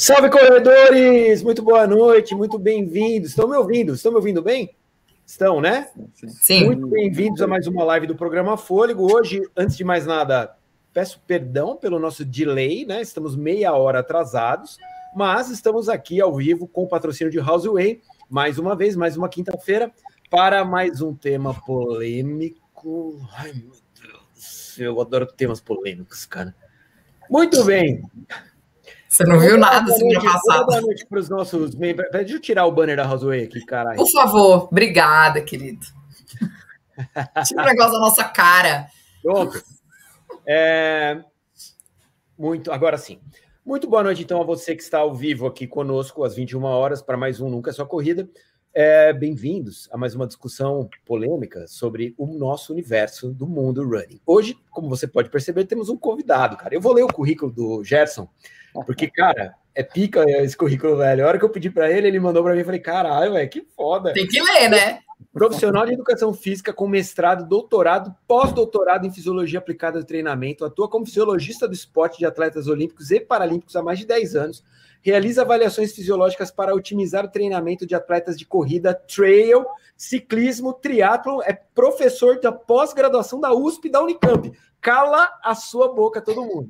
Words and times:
Salve 0.00 0.30
corredores! 0.30 1.42
Muito 1.42 1.60
boa 1.60 1.84
noite, 1.84 2.32
muito 2.32 2.56
bem-vindos. 2.56 3.30
Estão 3.30 3.48
me 3.48 3.56
ouvindo? 3.56 3.94
Estão 3.94 4.12
me 4.12 4.16
ouvindo 4.18 4.40
bem? 4.40 4.76
Estão, 5.26 5.60
né? 5.60 5.90
Sim. 6.14 6.66
Muito 6.66 6.86
bem-vindos 6.86 7.42
a 7.42 7.48
mais 7.48 7.66
uma 7.66 7.82
live 7.82 8.06
do 8.06 8.14
programa 8.14 8.56
Fôlego. 8.56 9.12
Hoje, 9.12 9.42
antes 9.56 9.76
de 9.76 9.82
mais 9.82 10.06
nada, 10.06 10.56
peço 10.92 11.20
perdão 11.26 11.76
pelo 11.76 11.98
nosso 11.98 12.24
delay, 12.24 12.86
né? 12.86 13.02
Estamos 13.02 13.34
meia 13.34 13.74
hora 13.74 13.98
atrasados, 13.98 14.78
mas 15.16 15.50
estamos 15.50 15.88
aqui 15.88 16.20
ao 16.20 16.32
vivo 16.32 16.68
com 16.68 16.84
o 16.84 16.88
patrocínio 16.88 17.32
de 17.32 17.40
Houseway, 17.40 18.00
mais 18.30 18.56
uma 18.56 18.76
vez, 18.76 18.94
mais 18.94 19.16
uma 19.16 19.28
quinta-feira, 19.28 19.90
para 20.30 20.64
mais 20.64 21.02
um 21.02 21.12
tema 21.12 21.52
polêmico. 21.52 23.20
Ai, 23.32 23.52
meu 23.52 23.72
Deus, 24.00 24.78
eu 24.78 25.00
adoro 25.00 25.26
temas 25.26 25.60
polêmicos, 25.60 26.24
cara. 26.24 26.54
Muito 27.28 27.64
bem. 27.64 28.00
Você 29.08 29.24
não 29.24 29.40
viu 29.40 29.56
nada 29.56 29.90
semana 29.90 30.20
passada. 30.20 30.66
Boa 30.66 30.80
noite 30.82 31.06
para 31.06 31.18
os 31.18 31.30
nossos 31.30 31.74
membros. 31.74 32.10
Deixa 32.12 32.34
eu 32.34 32.40
tirar 32.40 32.66
o 32.66 32.72
banner 32.72 32.98
da 32.98 33.04
Rosway 33.04 33.44
aqui, 33.44 33.64
caralho. 33.64 33.96
Por 33.96 34.10
favor, 34.10 34.68
obrigada, 34.70 35.40
querido. 35.40 35.86
Tira 37.46 37.62
o 37.62 37.64
negócio 37.64 37.92
da 37.92 38.00
nossa 38.00 38.24
cara. 38.24 38.86
Pronto. 39.22 39.62
É... 40.46 41.22
Muito, 42.38 42.70
agora 42.70 42.98
sim. 42.98 43.18
Muito 43.64 43.88
boa 43.88 44.02
noite, 44.02 44.22
então, 44.22 44.40
a 44.42 44.44
você 44.44 44.76
que 44.76 44.82
está 44.82 44.98
ao 44.98 45.14
vivo 45.14 45.46
aqui 45.46 45.66
conosco 45.66 46.22
às 46.22 46.34
21 46.34 46.62
horas 46.64 47.00
para 47.00 47.16
mais 47.16 47.40
um 47.40 47.48
Nunca 47.48 47.70
é 47.70 47.72
Só 47.72 47.86
Corrida. 47.86 48.28
É, 48.74 49.12
Bem-vindos 49.12 49.88
a 49.90 49.96
mais 49.96 50.14
uma 50.14 50.26
discussão 50.26 50.88
polêmica 51.04 51.66
sobre 51.66 52.14
o 52.18 52.26
nosso 52.26 52.72
universo 52.72 53.32
do 53.32 53.46
mundo 53.46 53.82
running. 53.84 54.20
Hoje, 54.26 54.56
como 54.70 54.88
você 54.88 55.06
pode 55.06 55.30
perceber, 55.30 55.64
temos 55.64 55.88
um 55.88 55.96
convidado, 55.96 56.56
cara. 56.58 56.74
Eu 56.74 56.80
vou 56.80 56.92
ler 56.92 57.02
o 57.02 57.12
currículo 57.12 57.50
do 57.50 57.82
Gerson, 57.82 58.28
porque, 58.86 59.08
cara, 59.10 59.54
é 59.74 59.82
pica 59.82 60.24
esse 60.42 60.56
currículo, 60.56 60.96
velho. 60.96 61.24
A 61.24 61.28
hora 61.28 61.38
que 61.38 61.44
eu 61.44 61.50
pedi 61.50 61.70
para 61.70 61.90
ele, 61.90 62.08
ele 62.08 62.20
mandou 62.20 62.42
para 62.42 62.52
mim, 62.52 62.60
eu 62.60 62.64
falei, 62.64 62.80
caralho, 62.80 63.32
velho, 63.34 63.48
que 63.48 63.66
foda. 63.76 64.12
Tem 64.12 64.26
que 64.26 64.40
ler, 64.40 64.68
né? 64.68 65.00
Profissional 65.32 65.86
de 65.86 65.92
educação 65.92 66.32
física 66.32 66.72
com 66.72 66.88
mestrado, 66.88 67.46
doutorado, 67.46 68.14
pós-doutorado 68.26 69.06
em 69.06 69.12
fisiologia 69.12 69.58
aplicada 69.58 69.98
ao 69.98 70.04
treinamento, 70.04 70.64
atua 70.64 70.88
como 70.88 71.06
fisiologista 71.06 71.68
do 71.68 71.74
esporte 71.74 72.18
de 72.18 72.26
atletas 72.26 72.66
olímpicos 72.66 73.10
e 73.10 73.20
paralímpicos 73.20 73.76
há 73.76 73.82
mais 73.82 73.98
de 73.98 74.06
10 74.06 74.36
anos, 74.36 74.64
realiza 75.00 75.42
avaliações 75.42 75.92
fisiológicas 75.92 76.50
para 76.50 76.74
otimizar 76.74 77.24
o 77.24 77.30
treinamento 77.30 77.86
de 77.86 77.94
atletas 77.94 78.36
de 78.36 78.44
corrida, 78.44 78.94
trail, 78.94 79.64
ciclismo, 79.96 80.72
triatlo, 80.72 81.42
é 81.42 81.52
professor 81.52 82.40
da 82.40 82.52
pós-graduação 82.52 83.40
da 83.40 83.52
USP 83.52 83.86
e 83.86 83.90
da 83.90 84.02
Unicamp. 84.02 84.52
Cala 84.80 85.28
a 85.42 85.54
sua 85.54 85.92
boca, 85.92 86.20
todo 86.20 86.44
mundo. 86.44 86.68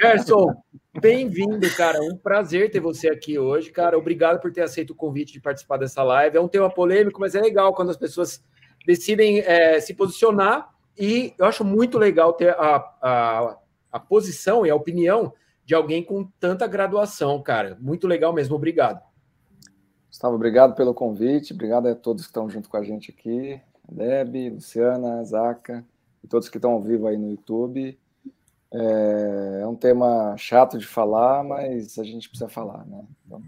Gerson, 0.00 0.54
bem-vindo, 1.00 1.68
cara. 1.76 2.00
Um 2.02 2.16
prazer 2.16 2.70
ter 2.70 2.80
você 2.80 3.08
aqui 3.08 3.38
hoje, 3.38 3.70
cara. 3.70 3.98
Obrigado 3.98 4.40
por 4.40 4.52
ter 4.52 4.62
aceito 4.62 4.90
o 4.90 4.94
convite 4.94 5.32
de 5.32 5.40
participar 5.40 5.76
dessa 5.76 6.02
live. 6.02 6.36
É 6.36 6.40
um 6.40 6.48
tema 6.48 6.70
polêmico, 6.70 7.20
mas 7.20 7.34
é 7.34 7.40
legal 7.40 7.74
quando 7.74 7.90
as 7.90 7.96
pessoas 7.96 8.42
decidem 8.86 9.40
é, 9.40 9.80
se 9.80 9.94
posicionar. 9.94 10.68
E 10.98 11.34
eu 11.38 11.46
acho 11.46 11.64
muito 11.64 11.98
legal 11.98 12.32
ter 12.32 12.50
a, 12.50 12.76
a, 13.02 13.58
a 13.92 14.00
posição 14.00 14.64
e 14.64 14.70
a 14.70 14.74
opinião 14.74 15.32
de 15.64 15.74
alguém 15.74 16.02
com 16.02 16.24
tanta 16.38 16.66
graduação, 16.66 17.42
cara. 17.42 17.76
Muito 17.80 18.06
legal 18.06 18.32
mesmo. 18.32 18.56
Obrigado. 18.56 19.00
Gustavo, 20.08 20.34
obrigado 20.34 20.74
pelo 20.74 20.92
convite. 20.92 21.52
Obrigado 21.52 21.86
a 21.86 21.94
todos 21.94 22.22
que 22.22 22.30
estão 22.30 22.50
junto 22.50 22.68
com 22.68 22.76
a 22.76 22.82
gente 22.82 23.10
aqui. 23.10 23.60
Deb, 23.88 24.50
Luciana, 24.50 25.22
Zaca 25.24 25.84
e 26.22 26.28
todos 26.28 26.48
que 26.48 26.58
estão 26.58 26.72
ao 26.72 26.80
vivo 26.80 27.06
aí 27.06 27.16
no 27.16 27.30
YouTube. 27.30 27.98
É, 28.72 29.60
é, 29.62 29.66
um 29.66 29.74
tema 29.74 30.36
chato 30.38 30.78
de 30.78 30.86
falar, 30.86 31.42
mas 31.42 31.98
a 31.98 32.04
gente 32.04 32.28
precisa 32.28 32.48
falar, 32.48 32.86
né? 32.86 33.04
Então, 33.26 33.42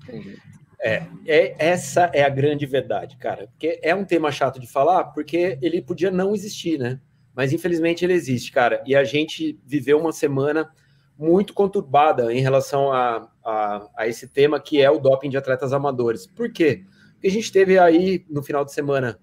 é, 0.80 1.06
é, 1.26 1.54
essa 1.58 2.10
é 2.12 2.24
a 2.24 2.28
grande 2.28 2.66
verdade, 2.66 3.16
cara. 3.16 3.46
Porque 3.46 3.78
é 3.82 3.94
um 3.94 4.04
tema 4.04 4.32
chato 4.32 4.58
de 4.58 4.66
falar, 4.66 5.04
porque 5.04 5.58
ele 5.62 5.80
podia 5.80 6.10
não 6.10 6.34
existir, 6.34 6.76
né? 6.76 7.00
Mas 7.34 7.52
infelizmente 7.52 8.04
ele 8.04 8.14
existe, 8.14 8.50
cara. 8.50 8.82
E 8.84 8.96
a 8.96 9.04
gente 9.04 9.58
viveu 9.64 9.98
uma 9.98 10.12
semana 10.12 10.68
muito 11.16 11.54
conturbada 11.54 12.32
em 12.32 12.40
relação 12.40 12.92
a, 12.92 13.30
a, 13.44 13.88
a 13.96 14.08
esse 14.08 14.26
tema 14.26 14.58
que 14.58 14.82
é 14.82 14.90
o 14.90 14.98
doping 14.98 15.30
de 15.30 15.36
atletas 15.36 15.72
amadores. 15.72 16.26
Por 16.26 16.52
quê? 16.52 16.84
Porque 17.12 17.28
a 17.28 17.30
gente 17.30 17.52
teve 17.52 17.78
aí 17.78 18.26
no 18.28 18.42
final 18.42 18.64
de 18.64 18.72
semana 18.72 19.20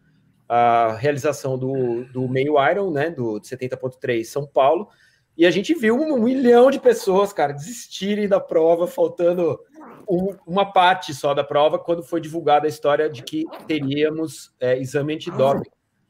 a 0.48 0.94
realização 0.94 1.58
do, 1.58 2.06
do 2.06 2.28
meio 2.30 2.56
Iron, 2.72 2.90
né? 2.90 3.10
Do 3.10 3.42
70.3 3.42 4.24
São 4.24 4.48
Paulo 4.48 4.88
e 5.40 5.46
a 5.46 5.52
gente 5.52 5.74
viu 5.74 5.96
um 5.96 6.22
milhão 6.22 6.70
de 6.70 6.82
pessoas, 6.82 7.32
cara, 7.32 7.54
desistirem 7.54 8.28
da 8.28 8.42
prova, 8.42 8.86
faltando 8.86 9.58
um, 10.06 10.36
uma 10.46 10.70
parte 10.70 11.14
só 11.14 11.34
da 11.34 11.46
prova, 11.46 11.80
quando 11.80 12.04
foi 12.04 12.20
divulgada 12.20 12.66
a 12.66 12.70
história 12.70 13.10
de 13.10 13.24
que 13.24 13.46
teríamos 13.66 14.54
é, 14.60 14.78
exame 14.78 15.14
antidoping. 15.14 15.70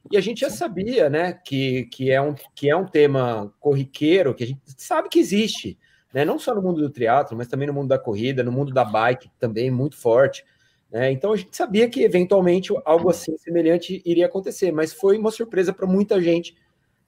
E 0.09 0.17
a 0.17 0.19
gente 0.19 0.41
já 0.41 0.49
sabia, 0.49 1.11
né, 1.11 1.33
que, 1.45 1.85
que, 1.91 2.09
é 2.09 2.19
um, 2.19 2.33
que 2.55 2.71
é 2.71 2.75
um 2.75 2.87
tema 2.87 3.53
corriqueiro, 3.59 4.33
que 4.33 4.43
a 4.43 4.47
gente 4.47 4.61
sabe 4.65 5.09
que 5.09 5.19
existe, 5.19 5.77
né, 6.11 6.25
não 6.25 6.39
só 6.39 6.55
no 6.55 6.61
mundo 6.63 6.81
do 6.81 6.89
triatlo, 6.89 7.37
mas 7.37 7.47
também 7.47 7.67
no 7.67 7.73
mundo 7.75 7.89
da 7.89 7.99
corrida, 7.99 8.43
no 8.43 8.51
mundo 8.51 8.73
da 8.73 8.83
bike, 8.83 9.29
também 9.37 9.69
muito 9.69 9.95
forte. 9.95 10.43
Né? 10.89 11.11
Então 11.11 11.33
a 11.33 11.37
gente 11.37 11.55
sabia 11.55 11.87
que 11.87 12.01
eventualmente 12.01 12.73
algo 12.83 13.11
assim 13.11 13.37
semelhante 13.37 14.01
iria 14.03 14.25
acontecer, 14.25 14.71
mas 14.71 14.91
foi 14.91 15.19
uma 15.19 15.29
surpresa 15.29 15.71
para 15.71 15.85
muita 15.85 16.19
gente, 16.19 16.57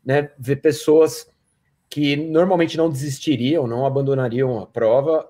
né, 0.06 0.30
ver 0.38 0.58
pessoas 0.58 1.26
que 1.92 2.16
normalmente 2.16 2.78
não 2.78 2.90
desistiriam, 2.90 3.68
não 3.68 3.86
abandonariam 3.86 4.60
a 4.60 4.66
prova, 4.66 5.28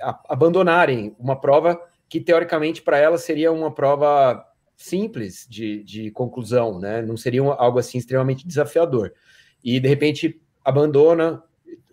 a, 0.00 0.20
abandonarem 0.28 1.14
uma 1.18 1.34
prova 1.34 1.78
que 2.08 2.20
teoricamente 2.20 2.80
para 2.80 2.96
elas 2.96 3.22
seria 3.22 3.50
uma 3.50 3.74
prova 3.74 4.46
simples 4.76 5.44
de, 5.50 5.82
de 5.82 6.12
conclusão, 6.12 6.78
né? 6.78 7.02
Não 7.02 7.16
seria 7.16 7.42
algo 7.42 7.80
assim 7.80 7.98
extremamente 7.98 8.46
desafiador. 8.46 9.12
E 9.62 9.80
de 9.80 9.88
repente 9.88 10.40
abandona 10.64 11.42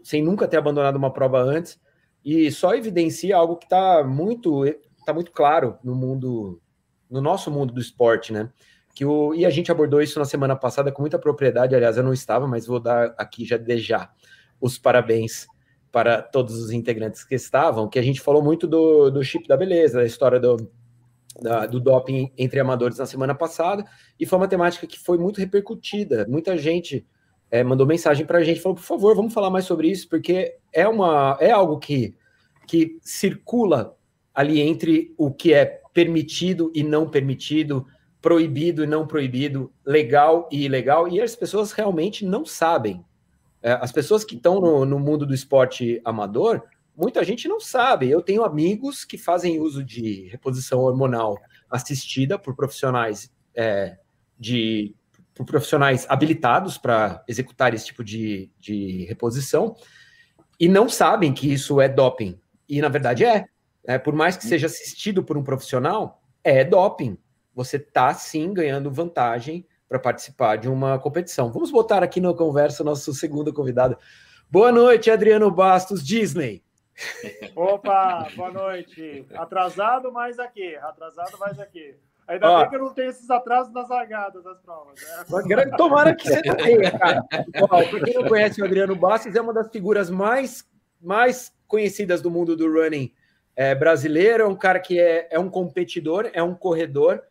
sem 0.04 0.22
nunca 0.22 0.48
ter 0.48 0.58
abandonado 0.58 0.98
uma 0.98 1.12
prova 1.12 1.42
antes 1.42 1.80
e 2.24 2.52
só 2.52 2.76
evidencia 2.76 3.36
algo 3.36 3.56
que 3.56 3.66
está 3.66 4.04
muito 4.04 4.64
tá 5.04 5.14
muito 5.16 5.32
claro 5.32 5.80
no 5.84 5.96
mundo 5.96 6.62
no 7.10 7.22
nosso 7.22 7.50
mundo 7.50 7.74
do 7.74 7.82
esporte, 7.82 8.32
né? 8.32 8.52
Que 8.94 9.06
o, 9.06 9.34
e 9.34 9.46
a 9.46 9.50
gente 9.50 9.72
abordou 9.72 10.02
isso 10.02 10.20
na 10.20 10.26
semana 10.26 10.56
passada 10.56 10.92
com 10.92 11.02
muita 11.02 11.20
propriedade, 11.20 11.76
aliás, 11.76 11.98
eu 11.98 12.04
não 12.04 12.14
estava, 12.14 12.48
mas 12.48 12.66
vou 12.66 12.80
dar 12.80 13.14
aqui 13.18 13.46
já 13.46 13.58
de 13.58 13.78
já 13.78 14.12
os 14.60 14.78
parabéns 14.78 15.48
para 15.92 16.22
todos 16.22 16.56
os 16.56 16.72
integrantes 16.72 17.24
que 17.24 17.36
estavam, 17.36 17.90
que 17.90 18.00
a 18.00 18.02
gente 18.02 18.22
falou 18.22 18.44
muito 18.44 18.68
do, 18.68 19.10
do 19.10 19.24
chip 19.24 19.48
da 19.48 19.58
beleza, 19.58 20.00
da 20.00 20.06
história 20.06 20.40
do, 20.40 20.72
da, 21.42 21.66
do 21.66 21.80
doping 21.80 22.32
entre 22.38 22.60
amadores 22.60 22.98
na 22.98 23.06
semana 23.06 23.36
passada, 23.36 23.86
e 24.20 24.26
foi 24.26 24.38
uma 24.38 24.48
temática 24.48 24.88
que 24.88 25.00
foi 25.00 25.18
muito 25.18 25.40
repercutida, 25.40 26.26
muita 26.30 26.58
gente 26.58 27.06
é, 27.50 27.64
mandou 27.64 27.86
mensagem 27.86 28.26
para 28.26 28.40
a 28.40 28.44
gente, 28.44 28.62
falou, 28.62 28.78
por 28.78 28.84
favor, 28.84 29.16
vamos 29.16 29.34
falar 29.34 29.50
mais 29.50 29.66
sobre 29.66 29.90
isso, 29.90 30.08
porque 30.08 30.56
é, 30.72 30.88
uma, 30.88 31.38
é 31.42 31.52
algo 31.52 31.78
que, 31.78 32.16
que 32.66 32.98
circula 33.02 33.96
ali 34.34 34.62
entre 34.62 35.14
o 35.18 35.30
que 35.30 35.54
é 35.54 35.82
permitido 35.94 36.72
e 36.74 36.84
não 36.84 37.10
permitido, 37.10 37.86
proibido 38.22 38.84
e 38.84 38.88
não 38.88 39.08
proibido, 39.08 39.74
legal 39.84 40.48
e 40.52 40.66
ilegal, 40.66 41.08
e 41.08 41.20
as 41.20 41.36
pessoas 41.36 41.72
realmente 41.72 42.24
não 42.24 42.46
sabem. 42.46 43.04
É, 43.62 43.74
as 43.74 43.92
pessoas 43.92 44.24
que 44.24 44.36
estão 44.36 44.62
no, 44.62 44.86
no, 44.86 45.00
mundo 45.00 45.26
do 45.26 45.34
esporte 45.34 46.00
amador, 46.06 46.62
muita 46.96 47.24
gente 47.24 47.48
não 47.48 47.60
sabe. 47.60 48.10
Eu 48.10 48.22
tenho 48.22 48.44
amigos 48.44 49.04
que 49.04 49.18
fazem 49.18 49.60
uso 49.60 49.84
de 49.84 50.28
reposição 50.30 50.80
hormonal 50.80 51.38
assistida 51.70 52.38
por 52.38 52.56
profissionais 52.56 53.32
é, 53.56 53.98
de 54.40 54.96
por 55.34 55.46
profissionais 55.46 56.06
habilitados 56.10 56.78
para 56.78 57.24
executar 57.28 57.74
esse 57.74 57.86
tipo 57.86 58.04
de, 58.04 58.52
de 58.60 59.06
reposição 59.06 59.76
e 60.60 60.68
não 60.68 60.90
sabem 60.90 61.34
que 61.34 61.52
isso 61.52 61.80
é 61.80 61.88
doping. 61.88 62.40
E 62.68 62.82
na 62.82 62.90
verdade 62.90 63.24
é. 63.24 63.46
é 63.86 63.98
por 63.98 64.14
mais 64.14 64.36
que 64.36 64.46
seja 64.46 64.68
assistido 64.68 65.24
por 65.24 65.38
um 65.38 65.44
profissional, 65.44 66.22
é 66.44 66.64
doping 66.64 67.18
você 67.54 67.78
está 67.78 68.14
sim 68.14 68.54
ganhando 68.54 68.92
vantagem 68.92 69.66
para 69.88 70.00
participar 70.00 70.56
de 70.56 70.70
uma 70.70 70.98
competição. 70.98 71.52
Vamos 71.52 71.72
botar 71.72 72.02
aqui 72.02 72.22
na 72.22 72.34
conversa 72.34 72.84
nosso 72.84 73.14
segundo 73.14 73.54
convidado. 73.54 73.98
Boa 74.50 74.72
noite, 74.72 75.12
Adriano 75.12 75.52
Bastos, 75.52 76.06
Disney. 76.06 76.64
Opa, 77.56 78.28
boa 78.36 78.52
noite. 78.52 79.26
Atrasado, 79.36 80.12
mas 80.12 80.40
aqui. 80.40 80.76
Atrasado, 80.78 81.38
mas 81.40 81.60
aqui. 81.60 81.96
Ainda 82.28 82.50
Ó, 82.50 82.60
bem 82.62 82.70
que 82.70 82.76
eu 82.76 82.80
não 82.80 82.94
tenho 82.94 83.10
esses 83.10 83.30
atrasos 83.30 83.74
nas 83.74 83.90
largadas 83.90 84.44
das 84.44 84.60
provas. 84.62 85.00
Né? 85.46 85.66
Tomara 85.78 86.16
que 86.16 86.28
você 86.30 86.42
tenha, 86.42 86.98
cara. 86.98 87.24
Para 87.68 88.06
quem 88.06 88.14
não 88.14 88.28
conhece 88.28 88.62
o 88.62 88.66
Adriano 88.66 88.96
Bastos, 88.96 89.36
é 89.36 89.42
uma 89.42 89.54
das 89.54 89.70
figuras 89.70 90.10
mais, 90.10 90.66
mais 91.02 91.54
conhecidas 91.68 92.22
do 92.22 92.32
mundo 92.32 92.56
do 92.56 92.72
running 92.72 93.14
é, 93.56 93.76
brasileiro. 93.76 94.44
É 94.44 94.48
um 94.48 94.56
cara 94.56 94.80
que 94.80 94.98
é, 95.00 95.28
é 95.32 95.40
um 95.40 95.50
competidor, 95.50 96.30
é 96.34 96.42
um 96.42 96.56
corredor 96.56 97.22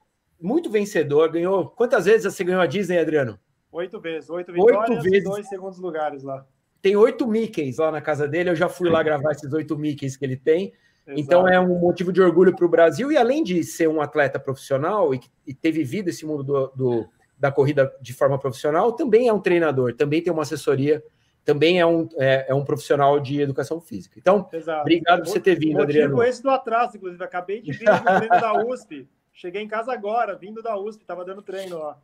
muito 0.40 0.70
vencedor, 0.70 1.30
ganhou. 1.30 1.68
Quantas 1.68 2.04
vezes 2.06 2.32
você 2.32 2.42
ganhou 2.44 2.60
a 2.60 2.66
Disney, 2.66 2.98
Adriano? 2.98 3.38
Oito 3.72 4.00
vezes, 4.00 4.28
oito 4.30 4.52
vitórias 4.52 4.90
oito 4.90 5.02
vezes. 5.02 5.18
e 5.18 5.24
dois 5.24 5.48
segundos 5.48 5.78
lugares 5.78 6.22
lá. 6.22 6.44
Tem 6.82 6.96
oito 6.96 7.26
Mickeys 7.26 7.78
lá 7.78 7.92
na 7.92 8.00
casa 8.00 8.26
dele. 8.26 8.50
Eu 8.50 8.56
já 8.56 8.68
fui 8.68 8.88
lá 8.88 9.02
gravar 9.02 9.32
esses 9.32 9.52
oito 9.52 9.78
Mickeys 9.78 10.16
que 10.16 10.24
ele 10.24 10.36
tem. 10.36 10.72
Então 11.16 11.48
é 11.48 11.58
um 11.58 11.78
motivo 11.78 12.12
de 12.12 12.20
orgulho 12.20 12.54
para 12.54 12.64
o 12.64 12.68
Brasil, 12.68 13.10
e 13.10 13.16
além 13.16 13.42
de 13.42 13.64
ser 13.64 13.88
um 13.88 14.00
atleta 14.00 14.38
profissional 14.38 15.14
e, 15.14 15.20
e 15.46 15.54
ter 15.54 15.72
vivido 15.72 16.08
esse 16.08 16.24
mundo 16.24 16.42
do, 16.42 16.68
do, 16.68 17.08
da 17.38 17.50
corrida 17.50 17.92
de 18.00 18.12
forma 18.12 18.38
profissional, 18.38 18.92
também 18.92 19.28
é 19.28 19.32
um 19.32 19.40
treinador, 19.40 19.94
também 19.94 20.22
tem 20.22 20.32
uma 20.32 20.42
assessoria, 20.42 21.02
também 21.44 21.80
é 21.80 21.86
um, 21.86 22.08
é, 22.16 22.46
é 22.48 22.54
um 22.54 22.64
profissional 22.64 23.18
de 23.18 23.40
educação 23.40 23.80
física. 23.80 24.18
Então, 24.18 24.48
Exato. 24.52 24.82
obrigado 24.82 25.22
por 25.22 25.28
você 25.28 25.40
ter 25.40 25.58
vindo, 25.58 25.80
Adriano. 25.80 26.14
Motivo 26.14 26.28
esse 26.28 26.42
do 26.42 26.50
atraso, 26.50 26.96
inclusive, 26.96 27.24
acabei 27.24 27.60
de 27.60 27.72
vir 27.72 27.86
do 27.86 28.04
treino 28.04 28.40
da 28.40 28.52
USP. 28.64 29.08
Cheguei 29.40 29.62
em 29.62 29.68
casa 29.68 29.90
agora, 29.90 30.36
vindo 30.36 30.62
da 30.62 30.76
USP, 30.76 31.00
estava 31.00 31.24
dando 31.24 31.40
treino 31.40 31.78
lá. 31.78 31.98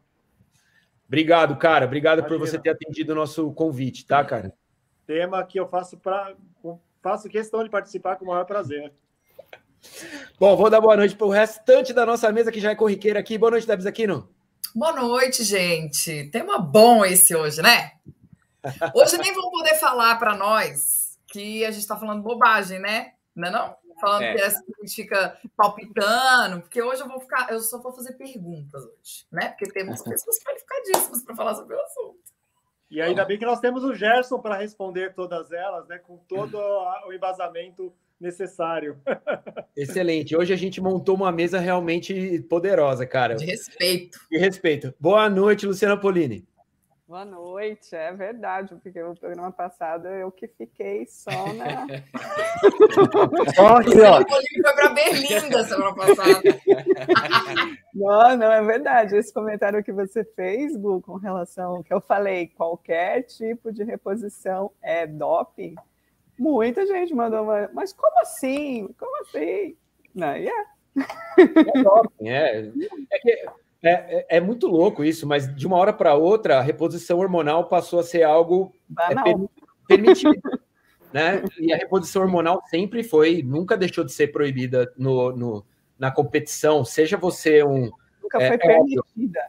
Obrigado, 1.07 1.55
cara. 1.57 1.85
Obrigado 1.85 2.21
Imagina. 2.21 2.39
por 2.39 2.49
você 2.49 2.59
ter 2.59 2.71
atendido 2.71 3.13
o 3.13 3.15
nosso 3.15 3.53
convite, 3.53 4.07
tá, 4.07 4.25
cara? 4.25 4.55
Tema 5.07 5.45
que 5.45 5.61
eu 5.61 5.69
faço 5.69 5.99
para 5.99 6.35
faço 7.03 7.29
questão 7.29 7.63
de 7.63 7.69
participar 7.69 8.17
com 8.17 8.25
o 8.25 8.29
maior 8.29 8.47
prazer. 8.47 8.91
Bom, 10.41 10.57
vou 10.57 10.71
dar 10.71 10.81
boa 10.81 10.97
noite 10.97 11.15
para 11.15 11.27
o 11.27 11.31
restante 11.31 11.93
da 11.93 12.07
nossa 12.07 12.33
mesa 12.33 12.51
que 12.51 12.59
já 12.59 12.71
é 12.71 12.75
corriqueira 12.75 13.21
aqui. 13.21 13.37
Boa 13.37 13.51
noite, 13.51 13.67
Debs 13.67 13.85
Aquino. 13.85 14.31
Boa 14.75 14.95
noite, 14.95 15.45
gente. 15.45 16.31
Tema 16.31 16.59
bom 16.59 17.05
esse 17.05 17.37
hoje, 17.37 17.61
né? 17.61 17.93
Hoje 18.95 19.19
nem 19.19 19.35
vão 19.35 19.51
poder 19.51 19.75
falar 19.75 20.19
para 20.19 20.35
nós 20.35 21.19
que 21.29 21.67
a 21.67 21.71
gente 21.71 21.83
está 21.83 21.99
falando 21.99 22.23
bobagem, 22.23 22.79
né? 22.79 23.13
Não 23.35 23.49
é 23.49 23.51
não? 23.51 23.77
Falando 24.01 24.23
é. 24.23 24.35
que 24.35 24.43
a 24.43 24.51
gente 24.51 24.95
fica 24.95 25.39
palpitando, 25.57 26.61
porque 26.61 26.83
hoje 26.83 27.01
eu 27.01 27.09
vou 27.09 27.21
ficar, 27.21 27.51
eu 27.51 27.61
só 27.61 27.81
vou 27.81 27.93
fazer 27.93 28.13
perguntas 28.13 28.85
hoje, 28.85 29.27
né? 29.33 29.49
Porque 29.49 29.73
temos 29.73 30.03
pessoas 30.03 30.39
qualificadíssimas 30.43 31.23
para 31.23 31.37
falar 31.37 31.55
sobre 31.55 31.75
o 31.75 31.81
assunto. 31.81 32.19
E 32.91 33.01
ainda 33.01 33.25
bem 33.25 33.39
que 33.39 33.47
nós 33.47 33.59
temos 33.59 33.83
o 33.83 33.95
Gerson 33.95 34.39
para 34.39 34.57
responder 34.57 35.15
todas 35.15 35.51
elas, 35.51 35.89
né? 35.89 35.99
Com 35.99 36.19
todo 36.19 36.57
o 36.57 37.13
embasamento 37.13 37.93
necessário. 38.21 39.01
Excelente. 39.77 40.37
Hoje 40.37 40.53
a 40.53 40.57
gente 40.57 40.81
montou 40.81 41.17
uma 41.17 41.33
mesa 41.33 41.59
realmente 41.59 42.41
poderosa, 42.49 43.07
cara. 43.07 43.35
De 43.35 43.45
respeito. 43.45 44.19
De 44.31 44.39
respeito. 44.39 44.95
Boa 45.01 45.29
noite, 45.29 45.67
Luciana 45.67 45.97
Polini. 45.97 46.47
Boa 47.09 47.25
noite, 47.25 47.95
é 47.95 48.13
verdade, 48.13 48.75
porque 48.83 49.01
o 49.01 49.15
programa 49.15 49.53
passado 49.53 50.09
eu 50.09 50.33
que 50.33 50.49
fiquei 50.49 51.07
só 51.07 51.31
na. 51.53 51.87
só 53.55 53.77
aqui, 53.77 54.01
ó. 54.01 54.25
foi 54.29 54.73
para 54.75 54.89
Berlinda 54.89 55.63
semana 55.63 55.95
passada. 55.95 56.43
Não, 57.95 58.37
não, 58.37 58.53
é 58.53 58.63
verdade. 58.63 59.17
Esse 59.17 59.33
comentário 59.33 59.83
que 59.83 59.93
você 59.93 60.23
fez, 60.23 60.77
Gu, 60.77 61.01
com 61.01 61.15
relação 61.15 61.83
que 61.83 61.95
eu 61.95 62.01
falei, 62.01 62.49
qualquer 62.49 63.23
tipo 63.23 63.73
de 63.73 63.85
reposição 63.85 64.71
é 64.83 65.07
doping. 65.07 65.77
Muita 66.39 66.85
gente 66.87 67.15
mandou 67.15 67.45
uma. 67.45 67.71
Mas 67.73 67.93
como 67.93 68.21
assim? 68.21 68.93
Como 68.99 69.23
assim? 69.23 69.77
Não, 70.15 70.37
yeah. 70.37 70.71
É 71.39 71.83
doping, 71.83 72.29
é. 72.29 72.71
É 73.11 73.19
que 73.21 73.47
é, 73.83 73.91
é, 73.91 74.27
é, 74.37 74.41
muito 74.41 74.67
louco 74.67 75.05
isso, 75.05 75.27
mas 75.27 75.55
de 75.55 75.67
uma 75.67 75.77
hora 75.77 75.93
para 75.93 76.15
outra, 76.15 76.59
a 76.59 76.63
reposição 76.63 77.19
hormonal 77.19 77.69
passou 77.69 78.01
a 78.01 78.05
ser 78.05 78.23
algo 78.23 78.75
é, 78.99 79.15
permitido. 79.87 80.41
né? 81.13 81.43
E 81.59 81.73
a 81.73 81.77
reposição 81.77 82.23
hormonal 82.23 82.63
sempre 82.69 83.03
foi, 83.03 83.43
nunca 83.43 83.77
deixou 83.77 84.05
de 84.05 84.13
ser 84.13 84.29
proibida 84.29 84.93
no, 84.97 85.33
no 85.33 85.67
na 85.99 86.11
competição, 86.11 86.85
seja 86.85 87.17
você 87.17 87.63
um. 87.63 87.91
Nunca 88.23 88.43
é, 88.43 88.49
foi 88.49 88.59
permitida. 88.59 89.41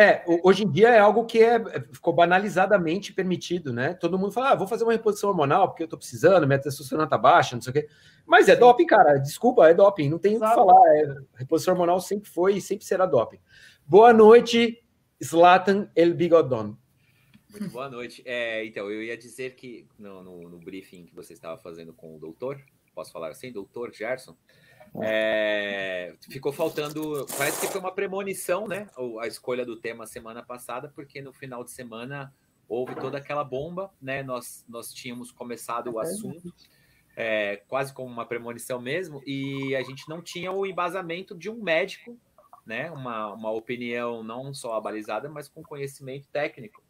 É, 0.00 0.22
hoje 0.44 0.62
em 0.62 0.70
dia 0.70 0.90
é 0.90 0.98
algo 1.00 1.24
que 1.24 1.42
é, 1.42 1.58
ficou 1.92 2.12
banalizadamente 2.12 3.12
permitido, 3.12 3.72
né? 3.72 3.94
Todo 3.94 4.16
mundo 4.16 4.30
fala, 4.30 4.50
ah, 4.50 4.54
vou 4.54 4.68
fazer 4.68 4.84
uma 4.84 4.92
reposição 4.92 5.28
hormonal 5.28 5.66
porque 5.66 5.82
eu 5.82 5.88
tô 5.88 5.98
precisando, 5.98 6.46
minha 6.46 6.60
testosterona 6.60 7.08
tá 7.08 7.18
baixa, 7.18 7.56
não 7.56 7.62
sei 7.62 7.70
o 7.70 7.74
quê. 7.74 7.88
Mas 8.24 8.48
é 8.48 8.54
doping, 8.54 8.86
cara, 8.86 9.18
desculpa, 9.18 9.68
é 9.68 9.74
doping, 9.74 10.08
não 10.08 10.20
tem 10.20 10.36
o 10.36 10.40
que 10.40 10.46
falar. 10.46 10.80
É, 10.94 11.16
reposição 11.34 11.74
hormonal 11.74 12.00
sempre 12.00 12.30
foi 12.30 12.58
e 12.58 12.60
sempre 12.60 12.84
será 12.84 13.06
doping. 13.06 13.40
Boa 13.84 14.12
noite, 14.12 14.80
Zlatan 15.20 15.90
El 15.96 16.14
Bigodon. 16.14 16.76
Muito 17.50 17.68
boa 17.72 17.90
noite. 17.90 18.22
É, 18.24 18.64
então, 18.64 18.88
eu 18.88 19.02
ia 19.02 19.18
dizer 19.18 19.56
que 19.56 19.88
no, 19.98 20.22
no, 20.22 20.48
no 20.48 20.58
briefing 20.58 21.06
que 21.06 21.14
você 21.16 21.32
estava 21.32 21.58
fazendo 21.58 21.92
com 21.92 22.14
o 22.14 22.20
doutor, 22.20 22.62
posso 22.94 23.10
falar 23.10 23.30
assim, 23.30 23.50
doutor 23.50 23.92
Gerson, 23.92 24.36
é, 25.02 26.14
ficou 26.30 26.52
faltando. 26.52 27.26
Parece 27.36 27.60
que 27.60 27.72
foi 27.72 27.80
uma 27.80 27.92
premonição, 27.92 28.66
né? 28.66 28.88
A 29.20 29.26
escolha 29.26 29.64
do 29.64 29.76
tema 29.76 30.06
semana 30.06 30.42
passada, 30.42 30.90
porque 30.94 31.20
no 31.20 31.32
final 31.32 31.64
de 31.64 31.70
semana 31.70 32.32
houve 32.68 32.94
toda 32.94 33.18
aquela 33.18 33.44
bomba, 33.44 33.90
né? 34.00 34.22
Nós, 34.22 34.64
nós 34.68 34.92
tínhamos 34.92 35.32
começado 35.32 35.92
o 35.92 35.98
assunto, 35.98 36.52
é, 37.16 37.56
quase 37.68 37.92
como 37.92 38.12
uma 38.12 38.26
premonição 38.26 38.80
mesmo, 38.80 39.22
e 39.26 39.74
a 39.74 39.82
gente 39.82 40.08
não 40.08 40.20
tinha 40.22 40.52
o 40.52 40.66
embasamento 40.66 41.36
de 41.36 41.50
um 41.50 41.62
médico, 41.62 42.18
né? 42.66 42.90
Uma, 42.90 43.32
uma 43.32 43.50
opinião 43.50 44.22
não 44.22 44.52
só 44.52 44.74
abalizada, 44.74 45.28
mas 45.28 45.48
com 45.48 45.62
conhecimento 45.62 46.28
técnico. 46.28 46.82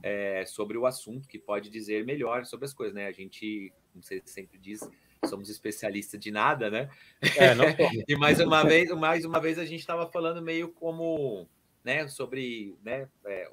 É, 0.00 0.46
sobre 0.46 0.78
o 0.78 0.86
assunto, 0.86 1.26
que 1.26 1.40
pode 1.40 1.68
dizer 1.68 2.04
melhor 2.04 2.46
sobre 2.46 2.66
as 2.66 2.72
coisas, 2.72 2.94
né? 2.94 3.08
A 3.08 3.12
gente, 3.12 3.72
como 3.92 4.00
você 4.00 4.22
sempre 4.24 4.56
diz, 4.56 4.88
somos 5.26 5.48
especialistas 5.48 6.20
de 6.20 6.30
nada, 6.30 6.70
né? 6.70 6.90
É, 7.36 7.54
não 7.54 7.64
e 8.08 8.16
mais 8.16 8.40
uma 8.40 8.62
vez, 8.64 8.90
mais 8.90 9.24
uma 9.24 9.40
vez 9.40 9.58
a 9.58 9.64
gente 9.64 9.80
estava 9.80 10.06
falando 10.10 10.42
meio 10.42 10.68
como, 10.70 11.48
né, 11.84 12.06
sobre, 12.08 12.76
né, 12.84 13.08
é, 13.24 13.50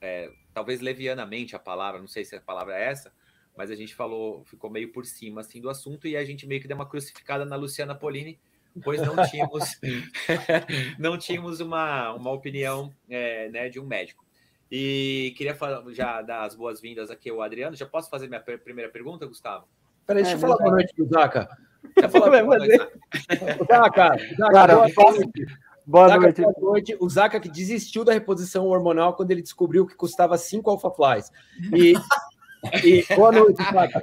é, 0.00 0.32
talvez 0.52 0.80
levianamente 0.80 1.54
a 1.54 1.58
palavra, 1.58 2.00
não 2.00 2.08
sei 2.08 2.24
se 2.24 2.36
a 2.36 2.40
palavra 2.40 2.76
é 2.76 2.90
essa, 2.90 3.12
mas 3.56 3.70
a 3.70 3.74
gente 3.74 3.94
falou, 3.94 4.44
ficou 4.44 4.70
meio 4.70 4.92
por 4.92 5.04
cima 5.04 5.40
assim 5.40 5.60
do 5.60 5.70
assunto 5.70 6.06
e 6.06 6.16
a 6.16 6.24
gente 6.24 6.46
meio 6.46 6.60
que 6.60 6.68
deu 6.68 6.76
uma 6.76 6.88
crucificada 6.88 7.44
na 7.44 7.56
Luciana 7.56 7.94
Polini, 7.94 8.38
pois 8.82 9.00
não 9.00 9.16
tínhamos, 9.28 9.80
não 10.98 11.18
tínhamos 11.18 11.60
uma, 11.60 12.12
uma 12.14 12.30
opinião, 12.30 12.94
é, 13.08 13.48
né, 13.48 13.68
de 13.68 13.80
um 13.80 13.86
médico. 13.86 14.28
E 14.70 15.32
queria 15.36 15.54
falar, 15.54 15.82
já 15.92 16.20
dar 16.20 16.44
as 16.44 16.54
boas-vindas 16.54 17.10
aqui 17.10 17.30
ao 17.30 17.40
Adriano. 17.40 17.74
Já 17.74 17.86
posso 17.86 18.10
fazer 18.10 18.28
minha 18.28 18.40
primeira 18.40 18.90
pergunta, 18.90 19.26
Gustavo? 19.26 19.66
Peraí, 20.08 20.22
deixa 20.22 20.36
é, 20.36 20.36
eu 20.36 20.40
falar 20.40 20.56
boa 20.56 20.70
noite 20.70 20.94
pro 20.94 21.06
Zaca. 21.06 21.48
Eu 21.94 22.08
falar 22.08 22.42
boa 22.42 22.56
noite. 22.56 22.78
Zaca, 23.68 24.16
Zaca, 24.38 24.52
Cara, 24.52 24.74
boa 24.74 25.12
noite. 25.12 25.46
Boa 25.84 26.08
Zaca, 26.08 26.20
noite. 26.20 26.40
Boa 26.40 26.54
noite. 26.62 26.96
O 26.98 27.10
Zaca 27.10 27.38
que 27.38 27.50
desistiu 27.50 28.04
da 28.04 28.14
reposição 28.14 28.64
hormonal 28.68 29.14
quando 29.14 29.32
ele 29.32 29.42
descobriu 29.42 29.86
que 29.86 29.94
custava 29.94 30.38
cinco 30.38 30.70
alfaflies. 30.70 31.30
E, 31.74 31.92
e 32.82 33.04
boa 33.14 33.30
noite, 33.30 33.62
Zaca. 33.62 34.02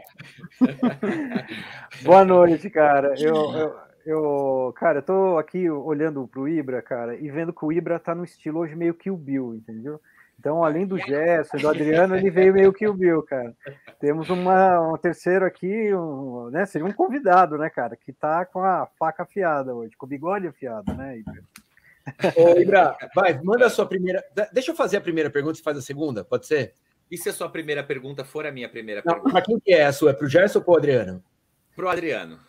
boa 2.03 2.23
noite, 2.23 2.69
cara. 2.69 3.15
Eu, 3.17 3.35
eu, 3.55 3.75
eu, 4.05 4.73
cara, 4.77 4.99
eu 4.99 5.03
tô 5.03 5.39
aqui 5.39 5.67
olhando 5.67 6.27
pro 6.27 6.47
Ibra, 6.47 6.83
cara, 6.83 7.15
e 7.15 7.31
vendo 7.31 7.51
que 7.51 7.65
o 7.65 7.71
Ibra 7.71 7.99
tá 7.99 8.13
no 8.13 8.23
estilo 8.23 8.59
hoje 8.59 8.75
meio 8.75 8.93
que 8.93 9.09
o 9.09 9.17
Bill, 9.17 9.55
entendeu? 9.55 9.99
Então, 10.45 10.63
além 10.63 10.85
do 10.85 10.95
Gerson 10.95 11.57
e 11.57 11.61
do 11.61 11.67
Adriano, 11.69 12.15
ele 12.15 12.29
veio 12.29 12.53
meio 12.53 12.71
que 12.71 12.87
o 12.87 12.93
Bill, 12.93 13.23
cara. 13.23 13.51
Temos 13.99 14.29
uma, 14.29 14.93
um 14.93 14.95
terceiro 14.95 15.43
aqui, 15.43 15.91
um, 15.91 16.51
né? 16.51 16.67
Seria 16.67 16.85
um 16.85 16.93
convidado, 16.93 17.57
né, 17.57 17.67
cara? 17.67 17.95
Que 17.95 18.13
tá 18.13 18.45
com 18.45 18.59
a 18.59 18.87
faca 18.99 19.23
afiada 19.23 19.73
hoje, 19.73 19.97
com 19.97 20.05
o 20.05 20.09
bigode 20.09 20.45
afiado, 20.45 20.93
né, 20.93 21.17
Ibra? 21.17 21.43
Ô, 22.35 22.59
Ibra, 22.59 22.95
vai, 23.15 23.41
manda 23.41 23.65
a 23.65 23.71
sua 23.71 23.87
primeira. 23.87 24.23
Deixa 24.53 24.69
eu 24.69 24.75
fazer 24.75 24.97
a 24.97 25.01
primeira 25.01 25.31
pergunta 25.31 25.59
e 25.59 25.63
faz 25.63 25.79
a 25.79 25.81
segunda, 25.81 26.23
pode 26.23 26.45
ser? 26.45 26.75
E 27.09 27.17
se 27.17 27.27
a 27.27 27.33
sua 27.33 27.49
primeira 27.49 27.83
pergunta 27.83 28.23
for 28.23 28.45
a 28.45 28.51
minha 28.51 28.69
primeira 28.69 29.01
Não, 29.03 29.13
pergunta? 29.15 29.33
Para 29.33 29.41
quem 29.41 29.59
que 29.59 29.73
é 29.73 29.87
a 29.87 29.91
sua? 29.91 30.11
É 30.11 30.13
pro 30.13 30.27
Gerson 30.27 30.59
ou 30.59 30.65
pro 30.65 30.77
Adriano? 30.77 31.23
Pro 31.75 31.89
Adriano. 31.89 32.39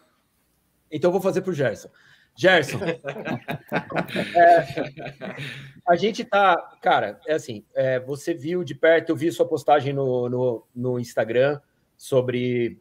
Então 0.92 1.08
eu 1.08 1.12
vou 1.12 1.22
fazer 1.22 1.40
pro 1.40 1.54
Gerson. 1.54 1.88
Gerson, 2.36 2.78
é, 4.36 4.66
a 5.88 5.96
gente 5.96 6.22
tá, 6.22 6.54
cara, 6.82 7.18
é 7.26 7.34
assim, 7.34 7.64
é, 7.74 7.98
você 7.98 8.34
viu 8.34 8.62
de 8.62 8.74
perto, 8.74 9.10
eu 9.10 9.16
vi 9.16 9.32
sua 9.32 9.48
postagem 9.48 9.94
no, 9.94 10.28
no, 10.28 10.66
no 10.74 11.00
Instagram 11.00 11.58
sobre, 11.96 12.78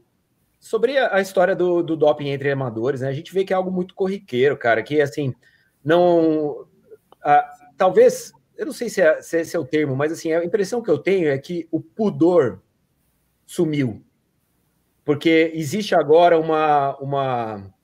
sobre 0.60 0.98
a, 0.98 1.22
história 1.22 1.56
do, 1.56 1.82
do, 1.82 1.96
doping 1.96 2.30
entre 2.30 2.52
amadores, 2.52 3.00
né? 3.00 3.08
A 3.08 3.14
gente 3.14 3.34
vê 3.34 3.46
que 3.46 3.54
é 3.54 3.56
algo 3.56 3.72
muito 3.72 3.96
corriqueiro, 3.96 4.58
cara, 4.58 4.84
que 4.84 5.00
assim, 5.00 5.34
não. 5.84 6.68
A, 7.24 7.50
talvez, 7.78 8.34
eu 8.58 8.66
não 8.66 8.74
sei 8.74 8.90
se, 8.90 9.02
é, 9.02 9.22
se 9.22 9.40
esse 9.40 9.56
é 9.56 9.60
o 9.60 9.66
termo, 9.66 9.96
mas 9.96 10.12
assim, 10.12 10.34
a 10.34 10.44
impressão 10.44 10.82
que 10.82 10.92
eu 10.92 10.98
tenho 10.98 11.30
é 11.30 11.38
que 11.38 11.66
o 11.72 11.80
pudor 11.80 12.62
sumiu. 13.46 14.04
Porque 15.06 15.52
existe 15.54 15.94
agora 15.94 16.38
uma, 16.38 16.98
uma 16.98 17.75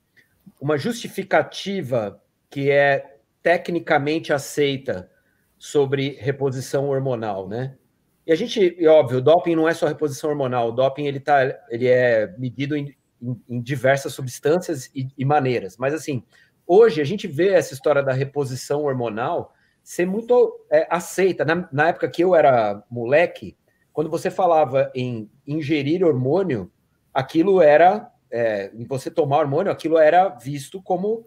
uma 0.62 0.78
justificativa 0.78 2.22
que 2.48 2.70
é 2.70 3.18
tecnicamente 3.42 4.32
aceita 4.32 5.10
sobre 5.58 6.10
reposição 6.20 6.88
hormonal, 6.88 7.48
né? 7.48 7.76
E 8.24 8.30
a 8.30 8.36
gente, 8.36 8.76
é 8.78 8.88
óbvio, 8.88 9.18
o 9.18 9.20
doping 9.20 9.56
não 9.56 9.68
é 9.68 9.74
só 9.74 9.88
reposição 9.88 10.30
hormonal, 10.30 10.68
o 10.68 10.72
doping 10.72 11.06
ele, 11.06 11.18
tá, 11.18 11.40
ele 11.68 11.88
é 11.88 12.32
medido 12.38 12.76
em, 12.76 12.96
em, 13.20 13.42
em 13.48 13.60
diversas 13.60 14.14
substâncias 14.14 14.88
e, 14.94 15.08
e, 15.18 15.24
maneiras. 15.24 15.76
Mas 15.76 15.92
assim, 15.92 16.22
hoje 16.64 17.00
a 17.00 17.04
gente 17.04 17.26
vê 17.26 17.48
essa 17.48 17.74
história 17.74 18.00
da 18.02 18.12
reposição 18.12 18.84
hormonal 18.84 19.52
ser 19.82 20.06
muito 20.06 20.64
é, 20.70 20.86
aceita. 20.88 21.44
Na, 21.44 21.68
na 21.72 21.88
época 21.88 22.08
que 22.08 22.22
eu 22.22 22.36
era 22.36 22.84
moleque, 22.88 23.56
quando 23.92 24.08
você 24.08 24.30
falava 24.30 24.92
em 24.94 25.28
ingerir 25.44 26.04
hormônio, 26.04 26.70
aquilo 27.12 27.60
era 27.60 28.11
é, 28.32 28.70
em 28.74 28.86
você 28.86 29.10
tomar 29.10 29.40
hormônio, 29.40 29.70
aquilo 29.70 29.98
era 29.98 30.30
visto 30.30 30.82
como 30.82 31.26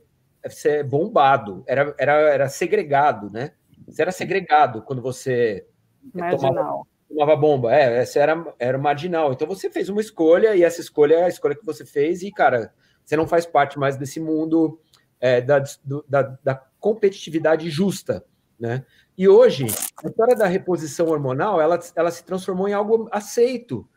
ser 0.49 0.83
bombado, 0.83 1.63
era, 1.67 1.95
era, 1.97 2.13
era 2.13 2.49
segregado, 2.49 3.29
né? 3.31 3.51
Você 3.87 4.01
era 4.01 4.11
segregado 4.11 4.81
quando 4.81 5.01
você 5.01 5.67
tomava, 6.11 6.83
tomava, 7.07 7.35
bomba. 7.35 7.75
É, 7.75 7.99
essa 7.99 8.19
era, 8.19 8.53
era 8.57 8.77
marginal. 8.77 9.31
Então 9.31 9.47
você 9.47 9.69
fez 9.69 9.89
uma 9.89 10.01
escolha 10.01 10.55
e 10.55 10.63
essa 10.63 10.81
escolha 10.81 11.15
é 11.15 11.23
a 11.25 11.29
escolha 11.29 11.55
que 11.55 11.65
você 11.65 11.85
fez 11.85 12.23
e, 12.23 12.31
cara, 12.31 12.73
você 13.03 13.15
não 13.15 13.27
faz 13.27 13.45
parte 13.45 13.77
mais 13.77 13.95
desse 13.97 14.19
mundo 14.19 14.79
é, 15.19 15.41
da, 15.41 15.63
do, 15.83 16.03
da, 16.09 16.37
da 16.43 16.55
competitividade 16.79 17.69
justa, 17.69 18.25
né? 18.59 18.83
E 19.17 19.29
hoje, 19.29 19.65
a 20.03 20.07
história 20.07 20.35
da 20.35 20.45
reposição 20.45 21.07
hormonal, 21.07 21.61
ela, 21.61 21.79
ela 21.95 22.11
se 22.11 22.23
transformou 22.23 22.67
em 22.67 22.73
algo 22.73 23.07
aceito. 23.11 23.87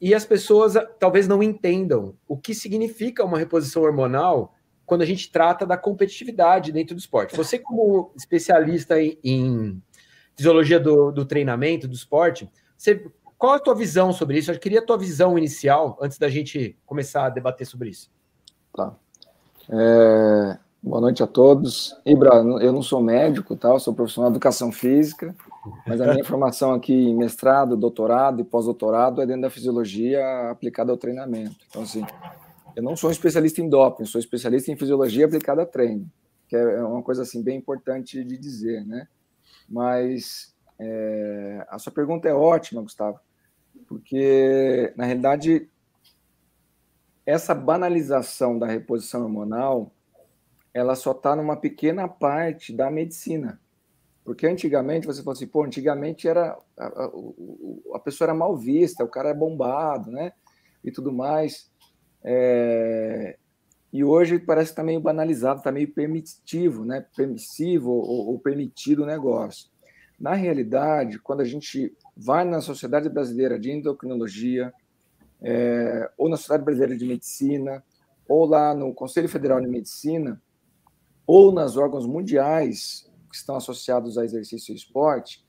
E 0.00 0.14
as 0.14 0.24
pessoas 0.24 0.76
ah, 0.76 0.84
talvez 0.84 1.26
não 1.26 1.42
entendam 1.42 2.14
o 2.28 2.36
que 2.36 2.54
significa 2.54 3.24
uma 3.24 3.38
reposição 3.38 3.82
hormonal 3.82 4.54
quando 4.84 5.02
a 5.02 5.06
gente 5.06 5.30
trata 5.30 5.66
da 5.66 5.76
competitividade 5.76 6.72
dentro 6.72 6.94
do 6.94 6.98
esporte. 6.98 7.34
Você, 7.36 7.58
como 7.58 8.12
especialista 8.16 9.00
em, 9.00 9.18
em 9.24 9.82
fisiologia 10.36 10.78
do, 10.78 11.10
do, 11.10 11.24
treinamento, 11.24 11.88
do 11.88 11.94
esporte, 11.94 12.48
você, 12.76 13.10
qual 13.38 13.54
a 13.54 13.58
tua 13.58 13.74
visão 13.74 14.12
sobre 14.12 14.38
isso? 14.38 14.50
Eu 14.52 14.58
queria 14.58 14.80
a 14.80 14.84
tua 14.84 14.98
visão 14.98 15.36
inicial, 15.38 15.98
antes 16.00 16.18
da 16.18 16.28
gente 16.28 16.76
começar 16.84 17.26
a 17.26 17.30
debater 17.30 17.66
sobre 17.66 17.88
isso. 17.88 18.10
Tá. 18.74 18.94
É, 19.70 20.58
boa 20.86 21.00
noite 21.00 21.20
a 21.20 21.26
todos. 21.26 22.00
Ibra, 22.06 22.36
eu 22.36 22.72
não 22.72 22.80
sou 22.80 23.02
médico, 23.02 23.56
tá? 23.56 23.70
Eu 23.70 23.80
sou 23.80 23.92
profissional 23.92 24.30
de 24.30 24.36
educação 24.36 24.70
física, 24.70 25.34
mas 25.84 26.00
a 26.00 26.12
minha 26.12 26.22
formação 26.24 26.72
aqui 26.72 26.94
em 26.94 27.16
mestrado, 27.16 27.76
doutorado 27.76 28.40
e 28.40 28.44
pós-doutorado 28.44 29.20
é 29.20 29.26
dentro 29.26 29.42
da 29.42 29.50
fisiologia 29.50 30.48
aplicada 30.48 30.92
ao 30.92 30.96
treinamento. 30.96 31.56
Então, 31.68 31.82
assim, 31.82 32.04
eu 32.76 32.84
não 32.84 32.96
sou 32.96 33.10
um 33.10 33.12
especialista 33.12 33.60
em 33.60 33.68
doping, 33.68 34.04
sou 34.04 34.20
especialista 34.20 34.70
em 34.70 34.76
fisiologia 34.76 35.26
aplicada 35.26 35.62
a 35.62 35.66
treino, 35.66 36.08
que 36.46 36.54
é 36.54 36.80
uma 36.84 37.02
coisa 37.02 37.22
assim 37.22 37.42
bem 37.42 37.58
importante 37.58 38.22
de 38.22 38.38
dizer, 38.38 38.86
né? 38.86 39.08
Mas 39.68 40.54
é, 40.78 41.66
a 41.68 41.80
sua 41.80 41.90
pergunta 41.90 42.28
é 42.28 42.32
ótima, 42.32 42.80
Gustavo, 42.80 43.18
porque 43.88 44.92
na 44.96 45.04
realidade 45.04 45.68
essa 47.26 47.52
banalização 47.56 48.56
da 48.56 48.68
reposição 48.68 49.24
hormonal 49.24 49.90
ela 50.76 50.94
só 50.94 51.12
está 51.12 51.34
numa 51.34 51.56
pequena 51.56 52.06
parte 52.06 52.70
da 52.70 52.90
medicina. 52.90 53.58
Porque 54.22 54.46
antigamente 54.46 55.06
você 55.06 55.22
falou 55.22 55.32
assim, 55.32 55.46
pô, 55.46 55.64
antigamente 55.64 56.28
era 56.28 56.58
a, 56.76 56.86
a, 56.86 57.10
a 57.94 57.98
pessoa 57.98 58.26
era 58.26 58.34
mal 58.34 58.54
vista, 58.54 59.02
o 59.02 59.08
cara 59.08 59.30
é 59.30 59.34
bombado, 59.34 60.10
né? 60.10 60.32
E 60.84 60.90
tudo 60.90 61.10
mais. 61.10 61.70
É, 62.22 63.38
e 63.90 64.04
hoje 64.04 64.38
parece 64.38 64.66
que 64.68 64.72
está 64.72 64.84
meio 64.84 65.00
banalizado, 65.00 65.60
está 65.60 65.72
meio 65.72 65.90
permitivo, 65.90 66.84
né? 66.84 67.06
permissivo 67.16 67.90
ou, 67.90 68.28
ou, 68.28 68.38
permitido 68.38 69.04
o 69.04 69.06
negócio. 69.06 69.70
Na 70.20 70.34
realidade, 70.34 71.18
quando 71.18 71.40
a 71.40 71.44
gente 71.44 71.96
vai 72.14 72.44
na 72.44 72.60
Sociedade 72.60 73.08
Brasileira 73.08 73.58
de 73.58 73.70
Endocrinologia, 73.70 74.74
é, 75.40 76.10
ou 76.18 76.28
na 76.28 76.36
Sociedade 76.36 76.64
Brasileira 76.64 76.98
de 76.98 77.06
Medicina, 77.06 77.82
ou 78.28 78.44
lá 78.44 78.74
no 78.74 78.92
Conselho 78.92 79.28
Federal 79.28 79.58
de 79.58 79.68
Medicina, 79.68 80.38
ou 81.26 81.52
nas 81.52 81.76
órgãos 81.76 82.06
mundiais 82.06 83.10
que 83.28 83.36
estão 83.36 83.56
associados 83.56 84.16
a 84.16 84.24
exercício 84.24 84.72
e 84.72 84.76
esporte, 84.76 85.44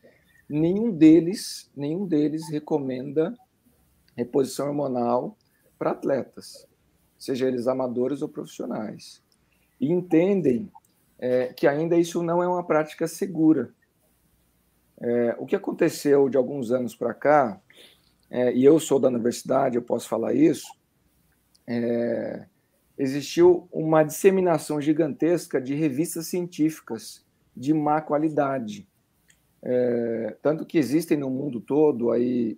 nenhum 0.50 0.92
deles, 0.92 1.70
nenhum 1.76 2.06
deles 2.06 2.50
recomenda 2.50 3.34
reposição 4.16 4.68
hormonal 4.68 5.38
para 5.78 5.92
atletas, 5.92 6.68
seja 7.18 7.48
eles 7.48 7.68
amadores 7.68 8.22
ou 8.22 8.30
profissionais. 8.30 9.22
E 9.80 9.92
entendem 9.92 10.72
é, 11.20 11.54
que 11.54 11.68
ainda 11.68 11.96
isso 11.96 12.24
não 12.24 12.42
é 12.42 12.48
uma 12.48 12.66
prática 12.66 13.08
segura. 13.08 13.72
É, 15.00 15.36
o 15.38 15.46
que 15.46 15.56
aconteceu 15.56 16.28
de 16.28 16.38
alguns 16.38 16.72
anos 16.72 16.96
para 16.96 17.14
cá, 17.14 17.62
é, 18.30 18.52
e 18.54 18.66
eu 18.66 18.80
sou 18.80 19.00
da 19.00 19.08
universidade, 19.08 19.76
eu 19.76 19.84
posso 19.84 20.10
falar 20.10 20.34
isso, 20.34 20.68
é, 21.68 22.48
existiu 22.98 23.68
uma 23.72 24.04
disseminação 24.04 24.82
gigantesca 24.82 25.62
de 25.62 25.76
revistas 25.76 26.28
científicas 26.28 27.26
de 27.56 27.74
má 27.74 28.02
qualidade. 28.02 28.88
É, 29.62 30.36
tanto 30.42 30.66
que 30.66 30.78
existem 30.78 31.18
no 31.18 31.30
mundo 31.30 31.60
todo 31.60 32.12
aí 32.12 32.58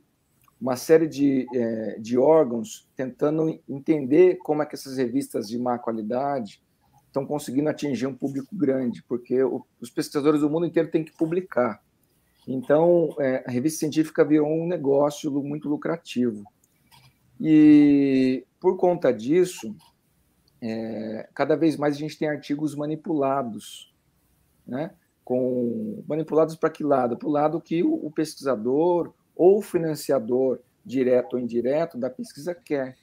uma 0.59 0.75
série 0.75 1.07
de, 1.07 1.47
é, 1.53 1.99
de 1.99 2.17
órgãos 2.17 2.87
tentando 2.95 3.59
entender 3.67 4.37
como 4.37 4.61
é 4.61 4.65
que 4.65 4.75
essas 4.75 4.97
revistas 4.97 5.47
de 5.47 5.57
má 5.57 5.79
qualidade 5.79 6.61
estão 7.07 7.25
conseguindo 7.25 7.69
atingir 7.69 8.07
um 8.07 8.13
público 8.13 8.55
grande, 8.55 9.03
porque 9.07 9.41
o, 9.41 9.65
os 9.79 9.89
pesquisadores 9.89 10.41
do 10.41 10.49
mundo 10.49 10.65
inteiro 10.65 10.91
têm 10.91 11.03
que 11.03 11.15
publicar. 11.17 11.81
Então, 12.47 13.15
é, 13.19 13.43
a 13.47 13.51
revista 13.51 13.79
científica 13.79 14.25
virou 14.25 14.47
um 14.47 14.67
negócio 14.67 15.31
muito 15.43 15.69
lucrativo. 15.69 16.43
E, 17.39 18.45
por 18.59 18.75
conta 18.75 19.13
disso, 19.13 19.75
é, 20.61 21.27
cada 21.33 21.55
vez 21.55 21.77
mais 21.77 21.95
a 21.95 21.99
gente 21.99 22.17
tem 22.17 22.27
artigos 22.27 22.75
manipulados, 22.75 23.93
né? 24.65 24.91
Com, 25.23 26.03
manipulados 26.07 26.55
para 26.55 26.69
que 26.69 26.83
lado? 26.83 27.17
Para 27.17 27.27
o 27.27 27.31
lado 27.31 27.61
que 27.61 27.83
o, 27.83 27.93
o 27.93 28.11
pesquisador 28.11 29.13
ou 29.35 29.59
o 29.59 29.61
financiador, 29.61 30.59
direto 30.83 31.33
ou 31.33 31.39
indireto, 31.39 31.97
da 31.97 32.09
pesquisa 32.09 32.53
quer. 32.53 32.97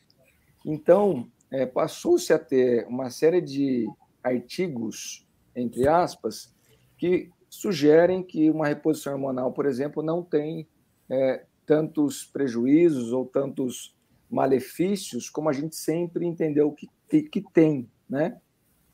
Então, 0.65 1.31
é, 1.51 1.65
passou-se 1.65 2.33
a 2.33 2.39
ter 2.39 2.87
uma 2.89 3.09
série 3.11 3.41
de 3.41 3.87
artigos, 4.23 5.27
entre 5.55 5.87
aspas, 5.87 6.53
que 6.99 7.31
sugerem 7.49 8.23
que 8.23 8.51
uma 8.51 8.67
reposição 8.67 9.15
hormonal, 9.15 9.53
por 9.53 9.67
exemplo, 9.67 10.03
não 10.03 10.23
tem 10.23 10.69
é, 11.09 11.45
tantos 11.65 12.25
prejuízos 12.25 13.13
ou 13.13 13.25
tantos 13.25 13.97
malefícios 14.29 15.31
como 15.31 15.49
a 15.49 15.53
gente 15.53 15.77
sempre 15.77 16.27
entendeu 16.27 16.73
que, 16.73 16.89
que 17.09 17.43
tem, 17.53 17.89
né? 18.09 18.39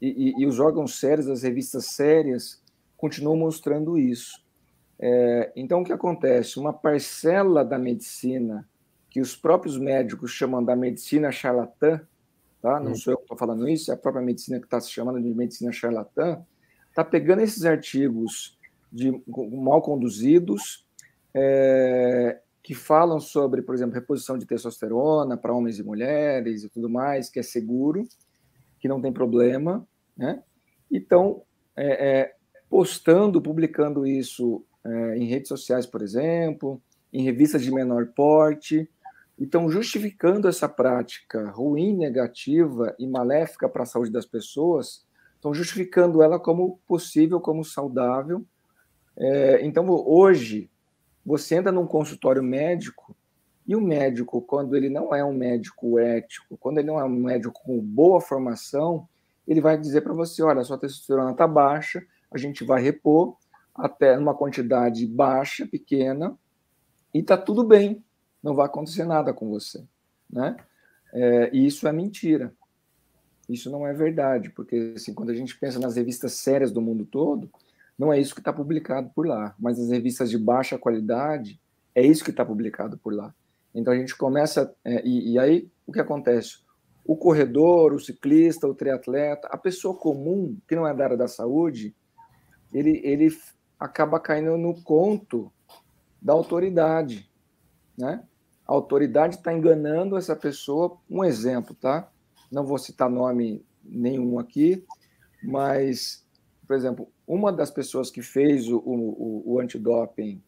E, 0.00 0.08
e, 0.08 0.42
e 0.42 0.46
os 0.46 0.58
órgãos 0.58 0.98
sérios, 0.98 1.28
as 1.28 1.42
revistas 1.42 1.86
sérias, 1.86 2.62
continuam 2.96 3.36
mostrando 3.36 3.96
isso. 3.96 4.42
É, 4.98 5.52
então, 5.56 5.80
o 5.80 5.84
que 5.84 5.92
acontece? 5.92 6.58
Uma 6.58 6.72
parcela 6.72 7.64
da 7.64 7.78
medicina, 7.78 8.68
que 9.10 9.20
os 9.20 9.36
próprios 9.36 9.78
médicos 9.78 10.30
chamam 10.30 10.62
da 10.62 10.76
medicina 10.76 11.30
charlatã, 11.30 12.00
tá? 12.60 12.78
não 12.80 12.94
sou 12.94 13.12
eu 13.12 13.16
que 13.16 13.24
estou 13.24 13.36
falando 13.36 13.68
isso, 13.68 13.90
é 13.90 13.94
a 13.94 13.98
própria 13.98 14.24
medicina 14.24 14.58
que 14.58 14.66
está 14.66 14.80
se 14.80 14.90
chamando 14.90 15.20
de 15.20 15.34
medicina 15.34 15.72
charlatã, 15.72 16.44
está 16.88 17.04
pegando 17.04 17.42
esses 17.42 17.64
artigos 17.64 18.58
de, 18.92 19.10
mal 19.50 19.80
conduzidos, 19.82 20.86
é, 21.34 22.40
que 22.62 22.74
falam 22.74 23.18
sobre, 23.18 23.60
por 23.60 23.74
exemplo, 23.74 23.94
reposição 23.94 24.38
de 24.38 24.46
testosterona 24.46 25.36
para 25.36 25.52
homens 25.52 25.78
e 25.78 25.82
mulheres 25.82 26.62
e 26.62 26.68
tudo 26.68 26.88
mais, 26.88 27.28
que 27.28 27.40
é 27.40 27.42
seguro, 27.42 28.06
que 28.78 28.88
não 28.88 29.00
tem 29.00 29.12
problema, 29.12 29.86
né? 30.16 30.42
Então, 30.90 31.42
é, 31.76 32.20
é, 32.20 32.34
postando, 32.68 33.42
publicando 33.42 34.06
isso 34.06 34.64
é, 34.84 35.16
em 35.16 35.24
redes 35.24 35.48
sociais, 35.48 35.86
por 35.86 36.02
exemplo, 36.02 36.80
em 37.12 37.22
revistas 37.22 37.62
de 37.62 37.72
menor 37.72 38.06
porte. 38.14 38.88
Então, 39.38 39.68
justificando 39.68 40.46
essa 40.46 40.68
prática 40.68 41.50
ruim, 41.50 41.96
negativa 41.96 42.94
e 42.98 43.06
maléfica 43.06 43.68
para 43.68 43.82
a 43.82 43.86
saúde 43.86 44.12
das 44.12 44.26
pessoas, 44.26 45.04
estão 45.34 45.52
justificando 45.52 46.22
ela 46.22 46.38
como 46.38 46.78
possível, 46.86 47.40
como 47.40 47.64
saudável. 47.64 48.44
É, 49.16 49.64
então, 49.66 49.86
hoje, 49.88 50.70
você 51.24 51.56
entra 51.56 51.70
num 51.70 51.86
consultório 51.86 52.42
médico 52.42 53.16
e 53.66 53.76
o 53.76 53.80
médico, 53.80 54.42
quando 54.42 54.76
ele 54.76 54.88
não 54.88 55.14
é 55.14 55.24
um 55.24 55.32
médico 55.32 55.98
ético, 55.98 56.56
quando 56.56 56.78
ele 56.78 56.88
não 56.88 56.98
é 56.98 57.04
um 57.04 57.08
médico 57.08 57.60
com 57.62 57.80
boa 57.80 58.20
formação, 58.20 59.08
ele 59.46 59.60
vai 59.60 59.78
dizer 59.78 60.00
para 60.00 60.12
você: 60.12 60.42
olha, 60.42 60.64
sua 60.64 60.78
testosterona 60.78 61.32
está 61.32 61.46
baixa, 61.46 62.04
a 62.30 62.38
gente 62.38 62.64
vai 62.64 62.82
repor, 62.82 63.36
até 63.74 64.16
numa 64.16 64.34
quantidade 64.34 65.06
baixa, 65.06 65.66
pequena, 65.66 66.36
e 67.14 67.20
está 67.20 67.36
tudo 67.36 67.62
bem, 67.62 68.04
não 68.42 68.54
vai 68.54 68.66
acontecer 68.66 69.04
nada 69.04 69.32
com 69.32 69.48
você. 69.48 69.84
Né? 70.28 70.56
É, 71.12 71.50
e 71.52 71.66
isso 71.66 71.86
é 71.86 71.92
mentira. 71.92 72.52
Isso 73.48 73.70
não 73.70 73.86
é 73.86 73.92
verdade, 73.92 74.50
porque 74.50 74.94
assim, 74.96 75.12
quando 75.12 75.30
a 75.30 75.34
gente 75.34 75.58
pensa 75.58 75.78
nas 75.78 75.96
revistas 75.96 76.32
sérias 76.32 76.72
do 76.72 76.80
mundo 76.80 77.04
todo, 77.04 77.50
não 78.02 78.12
é 78.12 78.18
isso 78.18 78.34
que 78.34 78.40
está 78.40 78.52
publicado 78.52 79.10
por 79.14 79.24
lá, 79.24 79.54
mas 79.56 79.78
as 79.78 79.88
revistas 79.88 80.28
de 80.28 80.36
baixa 80.36 80.76
qualidade, 80.76 81.60
é 81.94 82.04
isso 82.04 82.24
que 82.24 82.30
está 82.30 82.44
publicado 82.44 82.98
por 82.98 83.14
lá. 83.14 83.32
Então 83.72 83.92
a 83.92 83.96
gente 83.96 84.16
começa, 84.16 84.74
é, 84.84 85.06
e, 85.06 85.34
e 85.34 85.38
aí 85.38 85.70
o 85.86 85.92
que 85.92 86.00
acontece? 86.00 86.58
O 87.04 87.16
corredor, 87.16 87.92
o 87.92 88.00
ciclista, 88.00 88.66
o 88.66 88.74
triatleta, 88.74 89.46
a 89.46 89.56
pessoa 89.56 89.96
comum, 89.96 90.58
que 90.66 90.74
não 90.74 90.84
é 90.84 90.92
da 90.92 91.04
área 91.04 91.16
da 91.16 91.28
saúde, 91.28 91.94
ele, 92.74 93.00
ele 93.04 93.28
acaba 93.78 94.18
caindo 94.18 94.58
no 94.58 94.82
conto 94.82 95.52
da 96.20 96.32
autoridade, 96.32 97.30
né? 97.96 98.24
A 98.66 98.72
autoridade 98.72 99.36
está 99.36 99.52
enganando 99.52 100.16
essa 100.16 100.34
pessoa. 100.34 100.96
Um 101.08 101.22
exemplo, 101.22 101.74
tá? 101.74 102.08
não 102.52 102.66
vou 102.66 102.78
citar 102.78 103.08
nome 103.08 103.64
nenhum 103.82 104.38
aqui, 104.38 104.84
mas, 105.42 106.21
por 106.72 106.76
exemplo, 106.76 107.12
uma 107.26 107.52
das 107.52 107.70
pessoas 107.70 108.10
que 108.10 108.22
fez 108.22 108.66
o, 108.66 108.78
o, 108.78 109.42
o 109.44 109.60
antidoping 109.60 110.42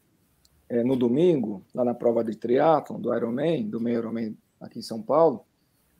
é, 0.70 0.82
no 0.82 0.96
domingo, 0.96 1.62
lá 1.74 1.84
na 1.84 1.92
prova 1.92 2.24
de 2.24 2.34
triatlon, 2.34 2.98
do 2.98 3.14
Ironman, 3.14 3.68
do 3.68 3.78
meio 3.78 3.98
Ironman 3.98 4.34
aqui 4.58 4.78
em 4.78 4.82
São 4.82 5.02
Paulo, 5.02 5.44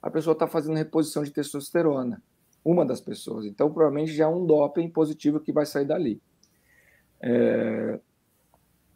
a 0.01 0.11
pessoa 0.11 0.33
está 0.33 0.47
fazendo 0.47 0.77
reposição 0.77 1.23
de 1.25 1.31
testosterona. 1.31 2.23
Uma 2.65 2.87
das 2.87 3.03
pessoas. 3.03 3.45
Então, 3.45 3.71
provavelmente 3.71 4.15
já 4.15 4.25
é 4.25 4.27
um 4.27 4.47
doping 4.47 4.89
positivo 4.89 5.41
que 5.41 5.53
vai 5.53 5.67
sair 5.67 5.85
dali. 5.85 6.23
É... 7.21 8.01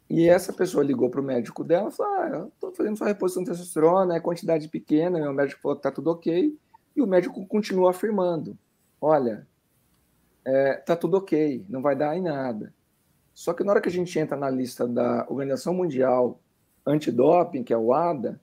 E 0.08 0.30
essa 0.30 0.50
pessoa 0.50 0.82
ligou 0.82 1.10
para 1.10 1.20
o 1.20 1.24
médico 1.24 1.62
dela 1.62 1.90
e 1.90 1.92
falou: 1.92 2.12
ah, 2.14 2.28
eu 2.32 2.48
estou 2.48 2.74
fazendo 2.74 2.96
sua 2.96 3.08
reposição 3.08 3.42
de 3.42 3.50
testosterona, 3.50 4.16
é 4.16 4.20
quantidade 4.20 4.66
pequena. 4.66 5.20
Meu 5.20 5.34
médico 5.34 5.60
falou 5.60 5.76
que 5.76 5.80
está 5.80 5.90
tudo 5.90 6.10
ok. 6.10 6.58
E 6.96 7.02
o 7.02 7.06
médico 7.06 7.46
continua 7.46 7.90
afirmando: 7.90 8.56
olha, 8.98 9.46
é, 10.48 10.74
tá 10.76 10.96
tudo 10.96 11.18
ok, 11.18 11.66
não 11.68 11.82
vai 11.82 11.94
dar 11.94 12.16
em 12.16 12.22
nada. 12.22 12.72
Só 13.34 13.52
que 13.52 13.62
na 13.62 13.72
hora 13.72 13.80
que 13.82 13.88
a 13.88 13.92
gente 13.92 14.18
entra 14.18 14.36
na 14.36 14.48
lista 14.48 14.88
da 14.88 15.26
Organização 15.28 15.74
Mundial 15.74 16.40
Antidoping, 16.86 17.62
que 17.62 17.72
é 17.72 17.76
o 17.76 17.92
ADA, 17.92 18.40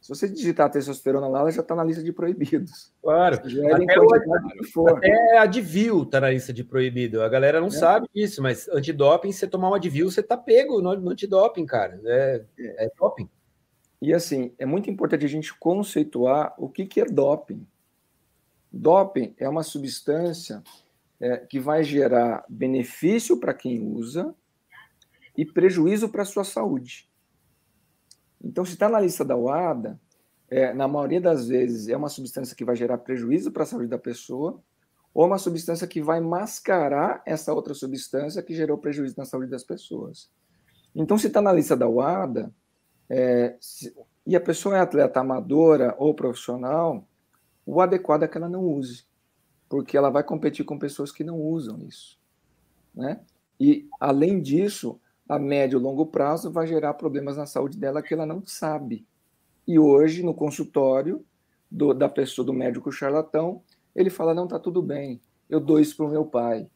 se 0.00 0.08
você 0.08 0.28
digitar 0.28 0.70
testosterona 0.70 1.28
lá, 1.28 1.40
ela 1.40 1.50
já 1.52 1.62
está 1.62 1.76
na 1.76 1.84
lista 1.84 2.02
de 2.02 2.12
proibidos. 2.12 2.92
Claro. 3.00 3.36
Até, 3.36 4.00
o, 4.00 4.88
até 4.88 5.36
a 5.38 5.42
Advil 5.42 6.02
está 6.02 6.20
na 6.20 6.30
lista 6.30 6.52
de 6.52 6.64
proibido. 6.64 7.22
A 7.22 7.28
galera 7.28 7.60
não 7.60 7.68
é. 7.68 7.70
sabe 7.70 8.08
disso, 8.12 8.42
mas 8.42 8.68
antidoping, 8.68 9.30
você 9.30 9.46
tomar 9.46 9.70
um 9.70 9.74
Advil, 9.74 10.10
você 10.10 10.20
está 10.20 10.36
pego 10.36 10.80
no, 10.80 10.94
no 10.96 11.10
antidoping, 11.10 11.66
cara. 11.66 12.00
É, 12.04 12.44
é, 12.58 12.86
é 12.86 12.90
doping. 12.98 13.28
E 14.02 14.12
assim, 14.12 14.52
é 14.58 14.66
muito 14.66 14.90
importante 14.90 15.24
a 15.24 15.28
gente 15.28 15.56
conceituar 15.58 16.54
o 16.58 16.68
que, 16.68 16.84
que 16.84 17.00
é 17.00 17.04
doping. 17.04 17.66
Doping 18.72 19.34
é 19.38 19.48
uma 19.48 19.62
substância 19.62 20.62
é, 21.20 21.38
que 21.38 21.58
vai 21.58 21.82
gerar 21.82 22.44
benefício 22.48 23.38
para 23.38 23.54
quem 23.54 23.80
usa 23.80 24.34
e 25.36 25.44
prejuízo 25.44 26.08
para 26.08 26.22
a 26.22 26.26
sua 26.26 26.44
saúde. 26.44 27.08
Então, 28.42 28.64
se 28.64 28.74
está 28.74 28.88
na 28.88 29.00
lista 29.00 29.24
da 29.24 29.36
UADA, 29.36 30.00
é, 30.50 30.72
na 30.72 30.88
maioria 30.88 31.20
das 31.20 31.48
vezes 31.48 31.88
é 31.88 31.96
uma 31.96 32.08
substância 32.08 32.56
que 32.56 32.64
vai 32.64 32.76
gerar 32.76 32.98
prejuízo 32.98 33.52
para 33.52 33.64
a 33.64 33.66
saúde 33.66 33.88
da 33.88 33.98
pessoa 33.98 34.62
ou 35.12 35.26
uma 35.26 35.38
substância 35.38 35.86
que 35.86 36.00
vai 36.00 36.20
mascarar 36.20 37.22
essa 37.26 37.52
outra 37.52 37.74
substância 37.74 38.42
que 38.42 38.54
gerou 38.54 38.78
prejuízo 38.78 39.14
na 39.18 39.24
saúde 39.24 39.50
das 39.50 39.64
pessoas. 39.64 40.30
Então, 40.94 41.18
se 41.18 41.26
está 41.26 41.40
na 41.40 41.52
lista 41.52 41.76
da 41.76 41.88
UADA 41.88 42.52
é, 43.08 43.56
se, 43.60 43.94
e 44.26 44.36
a 44.36 44.40
pessoa 44.40 44.76
é 44.76 44.80
atleta 44.80 45.20
amadora 45.20 45.94
ou 45.98 46.14
profissional, 46.14 47.06
o 47.70 47.82
adequado 47.82 48.22
é 48.22 48.28
que 48.28 48.38
ela 48.38 48.48
não 48.48 48.64
use, 48.64 49.04
porque 49.68 49.94
ela 49.94 50.08
vai 50.08 50.24
competir 50.24 50.64
com 50.64 50.78
pessoas 50.78 51.12
que 51.12 51.22
não 51.22 51.38
usam 51.38 51.82
isso. 51.86 52.18
Né? 52.94 53.20
E, 53.60 53.86
além 54.00 54.40
disso, 54.40 54.98
a 55.28 55.38
médio 55.38 55.78
e 55.78 55.82
longo 55.82 56.06
prazo 56.06 56.50
vai 56.50 56.66
gerar 56.66 56.94
problemas 56.94 57.36
na 57.36 57.44
saúde 57.44 57.76
dela 57.76 58.00
que 58.00 58.14
ela 58.14 58.24
não 58.24 58.42
sabe. 58.46 59.06
E 59.66 59.78
hoje, 59.78 60.22
no 60.22 60.32
consultório 60.32 61.22
do, 61.70 61.92
da 61.92 62.08
pessoa, 62.08 62.46
do 62.46 62.54
médico 62.54 62.90
charlatão, 62.90 63.62
ele 63.94 64.08
fala: 64.08 64.32
não, 64.32 64.48
tá 64.48 64.58
tudo 64.58 64.80
bem, 64.80 65.20
eu 65.50 65.60
dou 65.60 65.78
isso 65.78 65.94
para 65.94 66.06
o 66.06 66.10
meu 66.10 66.24
pai, 66.24 66.66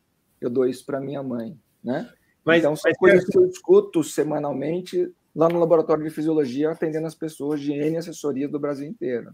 eu 0.42 0.50
dou 0.50 0.66
isso 0.66 0.84
para 0.84 1.00
minha 1.00 1.22
mãe. 1.22 1.58
Né? 1.82 2.06
Mas, 2.44 2.58
então, 2.58 2.76
são 2.76 2.90
mas 2.90 2.98
coisas 2.98 3.24
que 3.24 3.38
eu 3.38 3.46
escuto 3.46 4.04
semanalmente 4.04 5.10
lá 5.34 5.48
no 5.48 5.58
laboratório 5.58 6.04
de 6.04 6.10
fisiologia, 6.10 6.70
atendendo 6.70 7.06
as 7.06 7.14
pessoas 7.14 7.62
de 7.62 7.72
N 7.72 7.96
assessorias 7.96 8.50
do 8.50 8.60
Brasil 8.60 8.86
inteiro. 8.86 9.32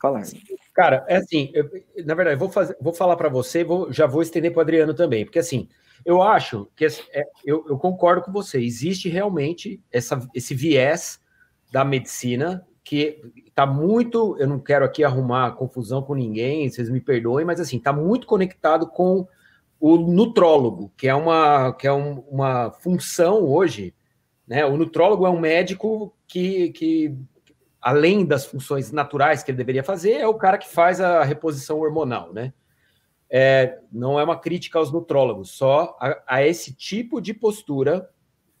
Fala. 0.00 0.22
Cara, 0.74 1.04
é 1.08 1.16
assim, 1.16 1.50
eu, 1.54 1.70
na 2.04 2.14
verdade, 2.14 2.38
vou, 2.38 2.50
fazer, 2.50 2.76
vou 2.80 2.92
falar 2.92 3.16
para 3.16 3.28
você, 3.28 3.64
vou, 3.64 3.92
já 3.92 4.06
vou 4.06 4.22
estender 4.22 4.52
para 4.52 4.58
o 4.58 4.62
Adriano 4.62 4.94
também, 4.94 5.24
porque 5.24 5.38
assim, 5.38 5.68
eu 6.04 6.22
acho 6.22 6.68
que 6.76 6.84
é, 6.84 7.24
eu, 7.44 7.64
eu, 7.68 7.78
concordo 7.78 8.22
com 8.22 8.30
você, 8.30 8.62
existe 8.62 9.08
realmente 9.08 9.82
essa, 9.90 10.28
esse 10.34 10.54
viés 10.54 11.18
da 11.72 11.84
medicina 11.84 12.66
que 12.84 13.20
está 13.46 13.66
muito, 13.66 14.36
eu 14.38 14.46
não 14.46 14.60
quero 14.60 14.84
aqui 14.84 15.02
arrumar 15.02 15.52
confusão 15.52 16.02
com 16.02 16.14
ninguém, 16.14 16.70
vocês 16.70 16.88
me 16.88 17.00
perdoem, 17.00 17.44
mas 17.44 17.58
assim, 17.58 17.78
está 17.78 17.92
muito 17.92 18.26
conectado 18.26 18.86
com 18.86 19.26
o 19.80 19.96
nutrólogo, 19.96 20.92
que 20.96 21.08
é 21.08 21.14
uma, 21.14 21.72
que 21.72 21.86
é 21.86 21.92
um, 21.92 22.20
uma 22.30 22.70
função 22.70 23.42
hoje, 23.42 23.94
né? 24.46 24.64
O 24.64 24.76
nutrólogo 24.76 25.26
é 25.26 25.30
um 25.30 25.40
médico 25.40 26.14
que, 26.28 26.70
que 26.70 27.18
além 27.80 28.24
das 28.24 28.46
funções 28.46 28.90
naturais 28.90 29.42
que 29.42 29.50
ele 29.50 29.58
deveria 29.58 29.84
fazer, 29.84 30.14
é 30.14 30.26
o 30.26 30.34
cara 30.34 30.58
que 30.58 30.68
faz 30.68 31.00
a 31.00 31.22
reposição 31.22 31.80
hormonal, 31.80 32.32
né? 32.32 32.52
É, 33.28 33.80
não 33.90 34.20
é 34.20 34.24
uma 34.24 34.38
crítica 34.38 34.78
aos 34.78 34.92
nutrólogos, 34.92 35.50
só 35.50 35.96
a, 36.00 36.36
a, 36.36 36.46
esse 36.46 36.72
tipo 36.72 37.20
de 37.20 37.34
postura 37.34 38.08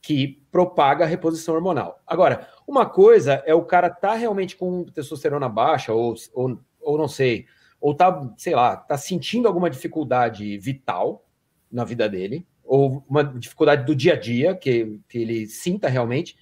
que 0.02 0.42
propaga 0.50 1.04
a 1.04 1.08
reposição 1.08 1.54
hormonal. 1.54 2.00
Agora, 2.06 2.48
uma 2.66 2.84
coisa 2.84 3.42
é 3.46 3.54
o 3.54 3.64
cara 3.64 3.88
tá 3.90 4.14
realmente 4.14 4.56
com 4.56 4.84
testosterona 4.84 5.48
baixa, 5.48 5.92
ou, 5.92 6.14
ou, 6.34 6.60
ou 6.80 6.98
não 6.98 7.08
sei, 7.08 7.46
ou 7.80 7.94
tá, 7.94 8.32
sei 8.36 8.54
lá, 8.54 8.76
tá 8.76 8.96
sentindo 8.96 9.46
alguma 9.46 9.70
dificuldade 9.70 10.58
vital 10.58 11.24
na 11.70 11.84
vida 11.84 12.08
dele, 12.08 12.46
ou 12.64 13.04
uma 13.08 13.22
dificuldade 13.22 13.84
do 13.84 13.94
dia 13.94 14.14
a 14.14 14.16
dia, 14.16 14.54
que, 14.54 15.00
que 15.08 15.18
ele 15.18 15.46
sinta 15.46 15.88
realmente, 15.88 16.36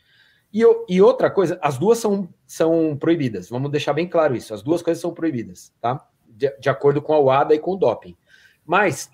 e, 0.55 0.63
e, 0.89 1.03
outra 1.03 1.29
coisa, 1.29 1.59
as 1.61 1.77
duas 1.77 1.99
são, 1.99 2.29
são 2.47 2.97
proibidas. 2.97 3.49
Vamos 3.49 3.73
deixar 3.73 3.93
bem 3.93 4.09
claro 4.09 4.37
isso. 4.37 4.55
As 4.55 4.63
duas 4.63 4.83
coisas 4.83 5.01
são 5.01 5.13
proibidas, 5.13 5.75
tá? 5.81 6.07
De, 6.29 6.57
de 6.61 6.71
acordo 6.71 7.03
com 7.03 7.13
a 7.13 7.19
UADA 7.19 7.57
e 7.57 7.59
com 7.59 7.73
o 7.73 7.77
doping. 7.77 8.17
Mas 8.65 9.11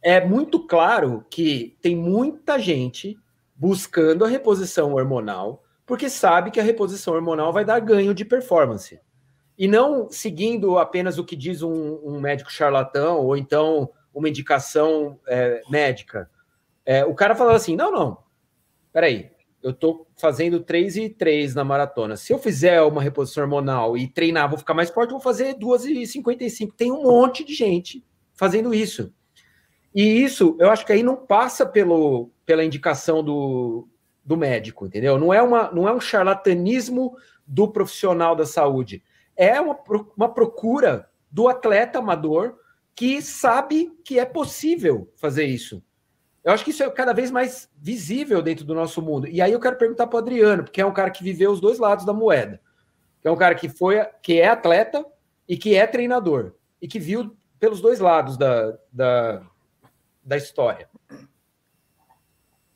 é 0.00 0.24
muito 0.24 0.66
claro 0.66 1.26
que 1.28 1.76
tem 1.82 1.96
muita 1.96 2.58
gente 2.60 3.18
buscando 3.56 4.24
a 4.24 4.28
reposição 4.28 4.94
hormonal 4.94 5.64
porque 5.86 6.08
sabe 6.08 6.50
que 6.50 6.60
a 6.60 6.62
reposição 6.62 7.14
hormonal 7.14 7.52
vai 7.52 7.64
dar 7.64 7.78
ganho 7.80 8.14
de 8.14 8.24
performance. 8.24 8.98
E 9.56 9.68
não 9.68 10.08
seguindo 10.10 10.78
apenas 10.78 11.18
o 11.18 11.24
que 11.24 11.36
diz 11.36 11.62
um, 11.62 12.00
um 12.02 12.20
médico 12.20 12.50
charlatão 12.50 13.18
ou 13.18 13.36
então 13.36 13.90
uma 14.12 14.28
indicação 14.28 15.18
é, 15.26 15.60
médica. 15.68 16.30
É, 16.84 17.04
o 17.04 17.14
cara 17.14 17.34
fala 17.34 17.54
assim: 17.54 17.76
não, 17.76 17.92
não, 17.92 18.18
peraí, 18.92 19.30
eu 19.64 19.72
tô 19.72 20.06
fazendo 20.14 20.60
3 20.60 20.96
e 20.98 21.08
3 21.08 21.54
na 21.54 21.64
maratona. 21.64 22.18
Se 22.18 22.34
eu 22.34 22.38
fizer 22.38 22.82
uma 22.82 23.00
reposição 23.00 23.44
hormonal 23.44 23.96
e 23.96 24.06
treinar, 24.06 24.46
vou 24.46 24.58
ficar 24.58 24.74
mais 24.74 24.90
forte, 24.90 25.12
vou 25.12 25.20
fazer 25.20 25.54
2 25.54 25.86
e 25.86 26.06
55. 26.06 26.74
Tem 26.76 26.92
um 26.92 27.02
monte 27.02 27.42
de 27.42 27.54
gente 27.54 28.04
fazendo 28.34 28.74
isso. 28.74 29.10
E 29.94 30.22
isso, 30.22 30.54
eu 30.60 30.70
acho 30.70 30.84
que 30.84 30.92
aí 30.92 31.02
não 31.02 31.16
passa 31.16 31.64
pelo, 31.64 32.30
pela 32.44 32.62
indicação 32.62 33.24
do, 33.24 33.88
do 34.22 34.36
médico, 34.36 34.84
entendeu? 34.84 35.18
Não 35.18 35.32
é, 35.32 35.40
uma, 35.40 35.72
não 35.72 35.88
é 35.88 35.94
um 35.94 36.00
charlatanismo 36.00 37.16
do 37.46 37.66
profissional 37.72 38.36
da 38.36 38.44
saúde. 38.44 39.02
É 39.34 39.58
uma, 39.58 39.78
uma 40.14 40.28
procura 40.28 41.08
do 41.30 41.48
atleta 41.48 42.00
amador 42.00 42.56
que 42.94 43.22
sabe 43.22 43.90
que 44.04 44.18
é 44.18 44.26
possível 44.26 45.10
fazer 45.16 45.46
isso. 45.46 45.82
Eu 46.44 46.52
acho 46.52 46.62
que 46.62 46.70
isso 46.70 46.82
é 46.82 46.90
cada 46.90 47.14
vez 47.14 47.30
mais 47.30 47.70
visível 47.74 48.42
dentro 48.42 48.66
do 48.66 48.74
nosso 48.74 49.00
mundo. 49.00 49.26
E 49.26 49.40
aí 49.40 49.50
eu 49.50 49.60
quero 49.60 49.76
perguntar 49.76 50.06
para 50.06 50.16
o 50.16 50.20
Adriano, 50.20 50.62
porque 50.62 50.80
é 50.80 50.86
um 50.86 50.92
cara 50.92 51.10
que 51.10 51.24
viveu 51.24 51.50
os 51.50 51.60
dois 51.60 51.78
lados 51.78 52.04
da 52.04 52.12
moeda. 52.12 52.60
É 53.22 53.30
um 53.30 53.36
cara 53.36 53.54
que 53.54 53.68
foi, 53.68 54.04
que 54.22 54.38
é 54.38 54.48
atleta 54.48 55.04
e 55.48 55.56
que 55.56 55.74
é 55.74 55.86
treinador 55.86 56.52
e 56.82 56.86
que 56.86 56.98
viu 56.98 57.34
pelos 57.58 57.80
dois 57.80 57.98
lados 57.98 58.36
da, 58.36 58.76
da, 58.92 59.42
da 60.22 60.36
história. 60.36 60.86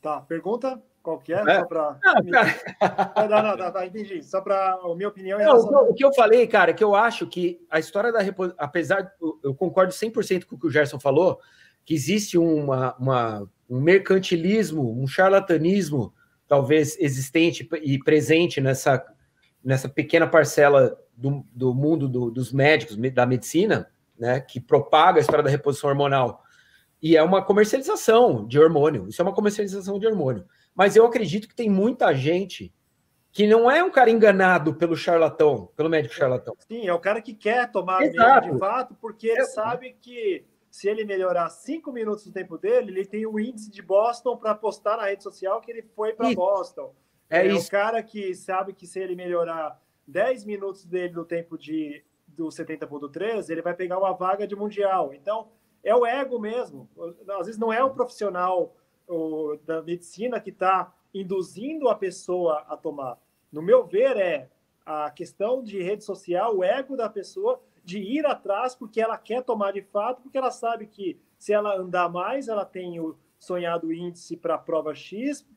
Tá, 0.00 0.22
pergunta 0.22 0.82
qual 1.02 1.18
que 1.18 1.32
é? 1.32 1.40
é? 1.40 1.60
Só 1.60 1.64
para. 1.66 1.98
Não, 3.16 3.28
não, 3.28 3.42
não, 3.42 3.56
não, 3.56 3.72
tá, 3.72 3.86
entendi. 3.86 4.22
Só 4.22 4.40
para 4.40 4.74
a 4.74 4.94
minha 4.94 5.08
opinião. 5.08 5.38
Não, 5.38 5.90
o, 5.90 5.94
que 5.94 6.04
eu 6.04 6.12
falei, 6.12 6.46
cara, 6.46 6.70
é 6.70 6.74
que 6.74 6.84
eu 6.84 6.94
acho 6.94 7.26
que 7.26 7.64
a 7.70 7.78
história 7.78 8.12
da 8.12 8.20
apesar, 8.58 9.12
eu 9.42 9.54
concordo 9.54 9.92
100% 9.92 10.44
com 10.44 10.56
o 10.56 10.58
que 10.58 10.66
o 10.66 10.70
Gerson 10.70 11.00
falou, 11.00 11.40
que 11.84 11.94
existe 11.94 12.36
uma, 12.36 12.94
uma 12.96 13.50
um 13.68 13.80
mercantilismo, 13.80 15.00
um 15.00 15.06
charlatanismo 15.06 16.14
talvez 16.46 16.98
existente 16.98 17.68
e 17.82 17.98
presente 17.98 18.60
nessa, 18.60 19.04
nessa 19.62 19.88
pequena 19.88 20.26
parcela 20.26 20.98
do, 21.14 21.44
do 21.52 21.74
mundo 21.74 22.08
do, 22.08 22.30
dos 22.30 22.52
médicos, 22.52 22.96
da 22.96 23.26
medicina, 23.26 23.90
né, 24.18 24.40
que 24.40 24.58
propaga 24.58 25.18
a 25.18 25.20
história 25.20 25.44
da 25.44 25.50
reposição 25.50 25.90
hormonal. 25.90 26.42
E 27.00 27.16
é 27.16 27.22
uma 27.22 27.44
comercialização 27.44 28.46
de 28.46 28.58
hormônio. 28.58 29.06
Isso 29.08 29.20
é 29.20 29.24
uma 29.24 29.34
comercialização 29.34 29.98
de 29.98 30.06
hormônio. 30.06 30.44
Mas 30.74 30.96
eu 30.96 31.04
acredito 31.04 31.46
que 31.46 31.54
tem 31.54 31.68
muita 31.68 32.12
gente 32.14 32.74
que 33.30 33.46
não 33.46 33.70
é 33.70 33.84
um 33.84 33.90
cara 33.90 34.10
enganado 34.10 34.74
pelo 34.74 34.96
charlatão, 34.96 35.70
pelo 35.76 35.88
médico 35.88 36.14
charlatão. 36.14 36.54
Sim, 36.66 36.88
é 36.88 36.92
o 36.92 36.98
cara 36.98 37.20
que 37.20 37.34
quer 37.34 37.70
tomar 37.70 38.02
Exato. 38.02 38.50
de 38.50 38.58
fato, 38.58 38.96
porque 39.00 39.28
ele 39.28 39.42
é. 39.42 39.44
sabe 39.44 39.96
que 40.00 40.44
se 40.70 40.88
ele 40.88 41.04
melhorar 41.04 41.48
cinco 41.50 41.92
minutos 41.92 42.24
do 42.24 42.32
tempo 42.32 42.58
dele, 42.58 42.90
ele 42.90 43.04
tem 43.06 43.26
um 43.26 43.38
índice 43.38 43.70
de 43.70 43.82
Boston 43.82 44.36
para 44.36 44.54
postar 44.54 44.96
na 44.96 45.06
rede 45.06 45.22
social 45.22 45.60
que 45.60 45.70
ele 45.70 45.82
foi 45.82 46.12
para 46.12 46.32
Boston. 46.34 46.94
É, 47.30 47.40
é 47.40 47.46
isso. 47.46 47.66
o 47.66 47.70
cara 47.70 48.02
que 48.02 48.34
sabe 48.34 48.72
que 48.72 48.86
se 48.86 48.98
ele 49.00 49.14
melhorar 49.14 49.80
10 50.06 50.44
minutos 50.44 50.84
dele 50.84 51.14
no 51.14 51.24
tempo 51.24 51.58
de 51.58 52.02
do 52.26 52.46
70.3, 52.46 53.50
ele 53.50 53.62
vai 53.62 53.74
pegar 53.74 53.98
uma 53.98 54.12
vaga 54.12 54.46
de 54.46 54.54
mundial. 54.54 55.12
Então, 55.12 55.48
é 55.82 55.94
o 55.94 56.06
ego 56.06 56.38
mesmo. 56.38 56.88
Às 57.38 57.46
vezes 57.46 57.58
não 57.58 57.72
é 57.72 57.82
o 57.82 57.90
profissional 57.90 58.76
o, 59.08 59.56
da 59.64 59.82
medicina 59.82 60.40
que 60.40 60.50
está 60.50 60.94
induzindo 61.12 61.88
a 61.88 61.94
pessoa 61.94 62.64
a 62.68 62.76
tomar. 62.76 63.18
No 63.50 63.60
meu 63.60 63.84
ver, 63.84 64.16
é 64.16 64.48
a 64.86 65.10
questão 65.10 65.62
de 65.62 65.82
rede 65.82 66.04
social, 66.04 66.56
o 66.56 66.64
ego 66.64 66.96
da 66.96 67.08
pessoa 67.08 67.60
de 67.88 68.00
ir 68.00 68.26
atrás 68.26 68.74
porque 68.74 69.00
ela 69.00 69.16
quer 69.16 69.42
tomar 69.42 69.72
de 69.72 69.80
fato, 69.80 70.20
porque 70.20 70.36
ela 70.36 70.50
sabe 70.50 70.86
que 70.86 71.18
se 71.38 71.54
ela 71.54 71.74
andar 71.74 72.10
mais, 72.10 72.46
ela 72.46 72.66
tem 72.66 73.00
o 73.00 73.16
sonhado 73.38 73.90
índice 73.90 74.36
para 74.36 74.56
a 74.56 74.58
prova 74.58 74.94
X, 74.94 75.48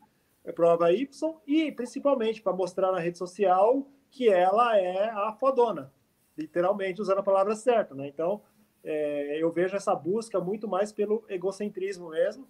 prova 0.55 0.93
Y, 0.93 1.35
e 1.45 1.69
principalmente 1.73 2.41
para 2.41 2.53
mostrar 2.53 2.89
na 2.89 2.99
rede 2.99 3.17
social 3.17 3.85
que 4.09 4.29
ela 4.29 4.77
é 4.77 5.09
a 5.09 5.33
fodona, 5.33 5.91
literalmente 6.37 7.01
usando 7.01 7.19
a 7.19 7.23
palavra 7.23 7.53
certa, 7.53 7.93
né? 7.93 8.07
Então, 8.07 8.41
é, 8.81 9.37
eu 9.37 9.51
vejo 9.51 9.75
essa 9.75 9.93
busca 9.93 10.39
muito 10.39 10.69
mais 10.69 10.93
pelo 10.93 11.25
egocentrismo 11.27 12.11
mesmo, 12.11 12.47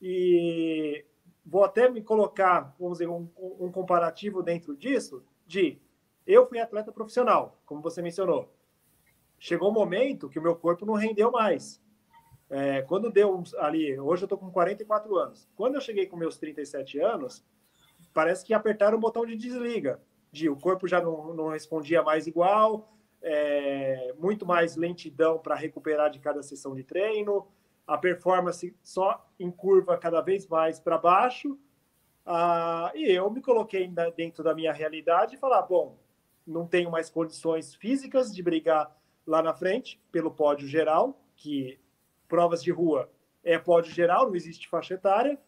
e 0.00 1.04
vou 1.44 1.64
até 1.64 1.90
me 1.90 2.00
colocar, 2.00 2.74
vamos 2.80 2.96
dizer, 2.96 3.10
um, 3.10 3.28
um 3.60 3.70
comparativo 3.70 4.42
dentro 4.42 4.74
disso, 4.74 5.22
de 5.46 5.78
eu 6.26 6.46
fui 6.46 6.58
atleta 6.60 6.90
profissional, 6.90 7.60
como 7.66 7.82
você 7.82 8.00
mencionou. 8.00 8.56
Chegou 9.38 9.70
um 9.70 9.74
momento 9.74 10.28
que 10.28 10.38
o 10.38 10.42
meu 10.42 10.56
corpo 10.56 10.84
não 10.84 10.94
rendeu 10.94 11.30
mais. 11.30 11.80
É, 12.50 12.82
quando 12.82 13.10
deu 13.10 13.42
ali, 13.58 13.98
hoje 14.00 14.22
eu 14.22 14.26
estou 14.26 14.38
com 14.38 14.50
44 14.50 15.16
anos. 15.16 15.48
Quando 15.54 15.74
eu 15.74 15.80
cheguei 15.80 16.06
com 16.06 16.16
meus 16.16 16.38
37 16.38 16.98
anos, 16.98 17.44
parece 18.12 18.44
que 18.44 18.54
apertaram 18.54 18.96
o 18.96 19.00
botão 19.00 19.26
de 19.26 19.36
desliga. 19.36 20.00
De, 20.32 20.48
o 20.48 20.56
corpo 20.56 20.88
já 20.88 21.00
não, 21.00 21.34
não 21.34 21.48
respondia 21.48 22.02
mais 22.02 22.26
igual, 22.26 22.92
é, 23.22 24.14
muito 24.18 24.46
mais 24.46 24.76
lentidão 24.76 25.38
para 25.38 25.54
recuperar 25.54 26.10
de 26.10 26.18
cada 26.18 26.42
sessão 26.42 26.74
de 26.74 26.82
treino, 26.82 27.46
a 27.86 27.96
performance 27.96 28.76
só 28.82 29.26
em 29.38 29.50
curva 29.50 29.96
cada 29.96 30.20
vez 30.20 30.46
mais 30.46 30.78
para 30.78 30.98
baixo. 30.98 31.58
Ah, 32.24 32.92
e 32.94 33.10
eu 33.10 33.30
me 33.30 33.40
coloquei 33.40 33.90
dentro 34.14 34.44
da 34.44 34.54
minha 34.54 34.72
realidade 34.72 35.36
e 35.36 35.38
falar: 35.38 35.62
bom, 35.62 35.98
não 36.46 36.66
tenho 36.66 36.90
mais 36.90 37.08
condições 37.08 37.74
físicas 37.74 38.34
de 38.34 38.42
brigar 38.42 38.94
lá 39.28 39.42
na 39.42 39.52
frente 39.52 40.00
pelo 40.10 40.30
pódio 40.30 40.66
geral, 40.66 41.20
que 41.36 41.78
provas 42.26 42.62
de 42.62 42.72
rua 42.72 43.10
é 43.44 43.58
pódio 43.58 43.92
geral, 43.92 44.26
não 44.26 44.34
existe 44.34 44.68
faixa 44.68 44.94
etária. 44.94 45.38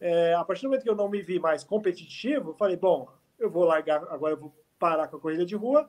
É, 0.00 0.34
a 0.34 0.44
partir 0.44 0.62
do 0.62 0.68
momento 0.68 0.82
que 0.82 0.90
eu 0.90 0.96
não 0.96 1.08
me 1.08 1.22
vi 1.22 1.38
mais 1.38 1.62
competitivo, 1.62 2.54
falei: 2.54 2.76
bom, 2.76 3.08
eu 3.38 3.48
vou 3.48 3.64
largar, 3.64 4.02
agora 4.08 4.34
eu 4.34 4.38
vou 4.38 4.54
parar 4.78 5.06
com 5.08 5.16
a 5.16 5.20
corrida 5.20 5.46
de 5.46 5.54
rua, 5.54 5.88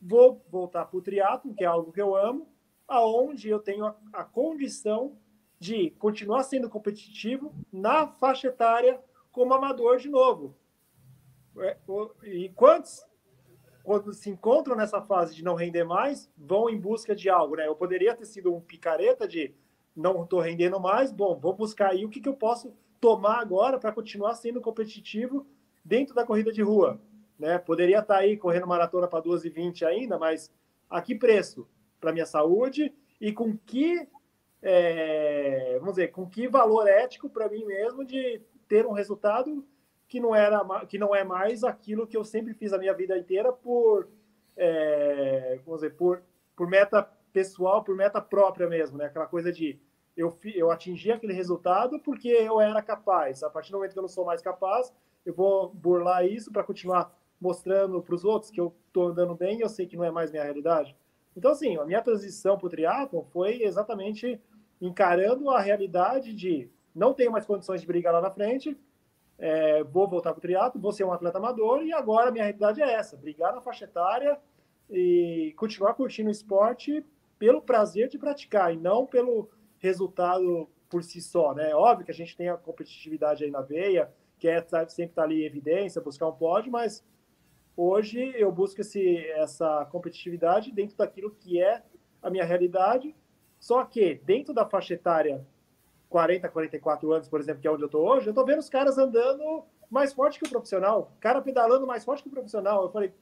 vou 0.00 0.42
voltar 0.48 0.86
para 0.86 0.96
o 0.96 1.02
triatlo, 1.02 1.54
que 1.54 1.62
é 1.64 1.66
algo 1.66 1.92
que 1.92 2.00
eu 2.00 2.16
amo, 2.16 2.48
aonde 2.86 3.48
eu 3.48 3.58
tenho 3.58 3.84
a, 3.84 3.96
a 4.12 4.24
condição 4.24 5.16
de 5.60 5.90
continuar 5.90 6.44
sendo 6.44 6.70
competitivo 6.70 7.52
na 7.70 8.06
faixa 8.06 8.48
etária 8.48 9.00
como 9.30 9.52
amador 9.52 9.98
de 9.98 10.08
novo. 10.08 10.56
É, 11.58 11.76
e 12.22 12.48
quantos, 12.50 13.04
quando 13.88 14.12
se 14.12 14.28
encontram 14.28 14.76
nessa 14.76 15.00
fase 15.00 15.34
de 15.34 15.42
não 15.42 15.54
render 15.54 15.82
mais, 15.82 16.30
vão 16.36 16.68
em 16.68 16.78
busca 16.78 17.16
de 17.16 17.30
algo, 17.30 17.56
né? 17.56 17.66
Eu 17.66 17.74
poderia 17.74 18.14
ter 18.14 18.26
sido 18.26 18.54
um 18.54 18.60
picareta 18.60 19.26
de 19.26 19.54
não 19.96 20.24
estou 20.24 20.40
rendendo 20.40 20.78
mais, 20.78 21.10
bom, 21.10 21.38
vou 21.40 21.54
buscar 21.54 21.92
aí 21.92 22.04
o 22.04 22.10
que, 22.10 22.20
que 22.20 22.28
eu 22.28 22.34
posso 22.34 22.76
tomar 23.00 23.40
agora 23.40 23.78
para 23.78 23.90
continuar 23.90 24.34
sendo 24.34 24.60
competitivo 24.60 25.46
dentro 25.82 26.14
da 26.14 26.22
corrida 26.22 26.52
de 26.52 26.60
rua, 26.60 27.00
né? 27.38 27.56
Poderia 27.56 28.00
estar 28.00 28.16
tá 28.16 28.20
aí 28.20 28.36
correndo 28.36 28.66
maratona 28.66 29.08
para 29.08 29.24
12,20 29.24 29.86
ainda, 29.86 30.18
mas 30.18 30.52
a 30.90 31.00
que 31.00 31.14
preço? 31.14 31.66
Para 31.98 32.12
minha 32.12 32.26
saúde 32.26 32.92
e 33.18 33.32
com 33.32 33.56
que 33.56 34.06
é, 34.60 35.78
vamos 35.78 35.94
dizer, 35.94 36.08
com 36.08 36.28
que 36.28 36.46
valor 36.46 36.86
ético 36.86 37.30
para 37.30 37.48
mim 37.48 37.64
mesmo 37.64 38.04
de 38.04 38.42
ter 38.68 38.84
um 38.84 38.92
resultado 38.92 39.64
que 40.08 40.18
não 40.18 40.34
era 40.34 40.60
que 40.86 40.98
não 40.98 41.14
é 41.14 41.22
mais 41.22 41.62
aquilo 41.62 42.06
que 42.06 42.16
eu 42.16 42.24
sempre 42.24 42.54
fiz 42.54 42.72
a 42.72 42.78
minha 42.78 42.94
vida 42.94 43.16
inteira 43.16 43.52
por 43.52 44.08
é, 44.56 45.60
vamos 45.64 45.82
dizer 45.82 45.94
por 45.94 46.22
por 46.56 46.66
meta 46.66 47.08
pessoal 47.32 47.84
por 47.84 47.94
meta 47.94 48.20
própria 48.20 48.68
mesmo 48.68 48.98
né? 48.98 49.06
Aquela 49.06 49.26
coisa 49.26 49.52
de 49.52 49.78
eu 50.16 50.36
eu 50.54 50.70
atingi 50.70 51.12
aquele 51.12 51.32
resultado 51.32 52.00
porque 52.00 52.28
eu 52.28 52.60
era 52.60 52.82
capaz. 52.82 53.42
A 53.42 53.50
partir 53.50 53.70
do 53.70 53.76
momento 53.76 53.92
que 53.92 53.98
eu 53.98 54.02
não 54.02 54.08
sou 54.08 54.24
mais 54.24 54.42
capaz 54.42 54.92
eu 55.24 55.34
vou 55.34 55.68
burlar 55.68 56.26
isso 56.26 56.50
para 56.50 56.64
continuar 56.64 57.14
mostrando 57.40 58.02
para 58.02 58.14
os 58.14 58.24
outros 58.24 58.50
que 58.50 58.60
eu 58.60 58.74
estou 58.86 59.08
andando 59.08 59.34
bem 59.34 59.58
e 59.58 59.60
eu 59.60 59.68
sei 59.68 59.86
que 59.86 59.96
não 59.96 60.04
é 60.04 60.10
mais 60.10 60.30
minha 60.30 60.42
realidade. 60.42 60.96
Então, 61.36 61.52
assim, 61.52 61.76
a 61.76 61.84
minha 61.84 62.02
transição 62.02 62.58
para 62.58 62.66
o 62.66 62.70
triatlon 62.70 63.22
foi 63.22 63.62
exatamente 63.62 64.40
encarando 64.80 65.50
a 65.50 65.60
realidade 65.60 66.34
de 66.34 66.68
não 66.94 67.14
tenho 67.14 67.30
mais 67.30 67.46
condições 67.46 67.80
de 67.80 67.86
brigar 67.86 68.12
lá 68.12 68.20
na 68.20 68.30
frente, 68.30 68.76
é, 69.38 69.82
vou 69.84 70.08
voltar 70.08 70.32
para 70.32 70.38
o 70.38 70.42
triatlo, 70.42 70.80
vou 70.80 70.92
ser 70.92 71.04
um 71.04 71.12
atleta 71.12 71.38
amador 71.38 71.82
e 71.84 71.92
agora 71.92 72.30
minha 72.30 72.44
realidade 72.44 72.82
é 72.82 72.92
essa, 72.92 73.16
brigar 73.16 73.54
na 73.54 73.60
faixa 73.60 73.84
etária 73.84 74.38
e 74.90 75.54
continuar 75.56 75.94
curtindo 75.94 76.28
o 76.28 76.32
esporte 76.32 77.04
pelo 77.38 77.62
prazer 77.62 78.08
de 78.08 78.18
praticar 78.18 78.74
e 78.74 78.76
não 78.76 79.06
pelo 79.06 79.48
resultado 79.78 80.68
por 80.90 81.04
si 81.04 81.20
só, 81.20 81.54
né? 81.54 81.74
Óbvio 81.74 82.04
que 82.04 82.10
a 82.10 82.14
gente 82.14 82.36
tem 82.36 82.48
a 82.48 82.56
competitividade 82.56 83.44
aí 83.44 83.50
na 83.50 83.60
veia, 83.60 84.10
que 84.38 84.48
é 84.48 84.60
sempre 84.60 85.04
estar 85.04 85.08
tá 85.14 85.22
ali 85.22 85.42
em 85.42 85.46
evidência, 85.46 86.00
buscar 86.00 86.26
um 86.26 86.32
pódio, 86.32 86.72
mas 86.72 87.04
Hoje 87.80 88.32
eu 88.34 88.50
busco 88.50 88.80
esse, 88.80 89.18
essa 89.34 89.84
competitividade 89.84 90.72
dentro 90.72 90.96
daquilo 90.96 91.30
que 91.30 91.62
é 91.62 91.80
a 92.20 92.28
minha 92.28 92.44
realidade, 92.44 93.14
só 93.60 93.84
que 93.84 94.16
dentro 94.24 94.52
da 94.52 94.66
faixa 94.66 94.94
etária 94.94 95.46
40, 96.08 96.48
44 96.48 97.12
anos, 97.12 97.28
por 97.28 97.40
exemplo, 97.40 97.60
que 97.60 97.68
é 97.68 97.70
onde 97.70 97.82
eu 97.82 97.86
estou 97.86 98.06
hoje, 98.06 98.26
eu 98.26 98.30
estou 98.30 98.44
vendo 98.44 98.60
os 98.60 98.68
caras 98.68 98.98
andando 98.98 99.64
mais 99.90 100.12
forte 100.12 100.38
que 100.38 100.46
o 100.46 100.50
profissional, 100.50 101.12
cara 101.20 101.40
pedalando 101.40 101.86
mais 101.86 102.04
forte 102.04 102.22
que 102.22 102.28
o 102.28 102.32
profissional. 102.32 102.82
Eu 102.82 102.90
falei, 102.90 103.12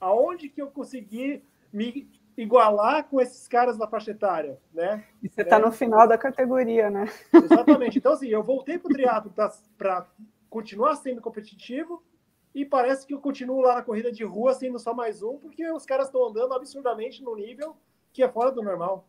aonde 0.00 0.48
que 0.48 0.62
eu 0.62 0.68
consegui 0.68 1.42
me 1.72 2.08
igualar 2.36 3.04
com 3.08 3.20
esses 3.20 3.48
caras 3.48 3.76
da 3.76 3.88
faixa 3.88 4.12
etária, 4.12 4.60
né? 4.72 5.04
E 5.22 5.28
você 5.28 5.42
está 5.42 5.56
é, 5.56 5.58
no 5.58 5.72
final 5.72 6.06
da 6.06 6.16
categoria, 6.16 6.88
né? 6.88 7.06
Exatamente. 7.32 7.98
Então, 7.98 8.12
assim, 8.12 8.28
eu 8.28 8.42
voltei 8.42 8.78
para 8.78 8.90
o 8.90 8.94
triatlo 8.94 9.32
para 9.76 10.06
continuar 10.48 10.94
sendo 10.96 11.20
competitivo, 11.20 12.02
e 12.54 12.64
parece 12.64 13.06
que 13.06 13.14
eu 13.14 13.20
continuo 13.20 13.60
lá 13.60 13.74
na 13.74 13.82
corrida 13.82 14.10
de 14.10 14.24
rua 14.24 14.54
sendo 14.54 14.78
só 14.78 14.94
mais 14.94 15.22
um, 15.22 15.38
porque 15.38 15.70
os 15.70 15.84
caras 15.84 16.06
estão 16.06 16.26
andando 16.26 16.54
absurdamente 16.54 17.22
no 17.22 17.36
nível 17.36 17.76
que 18.12 18.22
é 18.22 18.28
fora 18.28 18.50
do 18.50 18.62
normal. 18.62 19.06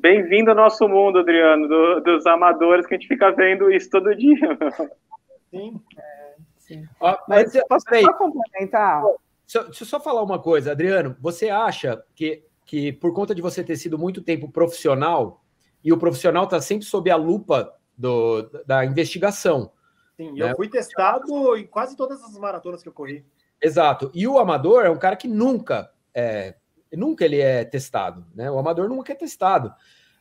Bem-vindo 0.00 0.50
ao 0.50 0.56
nosso 0.56 0.88
mundo, 0.88 1.18
Adriano, 1.18 1.66
do, 1.66 2.00
dos 2.00 2.26
amadores 2.26 2.86
que 2.86 2.94
a 2.94 2.98
gente 2.98 3.08
fica 3.08 3.30
vendo 3.32 3.70
isso 3.70 3.90
todo 3.90 4.14
dia. 4.14 4.36
Sim. 5.50 5.80
É, 5.98 6.34
sim. 6.58 6.84
mas, 7.00 7.18
mas 7.26 7.62
posso 7.66 7.86
só 7.88 8.12
complementar? 8.12 9.02
Deixa, 9.02 9.64
deixa 9.64 9.82
eu 9.82 9.86
só 9.86 9.98
falar 9.98 10.22
uma 10.22 10.38
coisa, 10.38 10.72
Adriano. 10.72 11.16
Você 11.20 11.48
acha 11.48 12.04
que, 12.14 12.44
que 12.66 12.92
por 12.92 13.14
conta 13.14 13.34
de 13.34 13.40
você 13.40 13.64
ter 13.64 13.76
sido 13.76 13.98
muito 13.98 14.20
tempo 14.20 14.52
profissional, 14.52 15.42
e 15.82 15.90
o 15.90 15.96
profissional 15.96 16.44
está 16.44 16.60
sempre 16.60 16.84
sob 16.84 17.10
a 17.10 17.16
lupa 17.16 17.74
do, 17.96 18.42
da 18.66 18.84
investigação, 18.84 19.72
Sim, 20.16 20.32
né? 20.32 20.50
eu 20.50 20.56
fui 20.56 20.68
testado 20.68 21.56
em 21.56 21.66
quase 21.66 21.96
todas 21.96 22.22
as 22.22 22.36
maratonas 22.38 22.82
que 22.82 22.88
eu 22.88 22.92
corri. 22.92 23.24
Exato. 23.60 24.10
E 24.14 24.28
o 24.28 24.38
amador 24.38 24.84
é 24.84 24.90
um 24.90 24.98
cara 24.98 25.16
que 25.16 25.26
nunca 25.26 25.90
é, 26.14 26.54
nunca 26.96 27.24
ele 27.24 27.40
é 27.40 27.64
testado, 27.64 28.26
né? 28.34 28.50
O 28.50 28.58
amador 28.58 28.88
nunca 28.88 29.12
é 29.12 29.16
testado. 29.16 29.72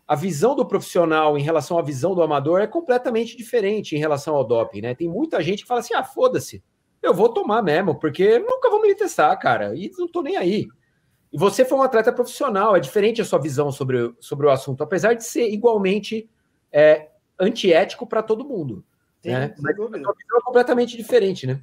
A 0.07 0.15
visão 0.15 0.55
do 0.55 0.65
profissional 0.65 1.37
em 1.37 1.41
relação 1.41 1.77
à 1.77 1.81
visão 1.81 2.15
do 2.15 2.21
amador 2.21 2.61
é 2.61 2.67
completamente 2.67 3.35
diferente 3.35 3.95
em 3.95 3.99
relação 3.99 4.35
ao 4.35 4.43
doping, 4.43 4.81
né? 4.81 4.95
Tem 4.95 5.09
muita 5.09 5.41
gente 5.41 5.63
que 5.63 5.67
fala 5.67 5.81
assim: 5.81 5.93
"Ah, 5.93 6.03
foda-se. 6.03 6.63
Eu 7.01 7.13
vou 7.13 7.29
tomar 7.29 7.61
mesmo, 7.61 7.99
porque 7.99 8.39
nunca 8.39 8.69
vão 8.69 8.81
me 8.81 8.95
testar, 8.95 9.35
cara, 9.37 9.75
e 9.75 9.91
não 9.97 10.07
tô 10.07 10.21
nem 10.21 10.37
aí". 10.37 10.67
E 11.31 11.37
você 11.37 11.65
foi 11.65 11.77
um 11.77 11.83
atleta 11.83 12.11
profissional, 12.11 12.75
é 12.75 12.79
diferente 12.79 13.21
a 13.21 13.25
sua 13.25 13.39
visão 13.39 13.71
sobre, 13.71 14.13
sobre 14.19 14.47
o 14.47 14.49
assunto, 14.49 14.81
apesar 14.83 15.13
de 15.13 15.25
ser 15.25 15.49
igualmente 15.49 16.29
é, 16.71 17.09
antiético 17.39 18.07
para 18.07 18.23
todo 18.23 18.47
mundo. 18.47 18.83
Sim, 19.21 19.31
né? 19.31 19.55
Mas 19.59 19.75
dúvida. 19.75 19.99
é 19.99 20.41
completamente 20.41 20.95
diferente, 20.95 21.45
né? 21.45 21.61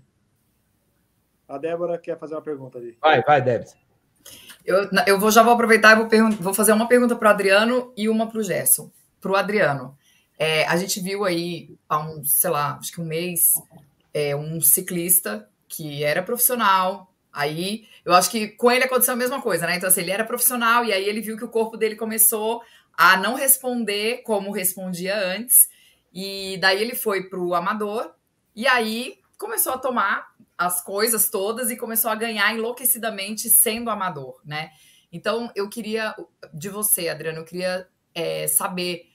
A 1.49 1.59
Débora 1.59 1.99
quer 1.99 2.19
fazer 2.19 2.35
uma 2.35 2.43
pergunta 2.43 2.79
ali. 2.79 2.97
Vai, 3.01 3.23
vai, 3.23 3.41
Débora. 3.41 3.84
Eu, 4.65 4.89
eu 5.07 5.21
vou, 5.21 5.31
já 5.31 5.43
vou 5.43 5.53
aproveitar 5.53 5.93
e 5.93 6.19
vou, 6.19 6.31
vou 6.31 6.55
fazer 6.55 6.73
uma 6.73 6.89
pergunta 6.89 7.15
para 7.15 7.29
o 7.29 7.31
Adriano 7.31 7.93
e 7.97 8.09
uma 8.09 8.27
para 8.27 8.39
o 8.39 8.43
Gerson. 8.43 8.91
Para 9.21 9.33
o 9.33 9.37
Adriano, 9.37 9.97
é, 10.39 10.67
a 10.67 10.77
gente 10.77 11.01
viu 11.01 11.25
aí 11.25 11.77
há 11.89 11.99
um, 11.99 12.25
sei 12.25 12.51
lá, 12.51 12.79
acho 12.79 12.93
que 12.93 13.01
um 13.01 13.05
mês, 13.05 13.53
é, 14.13 14.35
um 14.35 14.61
ciclista 14.61 15.49
que 15.69 16.03
era 16.03 16.23
profissional. 16.23 17.13
Aí, 17.33 17.87
eu 18.05 18.15
acho 18.15 18.31
que 18.31 18.49
com 18.49 18.71
ele 18.71 18.85
aconteceu 18.85 19.15
a 19.15 19.17
mesma 19.17 19.43
coisa, 19.43 19.67
né? 19.67 19.77
Então, 19.77 19.89
assim, 19.89 20.01
ele 20.01 20.11
era 20.13 20.25
profissional 20.25 20.85
e 20.85 20.93
aí 20.93 21.07
ele 21.07 21.21
viu 21.21 21.37
que 21.37 21.45
o 21.45 21.49
corpo 21.49 21.77
dele 21.77 21.97
começou 21.97 22.63
a 22.97 23.17
não 23.17 23.35
responder 23.35 24.23
como 24.23 24.53
respondia 24.53 25.17
antes. 25.17 25.69
E 26.13 26.57
daí 26.59 26.81
ele 26.81 26.95
foi 26.95 27.25
para 27.25 27.41
o 27.41 27.55
amador 27.55 28.13
e 28.55 28.67
aí 28.69 29.19
começou 29.37 29.73
a 29.73 29.79
tomar 29.79 30.33
as 30.57 30.83
coisas 30.83 31.29
todas 31.29 31.71
e 31.71 31.77
começou 31.77 32.11
a 32.11 32.15
ganhar 32.15 32.55
enlouquecidamente 32.55 33.51
sendo 33.51 33.91
amador, 33.91 34.41
né? 34.45 34.71
Então, 35.13 35.51
eu 35.55 35.69
queria, 35.69 36.15
de 36.53 36.69
você, 36.69 37.09
Adriano, 37.09 37.39
eu 37.39 37.45
queria 37.45 37.89
é, 38.15 38.47
saber 38.47 39.09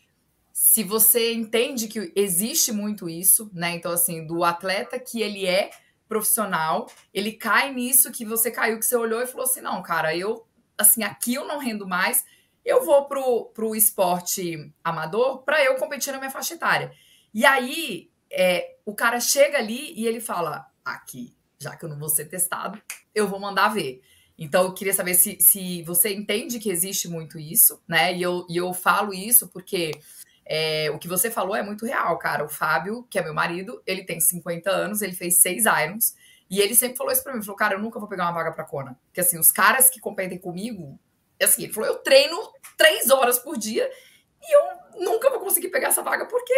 se 0.54 0.84
você 0.84 1.34
entende 1.34 1.88
que 1.88 2.12
existe 2.16 2.72
muito 2.72 3.10
isso, 3.10 3.50
né? 3.54 3.72
Então, 3.72 3.92
assim, 3.92 4.26
do 4.26 4.44
atleta 4.44 5.00
que 5.00 5.22
ele 5.22 5.46
é 5.46 5.72
profissional, 6.08 6.90
ele 7.14 7.34
cai 7.34 7.74
nisso 7.74 8.12
que 8.12 8.26
você 8.26 8.50
caiu, 8.50 8.80
que 8.80 8.86
você 8.86 8.96
olhou 8.96 9.22
e 9.22 9.28
falou 9.28 9.46
assim: 9.46 9.62
não, 9.62 9.82
cara, 9.82 10.16
eu, 10.16 10.46
assim, 10.78 11.04
aqui 11.04 11.36
eu 11.36 11.46
não 11.46 11.60
rendo 11.60 11.88
mais, 11.88 12.26
eu 12.66 12.84
vou 12.84 13.06
pro, 13.06 13.46
pro 13.54 13.76
esporte 13.76 14.74
amador 14.84 15.44
para 15.44 15.64
eu 15.64 15.76
competir 15.76 16.12
na 16.12 16.20
minha 16.20 16.32
faixa 16.32 16.56
etária. 16.56 16.92
E 17.34 17.46
aí, 17.46 18.10
é, 18.32 18.76
o 18.86 18.94
cara 18.94 19.20
chega 19.20 19.58
ali 19.58 19.94
e 19.96 20.08
ele 20.08 20.20
fala: 20.20 20.69
aqui, 20.94 21.36
já 21.60 21.76
que 21.76 21.84
eu 21.84 21.90
não 21.90 22.00
vou 22.00 22.10
ser 22.10 22.26
testado, 22.26 22.82
eu 23.14 23.28
vou 23.28 23.40
mandar 23.40 23.70
ver. 23.70 24.02
Então, 24.38 24.64
eu 24.64 24.74
queria 24.74 24.94
saber 24.94 25.16
se, 25.16 25.38
se 25.42 25.84
você 25.84 26.14
entende 26.14 26.60
que 26.60 26.70
existe 26.70 27.10
muito 27.10 27.38
isso, 27.38 27.82
né? 27.86 28.16
E 28.16 28.22
eu, 28.22 28.46
e 28.50 28.56
eu 28.56 28.74
falo 28.74 29.14
isso 29.14 29.50
porque 29.50 29.92
é, 30.46 30.90
o 30.92 30.98
que 30.98 31.10
você 31.10 31.30
falou 31.30 31.56
é 31.56 31.62
muito 31.62 31.86
real, 31.86 32.18
cara. 32.18 32.46
O 32.46 32.50
Fábio, 32.50 33.06
que 33.10 33.20
é 33.20 33.24
meu 33.24 33.34
marido, 33.34 33.84
ele 33.86 34.06
tem 34.06 34.20
50 34.20 34.70
anos, 34.72 35.02
ele 35.02 35.14
fez 35.14 35.42
seis 35.42 35.66
Irons. 35.66 36.16
E 36.50 36.62
ele 36.62 36.74
sempre 36.74 36.98
falou 36.98 37.12
isso 37.12 37.22
pra 37.22 37.34
mim. 37.34 37.42
Falou, 37.42 37.58
cara, 37.58 37.76
eu 37.76 37.82
nunca 37.82 38.00
vou 38.00 38.08
pegar 38.08 38.24
uma 38.24 38.32
vaga 38.32 38.54
pra 38.54 38.64
Kona. 38.64 38.98
Porque, 39.08 39.20
assim, 39.20 39.38
os 39.38 39.52
caras 39.52 39.90
que 39.90 40.00
competem 40.00 40.38
comigo... 40.38 40.98
Assim, 41.42 41.64
ele 41.64 41.74
falou, 41.74 41.90
eu 41.90 41.98
treino 41.98 42.38
três 42.78 43.10
horas 43.10 43.40
por 43.40 43.58
dia 43.58 43.90
e 44.42 44.56
eu 44.56 45.06
nunca 45.06 45.30
vou 45.30 45.40
conseguir 45.40 45.70
pegar 45.70 45.90
essa 45.90 46.02
vaga 46.02 46.26
porque 46.26 46.54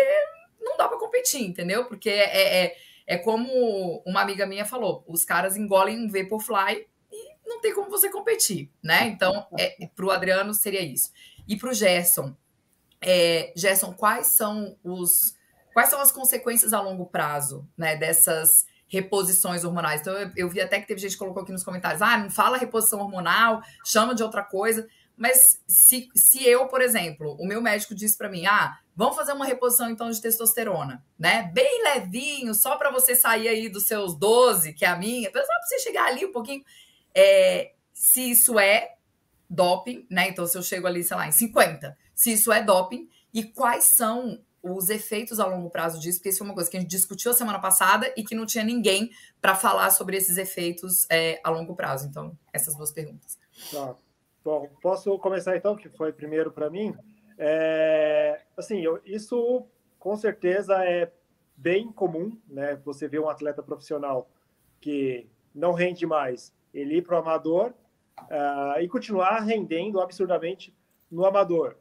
não 0.60 0.78
dá 0.78 0.88
pra 0.88 0.98
competir, 0.98 1.42
entendeu? 1.42 1.86
Porque 1.86 2.10
é, 2.10 2.66
é, 2.66 2.78
é 3.12 3.18
como 3.18 4.02
uma 4.06 4.22
amiga 4.22 4.46
minha 4.46 4.64
falou, 4.64 5.04
os 5.06 5.26
caras 5.26 5.58
engolem 5.58 6.00
um 6.00 6.10
Vaporfly 6.10 6.88
e 7.12 7.36
não 7.46 7.60
tem 7.60 7.76
como 7.76 7.90
você 7.90 8.10
competir, 8.10 8.72
né? 8.82 9.06
Então, 9.08 9.46
é, 9.60 9.86
pro 9.94 10.12
Adriano 10.12 10.54
seria 10.54 10.80
isso. 10.82 11.12
E 11.46 11.58
pro 11.58 11.74
Gerson, 11.74 12.34
é, 13.02 13.52
Gerson, 13.54 13.92
quais 13.92 14.28
são 14.28 14.78
os 14.82 15.36
quais 15.74 15.90
são 15.90 16.00
as 16.00 16.10
consequências 16.10 16.72
a 16.72 16.80
longo 16.80 17.06
prazo, 17.06 17.68
né, 17.78 17.98
dessas 17.98 18.66
reposições 18.88 19.66
hormonais? 19.66 20.00
Então, 20.00 20.14
eu, 20.14 20.32
eu, 20.38 20.50
vi 20.50 20.62
até 20.62 20.80
que 20.80 20.88
teve 20.88 21.02
gente 21.02 21.12
que 21.12 21.20
colocou 21.20 21.44
aqui 21.44 21.52
nos 21.52 21.66
comentários, 21.66 22.02
ah, 22.02 22.18
não 22.18 22.30
fala 22.30 22.56
reposição 22.56 23.02
hormonal, 23.02 23.62
chama 23.86 24.16
de 24.16 24.24
outra 24.24 24.42
coisa. 24.42 24.88
Mas 25.18 25.62
se, 25.68 26.08
se 26.16 26.48
eu, 26.48 26.66
por 26.70 26.82
exemplo, 26.82 27.36
o 27.38 27.46
meu 27.46 27.62
médico 27.62 27.94
disse 27.94 28.18
para 28.18 28.30
mim, 28.30 28.46
ah, 28.46 28.80
vamos 28.96 29.16
fazer 29.16 29.34
uma 29.34 29.46
reposição 29.46 29.90
então 29.90 30.10
de 30.10 30.22
testosterona, 30.22 31.04
né? 31.18 31.52
Bem 31.54 31.84
levinho, 31.84 32.54
só 32.54 32.78
para 32.78 32.92
você 32.92 33.16
sair 33.16 33.48
aí 33.48 33.70
dos 33.70 33.88
seus 33.88 34.16
12, 34.16 34.74
que 34.74 34.86
é 34.86 34.90
a 34.90 34.96
minha, 34.96 35.30
só 35.30 35.32
para 35.32 35.62
você 35.64 35.80
chegar 35.80 36.06
ali 36.06 36.26
um 36.26 36.32
pouquinho. 36.32 36.64
É, 37.14 37.74
se 37.94 38.32
isso 38.32 38.60
é 38.60 38.96
doping, 39.50 40.08
né? 40.10 40.30
Então, 40.30 40.48
se 40.48 40.58
eu 40.58 40.64
chego 40.64 40.88
ali, 40.88 41.04
sei 41.04 41.18
lá, 41.18 41.28
em 41.28 41.32
50, 41.32 41.98
se 42.16 42.34
isso 42.34 42.52
é 42.52 42.64
doping 42.64 43.10
e 43.34 43.44
quais 43.44 43.86
são 43.86 44.42
os 44.64 44.90
efeitos 44.90 45.40
a 45.40 45.46
longo 45.46 45.70
prazo 45.70 46.00
disso, 46.00 46.20
porque 46.20 46.30
isso 46.30 46.38
foi 46.38 46.48
uma 46.48 46.54
coisa 46.54 46.70
que 46.70 46.78
a 46.78 46.80
gente 46.80 46.90
discutiu 46.90 47.32
a 47.32 47.34
semana 47.34 47.60
passada 47.60 48.14
e 48.16 48.24
que 48.24 48.36
não 48.36 48.46
tinha 48.46 48.64
ninguém 48.64 49.12
para 49.42 49.56
falar 49.56 49.90
sobre 49.90 50.16
esses 50.16 50.38
efeitos 50.38 51.08
é, 51.10 51.42
a 51.44 51.50
longo 51.50 51.76
prazo. 51.76 52.08
Então, 52.08 52.38
essas 52.54 52.76
duas 52.76 52.92
perguntas. 52.92 53.38
Tá. 53.72 53.96
Bom, 54.44 54.68
posso 54.82 55.18
começar 55.20 55.56
então, 55.56 55.76
que 55.76 55.90
foi 55.90 56.12
primeiro 56.12 56.52
para 56.52 56.70
mim. 56.70 56.96
É, 57.44 58.40
assim, 58.56 58.82
eu, 58.82 59.02
isso 59.04 59.66
com 59.98 60.16
certeza 60.16 60.86
é 60.86 61.12
bem 61.58 61.92
comum, 61.92 62.40
né? 62.48 62.76
Você 62.86 63.08
vê 63.08 63.18
um 63.18 63.28
atleta 63.28 63.64
profissional 63.64 64.30
que 64.80 65.28
não 65.54 65.74
rende 65.74 66.06
mais, 66.06 66.54
ele 66.72 66.98
ir 66.98 67.02
para 67.02 67.16
o 67.16 67.20
amador 67.20 67.74
uh, 68.20 68.80
e 68.80 68.88
continuar 68.88 69.40
rendendo 69.40 70.00
absurdamente 70.00 70.72
no 71.10 71.26
amador. 71.26 71.78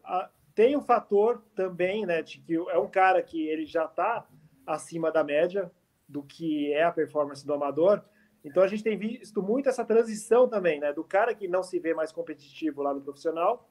tem 0.55 0.77
o 0.77 0.81
fator 0.81 1.43
também, 1.55 2.07
né, 2.07 2.23
de 2.23 2.41
que 2.41 2.55
é 2.55 2.79
um 2.79 2.89
cara 2.89 3.23
que 3.23 3.47
ele 3.47 3.67
já 3.67 3.85
está 3.85 4.27
acima 4.67 5.13
da 5.13 5.23
média 5.23 5.71
do 6.09 6.23
que 6.23 6.73
é 6.73 6.85
a 6.85 6.91
performance 6.91 7.47
do 7.47 7.53
amador. 7.53 8.03
Então 8.43 8.63
a 8.63 8.67
gente 8.67 8.83
tem 8.83 8.97
visto 8.97 9.43
muito 9.43 9.69
essa 9.69 9.85
transição 9.85 10.49
também, 10.49 10.81
né, 10.81 10.91
do 10.91 11.05
cara 11.05 11.35
que 11.35 11.47
não 11.47 11.63
se 11.63 11.79
vê 11.79 11.93
mais 11.93 12.11
competitivo 12.11 12.83
lá 12.83 12.95
no 12.95 13.03
profissional, 13.03 13.69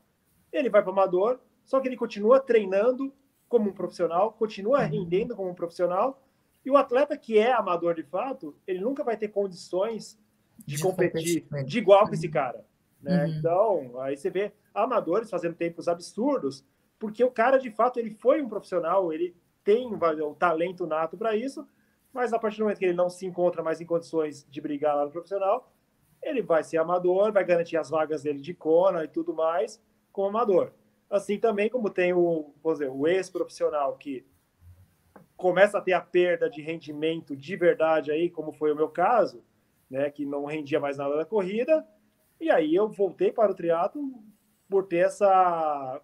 ele 0.51 0.69
vai 0.69 0.81
para 0.81 0.91
o 0.91 0.93
amador, 0.93 1.39
só 1.69 1.79
que 1.79 1.87
ele 1.87 1.95
continua 1.95 2.39
treinando 2.39 3.13
como 3.47 3.69
um 3.69 3.73
profissional, 3.73 4.33
continua 4.33 4.79
uhum. 4.79 4.87
rendendo 4.87 5.35
como 5.35 5.51
um 5.51 5.53
profissional, 5.53 6.19
e 6.65 6.71
o 6.71 6.75
atleta 6.75 7.15
que 7.15 7.37
é 7.37 7.53
amador 7.53 7.93
de 7.93 8.01
fato, 8.01 8.55
ele 8.65 8.79
nunca 8.79 9.03
vai 9.03 9.15
ter 9.15 9.27
condições 9.27 10.19
de, 10.65 10.77
de 10.77 10.81
competir 10.81 11.47
de 11.63 11.77
igual 11.77 12.07
com 12.07 12.13
esse 12.15 12.27
cara. 12.27 12.65
Né? 12.99 13.23
Uhum. 13.23 13.31
Então, 13.37 14.01
aí 14.01 14.17
você 14.17 14.31
vê 14.31 14.51
amadores 14.73 15.29
fazendo 15.29 15.53
tempos 15.53 15.87
absurdos, 15.87 16.65
porque 16.97 17.23
o 17.23 17.29
cara, 17.29 17.59
de 17.59 17.69
fato, 17.69 17.99
ele 17.99 18.09
foi 18.09 18.41
um 18.41 18.49
profissional, 18.49 19.13
ele 19.13 19.35
tem 19.63 19.93
o 19.93 20.33
talento 20.33 20.87
nato 20.87 21.15
para 21.17 21.35
isso, 21.35 21.67
mas 22.11 22.33
a 22.33 22.39
partir 22.39 22.57
do 22.57 22.63
momento 22.63 22.79
que 22.79 22.85
ele 22.85 22.93
não 22.97 23.11
se 23.11 23.27
encontra 23.27 23.61
mais 23.61 23.79
em 23.79 23.85
condições 23.85 24.43
de 24.49 24.59
brigar 24.59 24.95
lá 24.95 25.05
no 25.05 25.11
profissional, 25.11 25.71
ele 26.19 26.41
vai 26.41 26.63
ser 26.63 26.77
amador, 26.77 27.31
vai 27.31 27.45
garantir 27.45 27.77
as 27.77 27.91
vagas 27.91 28.23
dele 28.23 28.39
de 28.39 28.55
Kona 28.55 29.03
e 29.03 29.07
tudo 29.07 29.35
mais 29.35 29.79
como 30.11 30.29
amador. 30.29 30.71
Assim 31.09 31.39
também 31.39 31.69
como 31.69 31.89
tem 31.89 32.13
o, 32.13 32.53
o 32.63 33.07
ex-profissional 33.07 33.97
que 33.97 34.25
começa 35.35 35.77
a 35.77 35.81
ter 35.81 35.93
a 35.93 36.01
perda 36.01 36.49
de 36.49 36.61
rendimento 36.61 37.35
de 37.35 37.55
verdade 37.55 38.11
aí, 38.11 38.29
como 38.29 38.51
foi 38.51 38.71
o 38.71 38.75
meu 38.75 38.89
caso, 38.89 39.43
né, 39.89 40.11
que 40.11 40.25
não 40.25 40.45
rendia 40.45 40.79
mais 40.79 40.97
nada 40.97 41.15
da 41.15 41.25
corrida, 41.25 41.87
e 42.39 42.51
aí 42.51 42.75
eu 42.75 42.89
voltei 42.89 43.31
para 43.31 43.51
o 43.51 43.55
triatlo 43.55 44.23
por 44.69 44.85
ter 44.85 45.05
essa 45.05 46.01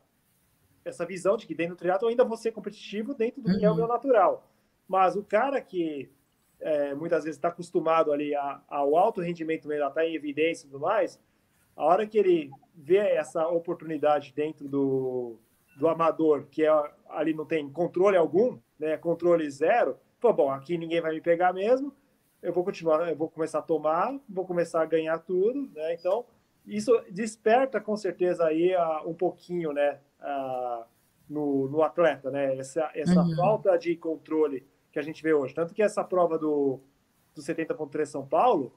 essa 0.83 1.05
visão 1.05 1.35
de 1.35 1.47
que 1.47 1.55
dentro 1.55 1.75
do 1.75 1.79
triatlo 1.79 2.05
eu 2.05 2.11
ainda 2.11 2.23
vou 2.23 2.37
ser 2.37 2.51
competitivo 2.51 3.13
dentro 3.15 3.41
do 3.41 3.49
uhum. 3.49 3.59
que 3.59 3.65
é 3.65 3.71
o 3.71 3.75
meu 3.75 3.85
uhum. 3.85 3.91
natural. 3.91 4.47
Mas 4.87 5.15
o 5.15 5.23
cara 5.23 5.59
que 5.59 6.11
é, 6.59 6.93
muitas 6.93 7.23
vezes 7.23 7.37
está 7.37 7.47
acostumado 7.47 8.11
ali 8.11 8.35
a, 8.35 8.61
ao 8.67 8.95
alto 8.95 9.19
rendimento 9.19 9.67
mesmo, 9.67 9.87
está 9.87 10.05
em 10.05 10.13
evidência 10.13 10.65
e 10.65 10.69
tudo 10.69 10.79
mais, 10.79 11.19
a 11.75 11.83
hora 11.83 12.05
que 12.05 12.17
ele 12.17 12.51
vê 12.75 12.97
essa 12.97 13.47
oportunidade 13.47 14.33
dentro 14.35 14.67
do, 14.67 15.39
do 15.77 15.87
amador, 15.87 16.45
que 16.49 16.63
é, 16.63 16.91
ali 17.09 17.33
não 17.33 17.45
tem 17.45 17.69
controle 17.69 18.17
algum, 18.17 18.57
né, 18.79 18.97
controle 18.97 19.49
zero, 19.49 19.97
pô, 20.19 20.33
bom, 20.33 20.49
aqui 20.49 20.77
ninguém 20.77 21.01
vai 21.01 21.13
me 21.13 21.21
pegar 21.21 21.53
mesmo, 21.53 21.93
eu 22.41 22.53
vou 22.53 22.63
continuar, 22.63 23.09
eu 23.09 23.15
vou 23.15 23.29
começar 23.29 23.59
a 23.59 23.63
tomar, 23.63 24.19
vou 24.29 24.45
começar 24.45 24.81
a 24.81 24.85
ganhar 24.85 25.17
tudo, 25.19 25.67
né? 25.73 25.95
Então, 25.95 26.25
isso 26.65 26.91
desperta 27.09 27.81
com 27.81 27.97
certeza 27.97 28.45
aí 28.45 28.75
uh, 28.75 29.09
um 29.09 29.15
pouquinho, 29.15 29.73
né, 29.73 29.99
uh, 30.21 30.85
no, 31.27 31.67
no, 31.67 31.81
atleta, 31.81 32.29
né? 32.29 32.55
Essa, 32.57 32.91
essa 32.93 33.21
uhum. 33.21 33.35
falta 33.35 33.75
de 33.77 33.95
controle 33.95 34.65
que 34.91 34.99
a 34.99 35.01
gente 35.01 35.23
vê 35.23 35.33
hoje. 35.33 35.55
Tanto 35.55 35.73
que 35.73 35.81
essa 35.81 36.03
prova 36.03 36.37
do, 36.37 36.79
do 37.33 37.41
70.3 37.41 38.05
São 38.05 38.27
Paulo 38.27 38.73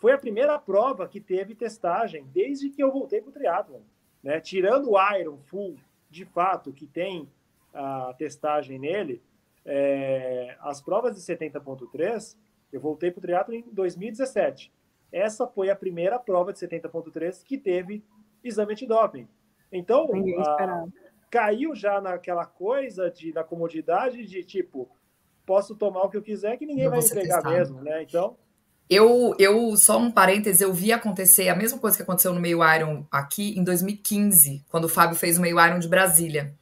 foi 0.00 0.12
a 0.12 0.18
primeira 0.18 0.58
prova 0.58 1.08
que 1.08 1.20
teve 1.20 1.54
testagem 1.54 2.26
desde 2.32 2.70
que 2.70 2.82
eu 2.82 2.90
voltei 2.90 3.20
para 3.20 3.30
o 3.30 3.32
triatlon, 3.32 3.80
né? 4.22 4.40
Tirando 4.40 4.92
o 4.92 5.16
Iron 5.16 5.38
Full, 5.46 5.76
de 6.10 6.24
fato, 6.24 6.72
que 6.72 6.86
tem 6.86 7.28
a 7.74 8.14
testagem 8.16 8.78
nele, 8.78 9.22
é, 9.64 10.56
as 10.60 10.80
provas 10.80 11.14
de 11.14 11.20
70.3 11.20 12.36
eu 12.72 12.80
voltei 12.80 13.10
para 13.10 13.18
o 13.18 13.22
triatlo 13.22 13.54
em 13.54 13.64
2017. 13.72 14.72
Essa 15.10 15.46
foi 15.46 15.70
a 15.70 15.76
primeira 15.76 16.18
prova 16.18 16.52
de 16.52 16.58
70.3 16.58 17.42
que 17.42 17.56
teve 17.56 18.04
exame 18.44 18.74
de 18.74 18.86
doping. 18.86 19.26
Então, 19.72 20.08
a, 20.38 20.86
caiu 21.30 21.74
já 21.74 22.00
naquela 22.00 22.44
coisa 22.44 23.10
de 23.10 23.32
na 23.32 23.42
comodidade 23.42 24.24
de 24.24 24.44
tipo, 24.44 24.88
posso 25.46 25.74
tomar 25.74 26.02
o 26.02 26.10
que 26.10 26.16
eu 26.16 26.22
quiser 26.22 26.56
que 26.58 26.66
ninguém 26.66 26.88
vai 26.88 27.00
me 27.00 27.10
pegar 27.10 27.42
mesmo, 27.42 27.80
né? 27.80 28.02
Então, 28.02 28.36
eu, 28.88 29.34
eu, 29.38 29.76
só 29.76 29.98
um 29.98 30.10
parêntese, 30.10 30.64
eu 30.64 30.72
vi 30.72 30.92
acontecer 30.92 31.48
a 31.48 31.56
mesma 31.56 31.78
coisa 31.78 31.96
que 31.96 32.02
aconteceu 32.02 32.32
no 32.32 32.40
meio 32.40 32.60
Iron 32.74 33.06
aqui 33.10 33.58
em 33.58 33.62
2015, 33.62 34.64
quando 34.68 34.84
o 34.84 34.88
Fábio 34.88 35.16
fez 35.16 35.38
o 35.38 35.40
meio 35.40 35.60
Iron 35.64 35.78
de 35.78 35.88
Brasília. 35.88 36.54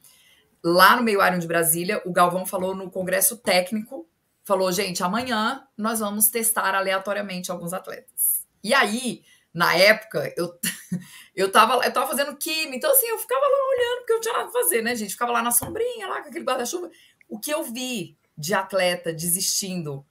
Lá 0.63 0.95
no 0.95 1.03
meio 1.03 1.25
Iron 1.25 1.39
de 1.39 1.47
Brasília, 1.47 2.01
o 2.05 2.11
Galvão 2.11 2.45
falou 2.45 2.75
no 2.75 2.89
congresso 2.91 3.37
técnico 3.37 4.07
falou, 4.47 4.71
gente, 4.71 5.03
amanhã 5.03 5.67
nós 5.77 5.99
vamos 5.99 6.29
testar 6.29 6.73
aleatoriamente 6.73 7.51
alguns 7.51 7.73
atletas. 7.73 8.47
E 8.63 8.73
aí, 8.73 9.21
na 9.53 9.75
época, 9.75 10.33
eu, 10.37 10.57
eu, 11.35 11.51
tava, 11.51 11.85
eu 11.85 11.91
tava 11.91 12.07
fazendo 12.07 12.33
química, 12.37 12.77
então 12.77 12.89
assim, 12.89 13.07
eu 13.07 13.17
ficava 13.17 13.41
lá 13.41 13.57
olhando, 13.75 13.97
porque 13.97 14.13
eu 14.13 14.15
não 14.15 14.21
tinha 14.21 14.33
nada 14.33 14.49
pra 14.49 14.61
fazer, 14.61 14.81
né, 14.81 14.95
gente? 14.95 15.11
Ficava 15.11 15.33
lá 15.33 15.43
na 15.43 15.51
sombrinha, 15.51 16.07
lá 16.07 16.21
com 16.21 16.29
aquele 16.29 16.45
guarda-chuva. 16.45 16.89
O 17.27 17.37
que 17.37 17.51
eu 17.51 17.61
vi 17.61 18.17
de 18.37 18.53
atleta 18.53 19.11
desistindo 19.11 20.05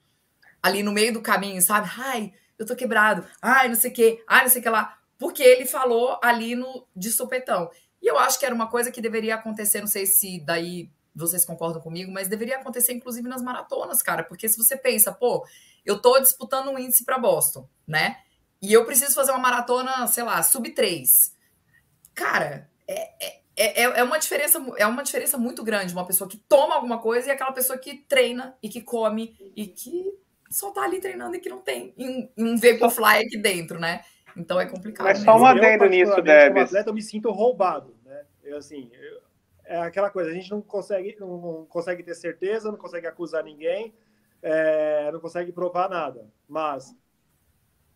ali 0.61 0.83
no 0.83 0.91
meio 0.91 1.13
do 1.13 1.21
caminho, 1.21 1.61
sabe? 1.61 1.89
Ai, 1.97 2.33
eu 2.57 2.65
tô 2.65 2.75
quebrado. 2.75 3.25
Ai, 3.41 3.67
não 3.67 3.75
sei 3.75 3.91
o 3.91 3.93
quê. 3.93 4.23
Ai, 4.27 4.43
não 4.43 4.49
sei 4.49 4.59
o 4.59 4.63
que 4.63 4.69
lá. 4.69 4.97
Porque 5.17 5.43
ele 5.43 5.65
falou 5.65 6.19
ali 6.21 6.55
no 6.55 6.87
de 6.95 7.11
sopetão. 7.11 7.69
E 8.01 8.07
eu 8.07 8.17
acho 8.17 8.39
que 8.39 8.45
era 8.45 8.53
uma 8.53 8.69
coisa 8.69 8.91
que 8.91 9.01
deveria 9.01 9.35
acontecer, 9.35 9.81
não 9.81 9.87
sei 9.87 10.05
se 10.05 10.39
daí 10.45 10.89
vocês 11.15 11.43
concordam 11.43 11.81
comigo, 11.81 12.11
mas 12.11 12.27
deveria 12.27 12.57
acontecer 12.57 12.93
inclusive 12.93 13.27
nas 13.27 13.41
maratonas, 13.41 14.03
cara, 14.03 14.23
porque 14.23 14.47
se 14.47 14.57
você 14.57 14.77
pensa, 14.77 15.11
pô, 15.11 15.45
eu 15.83 15.99
tô 15.99 16.19
disputando 16.19 16.69
um 16.69 16.77
índice 16.77 17.03
para 17.03 17.17
Boston, 17.17 17.67
né? 17.87 18.19
E 18.61 18.71
eu 18.71 18.85
preciso 18.85 19.15
fazer 19.15 19.31
uma 19.31 19.39
maratona, 19.39 20.05
sei 20.07 20.23
lá, 20.23 20.41
sub 20.43 20.69
3. 20.69 21.35
cara, 22.13 22.69
é, 22.87 23.25
é, 23.25 23.41
é, 23.55 23.83
é, 23.99 24.03
uma 24.03 24.19
diferença, 24.19 24.63
é 24.77 24.85
uma 24.85 25.03
diferença 25.03 25.37
muito 25.37 25.63
grande 25.63 25.93
uma 25.93 26.05
pessoa 26.05 26.29
que 26.29 26.37
toma 26.37 26.75
alguma 26.75 26.99
coisa 26.99 27.27
e 27.27 27.31
aquela 27.31 27.51
pessoa 27.51 27.77
que 27.77 27.95
treina 28.07 28.55
e 28.61 28.69
que 28.69 28.81
come 28.81 29.35
e 29.55 29.65
que 29.67 30.05
só 30.49 30.71
tá 30.71 30.83
ali 30.83 30.99
treinando 30.99 31.35
e 31.35 31.39
que 31.39 31.49
não 31.49 31.59
tem 31.59 31.93
um, 31.97 32.29
um 32.37 32.57
Fly 32.57 33.25
aqui 33.25 33.37
dentro, 33.37 33.79
né? 33.79 34.01
Então 34.35 34.59
é 34.59 34.65
complicado. 34.65 35.05
Mas 35.05 35.19
só 35.19 35.37
um 35.37 35.45
adendo 35.45 35.85
nisso, 35.85 36.21
Debs. 36.21 36.47
Como 36.47 36.59
atleta, 36.59 36.89
eu 36.89 36.93
me 36.93 37.01
sinto 37.01 37.31
roubado, 37.31 37.95
né? 38.05 38.25
Eu, 38.43 38.57
assim, 38.57 38.89
eu, 38.93 39.21
é 39.65 39.77
aquela 39.79 40.09
coisa, 40.09 40.29
a 40.29 40.33
gente 40.33 40.49
não 40.49 40.61
consegue, 40.61 41.17
não 41.19 41.65
consegue 41.69 42.03
ter 42.03 42.15
certeza, 42.15 42.71
não 42.71 42.77
consegue 42.77 43.07
acusar 43.07 43.43
ninguém, 43.43 43.93
é, 44.41 45.11
não 45.11 45.19
consegue 45.19 45.51
provar 45.51 45.89
nada. 45.89 46.29
Mas 46.47 46.95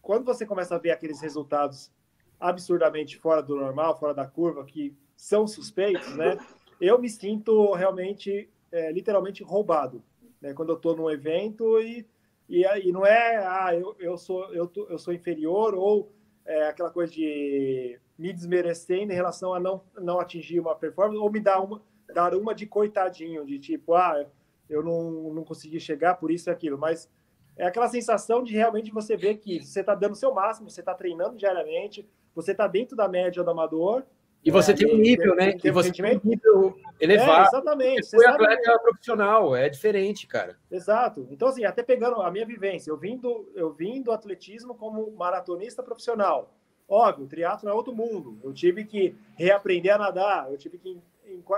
quando 0.01 0.25
você 0.25 0.45
começa 0.45 0.75
a 0.75 0.79
ver 0.79 0.91
aqueles 0.91 1.21
resultados 1.21 1.91
absurdamente 2.39 3.17
fora 3.17 3.41
do 3.41 3.55
normal, 3.55 3.97
fora 3.99 4.13
da 4.13 4.25
curva, 4.25 4.65
que 4.65 4.95
são 5.15 5.47
suspeitos, 5.47 6.15
né? 6.15 6.37
Eu 6.79 6.99
me 6.99 7.07
sinto 7.07 7.73
realmente, 7.73 8.49
é, 8.71 8.91
literalmente 8.91 9.43
roubado, 9.43 10.03
né? 10.41 10.53
Quando 10.53 10.69
eu 10.69 10.75
estou 10.75 10.95
num 10.95 11.09
evento 11.09 11.79
e, 11.79 12.05
e, 12.51 12.89
e, 12.89 12.91
não 12.91 13.05
é, 13.05 13.37
ah, 13.37 13.73
eu, 13.73 13.95
eu, 13.97 14.17
sou, 14.17 14.53
eu, 14.53 14.69
eu 14.89 14.97
sou 14.97 15.13
inferior 15.13 15.73
ou 15.73 16.11
é, 16.45 16.67
aquela 16.67 16.89
coisa 16.89 17.13
de 17.13 17.97
me 18.17 18.33
desmerecendo 18.33 19.11
em 19.11 19.15
relação 19.15 19.53
a 19.53 19.59
não, 19.59 19.81
não 19.97 20.19
atingir 20.19 20.59
uma 20.59 20.75
performance 20.75 21.17
ou 21.17 21.31
me 21.31 21.39
dar 21.39 21.61
uma, 21.61 21.81
dar 22.13 22.35
uma 22.35 22.53
de 22.53 22.65
coitadinho, 22.65 23.45
de 23.45 23.57
tipo, 23.57 23.93
ah, 23.93 24.25
eu 24.69 24.83
não, 24.83 25.33
não 25.33 25.43
consegui 25.43 25.79
chegar 25.79 26.15
por 26.15 26.29
isso 26.29 26.49
e 26.49 26.51
aquilo, 26.51 26.77
mas 26.77 27.09
é 27.55 27.65
aquela 27.65 27.87
sensação 27.87 28.43
de 28.43 28.53
realmente 28.53 28.91
você 28.91 29.15
ver 29.15 29.37
que 29.37 29.63
você 29.63 29.79
está 29.79 29.95
dando 29.95 30.13
o 30.13 30.15
seu 30.15 30.33
máximo, 30.33 30.69
você 30.69 30.81
está 30.81 30.93
treinando 30.93 31.37
diariamente, 31.37 32.07
você 32.33 32.51
está 32.51 32.67
dentro 32.67 32.95
da 32.95 33.07
média 33.07 33.43
do 33.43 33.49
amador. 33.49 34.03
E 34.43 34.49
você 34.49 34.71
é, 34.71 34.75
tem 34.75 34.91
um 34.91 34.97
nível, 34.97 35.35
né? 35.35 35.53
e 35.63 35.71
você 35.71 35.91
tem 35.91 36.17
um 36.17 36.21
nível 36.23 36.75
elevado. 36.99 37.45
É, 37.45 37.47
exatamente. 37.47 38.05
Você 38.05 38.17
foi 38.17 38.25
atleta 38.25 38.79
profissional, 38.79 39.55
é 39.55 39.69
diferente, 39.69 40.25
cara. 40.25 40.57
Exato. 40.69 41.27
Então, 41.29 41.47
assim, 41.47 41.63
até 41.63 41.83
pegando 41.83 42.21
a 42.21 42.31
minha 42.31 42.45
vivência, 42.45 42.89
eu 42.89 42.97
vim 42.97 43.17
do, 43.17 43.51
eu 43.53 43.71
vim 43.71 44.01
do 44.01 44.11
atletismo 44.11 44.73
como 44.73 45.11
maratonista 45.11 45.83
profissional. 45.83 46.55
Óbvio, 46.89 47.25
o 47.25 47.27
triatlo 47.27 47.69
é 47.69 47.73
outro 47.73 47.95
mundo. 47.95 48.39
Eu 48.43 48.51
tive 48.51 48.83
que 48.83 49.15
reaprender 49.35 49.93
a 49.93 49.97
nadar, 49.97 50.51
eu 50.51 50.57
tive 50.57 50.77
que 50.77 50.99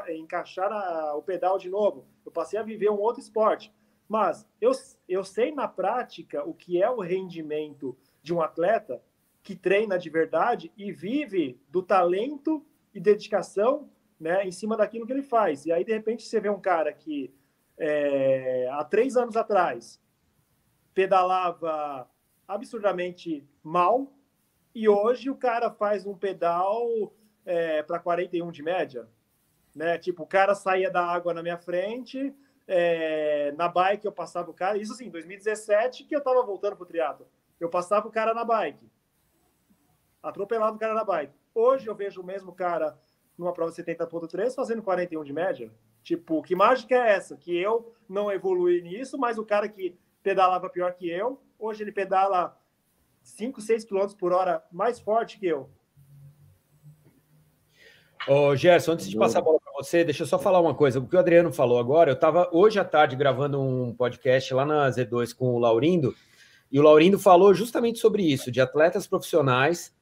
encaixar 0.09 0.71
a, 0.71 1.15
o 1.15 1.21
pedal 1.21 1.57
de 1.57 1.69
novo. 1.69 2.05
Eu 2.25 2.31
passei 2.31 2.59
a 2.59 2.63
viver 2.63 2.89
um 2.89 2.99
outro 2.99 3.21
esporte. 3.21 3.73
Mas 4.07 4.45
eu, 4.59 4.71
eu 5.07 5.23
sei 5.23 5.51
na 5.51 5.67
prática 5.67 6.47
o 6.47 6.53
que 6.53 6.81
é 6.81 6.89
o 6.89 6.99
rendimento 6.99 7.97
de 8.21 8.33
um 8.33 8.41
atleta 8.41 9.01
que 9.41 9.55
treina 9.55 9.97
de 9.97 10.09
verdade 10.09 10.71
e 10.77 10.91
vive 10.91 11.59
do 11.69 11.81
talento 11.81 12.65
e 12.93 12.99
dedicação 12.99 13.89
né, 14.19 14.45
em 14.45 14.51
cima 14.51 14.77
daquilo 14.77 15.05
que 15.05 15.11
ele 15.11 15.23
faz. 15.23 15.65
E 15.65 15.71
aí, 15.71 15.83
de 15.83 15.91
repente, 15.91 16.23
você 16.23 16.39
vê 16.39 16.49
um 16.49 16.59
cara 16.59 16.93
que 16.93 17.33
é, 17.77 18.69
há 18.71 18.83
três 18.83 19.17
anos 19.17 19.35
atrás 19.35 19.99
pedalava 20.93 22.09
absurdamente 22.47 23.47
mal 23.63 24.13
e 24.75 24.87
hoje 24.87 25.29
o 25.29 25.35
cara 25.35 25.69
faz 25.71 26.05
um 26.05 26.15
pedal 26.15 27.13
é, 27.45 27.83
para 27.83 27.99
41 27.99 28.51
de 28.51 28.63
média. 28.63 29.07
Né? 29.75 29.97
Tipo, 29.97 30.23
o 30.23 30.27
cara 30.27 30.53
saía 30.55 30.89
da 30.89 31.05
água 31.05 31.33
na 31.33 31.41
minha 31.41 31.57
frente, 31.57 32.33
é, 32.67 33.51
na 33.57 33.67
bike 33.67 34.05
eu 34.05 34.11
passava 34.11 34.49
o 34.49 34.53
cara, 34.53 34.77
isso 34.77 34.93
assim, 34.93 35.09
2017 35.09 36.05
que 36.05 36.15
eu 36.15 36.21
tava 36.21 36.43
voltando 36.43 36.75
pro 36.75 36.85
triatlo, 36.85 37.27
eu 37.59 37.69
passava 37.69 38.07
o 38.07 38.11
cara 38.11 38.33
na 38.33 38.45
bike, 38.45 38.89
atropelava 40.21 40.75
o 40.75 40.79
cara 40.79 40.93
na 40.93 41.03
bike. 41.03 41.33
Hoje 41.55 41.87
eu 41.87 41.95
vejo 41.95 42.21
o 42.21 42.25
mesmo 42.25 42.51
cara 42.51 42.97
numa 43.37 43.53
prova 43.53 43.71
70.3 43.71 44.53
fazendo 44.55 44.81
41 44.81 45.23
de 45.23 45.33
média. 45.33 45.71
Tipo, 46.01 46.41
que 46.41 46.55
mágica 46.55 46.95
é 46.95 47.13
essa? 47.13 47.37
Que 47.37 47.55
eu 47.55 47.93
não 48.09 48.31
evolui 48.31 48.81
nisso, 48.81 49.17
mas 49.17 49.37
o 49.37 49.45
cara 49.45 49.69
que 49.69 49.95
pedalava 50.21 50.69
pior 50.69 50.93
que 50.93 51.09
eu, 51.09 51.41
hoje 51.59 51.83
ele 51.83 51.91
pedala 51.91 52.57
5, 53.21 53.61
6 53.61 53.85
km 53.85 54.07
por 54.17 54.33
hora 54.33 54.63
mais 54.71 54.99
forte 54.99 55.39
que 55.39 55.47
eu. 55.47 55.69
Ô, 58.27 58.55
Gerson, 58.55 58.93
antes 58.93 59.09
de 59.09 59.17
passar 59.17 59.39
a 59.39 59.41
bola 59.41 59.59
para 59.59 59.73
você, 59.73 60.03
deixa 60.03 60.23
eu 60.23 60.27
só 60.27 60.39
falar 60.39 60.59
uma 60.61 60.73
coisa. 60.73 60.99
O 60.99 61.07
que 61.07 61.15
o 61.15 61.19
Adriano 61.19 61.51
falou 61.51 61.77
agora, 61.77 62.09
eu 62.09 62.15
estava 62.15 62.49
hoje 62.53 62.79
à 62.79 62.85
tarde 62.85 63.15
gravando 63.15 63.61
um 63.61 63.93
podcast 63.93 64.53
lá 64.53 64.65
na 64.65 64.89
Z2 64.89 65.35
com 65.35 65.53
o 65.53 65.59
Laurindo, 65.59 66.15
e 66.71 66.79
o 66.79 66.83
Laurindo 66.83 67.19
falou 67.19 67.53
justamente 67.53 67.99
sobre 67.99 68.23
isso, 68.23 68.49
de 68.49 68.61
atletas 68.61 69.05
profissionais 69.05 69.93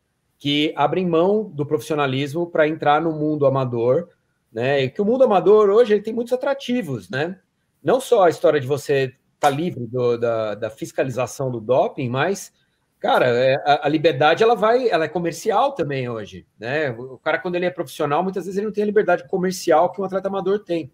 que 0.41 0.73
abrem 0.75 1.05
mão 1.05 1.43
do 1.43 1.67
profissionalismo 1.67 2.47
para 2.47 2.67
entrar 2.67 2.99
no 2.99 3.11
mundo 3.11 3.45
amador, 3.45 4.09
né? 4.51 4.83
E 4.83 4.89
que 4.89 4.99
o 4.99 5.05
mundo 5.05 5.23
amador 5.23 5.69
hoje 5.69 5.93
ele 5.93 6.01
tem 6.01 6.11
muitos 6.11 6.33
atrativos, 6.33 7.11
né? 7.11 7.37
Não 7.83 8.01
só 8.01 8.23
a 8.23 8.29
história 8.29 8.59
de 8.59 8.65
você 8.65 9.03
estar 9.03 9.15
tá 9.39 9.49
livre 9.51 9.85
do, 9.85 10.17
da, 10.17 10.55
da 10.55 10.69
fiscalização 10.71 11.51
do 11.51 11.61
doping, 11.61 12.09
mas 12.09 12.51
Cara, 12.99 13.29
é, 13.29 13.55
a, 13.65 13.87
a, 13.87 13.89
liberdade 13.89 14.43
ela 14.43 14.53
vai, 14.53 14.87
ela 14.87 15.05
é 15.05 15.07
comercial 15.07 15.71
também 15.71 16.07
hoje, 16.07 16.45
né? 16.59 16.91
O 16.91 17.17
cara 17.17 17.39
quando 17.39 17.55
ele 17.55 17.65
é 17.65 17.71
profissional, 17.71 18.21
muitas 18.21 18.45
vezes 18.45 18.59
ele 18.59 18.67
não 18.67 18.73
tem 18.73 18.83
a 18.83 18.85
liberdade 18.85 19.27
comercial 19.27 19.91
que 19.91 19.99
um 19.99 20.03
atleta 20.03 20.27
amador 20.27 20.59
tem. 20.59 20.91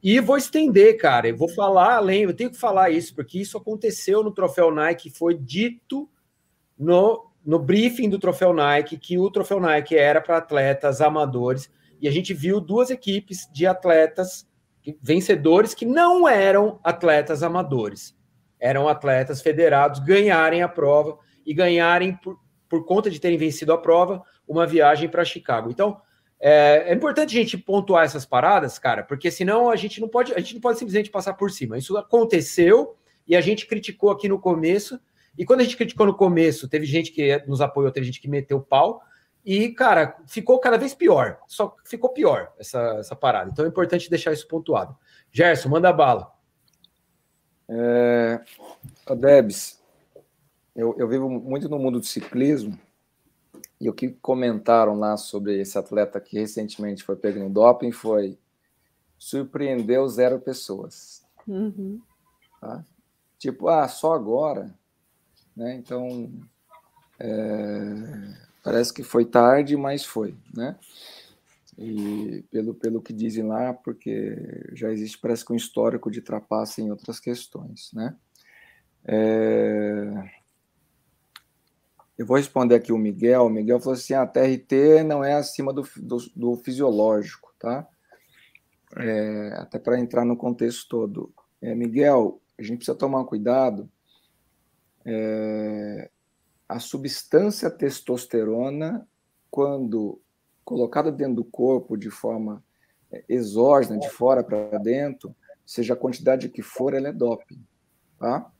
E 0.00 0.20
vou 0.20 0.36
estender, 0.36 0.96
cara, 0.98 1.28
eu 1.28 1.36
vou 1.36 1.48
falar 1.48 1.96
além, 1.96 2.22
eu 2.22 2.32
tenho 2.32 2.48
que 2.48 2.56
falar 2.56 2.90
isso 2.90 3.12
porque 3.12 3.40
isso 3.40 3.58
aconteceu 3.58 4.22
no 4.22 4.30
troféu 4.30 4.70
Nike, 4.70 5.10
foi 5.10 5.34
dito 5.34 6.08
no, 6.78 7.31
no 7.44 7.58
briefing 7.58 8.08
do 8.08 8.18
troféu 8.18 8.52
Nike 8.52 8.96
que 8.96 9.18
o 9.18 9.30
troféu 9.30 9.60
Nike 9.60 9.96
era 9.96 10.20
para 10.20 10.38
atletas 10.38 11.00
amadores 11.00 11.70
e 12.00 12.08
a 12.08 12.10
gente 12.10 12.34
viu 12.34 12.60
duas 12.60 12.90
equipes 12.90 13.48
de 13.52 13.66
atletas 13.66 14.46
vencedores 15.00 15.74
que 15.74 15.86
não 15.86 16.28
eram 16.28 16.80
atletas 16.82 17.42
amadores, 17.42 18.16
eram 18.58 18.88
atletas 18.88 19.40
federados 19.40 20.00
ganharem 20.00 20.62
a 20.62 20.68
prova 20.68 21.18
e 21.46 21.54
ganharem, 21.54 22.16
por, 22.16 22.38
por 22.68 22.84
conta 22.84 23.08
de 23.08 23.20
terem 23.20 23.38
vencido 23.38 23.72
a 23.72 23.78
prova, 23.78 24.22
uma 24.46 24.66
viagem 24.66 25.08
para 25.08 25.24
Chicago. 25.24 25.70
Então, 25.70 26.00
é, 26.40 26.86
é, 26.88 26.94
importante 26.94 27.38
a 27.38 27.40
gente 27.40 27.56
pontuar 27.56 28.04
essas 28.04 28.26
paradas, 28.26 28.76
cara, 28.78 29.04
porque 29.04 29.30
senão 29.30 29.70
a 29.70 29.76
gente 29.76 30.00
não 30.00 30.08
pode, 30.08 30.34
a 30.34 30.40
gente 30.40 30.54
não 30.54 30.60
pode 30.60 30.78
simplesmente 30.78 31.10
passar 31.10 31.34
por 31.34 31.52
cima. 31.52 31.78
Isso 31.78 31.96
aconteceu 31.96 32.96
e 33.26 33.36
a 33.36 33.40
gente 33.40 33.66
criticou 33.66 34.10
aqui 34.10 34.28
no 34.28 34.40
começo. 34.40 34.98
E 35.36 35.44
quando 35.44 35.60
a 35.60 35.64
gente 35.64 35.76
criticou 35.76 36.06
no 36.06 36.14
começo, 36.14 36.68
teve 36.68 36.84
gente 36.84 37.10
que 37.10 37.42
nos 37.46 37.60
apoiou, 37.60 37.90
teve 37.90 38.06
gente 38.06 38.20
que 38.20 38.28
meteu 38.28 38.58
o 38.58 38.62
pau. 38.62 39.02
E, 39.44 39.70
cara, 39.70 40.16
ficou 40.26 40.58
cada 40.58 40.76
vez 40.76 40.94
pior. 40.94 41.38
Só 41.46 41.74
ficou 41.84 42.10
pior 42.10 42.52
essa, 42.58 42.80
essa 42.98 43.16
parada. 43.16 43.50
Então 43.50 43.64
é 43.64 43.68
importante 43.68 44.10
deixar 44.10 44.32
isso 44.32 44.46
pontuado. 44.46 44.96
Gerson, 45.30 45.68
manda 45.68 45.92
bala. 45.92 46.32
É, 47.68 48.40
Debs, 49.16 49.82
eu, 50.76 50.94
eu 50.98 51.08
vivo 51.08 51.28
muito 51.28 51.68
no 51.68 51.78
mundo 51.78 51.98
do 51.98 52.06
ciclismo 52.06 52.78
e 53.80 53.88
o 53.88 53.92
que 53.92 54.10
comentaram 54.10 54.98
lá 54.98 55.16
sobre 55.16 55.60
esse 55.60 55.76
atleta 55.76 56.20
que 56.20 56.38
recentemente 56.38 57.02
foi 57.02 57.16
pego 57.16 57.40
no 57.40 57.50
doping 57.50 57.90
foi 57.90 58.38
surpreendeu 59.18 60.06
zero 60.08 60.40
pessoas. 60.40 61.24
Uhum. 61.46 62.00
Tá? 62.60 62.84
Tipo, 63.38 63.68
ah, 63.68 63.88
só 63.88 64.12
agora. 64.12 64.72
Né? 65.56 65.74
Então, 65.74 66.32
é, 67.18 68.34
parece 68.62 68.92
que 68.92 69.02
foi 69.02 69.24
tarde, 69.24 69.76
mas 69.76 70.04
foi. 70.04 70.34
Né? 70.54 70.76
E 71.78 72.44
pelo, 72.50 72.74
pelo 72.74 73.02
que 73.02 73.12
dizem 73.12 73.44
lá, 73.44 73.72
porque 73.72 74.36
já 74.72 74.90
existe, 74.90 75.18
parece 75.18 75.44
que 75.44 75.52
um 75.52 75.56
histórico 75.56 76.10
de 76.10 76.20
trapaça 76.20 76.80
em 76.80 76.90
outras 76.90 77.18
questões. 77.18 77.90
Né? 77.92 78.14
É, 79.04 80.30
eu 82.16 82.26
vou 82.26 82.36
responder 82.36 82.74
aqui 82.74 82.92
o 82.92 82.98
Miguel. 82.98 83.46
O 83.46 83.50
Miguel 83.50 83.80
falou 83.80 83.94
assim: 83.94 84.14
a 84.14 84.26
TRT 84.26 85.02
não 85.04 85.24
é 85.24 85.34
acima 85.34 85.72
do, 85.72 85.82
do, 85.96 86.18
do 86.36 86.56
fisiológico, 86.56 87.52
tá? 87.58 87.86
É, 88.96 89.54
até 89.56 89.78
para 89.78 89.98
entrar 89.98 90.24
no 90.24 90.36
contexto 90.36 90.88
todo. 90.88 91.32
É, 91.60 91.74
Miguel, 91.74 92.40
a 92.58 92.62
gente 92.62 92.76
precisa 92.76 92.96
tomar 92.96 93.24
cuidado. 93.24 93.90
É, 95.04 96.10
a 96.68 96.78
substância 96.78 97.70
testosterona, 97.70 99.06
quando 99.50 100.20
colocada 100.64 101.10
dentro 101.12 101.36
do 101.36 101.44
corpo 101.44 101.96
de 101.96 102.10
forma 102.10 102.62
é, 103.10 103.24
exógena, 103.28 103.98
de 103.98 104.08
fora 104.08 104.42
para 104.42 104.78
dentro, 104.78 105.34
seja 105.66 105.94
a 105.94 105.96
quantidade 105.96 106.48
que 106.48 106.62
for, 106.62 106.94
ela 106.94 107.08
é 107.08 107.12
doping, 107.12 107.62
tá? 108.18 108.50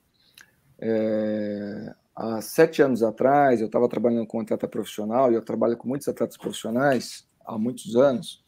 É, 0.78 1.94
há 2.14 2.40
sete 2.40 2.82
anos 2.82 3.02
atrás, 3.02 3.60
eu 3.60 3.66
estava 3.66 3.88
trabalhando 3.88 4.26
com 4.26 4.38
um 4.38 4.40
atleta 4.40 4.68
profissional, 4.68 5.30
e 5.30 5.34
eu 5.34 5.42
trabalho 5.42 5.76
com 5.76 5.88
muitos 5.88 6.08
atletas 6.08 6.36
profissionais 6.36 7.26
há 7.44 7.56
muitos 7.56 7.96
anos, 7.96 8.44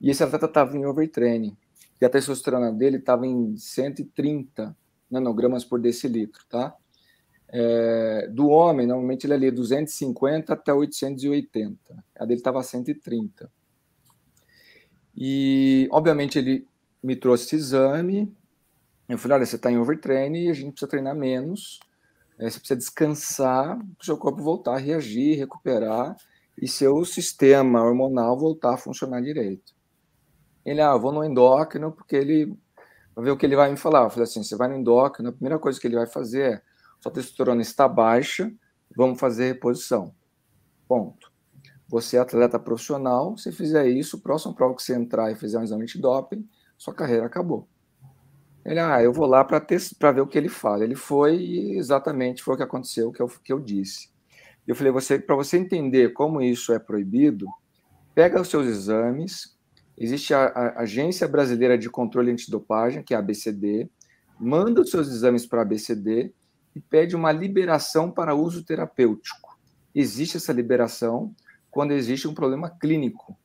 e 0.00 0.10
esse 0.10 0.22
atleta 0.22 0.46
estava 0.46 0.76
em 0.76 0.86
overtraining, 0.86 1.56
e 2.00 2.04
a 2.04 2.10
testosterona 2.10 2.72
dele 2.72 2.98
estava 2.98 3.26
em 3.26 3.56
130 3.56 4.76
nanogramas 5.10 5.64
por 5.64 5.80
decilitro, 5.80 6.44
tá? 6.48 6.76
É, 7.56 8.26
do 8.32 8.48
homem, 8.48 8.84
normalmente 8.84 9.26
ele 9.26 9.34
é 9.34 9.36
ali 9.36 9.50
250 9.52 10.52
até 10.52 10.74
880. 10.74 12.04
A 12.18 12.24
dele 12.24 12.40
estava 12.40 12.60
130. 12.60 13.48
E, 15.16 15.88
obviamente, 15.92 16.36
ele 16.36 16.66
me 17.00 17.14
trouxe 17.14 17.44
esse 17.44 17.54
exame. 17.54 18.36
Eu 19.08 19.16
falei: 19.18 19.36
olha, 19.36 19.46
você 19.46 19.54
está 19.54 19.70
em 19.70 19.78
overtraining 19.78 20.46
e 20.46 20.50
a 20.50 20.52
gente 20.52 20.72
precisa 20.72 20.90
treinar 20.90 21.14
menos. 21.14 21.78
É, 22.40 22.50
você 22.50 22.58
precisa 22.58 22.76
descansar 22.76 23.78
para 23.78 24.02
o 24.02 24.04
seu 24.04 24.18
corpo 24.18 24.42
voltar 24.42 24.74
a 24.74 24.78
reagir, 24.78 25.38
recuperar 25.38 26.16
e 26.60 26.66
seu 26.66 27.04
sistema 27.04 27.84
hormonal 27.84 28.36
voltar 28.36 28.74
a 28.74 28.76
funcionar 28.76 29.22
direito. 29.22 29.72
Ele, 30.66 30.80
ah, 30.80 30.96
vou 30.96 31.12
no 31.12 31.22
endócrino 31.22 31.92
porque 31.92 32.16
ele 32.16 32.52
vai 33.14 33.26
ver 33.26 33.30
o 33.30 33.36
que 33.36 33.46
ele 33.46 33.54
vai 33.54 33.70
me 33.70 33.76
falar. 33.76 34.02
Eu 34.02 34.10
falei 34.10 34.24
assim: 34.24 34.42
você 34.42 34.56
vai 34.56 34.66
no 34.66 34.74
endócrino, 34.74 35.28
a 35.28 35.32
primeira 35.32 35.56
coisa 35.60 35.80
que 35.80 35.86
ele 35.86 35.94
vai 35.94 36.08
fazer 36.08 36.54
é 36.54 36.73
sua 37.04 37.12
testosterona 37.12 37.60
está 37.60 37.86
baixa, 37.86 38.50
vamos 38.96 39.20
fazer 39.20 39.48
reposição. 39.48 40.14
Ponto. 40.88 41.30
Você 41.86 42.16
é 42.16 42.20
atleta 42.20 42.58
profissional, 42.58 43.36
se 43.36 43.52
fizer 43.52 43.86
isso, 43.88 44.22
próximo 44.22 44.54
prova 44.54 44.74
que 44.74 44.82
você 44.82 44.94
entrar 44.94 45.30
e 45.30 45.34
fizer 45.34 45.58
um 45.58 45.62
exame 45.62 45.84
de 45.84 46.00
doping, 46.00 46.48
sua 46.78 46.94
carreira 46.94 47.26
acabou. 47.26 47.68
Ele, 48.64 48.80
ah, 48.80 49.02
eu 49.02 49.12
vou 49.12 49.26
lá 49.26 49.44
para 49.44 50.12
ver 50.12 50.22
o 50.22 50.26
que 50.26 50.38
ele 50.38 50.48
fala. 50.48 50.82
Ele 50.82 50.94
foi 50.94 51.36
e 51.36 51.76
exatamente 51.76 52.42
foi 52.42 52.54
o 52.54 52.56
que 52.56 52.62
aconteceu, 52.62 53.12
que 53.12 53.20
eu, 53.20 53.28
que 53.28 53.52
eu 53.52 53.60
disse. 53.60 54.08
Eu 54.66 54.74
falei, 54.74 54.90
você, 54.90 55.18
para 55.18 55.36
você 55.36 55.58
entender 55.58 56.14
como 56.14 56.40
isso 56.40 56.72
é 56.72 56.78
proibido, 56.78 57.46
pega 58.14 58.40
os 58.40 58.48
seus 58.48 58.66
exames. 58.66 59.58
Existe 59.98 60.32
a, 60.32 60.46
a 60.46 60.80
Agência 60.80 61.28
Brasileira 61.28 61.76
de 61.76 61.90
Controle 61.90 62.30
Antidopagem, 62.30 63.02
que 63.02 63.12
é 63.12 63.18
a 63.18 63.20
ABCD, 63.20 63.90
manda 64.40 64.80
os 64.80 64.90
seus 64.90 65.08
exames 65.08 65.44
para 65.44 65.58
a 65.58 65.62
ABCD 65.64 66.32
e 66.74 66.80
pede 66.80 67.14
uma 67.14 67.30
liberação 67.30 68.10
para 68.10 68.34
uso 68.34 68.64
terapêutico. 68.64 69.58
Existe 69.94 70.36
essa 70.36 70.52
liberação 70.52 71.34
quando 71.70 71.92
existe 71.92 72.26
um 72.26 72.34
problema 72.34 72.68
clínico. 72.68 73.36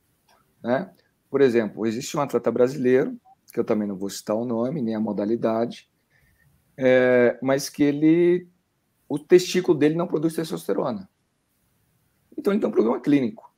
Né? 0.63 0.91
Por 1.29 1.41
exemplo, 1.41 1.85
existe 1.85 2.17
um 2.17 2.21
atleta 2.21 2.51
brasileiro, 2.51 3.19
que 3.53 3.59
eu 3.59 3.63
também 3.63 3.87
não 3.87 3.95
vou 3.95 4.09
citar 4.09 4.35
o 4.35 4.45
nome 4.45 4.81
nem 4.81 4.95
a 4.95 4.99
modalidade, 4.99 5.89
é, 6.77 7.37
mas 7.41 7.69
que 7.69 7.83
ele, 7.83 8.47
o 9.07 9.19
testículo 9.19 9.77
dele 9.77 9.95
não 9.95 10.07
produz 10.07 10.33
testosterona. 10.33 11.09
Então 12.37 12.53
ele 12.53 12.59
tem 12.59 12.69
um 12.69 12.73
problema 12.73 12.99
clínico. 12.99 13.53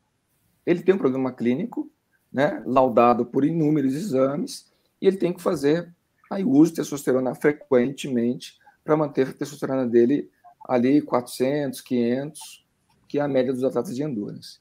Ele 0.66 0.82
tem 0.82 0.96
um 0.96 0.98
problema 0.98 1.32
clínico, 1.32 1.92
né, 2.32 2.64
laudado 2.66 3.26
por 3.26 3.44
inúmeros 3.44 3.94
exames, 3.94 4.72
e 5.02 5.08
ele 5.08 5.18
tem 5.18 5.34
que 5.34 5.42
fazer 5.42 5.94
aí, 6.30 6.44
o 6.44 6.50
uso 6.50 6.72
de 6.72 6.78
testosterona 6.78 7.36
frequentemente 7.36 8.61
para 8.84 8.98
manter 8.98 9.28
a 9.28 9.34
testosterona 9.34 9.86
dele 9.86 10.30
ali 10.68 11.02
400, 11.02 11.82
500, 11.82 12.66
que 13.08 13.20
é 13.20 13.22
a 13.22 13.28
média 13.28 13.54
dos 13.54 13.64
atletas 13.64 13.96
de 13.96 14.04
endurance. 14.04 14.60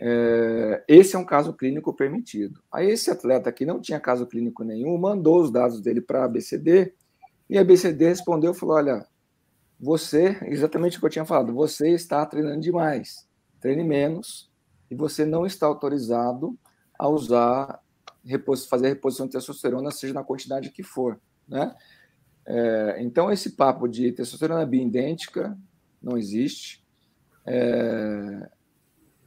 É, 0.00 0.84
esse 0.88 1.14
é 1.16 1.18
um 1.18 1.24
caso 1.24 1.52
clínico 1.52 1.94
permitido. 1.94 2.60
Aí 2.70 2.90
esse 2.90 3.10
atleta 3.10 3.52
que 3.52 3.64
não 3.64 3.80
tinha 3.80 4.00
caso 4.00 4.26
clínico 4.26 4.64
nenhum 4.64 4.98
mandou 4.98 5.40
os 5.40 5.50
dados 5.50 5.80
dele 5.80 6.00
para 6.00 6.22
a 6.22 6.24
ABCD 6.24 6.92
e 7.48 7.56
a 7.56 7.60
ABCD 7.60 8.08
respondeu 8.08 8.52
falou: 8.52 8.76
olha, 8.76 9.06
você, 9.78 10.38
exatamente 10.42 10.96
o 10.96 11.00
que 11.00 11.06
eu 11.06 11.10
tinha 11.10 11.24
falado, 11.24 11.54
você 11.54 11.90
está 11.90 12.24
treinando 12.26 12.60
demais, 12.60 13.28
treine 13.60 13.84
menos 13.84 14.50
e 14.90 14.94
você 14.94 15.24
não 15.24 15.46
está 15.46 15.66
autorizado 15.66 16.58
a 16.98 17.08
usar, 17.08 17.80
fazer 18.68 18.88
reposição 18.88 19.26
de 19.26 19.32
testosterona, 19.32 19.90
seja 19.90 20.14
na 20.14 20.24
quantidade 20.24 20.70
que 20.70 20.82
for, 20.82 21.20
né? 21.48 21.74
É, 22.46 22.96
então, 23.00 23.30
esse 23.30 23.50
papo 23.50 23.88
de 23.88 24.12
testosterona 24.12 24.66
biidêntica 24.66 25.56
não 26.02 26.18
existe. 26.18 26.84
É, 27.46 28.48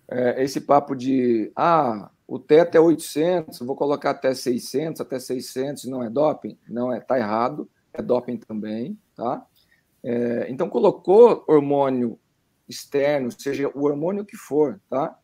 é, 0.10 0.44
esse 0.44 0.62
papo 0.62 0.96
de, 0.96 1.52
ah, 1.56 2.12
o 2.28 2.38
teto 2.38 2.76
é 2.76 2.80
800, 2.80 3.60
vou 3.60 3.76
colocar 3.76 4.12
até 4.12 4.34
600, 4.34 5.02
até 5.02 5.20
600, 5.20 5.86
não 5.86 6.04
é 6.04 6.10
doping? 6.10 6.58
Não, 6.68 6.92
é, 6.94 7.00
tá 7.00 7.18
errado, 7.18 7.70
é 7.94 8.02
doping 8.02 8.38
também, 8.38 8.98
tá? 9.16 9.46
É, 10.04 10.48
então, 10.50 10.70
colocou 10.70 11.44
hormônio 11.48 12.20
externo, 12.68 13.32
seja 13.32 13.70
o 13.74 13.86
hormônio 13.86 14.26
que 14.26 14.36
for, 14.36 14.80
tá? 14.90 15.18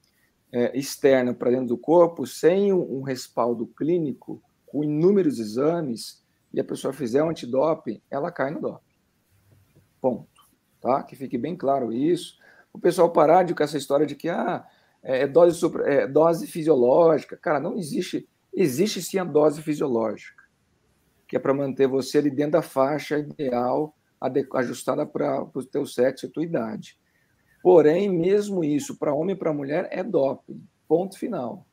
É, 0.51 0.77
externo 0.77 1.33
para 1.33 1.51
dentro 1.51 1.67
do 1.67 1.77
corpo, 1.77 2.25
sem 2.25 2.71
um, 2.71 2.99
um 2.99 3.01
respaldo 3.01 3.67
clínico, 3.67 4.41
com 4.65 4.83
inúmeros 4.83 5.39
exames, 5.39 6.22
e 6.53 6.59
a 6.59 6.63
pessoa 6.63 6.93
fizer 6.93 7.23
um 7.23 7.29
antidoping, 7.29 8.01
ela 8.11 8.31
cai 8.31 8.51
no 8.51 8.61
doping. 8.61 8.95
Ponto. 9.99 10.27
Tá? 10.79 11.01
Que 11.01 11.15
fique 11.15 11.37
bem 11.37 11.55
claro 11.55 11.91
isso. 11.91 12.37
O 12.71 12.79
pessoal 12.79 13.09
parar 13.11 13.43
de 13.43 13.55
com 13.55 13.63
essa 13.63 13.77
história 13.77 14.05
de 14.05 14.15
que 14.15 14.29
ah, 14.29 14.65
é, 15.01 15.21
é 15.21 15.27
dose, 15.27 15.57
super, 15.57 15.87
é 15.87 16.07
dose 16.07 16.45
fisiológica. 16.45 17.35
Cara, 17.37 17.59
não 17.59 17.77
existe. 17.77 18.27
Existe 18.53 19.01
sim 19.01 19.17
a 19.17 19.23
dose 19.23 19.63
fisiológica, 19.63 20.43
que 21.27 21.35
é 21.35 21.39
para 21.39 21.55
manter 21.55 21.87
você 21.87 22.19
ali 22.19 22.29
dentro 22.29 22.51
da 22.51 22.61
faixa 22.61 23.17
ideal, 23.17 23.95
ajustada 24.53 25.07
para 25.07 25.43
o 25.43 25.63
teu 25.63 25.87
sexo 25.87 26.27
e 26.27 26.29
tua 26.29 26.43
idade. 26.43 26.99
Porém, 27.63 28.09
mesmo 28.09 28.63
isso, 28.63 28.99
para 28.99 29.13
homem 29.13 29.35
e 29.35 29.39
para 29.39 29.51
mulher, 29.51 29.87
é 29.89 30.03
doping. 30.03 30.63
Ponto 30.87 31.17
final. 31.17 31.65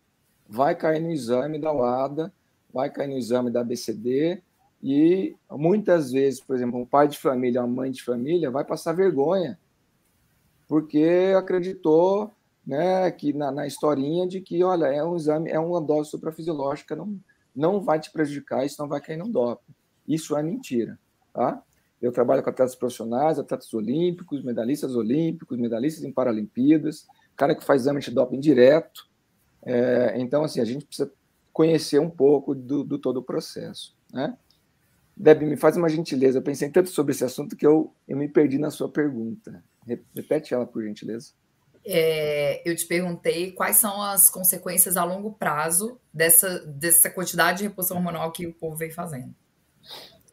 Vai 0.49 0.75
cair 0.75 1.01
no 1.01 1.11
exame 1.11 1.61
da 1.61 1.71
UADA, 1.71 2.33
vai 2.73 2.89
cair 2.91 3.09
no 3.09 3.19
exame 3.19 3.51
da 3.51 3.63
BCD, 3.63 4.43
e 4.83 5.37
muitas 5.51 6.11
vezes, 6.11 6.41
por 6.41 6.57
exemplo, 6.57 6.81
um 6.81 6.87
pai 6.87 7.07
de 7.07 7.19
família, 7.19 7.61
uma 7.61 7.83
mãe 7.83 7.91
de 7.91 8.03
família 8.03 8.51
vai 8.51 8.65
passar 8.65 8.93
vergonha, 8.93 9.59
porque 10.67 11.35
acreditou 11.37 12.31
né, 12.67 13.11
que 13.11 13.33
na, 13.33 13.51
na 13.51 13.67
historinha 13.67 14.27
de 14.27 14.41
que, 14.41 14.63
olha, 14.63 14.87
é 14.87 15.05
um 15.05 15.17
exame, 15.17 15.51
é 15.51 15.59
uma 15.59 15.81
dose 15.81 16.11
suprafisiológica, 16.11 16.97
não, 16.97 17.19
não 17.55 17.81
vai 17.81 17.99
te 17.99 18.11
prejudicar, 18.11 18.65
isso 18.65 18.81
não 18.81 18.89
vai 18.89 19.01
cair 19.01 19.17
no 19.17 19.29
doping. 19.29 19.75
Isso 20.07 20.37
é 20.37 20.43
mentira, 20.43 20.99
tá? 21.33 21.63
Eu 22.01 22.13
trabalho 22.13 22.43
com 22.43 22.49
atletas 22.49 22.75
profissionais, 22.75 23.39
atletas 23.39 23.73
olímpicos, 23.75 24.43
medalhistas 24.43 24.95
olímpicos, 24.95 25.59
medalhistas 25.59 26.05
em 26.05 26.13
Paralimpíadas, 26.13 27.07
cara 27.37 27.55
que 27.55 27.65
faz 27.65 27.83
exame 27.83 28.01
de 28.01 28.11
doping 28.11 28.41
direto. 28.41 29.07
É, 29.63 30.15
então, 30.17 30.43
assim, 30.43 30.61
a 30.61 30.65
gente 30.65 30.87
precisa 30.87 31.13
conhecer 31.53 32.01
um 32.01 32.09
pouco 32.09 32.55
do, 32.55 32.83
do 32.83 32.99
todo 32.99 33.19
o 33.19 33.23
processo, 33.23 33.95
né? 34.13 34.37
Deb, 35.21 35.43
me 35.43 35.57
faz 35.57 35.77
uma 35.77 35.91
gentileza. 35.91 36.39
Eu 36.39 36.43
pensei 36.43 36.71
tanto 36.71 36.89
sobre 36.89 37.13
esse 37.13 37.23
assunto 37.23 37.55
que 37.55 37.67
eu, 37.67 37.93
eu 38.09 38.17
me 38.17 38.27
perdi 38.27 38.57
na 38.57 38.71
sua 38.71 38.89
pergunta. 38.89 39.63
Repete 40.17 40.55
ela, 40.55 40.65
por 40.65 40.83
gentileza. 40.83 41.33
É, 41.85 42.67
eu 42.69 42.75
te 42.75 42.87
perguntei 42.87 43.53
quais 43.53 43.77
são 43.77 44.01
as 44.01 44.31
consequências 44.31 44.97
a 44.97 45.05
longo 45.05 45.33
prazo 45.33 46.01
dessa, 46.13 46.61
dessa 46.61 47.11
quantidade 47.11 47.59
de 47.59 47.65
reposição 47.65 47.99
hormonal 47.99 48.33
que 48.33 48.47
o 48.47 48.55
povo 48.55 48.77
vem 48.77 48.91
fazendo. 48.91 49.35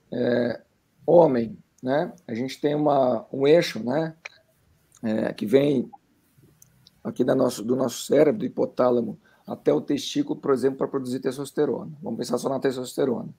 É, 0.10 0.62
homem, 1.06 1.58
né? 1.84 2.14
A 2.26 2.34
gente 2.34 2.60
tem 2.62 2.74
uma, 2.74 3.28
um 3.32 3.46
eixo, 3.46 3.84
né? 3.84 4.16
É, 5.04 5.34
que 5.34 5.46
vem 5.46 5.92
aqui 7.04 7.26
da 7.26 7.36
nosso, 7.36 7.62
do 7.62 7.76
nosso 7.76 8.06
cérebro, 8.06 8.40
do 8.40 8.46
hipotálamo, 8.46 9.20
até 9.46 9.74
o 9.74 9.82
testículo, 9.82 10.40
por 10.40 10.54
exemplo, 10.54 10.78
para 10.78 10.88
produzir 10.88 11.20
testosterona. 11.20 11.92
Vamos 12.02 12.20
pensar 12.20 12.38
só 12.38 12.48
na 12.48 12.60
testosterona. 12.60 13.34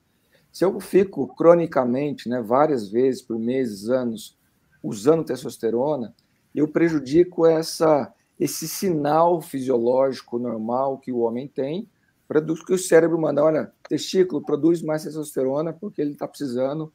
Se 0.51 0.65
eu 0.65 0.79
fico 0.79 1.27
cronicamente, 1.35 2.27
né, 2.27 2.41
várias 2.41 2.89
vezes 2.89 3.21
por 3.21 3.37
meses, 3.37 3.89
anos, 3.89 4.37
usando 4.83 5.23
testosterona, 5.23 6.13
eu 6.53 6.67
prejudico 6.67 7.45
essa, 7.45 8.13
esse 8.39 8.67
sinal 8.67 9.41
fisiológico 9.41 10.39
normal 10.39 10.97
que 10.97 11.11
o 11.11 11.19
homem 11.19 11.47
tem, 11.47 11.87
produz 12.27 12.63
que 12.63 12.73
o 12.73 12.77
cérebro 12.77 13.19
manda, 13.19 13.43
olha, 13.43 13.71
testículo 13.87 14.43
produz 14.43 14.81
mais 14.81 15.03
testosterona 15.03 15.73
porque 15.73 16.01
ele 16.01 16.11
está 16.11 16.27
precisando 16.27 16.91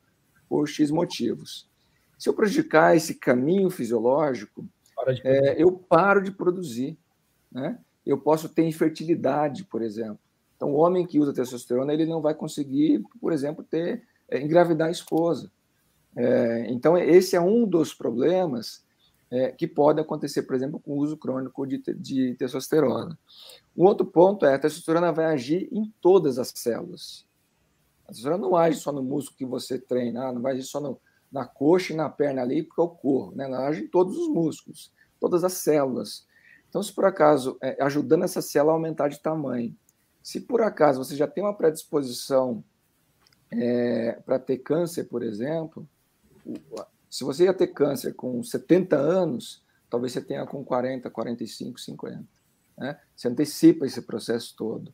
por 0.49 0.69
X 0.69 0.91
motivos. 0.91 1.69
Se 2.19 2.29
eu 2.29 2.35
prejudicar 2.35 2.97
esse 2.97 3.15
caminho 3.15 3.71
fisiológico, 3.71 4.67
é, 5.25 5.61
eu 5.63 5.73
paro 5.73 6.23
de 6.23 6.31
produzir. 6.31 6.97
Né? 7.51 7.79
Eu 8.07 8.19
posso 8.19 8.49
ter 8.49 8.65
infertilidade, 8.65 9.65
por 9.65 9.83
exemplo. 9.83 10.19
Então, 10.65 10.75
o 10.75 10.79
homem 10.79 11.07
que 11.07 11.21
usa 11.21 11.31
testosterona, 11.31 11.93
ele 11.93 12.07
não 12.07 12.23
vai 12.23 12.35
conseguir, 12.35 13.05
por 13.21 13.35
exemplo, 13.35 13.63
ter 13.63 14.03
é, 14.31 14.41
engravidar 14.41 14.89
a 14.89 14.91
esposa. 14.91 15.53
É, 16.17 16.65
então, 16.71 16.97
esse 16.97 17.37
é 17.37 17.41
um 17.41 17.67
dos 17.67 17.93
problemas 17.93 18.83
é, 19.31 19.53
que 19.53 19.67
pode 19.67 20.01
acontecer, 20.01 20.45
por 20.45 20.57
exemplo, 20.57 20.81
com 20.81 20.93
o 20.93 20.97
uso 20.97 21.19
crônico 21.19 21.67
de, 21.67 21.83
de 21.99 22.35
testosterona. 22.37 23.19
Um 23.77 23.85
outro 23.85 24.07
ponto 24.07 24.47
é 24.47 24.55
a 24.55 24.59
testosterona 24.59 25.13
vai 25.13 25.27
agir 25.27 25.69
em 25.71 25.93
todas 26.01 26.39
as 26.39 26.51
células. 26.55 27.27
A 28.05 28.09
testosterona 28.09 28.41
não 28.41 28.57
age 28.57 28.79
só 28.79 28.91
no 28.91 29.03
músculo 29.03 29.37
que 29.37 29.45
você 29.45 29.79
treina, 29.79 30.33
não 30.33 30.41
vai 30.41 30.55
agir 30.55 30.63
só 30.63 30.81
no, 30.81 30.99
na 31.31 31.45
coxa 31.45 31.93
e 31.93 31.97
na 31.97 32.09
perna 32.09 32.41
ali, 32.41 32.63
porque 32.63 32.81
eu 32.81 32.89
corro, 32.89 33.37
né? 33.37 33.45
ela 33.45 33.69
age 33.69 33.83
em 33.83 33.89
todos 33.89 34.17
os 34.17 34.29
músculos, 34.29 34.91
todas 35.21 35.45
as 35.45 35.53
células. 35.53 36.27
Então, 36.71 36.83
se 36.83 36.91
por 36.91 37.05
acaso, 37.05 37.59
é, 37.61 37.77
ajudando 37.83 38.25
essa 38.25 38.41
célula 38.41 38.73
a 38.73 38.77
aumentar 38.77 39.09
de 39.09 39.21
tamanho, 39.21 39.77
se 40.25 40.41
por 40.41 40.63
acaso 40.63 41.05
você 41.05 41.15
já 41.15 41.29
tem 41.29 41.45
uma 41.45 41.53
predisposição 41.53 42.65
é, 43.53 44.13
para 44.25 44.39
ter 44.39 44.57
câncer, 44.57 45.05
por 45.05 45.23
exemplo, 45.23 45.87
Se 47.11 47.23
você 47.25 47.45
ia 47.45 47.55
ter 47.55 47.69
câncer 47.69 48.15
com 48.15 48.43
70 48.43 48.97
anos, 48.97 49.63
talvez 49.89 50.13
você 50.13 50.21
tenha 50.21 50.45
com 50.47 50.65
40, 50.65 51.09
45, 51.11 51.79
50. 51.79 52.25
Né? 52.77 52.99
Você 53.15 53.29
antecipa 53.29 53.87
esse 53.87 54.03
processo 54.03 54.55
todo. 54.57 54.93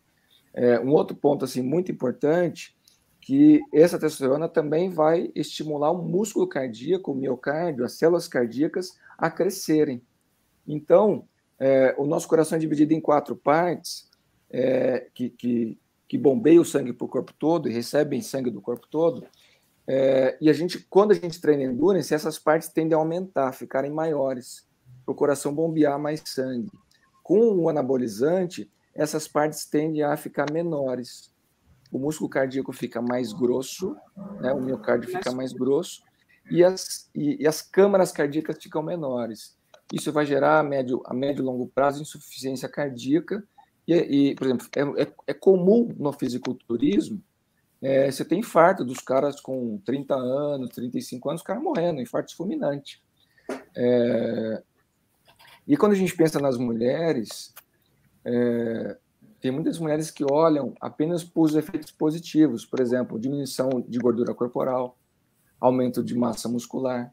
É, 0.53 0.79
um 0.81 0.91
outro 0.91 1.17
ponto 1.17 1.45
assim 1.45 1.63
muito 1.63 1.91
importante 1.91 2.77
que 3.21 3.61
essa 3.73 3.99
testosterona 3.99 4.49
também 4.49 4.91
vai 4.91 5.31
estimular 5.35 5.93
o 5.93 6.03
músculo 6.03 6.47
cardíaco, 6.47 7.13
o 7.13 7.15
miocárdio, 7.15 7.85
as 7.85 7.93
células 7.93 8.27
cardíacas 8.27 8.99
a 9.17 9.31
crescerem. 9.31 10.03
Então, 10.67 11.25
é, 11.59 11.95
o 11.97 12.05
nosso 12.05 12.29
coração 12.29 12.57
é 12.57 12.61
dividido 12.61 12.93
em 12.93 13.01
quatro 13.01 13.37
partes 13.37 14.10
é, 14.51 15.07
que, 15.15 15.31
que, 15.31 15.79
que 16.09 16.19
bombeiam 16.19 16.63
o 16.63 16.65
sangue 16.65 16.93
para 16.93 17.05
o 17.05 17.09
corpo 17.09 17.33
todo 17.39 17.69
e 17.69 17.73
recebem 17.73 18.21
sangue 18.21 18.51
do 18.51 18.61
corpo 18.61 18.87
todo. 18.89 19.27
É, 19.87 20.37
e 20.41 20.49
a 20.51 20.53
gente, 20.53 20.79
quando 20.91 21.13
a 21.13 21.15
gente 21.15 21.41
treina 21.41 21.65
endurance, 21.65 22.15
essas 22.15 22.39
partes 22.39 22.69
tendem 22.69 22.95
a 22.95 22.99
aumentar, 22.99 23.53
ficarem 23.53 23.91
maiores, 23.91 24.69
para 25.05 25.13
o 25.13 25.15
coração 25.15 25.55
bombear 25.55 25.99
mais 25.99 26.23
sangue. 26.25 26.71
Com 27.23 27.57
o 27.57 27.69
anabolizante, 27.69 28.71
essas 28.95 29.27
partes 29.27 29.65
tendem 29.65 30.03
a 30.03 30.17
ficar 30.17 30.51
menores. 30.53 31.33
O 31.91 31.99
músculo 31.99 32.31
cardíaco 32.31 32.73
fica 32.73 33.01
mais 33.01 33.33
grosso, 33.33 33.97
né? 34.41 34.53
o 34.53 34.61
miocárdio 34.61 35.11
fica 35.11 35.33
mais 35.33 35.53
grosso, 35.53 36.03
e 36.51 36.63
as, 36.63 37.09
e, 37.15 37.43
e 37.43 37.47
as 37.47 37.63
câmaras 37.63 38.13
cardíacas 38.13 38.59
ficam 38.61 38.83
menores. 38.83 39.57
Isso 39.93 40.13
vai 40.13 40.25
gerar 40.25 40.61
a 40.61 40.63
médio, 40.63 41.03
a 41.05 41.13
médio 41.13 41.43
e 41.43 41.45
longo 41.45 41.67
prazo 41.67 42.03
insuficiência 42.03 42.69
cardíaca. 42.69 43.43
E, 43.93 44.31
e 44.31 44.35
por 44.35 44.47
exemplo, 44.47 44.69
é, 44.77 45.03
é, 45.03 45.13
é 45.29 45.35
comum 45.35 45.95
no 45.99 46.13
fisiculturismo 46.13 47.23
é, 47.83 48.11
você 48.11 48.25
tem 48.25 48.41
infarto 48.41 48.85
dos 48.85 48.99
caras 48.99 49.41
com 49.41 49.79
30 49.79 50.15
anos, 50.15 50.71
35 50.71 51.31
anos, 51.31 51.43
o 51.43 51.45
cara 51.45 51.61
morrendo, 51.61 52.01
infarto 52.01 52.37
fulminante. 52.37 53.03
É, 53.75 54.63
e 55.67 55.77
quando 55.77 55.93
a 55.93 55.97
gente 55.97 56.15
pensa 56.15 56.39
nas 56.39 56.59
mulheres, 56.59 57.55
é, 58.25 58.99
tem 59.41 59.51
muitas 59.51 59.79
mulheres 59.79 60.11
que 60.11 60.25
olham 60.31 60.75
apenas 60.79 61.25
por 61.25 61.47
os 61.47 61.55
efeitos 61.55 61.91
positivos, 61.91 62.67
por 62.67 62.81
exemplo, 62.81 63.19
diminuição 63.19 63.83
de 63.89 63.99
gordura 63.99 64.35
corporal, 64.35 64.99
aumento 65.59 66.05
de 66.05 66.15
massa 66.15 66.49
muscular, 66.49 67.13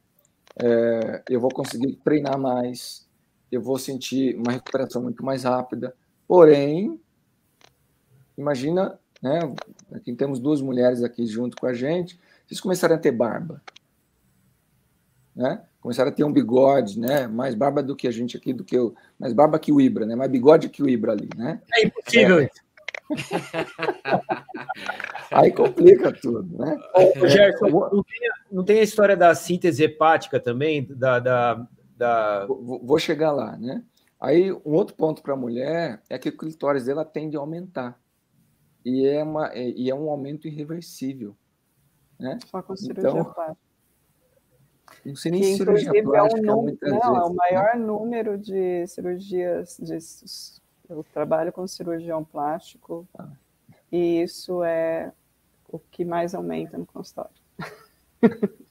é, 0.62 1.24
eu 1.30 1.40
vou 1.40 1.52
conseguir 1.52 1.96
treinar 2.04 2.38
mais, 2.38 3.08
eu 3.50 3.62
vou 3.62 3.78
sentir 3.78 4.36
uma 4.36 4.52
recuperação 4.52 5.02
muito 5.02 5.24
mais 5.24 5.44
rápida. 5.44 5.96
Porém, 6.28 7.00
imagina, 8.38 9.00
né, 9.22 9.40
aqui 9.94 10.14
temos 10.14 10.40
duas 10.40 10.62
mulheres 10.62 11.04
aqui 11.04 11.26
junto 11.26 11.56
com 11.58 11.66
a 11.66 11.74
gente, 11.74 12.20
vocês 12.46 12.60
começarem 12.60 12.98
a 12.98 13.00
ter 13.00 13.12
barba, 13.12 13.62
né? 15.36 15.64
Começaram 15.80 16.10
a 16.10 16.14
ter 16.14 16.24
um 16.24 16.34
bigode, 16.34 17.00
né? 17.00 17.28
Mais 17.28 17.56
barba 17.56 17.84
do 17.84 17.96
que 17.96 18.08
a 18.08 18.12
gente 18.12 18.36
aqui, 18.36 18.52
do 18.52 18.64
que 18.64 18.76
eu, 18.76 18.96
mais 19.20 19.32
barba 19.32 19.60
que 19.60 19.72
o 19.72 19.80
Ibra, 19.80 20.06
né? 20.06 20.16
Mais 20.16 20.32
bigode 20.32 20.70
que 20.70 20.82
o 20.82 20.90
Ibra 20.90 21.14
ali, 21.14 21.30
né? 21.36 21.62
É 21.74 21.86
impossível 21.86 22.40
é. 22.40 22.50
Aí 25.32 25.52
complica 25.52 26.12
tudo, 26.12 26.58
né? 26.58 26.78
Ô, 26.94 27.28
Gerson, 27.28 27.70
não 27.70 28.04
tem, 28.04 28.20
não 28.52 28.64
tem, 28.64 28.80
a 28.80 28.84
história 28.84 29.16
da 29.16 29.36
síntese 29.36 29.84
hepática 29.84 30.40
também? 30.40 30.88
Da, 30.90 31.20
da, 31.20 31.68
da... 31.96 32.48
Vou 32.48 32.98
chegar 32.98 33.32
lá, 33.32 33.56
né? 33.58 33.84
Aí, 34.20 34.52
um 34.52 34.74
outro 34.74 34.96
ponto 34.96 35.22
para 35.22 35.34
a 35.34 35.38
mulher 35.38 36.02
é 36.10 36.18
que 36.18 36.30
o 36.30 36.38
clitóris 36.38 36.86
dela 36.86 37.06
tende 37.06 37.38
a 37.38 37.40
aumentar. 37.40 38.00
E 38.84 39.06
é, 39.06 39.24
uma, 39.24 39.52
e 39.56 39.90
é 39.90 39.96
um 39.96 40.10
aumento 40.10 40.48
irreversível. 40.48 41.36
Né? 42.20 42.40
Só 42.50 42.62
com 42.62 42.76
cirurgia 42.76 43.10
então, 43.10 43.34
plástica. 43.34 43.68
Não 45.06 45.16
sei 45.16 45.32
nem 45.32 45.42
que, 45.42 45.56
cirurgia 45.58 45.92
é 45.94 46.02
plástica. 46.02 46.40
É, 46.40 46.52
um 46.52 46.56
número, 46.56 46.78
não, 46.82 46.90
vezes, 46.90 47.04
é 47.04 47.10
o 47.10 47.30
né? 47.30 47.36
maior 47.36 47.76
né? 47.76 47.86
número 47.86 48.38
de 48.38 48.88
cirurgias. 48.88 49.78
De, 49.78 49.98
eu 50.90 51.04
trabalho 51.14 51.52
com 51.52 51.68
cirurgião 51.68 52.24
plástico 52.24 53.08
ah. 53.18 53.30
e 53.92 54.22
isso 54.22 54.64
é 54.64 55.12
o 55.70 55.78
que 55.78 56.06
mais 56.06 56.34
aumenta 56.34 56.78
no 56.78 56.86
consultório. 56.86 57.32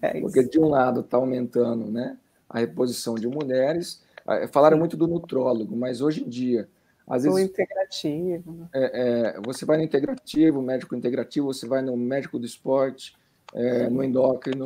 é 0.00 0.20
Porque 0.20 0.44
de 0.44 0.60
um 0.60 0.68
lado 0.68 1.00
está 1.00 1.16
aumentando 1.16 1.90
né, 1.90 2.18
a 2.48 2.58
reposição 2.58 3.14
de 3.14 3.26
mulheres. 3.26 4.02
Ah, 4.26 4.46
falaram 4.48 4.78
muito 4.78 4.96
do 4.96 5.06
nutrólogo, 5.06 5.76
mas 5.76 6.00
hoje 6.00 6.22
em 6.24 6.28
dia 6.28 6.68
às 7.06 7.24
vezes, 7.24 7.36
o 7.36 7.40
integrativo. 7.40 8.52
Né? 8.52 8.68
É, 8.72 9.34
é, 9.36 9.40
você 9.44 9.64
vai 9.64 9.76
no 9.76 9.82
integrativo, 9.82 10.62
médico 10.62 10.94
integrativo, 10.94 11.52
você 11.52 11.66
vai 11.66 11.82
no 11.82 11.96
médico 11.96 12.38
do 12.38 12.46
esporte, 12.46 13.14
é, 13.54 13.88
no 13.88 14.02
endócrino, 14.02 14.64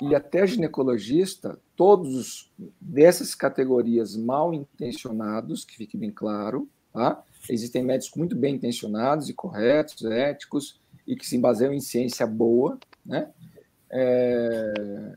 e 0.00 0.14
até 0.14 0.46
ginecologista, 0.46 1.58
todos 1.76 2.52
dessas 2.80 3.34
categorias 3.34 4.16
mal 4.16 4.54
intencionados, 4.54 5.64
que 5.64 5.76
fique 5.76 5.96
bem 5.96 6.10
claro, 6.10 6.68
tá? 6.92 7.22
Existem 7.48 7.82
médicos 7.82 8.16
muito 8.16 8.36
bem 8.36 8.54
intencionados 8.54 9.28
e 9.28 9.34
corretos, 9.34 10.04
éticos, 10.04 10.80
e 11.06 11.16
que 11.16 11.26
se 11.26 11.38
baseiam 11.38 11.72
em 11.72 11.80
ciência 11.80 12.26
boa, 12.26 12.78
né? 13.04 13.30
É... 13.90 15.14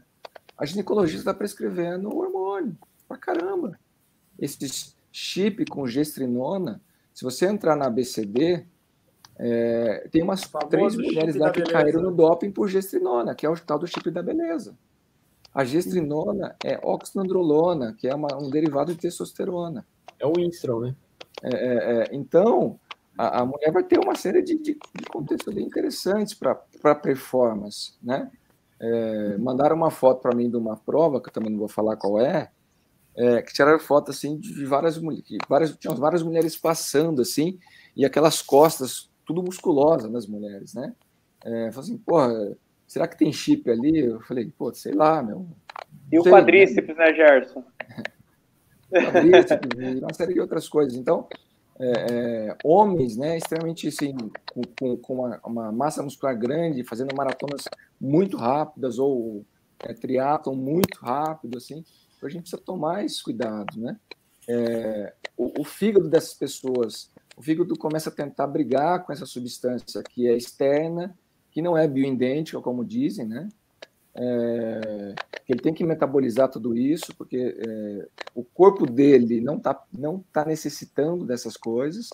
A 0.57 0.65
ginecologista 0.65 1.21
está 1.21 1.33
prescrevendo 1.33 2.15
hormônio 2.15 2.77
pra 3.11 3.17
caramba. 3.17 3.77
Esse 4.39 4.95
chip 5.11 5.65
com 5.65 5.85
gestrinona, 5.85 6.81
se 7.13 7.23
você 7.23 7.45
entrar 7.45 7.75
na 7.75 7.87
ABCD, 7.87 8.65
é, 9.37 10.07
tem 10.11 10.23
umas 10.23 10.41
três 10.69 10.95
mulheres 10.95 11.35
lá 11.35 11.51
que 11.51 11.61
caíram 11.63 12.01
no 12.01 12.11
doping 12.11 12.51
por 12.51 12.67
gestrinona, 12.69 13.35
que 13.35 13.45
é 13.45 13.49
o 13.49 13.55
tal 13.59 13.79
do 13.79 13.87
chip 13.87 14.09
da 14.09 14.23
beleza. 14.23 14.77
A 15.53 15.65
gestrinona 15.65 16.55
é 16.63 16.79
oxandrolona, 16.81 17.93
que 17.93 18.07
é 18.07 18.15
uma, 18.15 18.29
um 18.37 18.49
derivado 18.49 18.93
de 18.93 18.99
testosterona. 18.99 19.85
É 20.17 20.25
o 20.25 20.33
Winstron, 20.37 20.79
né? 20.79 20.95
É, 21.43 21.49
é, 21.49 22.03
é, 22.03 22.09
então, 22.13 22.79
a, 23.17 23.41
a, 23.41 23.45
mulher 23.45 23.71
vai 23.71 23.83
ter 23.83 23.99
uma 23.99 24.15
série 24.15 24.41
de, 24.41 24.55
de, 24.57 24.73
de 24.73 25.05
contextos 25.11 25.57
interessantes 25.57 26.33
para 26.33 26.95
performance, 26.95 27.93
né? 28.01 28.31
É, 28.79 29.37
mandaram 29.37 29.75
uma 29.75 29.91
foto 29.91 30.21
para 30.21 30.35
mim 30.35 30.49
de 30.49 30.55
uma 30.55 30.77
prova, 30.77 31.21
que 31.21 31.29
eu 31.29 31.33
também 31.33 31.51
não 31.51 31.59
vou 31.59 31.67
falar 31.67 31.97
qual 31.97 32.19
é, 32.19 32.49
é, 33.15 33.41
que 33.41 33.53
tiraram 33.53 33.79
foto 33.79 34.11
assim 34.11 34.37
de 34.37 34.65
várias 34.65 34.97
mulheres, 34.97 35.25
várias, 35.47 35.75
tinham 35.77 35.95
várias 35.95 36.23
mulheres 36.23 36.55
passando 36.55 37.21
assim, 37.21 37.59
e 37.95 38.05
aquelas 38.05 38.41
costas 38.41 39.09
tudo 39.25 39.43
musculosa 39.43 40.09
nas 40.09 40.27
mulheres, 40.27 40.73
né? 40.73 40.93
É, 41.43 41.67
assim, 41.67 41.97
porra, 41.97 42.55
será 42.87 43.07
que 43.07 43.17
tem 43.17 43.31
chip 43.31 43.69
ali? 43.69 43.99
Eu 43.99 44.21
falei, 44.21 44.51
pô, 44.57 44.73
sei 44.73 44.93
lá, 44.93 45.23
meu. 45.23 45.47
E 46.11 46.19
o 46.19 46.23
quadríceps, 46.23 46.95
né, 46.95 47.05
né 47.05 47.13
Gerson? 47.13 47.63
quadríceps, 48.91 49.69
uma 50.01 50.13
série 50.13 50.33
de 50.33 50.39
outras 50.39 50.67
coisas. 50.67 50.95
Então, 50.95 51.27
é, 51.79 51.91
é, 52.11 52.57
homens, 52.63 53.17
né, 53.17 53.37
extremamente 53.37 53.87
assim, 53.87 54.15
com, 54.53 54.61
com, 54.79 54.97
com 54.97 55.13
uma, 55.15 55.39
uma, 55.43 55.71
massa 55.71 56.03
muscular 56.03 56.37
grande, 56.37 56.83
fazendo 56.83 57.15
maratonas 57.15 57.63
muito 57.99 58.37
rápidas 58.37 58.99
ou 58.99 59.43
é, 59.79 59.93
triatlon 59.93 60.55
muito 60.55 60.99
rápido, 60.99 61.57
assim, 61.57 61.83
a 62.27 62.29
gente 62.29 62.41
precisa 62.43 62.61
tomar 62.61 63.03
esses 63.03 63.21
cuidados, 63.21 63.77
né? 63.77 63.97
É, 64.47 65.13
o, 65.37 65.61
o, 65.61 65.63
fígado 65.63 66.09
dessas 66.09 66.33
pessoas 66.33 67.11
o 67.37 67.43
fígado 67.43 67.77
começa 67.77 68.09
a 68.09 68.13
tentar 68.13 68.47
brigar 68.47 69.05
com 69.05 69.13
essa 69.13 69.25
substância 69.25 70.01
que 70.03 70.27
é 70.27 70.35
externa, 70.35 71.17
que 71.51 71.61
não 71.61 71.77
é 71.77 71.87
bioidêntica, 71.87 72.59
como 72.61 72.83
dizem, 72.83 73.27
né? 73.27 73.49
É, 74.13 75.15
ele 75.47 75.59
tem 75.59 75.73
que 75.73 75.83
metabolizar 75.83 76.49
tudo 76.49 76.77
isso, 76.77 77.15
porque 77.15 77.55
é, 77.57 78.07
o 78.35 78.43
corpo 78.43 78.85
dele 78.85 79.39
não 79.39 79.57
está 79.57 79.81
não 79.91 80.23
tá 80.33 80.45
necessitando 80.45 81.25
dessas 81.25 81.55
coisas, 81.55 82.09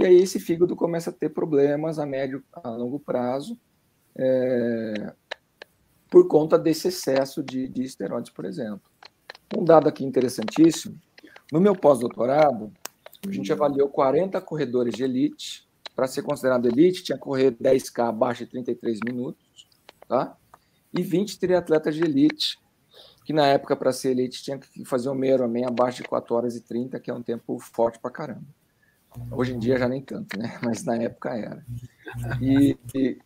e 0.00 0.04
aí 0.04 0.16
esse 0.16 0.40
fígado 0.40 0.74
começa 0.74 1.10
a 1.10 1.12
ter 1.12 1.30
problemas 1.30 1.98
a 1.98 2.06
médio, 2.06 2.42
a 2.52 2.70
longo 2.70 2.98
prazo, 2.98 3.58
é, 4.14 5.12
por 6.10 6.26
conta 6.28 6.58
desse 6.58 6.88
excesso 6.88 7.42
de, 7.42 7.68
de 7.68 7.82
esteroides, 7.82 8.30
por 8.30 8.44
exemplo. 8.44 8.90
Um 9.54 9.64
dado 9.64 9.88
aqui 9.88 10.04
interessantíssimo, 10.04 10.98
no 11.52 11.60
meu 11.60 11.74
pós-doutorado, 11.76 12.72
a 13.26 13.32
gente 13.32 13.52
avaliou 13.52 13.88
40 13.88 14.40
corredores 14.40 14.94
de 14.94 15.04
elite. 15.04 15.66
Para 15.94 16.06
ser 16.06 16.22
considerado 16.22 16.66
elite, 16.66 17.02
tinha 17.02 17.16
que 17.16 17.24
correr 17.24 17.52
10K 17.52 18.08
abaixo 18.08 18.44
de 18.44 18.50
33 18.50 19.00
minutos, 19.04 19.66
tá? 20.06 20.36
E 20.92 21.02
20 21.02 21.38
triatletas 21.38 21.94
de 21.94 22.02
elite, 22.02 22.58
que 23.24 23.32
na 23.32 23.46
época, 23.46 23.74
para 23.74 23.92
ser 23.92 24.10
elite, 24.10 24.42
tinha 24.42 24.58
que 24.58 24.84
fazer 24.84 25.08
um 25.08 25.14
meio 25.14 25.34
Ironman 25.34 25.64
abaixo 25.66 26.02
de 26.02 26.08
4 26.08 26.34
horas 26.34 26.56
e 26.56 26.60
30, 26.60 27.00
que 27.00 27.10
é 27.10 27.14
um 27.14 27.22
tempo 27.22 27.58
forte 27.58 27.98
para 27.98 28.10
caramba. 28.10 28.46
Hoje 29.30 29.54
em 29.54 29.58
dia 29.58 29.78
já 29.78 29.88
nem 29.88 30.02
tanto, 30.02 30.38
né? 30.38 30.58
Mas 30.62 30.84
na 30.84 30.96
época 30.96 31.30
era. 31.30 31.64
E, 32.40 32.76
e 32.94 33.18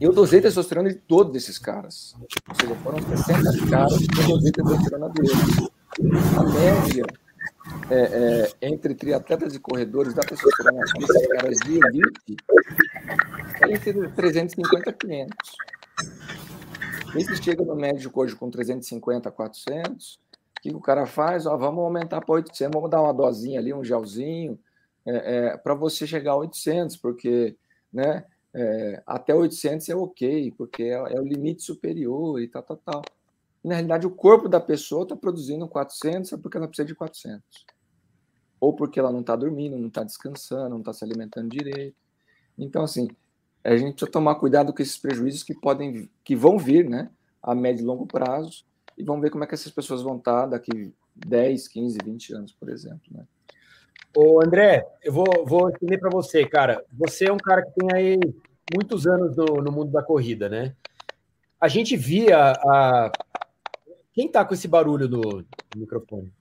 eu 0.00 0.12
dosei 0.12 0.40
testosterona 0.40 0.90
de 0.90 0.96
todos 0.96 1.34
esses 1.36 1.58
caras. 1.58 2.14
Ou 2.48 2.54
seja, 2.54 2.74
foram 2.76 2.98
60 2.98 3.70
caras 3.70 3.98
que 3.98 4.20
eu 4.20 4.28
dosei 4.28 4.52
testosterona 4.52 5.08
deles. 5.10 5.32
A 6.36 6.42
média 6.42 7.06
é, 7.90 8.52
é, 8.60 8.68
entre 8.68 8.94
triatletas 8.94 9.54
e 9.54 9.58
corredores 9.58 10.14
da 10.14 10.22
testosterona 10.22 10.80
desses 10.98 11.26
caras 11.28 11.58
de 11.58 11.72
elite 11.74 12.36
é 13.62 13.72
entre 13.72 14.08
350 14.08 14.90
e 14.90 14.92
500. 14.92 15.36
Esse 17.16 17.36
chega 17.36 17.64
no 17.64 17.76
médico 17.76 18.20
hoje 18.20 18.34
com 18.34 18.50
350, 18.50 19.30
400, 19.30 20.14
o 20.14 20.18
que 20.60 20.74
o 20.74 20.80
cara 20.80 21.06
faz? 21.06 21.46
Ó, 21.46 21.56
vamos 21.56 21.84
aumentar 21.84 22.20
para 22.20 22.34
800, 22.34 22.74
vamos 22.74 22.90
dar 22.90 23.00
uma 23.00 23.14
dosinha 23.14 23.60
ali, 23.60 23.72
um 23.72 23.84
gelzinho, 23.84 24.58
é, 25.06 25.36
é, 25.52 25.56
para 25.56 25.74
você 25.74 26.06
chegar 26.06 26.32
a 26.32 26.36
800, 26.36 26.96
porque 26.96 27.56
né, 27.92 28.24
é, 28.54 29.02
até 29.04 29.34
800 29.34 29.88
é 29.88 29.96
ok, 29.96 30.52
porque 30.56 30.84
é, 30.84 30.92
é, 30.92 31.20
o 31.20 31.24
limite 31.24 31.62
superior 31.62 32.40
e 32.40 32.46
tal, 32.46 32.62
tal, 32.62 32.76
tal. 32.76 33.02
E, 33.64 33.68
na 33.68 33.74
realidade, 33.74 34.06
o 34.06 34.10
corpo 34.10 34.48
da 34.48 34.60
pessoa 34.60 35.02
está 35.02 35.16
produzindo 35.16 35.66
400 35.66 36.32
é 36.32 36.36
porque 36.36 36.56
ela 36.56 36.68
precisa 36.68 36.86
de 36.86 36.94
400. 36.94 37.42
Ou 38.60 38.72
porque 38.72 39.00
ela 39.00 39.10
não 39.10 39.20
está 39.20 39.34
dormindo, 39.34 39.76
não 39.76 39.88
está 39.88 40.04
descansando, 40.04 40.70
não 40.70 40.78
está 40.78 40.92
se 40.92 41.04
alimentando 41.04 41.48
direito. 41.48 41.96
Então, 42.56 42.84
assim, 42.84 43.08
a 43.64 43.76
gente 43.76 43.94
precisa 43.94 44.10
tomar 44.10 44.36
cuidado 44.36 44.72
com 44.72 44.80
esses 44.80 44.98
prejuízos 44.98 45.42
que 45.42 45.54
podem, 45.54 46.08
que 46.22 46.36
vão 46.36 46.56
vir, 46.56 46.88
né, 46.88 47.10
a 47.42 47.54
médio 47.54 47.82
e 47.82 47.86
longo 47.86 48.06
prazo, 48.06 48.64
e 48.96 49.02
vamos 49.02 49.22
ver 49.22 49.30
como 49.30 49.42
é 49.42 49.46
que 49.46 49.54
essas 49.54 49.72
pessoas 49.72 50.02
vão 50.02 50.16
estar 50.16 50.46
daqui 50.46 50.94
10, 51.16 51.66
15, 51.68 51.98
20 52.04 52.34
anos, 52.34 52.52
por 52.52 52.68
exemplo, 52.68 53.02
né? 53.10 53.26
Ô, 54.16 54.40
André, 54.40 54.86
eu 55.02 55.12
vou, 55.12 55.26
vou 55.44 55.68
entender 55.70 55.98
para 55.98 56.08
você, 56.08 56.46
cara. 56.46 56.84
Você 56.92 57.28
é 57.28 57.32
um 57.32 57.36
cara 57.36 57.62
que 57.62 57.72
tem 57.72 57.88
aí 57.92 58.18
muitos 58.72 59.06
anos 59.06 59.36
no, 59.36 59.44
no 59.62 59.72
mundo 59.72 59.90
da 59.90 60.02
corrida, 60.02 60.48
né? 60.48 60.74
A 61.60 61.68
gente 61.68 61.96
via 61.96 62.52
a. 62.52 63.10
Quem 64.12 64.30
tá 64.30 64.44
com 64.44 64.54
esse 64.54 64.68
barulho 64.68 65.08
no, 65.08 65.20
no 65.20 65.46
microfone? 65.76 66.32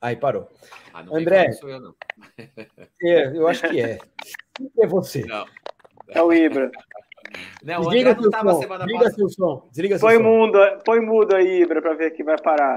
Aí 0.00 0.16
parou. 0.16 0.48
Ah, 0.94 1.04
André. 1.12 1.52
Sou 1.52 1.68
eu, 1.68 1.80
não. 1.80 1.94
É, 3.02 3.36
eu 3.36 3.48
acho 3.48 3.68
que 3.68 3.80
é. 3.80 3.98
Quem 4.54 4.70
é 4.78 4.86
você? 4.86 5.24
Não. 5.24 5.46
É 6.08 6.22
o 6.22 6.32
Ibra. 6.32 6.70
Não, 7.62 7.82
Desliga 7.82 8.12
o 8.18 8.22
não 8.22 8.30
som. 8.30 8.78
Desliga 8.78 9.10
seu 9.10 9.28
som. 9.28 9.68
Desliga 9.70 9.98
põe 9.98 10.14
seu 10.14 10.22
mundo, 10.22 10.58
som. 10.58 10.78
Põe 10.84 11.00
mudo 11.00 11.36
aí, 11.36 11.62
Ibra, 11.62 11.80
para 11.80 11.94
ver 11.94 12.10
que 12.10 12.24
vai 12.24 12.40
parar. 12.40 12.76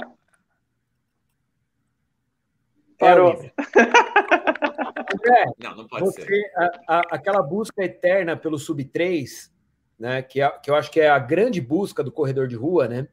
Parou. 2.97 3.38
André, 5.14 5.45
não, 5.59 5.76
não 5.76 5.88
pode 5.88 6.05
você, 6.05 6.26
ser. 6.26 6.51
A, 6.55 6.97
a, 6.97 6.99
aquela 7.11 7.41
busca 7.41 7.84
eterna 7.84 8.36
pelo 8.36 8.57
sub 8.57 8.84
3, 8.84 9.51
né, 9.99 10.22
que, 10.22 10.41
é, 10.41 10.49
que 10.49 10.70
eu 10.70 10.76
acho 10.76 10.91
que 10.91 10.99
é 10.99 11.09
a 11.09 11.20
grande 11.20 11.61
busca 11.61 12.03
do 12.03 12.11
corredor 12.11 12.47
de 12.47 12.55
rua, 12.55 12.88
né, 12.88 13.07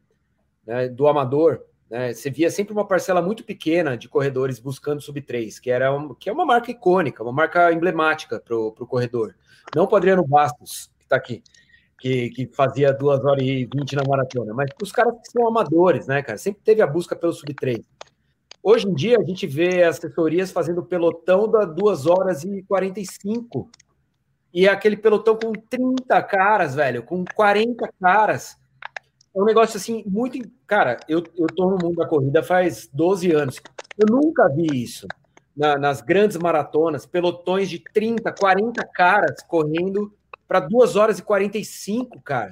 né 0.66 0.88
do 0.88 1.06
amador, 1.06 1.64
né, 1.88 2.12
você 2.12 2.30
via 2.30 2.50
sempre 2.50 2.72
uma 2.72 2.86
parcela 2.86 3.20
muito 3.20 3.44
pequena 3.44 3.96
de 3.96 4.08
corredores 4.08 4.58
buscando 4.58 5.00
sub 5.00 5.20
3, 5.20 5.58
que, 5.58 5.70
era 5.70 5.94
um, 5.94 6.14
que 6.14 6.28
é 6.28 6.32
uma 6.32 6.46
marca 6.46 6.70
icônica, 6.70 7.22
uma 7.22 7.32
marca 7.32 7.72
emblemática 7.72 8.40
para 8.40 8.56
o 8.56 8.72
corredor. 8.86 9.34
Não 9.74 9.86
para 9.86 9.98
Adriano 9.98 10.26
Bastos, 10.26 10.90
que 10.98 11.04
está 11.04 11.16
aqui, 11.16 11.42
que, 11.98 12.30
que 12.30 12.46
fazia 12.52 12.92
2 12.92 13.24
horas 13.24 13.42
e 13.42 13.68
20 13.72 13.96
na 13.96 14.04
maratona, 14.04 14.54
mas 14.54 14.70
os 14.82 14.90
caras 14.90 15.14
que 15.20 15.30
são 15.30 15.46
amadores, 15.46 16.06
né, 16.06 16.22
cara? 16.22 16.38
Sempre 16.38 16.62
teve 16.62 16.80
a 16.80 16.86
busca 16.86 17.14
pelo 17.14 17.32
sub 17.32 17.52
3. 17.52 17.78
Hoje 18.62 18.86
em 18.86 18.94
dia, 18.94 19.18
a 19.18 19.24
gente 19.24 19.46
vê 19.46 19.82
assessorias 19.84 20.50
fazendo 20.50 20.84
pelotão 20.84 21.50
da 21.50 21.64
2 21.64 22.06
horas 22.06 22.44
e 22.44 22.62
45. 22.64 23.70
E 24.52 24.66
é 24.66 24.70
aquele 24.70 24.96
pelotão 24.96 25.36
com 25.36 25.52
30 25.52 26.22
caras, 26.24 26.74
velho, 26.74 27.02
com 27.02 27.24
40 27.34 27.90
caras. 28.00 28.58
É 29.34 29.40
um 29.40 29.44
negócio 29.44 29.78
assim, 29.78 30.04
muito. 30.06 30.38
Cara, 30.66 30.98
eu, 31.08 31.22
eu 31.38 31.46
tô 31.46 31.70
no 31.70 31.78
mundo 31.82 31.96
da 31.96 32.06
corrida 32.06 32.42
faz 32.42 32.88
12 32.92 33.32
anos. 33.32 33.60
Eu 33.96 34.06
nunca 34.14 34.48
vi 34.48 34.66
isso. 34.82 35.06
Na, 35.56 35.78
nas 35.78 36.02
grandes 36.02 36.36
maratonas, 36.36 37.06
pelotões 37.06 37.70
de 37.70 37.78
30, 37.78 38.30
40 38.32 38.86
caras 38.92 39.42
correndo 39.42 40.12
para 40.46 40.60
2 40.60 40.96
horas 40.96 41.18
e 41.18 41.22
45, 41.22 42.20
cara. 42.22 42.50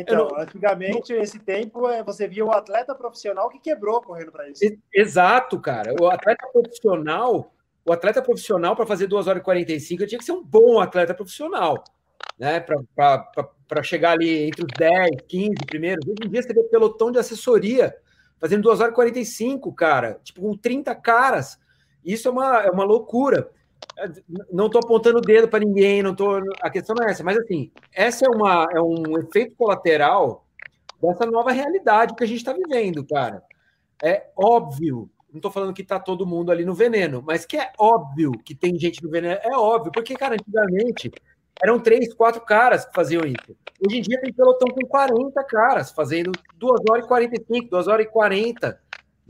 Então, 0.00 0.28
não, 0.28 0.38
antigamente, 0.38 1.12
não... 1.12 1.22
esse 1.22 1.38
tempo, 1.38 1.88
é, 1.88 2.02
você 2.02 2.26
via 2.26 2.44
o 2.44 2.52
atleta 2.52 2.94
profissional 2.94 3.48
que 3.48 3.58
quebrou 3.58 4.00
correndo 4.00 4.32
para 4.32 4.48
isso. 4.48 4.62
Exato, 4.92 5.60
cara. 5.60 5.94
O 6.00 6.08
atleta 6.08 6.46
profissional, 6.52 7.52
o 7.84 7.92
atleta 7.92 8.22
profissional, 8.22 8.74
para 8.74 8.86
fazer 8.86 9.06
2 9.06 9.26
horas 9.26 9.40
e 9.40 9.44
45, 9.44 10.06
tinha 10.06 10.18
que 10.18 10.24
ser 10.24 10.32
um 10.32 10.42
bom 10.42 10.80
atleta 10.80 11.14
profissional, 11.14 11.82
né? 12.38 12.60
Para 12.60 13.82
chegar 13.82 14.12
ali 14.12 14.48
entre 14.48 14.62
os 14.62 14.72
10, 14.76 15.22
15 15.28 15.54
primeiros. 15.66 16.06
Hoje 16.06 16.18
em 16.24 16.28
dia, 16.28 16.42
você 16.42 16.52
vê 16.52 16.62
pelotão 16.64 17.10
de 17.10 17.18
assessoria 17.18 17.94
fazendo 18.40 18.62
2 18.62 18.80
horas 18.80 18.92
e 18.92 18.96
45, 18.96 19.72
cara, 19.72 20.20
tipo, 20.22 20.40
com 20.40 20.56
30 20.56 20.94
caras. 20.94 21.58
Isso 22.04 22.28
é 22.28 22.30
uma, 22.30 22.62
é 22.62 22.70
uma 22.70 22.84
loucura. 22.84 23.50
Não 24.50 24.66
estou 24.66 24.80
apontando 24.82 25.18
o 25.18 25.20
dedo 25.20 25.48
para 25.48 25.64
ninguém, 25.64 26.02
não 26.02 26.14
tô. 26.14 26.38
A 26.60 26.70
questão 26.70 26.94
não 26.98 27.06
é 27.06 27.10
essa, 27.10 27.22
mas 27.22 27.36
assim, 27.36 27.70
essa 27.92 28.26
é, 28.26 28.28
uma, 28.28 28.66
é 28.72 28.80
um 28.80 29.18
efeito 29.18 29.54
colateral 29.56 30.46
dessa 31.00 31.26
nova 31.26 31.52
realidade 31.52 32.14
que 32.14 32.24
a 32.24 32.26
gente 32.26 32.38
está 32.38 32.52
vivendo, 32.52 33.06
cara. 33.06 33.42
É 34.02 34.28
óbvio, 34.36 35.08
não 35.30 35.38
estou 35.38 35.50
falando 35.50 35.74
que 35.74 35.82
está 35.82 35.98
todo 35.98 36.26
mundo 36.26 36.50
ali 36.50 36.64
no 36.64 36.74
veneno, 36.74 37.22
mas 37.26 37.46
que 37.46 37.56
é 37.56 37.72
óbvio 37.78 38.32
que 38.44 38.54
tem 38.54 38.78
gente 38.78 39.02
no 39.02 39.10
veneno, 39.10 39.38
é 39.42 39.56
óbvio, 39.56 39.92
porque, 39.92 40.14
cara, 40.14 40.34
antigamente 40.34 41.10
eram 41.62 41.78
três, 41.78 42.12
quatro 42.12 42.40
caras 42.40 42.84
que 42.84 42.94
faziam 42.94 43.24
isso. 43.24 43.56
Hoje 43.86 43.98
em 43.98 44.02
dia 44.02 44.20
tem 44.20 44.32
pelotão 44.32 44.68
com 44.68 44.86
40 44.86 45.44
caras 45.44 45.90
fazendo 45.90 46.32
2 46.56 46.80
horas 46.90 47.04
e 47.04 47.08
45, 47.08 47.70
2 47.70 47.88
horas 47.88 48.06
e 48.06 48.08
40 48.08 48.80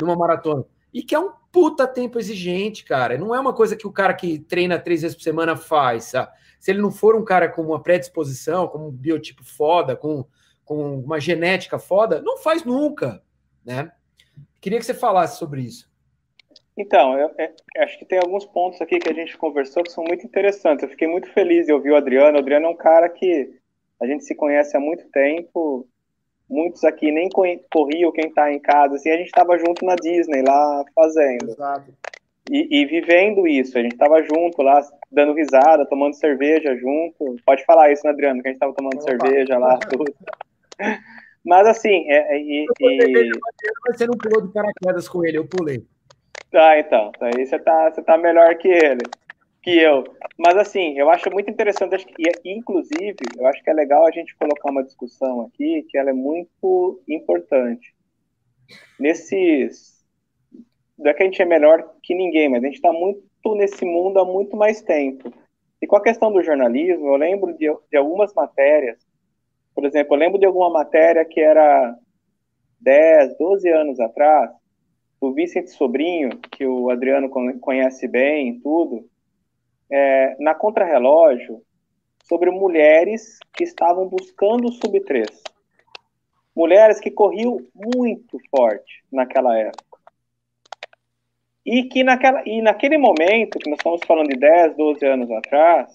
numa 0.01 0.17
maratona. 0.17 0.65
E 0.95 1.03
que 1.03 1.13
é 1.13 1.19
um 1.19 1.33
puta 1.51 1.89
tempo 1.89 2.21
exigente, 2.21 2.85
cara. 2.85 3.19
Não 3.19 3.35
é 3.35 3.41
uma 3.41 3.53
coisa 3.53 3.77
que 3.77 3.87
o 3.87 3.93
cara 3.93 4.15
que 4.15 4.39
treina 4.39 4.79
três 4.79 5.03
vezes 5.03 5.17
por 5.17 5.25
semana 5.25 5.57
faz, 5.57 6.05
sabe? 6.05 6.31
Se 6.61 6.71
ele 6.71 6.81
não 6.81 6.93
for 6.93 7.17
um 7.17 7.25
cara 7.25 7.49
com 7.49 7.63
uma 7.63 7.83
predisposição, 7.83 8.69
com 8.69 8.87
um 8.89 8.91
biotipo 8.93 9.45
foda, 9.45 9.97
com, 9.97 10.25
com 10.65 11.01
uma 11.01 11.19
genética 11.19 11.81
foda, 11.81 12.23
não 12.23 12.39
faz 12.39 12.65
nunca, 12.65 13.21
né? 13.65 13.91
Queria 14.61 14.79
que 14.79 14.87
você 14.87 14.95
falasse 14.95 15.37
sobre 15.37 15.63
isso. 15.63 15.93
Então, 16.77 17.19
eu, 17.19 17.31
eu, 17.39 17.83
acho 17.83 17.99
que 17.99 18.05
tem 18.05 18.19
alguns 18.19 18.45
pontos 18.47 18.81
aqui 18.81 18.99
que 18.99 19.09
a 19.09 19.15
gente 19.15 19.37
conversou 19.37 19.83
que 19.83 19.93
são 19.93 20.05
muito 20.05 20.25
interessantes. 20.25 20.85
Eu 20.85 20.91
fiquei 20.91 21.09
muito 21.09 21.29
feliz 21.31 21.67
de 21.67 21.73
ouvir 21.73 21.91
o 21.91 21.97
Adriano. 21.97 22.37
O 22.37 22.41
Adriano 22.41 22.67
é 22.67 22.69
um 22.69 22.77
cara 22.77 23.09
que 23.09 23.53
a 24.01 24.07
gente 24.07 24.25
se 24.25 24.35
conhece 24.35 24.77
há 24.77 24.81
muito 24.81 25.09
tempo, 25.11 25.89
muitos 26.49 26.85
aqui 26.85 27.11
nem 27.11 27.29
corriam 27.71 28.13
quem 28.13 28.29
está 28.29 28.53
em 28.53 28.59
casa, 28.59 28.97
assim, 28.97 29.11
a 29.11 29.17
gente 29.17 29.27
estava 29.27 29.59
junto 29.59 29.85
na 29.85 29.95
Disney 29.97 30.43
lá 30.43 30.85
fazendo. 30.95 31.51
Exato. 31.51 31.93
E, 32.51 32.83
e 32.83 32.87
vivendo 32.87 33.49
isso, 33.49 33.79
a 33.79 33.83
gente 33.83 33.93
estava 33.93 34.23
junto 34.23 34.61
lá, 34.63 34.81
dando 35.11 35.33
risada, 35.33 35.87
tomando 35.87 36.15
cerveja 36.15 36.77
junto. 36.77 37.37
Pode 37.45 37.65
falar 37.65 37.91
isso, 37.91 38.05
né, 38.05 38.13
Adriano? 38.13 38.43
Que 38.43 38.49
a 38.49 38.51
gente 38.51 38.57
estava 38.57 38.75
tomando 38.75 39.01
Opa. 39.01 39.05
cerveja 39.05 39.59
lá, 39.59 39.79
tudo. 39.79 40.15
Mas 41.43 41.67
assim, 41.67 42.11
é, 42.11 42.37
é, 42.37 42.39
e, 42.39 42.67
e... 42.81 43.31
Você 43.87 44.07
não 44.07 44.17
pulou 44.17 44.47
de 44.47 44.53
paraquedas 44.53 45.09
com 45.09 45.25
ele, 45.25 45.39
eu 45.39 45.47
pulei. 45.47 45.85
Tá, 46.51 46.79
então. 46.79 47.11
Aí 47.21 47.47
você 47.47 47.59
tá, 47.59 47.91
você 47.91 48.03
tá 48.03 48.19
melhor 48.19 48.55
que 48.57 48.69
ele 48.69 49.03
que 49.65 49.79
eu. 49.79 50.05
Mas 50.39 50.57
assim, 50.59 50.99
eu 50.99 51.09
acho 51.09 51.31
muito 51.31 51.51
interessante, 51.51 51.95
acho 51.95 52.07
que, 52.07 52.31
inclusive, 52.45 53.17
eu 53.37 53.47
acho 53.47 53.65
que 53.65 53.71
é 53.71 53.73
legal 53.73 54.07
a 54.07 54.11
gente 54.11 54.37
colocar 54.37 54.71
uma 54.71 54.85
discussão 54.85 55.41
aqui 55.41 55.87
que 55.89 55.97
ela 55.97 56.11
é 56.11 56.13
muito 56.13 57.03
importante. 57.09 57.95
Nesses. 59.01 60.05
Não 60.99 61.11
é 61.11 61.15
que 61.15 61.23
a 61.23 61.27
gente 61.27 61.41
é 61.41 61.47
melhor 61.47 61.95
que 62.03 62.15
ninguém, 62.15 62.49
mas 62.49 62.63
a 62.63 62.67
gente 62.67 62.77
está 62.77 62.93
muito 62.93 63.25
nesse 63.57 63.85
mundo 63.85 64.21
há 64.21 64.25
muito 64.25 64.57
mais 64.57 64.83
tempo. 64.83 65.33
E 65.81 65.87
com 65.87 65.97
a 65.97 66.03
questão 66.03 66.31
do 66.31 66.43
jornalismo, 66.43 67.09
eu 67.09 67.17
lembro 67.17 67.53
de, 67.55 67.67
de 67.91 67.97
algumas 67.97 68.33
matérias. 68.35 68.99
Por 69.75 69.85
exemplo, 69.85 70.15
eu 70.15 70.19
lembro 70.19 70.39
de 70.39 70.47
alguma 70.47 70.71
matéria 70.71 71.25
que 71.25 71.41
era 71.41 71.97
10, 72.81 73.39
12 73.39 73.69
anos 73.71 73.99
atrás, 73.99 74.51
do 75.21 75.33
Vicente 75.33 75.71
Sobrinho, 75.71 76.39
que 76.53 76.67
o 76.67 76.91
Adriano 76.91 77.29
conhece 77.61 78.07
bem, 78.07 78.61
tudo, 78.61 79.09
é, 79.91 80.37
na 80.39 80.55
contrarrelógio 80.55 81.63
sobre 82.25 82.51
mulheres 82.51 83.39
que 83.53 83.65
estavam 83.65 84.09
buscando 84.09 84.69
o 84.69 84.73
sub-3. 84.73 85.27
Mulheres 86.55 87.01
que 87.01 87.11
corriam 87.11 87.59
muito 87.75 88.39
forte 88.51 89.05
naquela 89.13 89.57
época. 89.59 89.99
E 91.67 91.85
que 91.85 92.05
naquela, 92.05 92.43
e 92.47 92.61
naquele 92.61 92.99
momento, 92.99 93.59
que 93.59 93.71
nós 93.71 93.79
estamos 93.79 94.01
falando 94.07 94.29
de 94.29 94.39
10, 94.39 94.77
12 94.77 95.07
anos 95.07 95.31
atrás, 95.31 95.91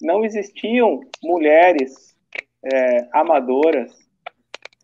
não 0.00 0.24
existiam 0.24 1.00
mulheres 1.22 2.16
é, 2.62 3.08
amadoras 3.12 3.92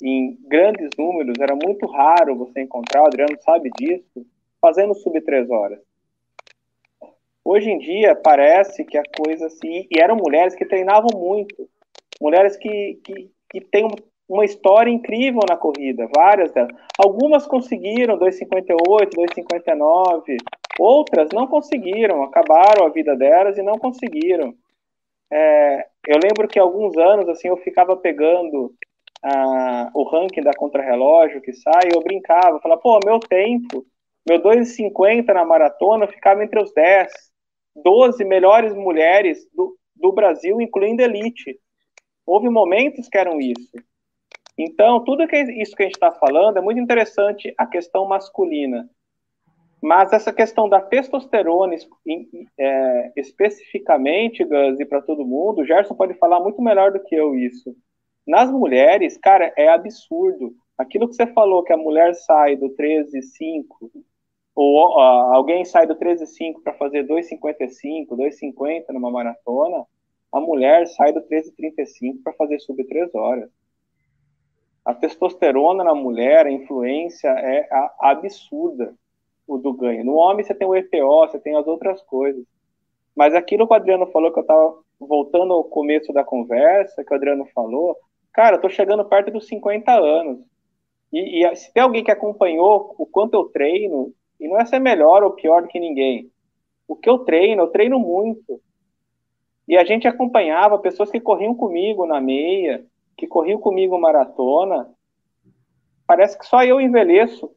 em 0.02 0.36
grandes 0.46 0.90
números, 0.98 1.38
era 1.40 1.54
muito 1.54 1.86
raro 1.86 2.36
você 2.36 2.60
encontrar, 2.60 3.02
o 3.02 3.06
Adriano 3.06 3.36
sabe 3.40 3.70
disso, 3.78 4.26
fazendo 4.60 4.94
sub 4.94 5.18
3 5.20 5.48
horas. 5.50 5.80
Hoje 7.48 7.70
em 7.70 7.78
dia, 7.78 8.16
parece 8.16 8.84
que 8.84 8.98
a 8.98 9.04
coisa 9.16 9.46
assim. 9.46 9.86
E 9.88 10.00
eram 10.00 10.16
mulheres 10.16 10.56
que 10.56 10.66
treinavam 10.66 11.10
muito. 11.14 11.68
Mulheres 12.20 12.56
que, 12.56 12.98
que, 13.04 13.30
que 13.48 13.60
têm 13.60 13.86
uma 14.28 14.44
história 14.44 14.90
incrível 14.90 15.42
na 15.48 15.56
corrida, 15.56 16.08
várias 16.12 16.50
delas. 16.50 16.74
Algumas 16.98 17.46
conseguiram 17.46 18.18
2,58, 18.18 19.10
2,59. 19.14 20.36
Outras 20.80 21.28
não 21.32 21.46
conseguiram, 21.46 22.24
acabaram 22.24 22.84
a 22.84 22.88
vida 22.88 23.14
delas 23.14 23.56
e 23.56 23.62
não 23.62 23.78
conseguiram. 23.78 24.52
é, 25.30 25.86
eu 26.08 26.18
lembro 26.20 26.48
que 26.48 26.58
alguns 26.58 26.96
anos 26.96 27.28
assim 27.28 27.46
eu 27.46 27.56
ficava 27.58 27.96
pegando 27.96 28.74
a, 29.22 29.88
o 29.94 30.02
ranking 30.02 30.42
da 30.42 30.52
contrarrelógio 30.52 31.40
que 31.40 31.52
sai, 31.52 31.90
eu 31.94 32.02
brincava, 32.02 32.58
falava, 32.60 32.80
pô, 32.80 32.98
meu 33.04 33.20
tempo, 33.20 33.86
meu 34.28 34.42
2,50 34.42 35.32
na 35.32 35.44
maratona 35.44 36.08
ficava 36.08 36.42
entre 36.42 36.60
os 36.60 36.74
10, 36.74 37.35
12 37.82 38.24
melhores 38.24 38.74
mulheres 38.74 39.46
do, 39.54 39.76
do 39.94 40.12
Brasil, 40.12 40.60
incluindo 40.60 41.02
elite. 41.02 41.58
Houve 42.26 42.48
momentos 42.48 43.08
que 43.08 43.18
eram 43.18 43.40
isso. 43.40 43.72
Então, 44.58 45.04
tudo 45.04 45.26
que 45.28 45.36
é 45.36 45.62
isso 45.62 45.76
que 45.76 45.82
a 45.82 45.86
gente 45.86 45.96
está 45.96 46.12
falando 46.12 46.56
é 46.56 46.60
muito 46.60 46.80
interessante 46.80 47.54
a 47.58 47.66
questão 47.66 48.06
masculina. 48.06 48.88
Mas 49.82 50.12
essa 50.12 50.32
questão 50.32 50.68
da 50.68 50.80
testosterona, 50.80 51.74
é, 52.58 53.12
especificamente, 53.14 54.42
Gus, 54.42 54.80
e 54.80 54.84
para 54.86 55.02
todo 55.02 55.26
mundo, 55.26 55.60
o 55.60 55.66
Gerson 55.66 55.94
pode 55.94 56.14
falar 56.14 56.40
muito 56.40 56.62
melhor 56.62 56.90
do 56.90 57.00
que 57.00 57.14
eu 57.14 57.34
isso. 57.34 57.76
Nas 58.26 58.50
mulheres, 58.50 59.18
cara, 59.18 59.52
é 59.56 59.68
absurdo. 59.68 60.54
Aquilo 60.76 61.06
que 61.08 61.14
você 61.14 61.26
falou, 61.26 61.62
que 61.62 61.72
a 61.72 61.76
mulher 61.76 62.14
sai 62.14 62.56
do 62.56 62.70
13,5, 62.70 63.64
ou 64.56 64.98
alguém 64.98 65.66
sai 65.66 65.86
do 65.86 65.94
13,5 65.94 66.62
para 66.64 66.72
fazer 66.72 67.06
2,55, 67.06 68.08
2,50 68.08 68.86
numa 68.88 69.10
maratona, 69.10 69.84
a 70.32 70.40
mulher 70.40 70.86
sai 70.86 71.12
do 71.12 71.20
13,35 71.20 72.22
para 72.24 72.32
fazer 72.32 72.58
sub 72.60 72.82
3 72.82 73.14
horas. 73.14 73.50
A 74.82 74.94
testosterona 74.94 75.84
na 75.84 75.94
mulher, 75.94 76.46
a 76.46 76.50
influência 76.50 77.28
é 77.28 77.68
absurda 78.00 78.94
o 79.46 79.58
do 79.58 79.74
ganho. 79.74 80.04
No 80.04 80.14
homem 80.14 80.42
você 80.42 80.54
tem 80.54 80.66
o 80.66 80.74
EPO, 80.74 81.28
você 81.28 81.38
tem 81.38 81.54
as 81.54 81.66
outras 81.66 82.00
coisas. 82.02 82.42
Mas 83.14 83.34
aquilo 83.34 83.66
que 83.66 83.74
o 83.74 83.76
Adriano 83.76 84.06
falou, 84.06 84.32
que 84.32 84.38
eu 84.38 84.42
estava 84.42 84.78
voltando 84.98 85.52
ao 85.52 85.64
começo 85.64 86.12
da 86.14 86.24
conversa, 86.24 87.04
que 87.04 87.12
o 87.12 87.16
Adriano 87.16 87.44
falou, 87.54 87.94
cara, 88.32 88.56
eu 88.56 88.60
tô 88.60 88.70
chegando 88.70 89.04
perto 89.04 89.30
dos 89.30 89.46
50 89.48 89.92
anos. 89.92 90.40
E, 91.12 91.44
e, 91.44 91.56
se 91.56 91.72
tem 91.72 91.82
alguém 91.82 92.02
que 92.02 92.10
acompanhou 92.10 92.94
o 92.98 93.06
quanto 93.06 93.34
eu 93.34 93.44
treino, 93.44 94.14
e 94.38 94.48
não 94.48 94.58
é 94.58 94.64
ser 94.64 94.78
melhor 94.78 95.22
ou 95.22 95.32
pior 95.32 95.62
do 95.62 95.68
que 95.68 95.80
ninguém. 95.80 96.30
O 96.86 96.94
que 96.94 97.08
eu 97.08 97.18
treino, 97.20 97.62
eu 97.62 97.68
treino 97.68 97.98
muito. 97.98 98.60
E 99.66 99.76
a 99.76 99.84
gente 99.84 100.06
acompanhava 100.06 100.78
pessoas 100.78 101.10
que 101.10 101.20
corriam 101.20 101.54
comigo 101.54 102.06
na 102.06 102.20
meia, 102.20 102.84
que 103.16 103.26
corriam 103.26 103.58
comigo 103.58 103.98
maratona. 103.98 104.88
Parece 106.06 106.38
que 106.38 106.46
só 106.46 106.64
eu 106.64 106.80
envelheço. 106.80 107.50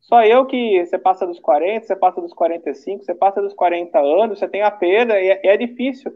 Só 0.00 0.24
eu 0.24 0.46
que 0.46 0.84
você 0.84 0.98
passa 0.98 1.26
dos 1.26 1.40
40, 1.40 1.86
você 1.86 1.96
passa 1.96 2.20
dos 2.20 2.32
45, 2.32 3.04
você 3.04 3.14
passa 3.14 3.40
dos 3.40 3.54
40 3.54 3.98
anos, 3.98 4.38
você 4.38 4.48
tem 4.48 4.62
a 4.62 4.70
perda, 4.70 5.20
e 5.20 5.28
é, 5.28 5.40
é 5.44 5.56
difícil. 5.56 6.12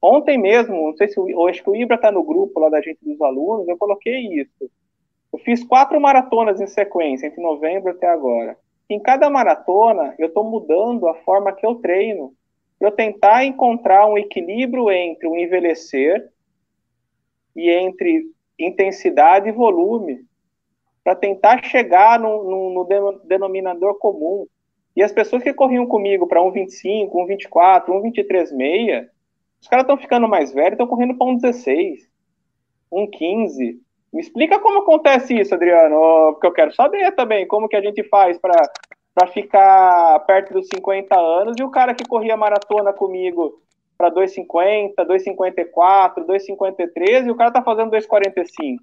Ontem 0.00 0.36
mesmo, 0.36 0.74
não 0.74 0.96
sei 0.96 1.08
se 1.08 1.18
eu 1.18 1.46
acho 1.46 1.62
que 1.62 1.70
o 1.70 1.76
Ibra 1.76 1.96
está 1.96 2.10
no 2.10 2.24
grupo 2.24 2.58
lá 2.58 2.68
da 2.68 2.80
gente 2.80 2.98
dos 3.02 3.20
alunos, 3.20 3.68
eu 3.68 3.76
coloquei 3.76 4.40
isso. 4.40 4.70
Eu 5.32 5.38
fiz 5.38 5.64
quatro 5.64 6.00
maratonas 6.00 6.60
em 6.60 6.66
sequência, 6.66 7.26
entre 7.26 7.40
novembro 7.40 7.90
até 7.90 8.08
agora. 8.08 8.56
Em 8.92 9.00
cada 9.00 9.30
maratona, 9.30 10.14
eu 10.18 10.26
estou 10.26 10.44
mudando 10.44 11.08
a 11.08 11.14
forma 11.14 11.50
que 11.50 11.64
eu 11.64 11.76
treino, 11.76 12.34
para 12.78 12.88
eu 12.88 12.92
tentar 12.92 13.42
encontrar 13.42 14.06
um 14.06 14.18
equilíbrio 14.18 14.90
entre 14.90 15.26
o 15.26 15.34
envelhecer 15.34 16.30
e 17.56 17.70
entre 17.70 18.30
intensidade 18.58 19.48
e 19.48 19.52
volume, 19.52 20.26
para 21.02 21.16
tentar 21.16 21.64
chegar 21.64 22.20
no, 22.20 22.44
no, 22.44 22.84
no, 22.84 23.20
denominador 23.24 23.98
comum. 23.98 24.46
E 24.94 25.02
as 25.02 25.10
pessoas 25.10 25.42
que 25.42 25.54
corriam 25.54 25.86
comigo 25.86 26.26
para 26.26 26.42
1,25, 26.42 27.12
1,24, 27.12 27.86
1,23,6, 27.86 29.08
os 29.58 29.68
caras 29.68 29.84
estão 29.84 29.96
ficando 29.96 30.28
mais 30.28 30.52
velhos, 30.52 30.72
estão 30.72 30.86
correndo 30.86 31.16
para 31.16 31.28
1,16, 31.28 32.00
1,15. 32.92 33.78
Me 34.12 34.20
explica 34.20 34.58
como 34.58 34.80
acontece 34.80 35.34
isso, 35.34 35.54
Adriano, 35.54 36.32
porque 36.32 36.46
eu 36.46 36.52
quero 36.52 36.74
saber 36.74 37.12
também 37.12 37.46
como 37.46 37.68
que 37.68 37.76
a 37.76 37.80
gente 37.80 38.02
faz 38.08 38.38
para 38.38 39.26
ficar 39.32 40.18
perto 40.26 40.52
dos 40.52 40.68
50 40.68 41.18
anos 41.18 41.56
e 41.58 41.62
o 41.62 41.70
cara 41.70 41.94
que 41.94 42.04
corria 42.04 42.36
maratona 42.36 42.92
comigo 42.92 43.62
para 43.96 44.10
2,50, 44.10 44.94
2,54, 44.98 46.26
2,53 46.26 47.26
e 47.26 47.30
o 47.30 47.36
cara 47.36 47.52
tá 47.52 47.62
fazendo 47.62 47.92
2,45. 47.92 48.78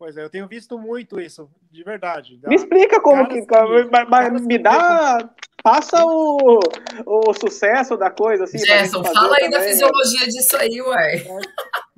Pois 0.00 0.16
é, 0.16 0.24
eu 0.24 0.30
tenho 0.30 0.48
visto 0.48 0.78
muito 0.78 1.20
isso, 1.20 1.50
de 1.70 1.84
verdade. 1.84 2.40
Me 2.46 2.54
explica 2.54 3.02
como 3.02 3.28
que, 3.28 3.42
que, 3.42 3.54
mas, 4.08 4.40
me 4.40 4.56
dá, 4.56 5.28
passa 5.62 6.02
o, 6.02 6.58
o 7.04 7.34
sucesso 7.34 7.98
da 7.98 8.10
coisa 8.10 8.44
assim. 8.44 8.56
Gerson, 8.58 9.04
fala 9.04 9.36
aí 9.36 9.44
também, 9.44 9.50
da 9.50 9.60
fisiologia 9.60 10.20
né? 10.20 10.26
disso 10.26 10.56
aí, 10.56 10.80
ué. 10.80 11.24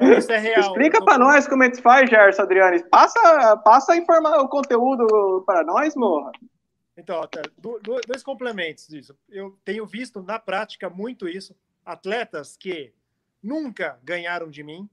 Isso 0.03 0.33
é 0.33 0.39
real. 0.39 0.61
Explica 0.61 0.99
tô... 0.99 1.05
para 1.05 1.19
nós 1.19 1.47
como 1.47 1.63
é 1.63 1.71
que 1.71 1.81
faz, 1.81 2.09
Gerson, 2.09 2.43
Adriane. 2.43 2.83
Passa, 2.85 3.57
passa 3.59 3.93
a 3.93 3.97
informar 3.97 4.39
o 4.41 4.49
conteúdo 4.49 5.43
para 5.47 5.65
nós, 5.65 5.95
morra. 5.95 6.33
Então, 6.97 7.21
dois 8.07 8.23
complementos 8.23 8.87
disso. 8.87 9.17
Eu 9.29 9.59
tenho 9.65 9.87
visto 9.87 10.23
na 10.23 10.39
prática 10.39 10.91
muito 10.91 11.29
isso. 11.29 11.57
Atletas 11.85 12.57
que 12.57 12.93
nunca 13.43 13.99
ganharam 14.03 14.51
de 14.51 14.63
mim 14.63 14.89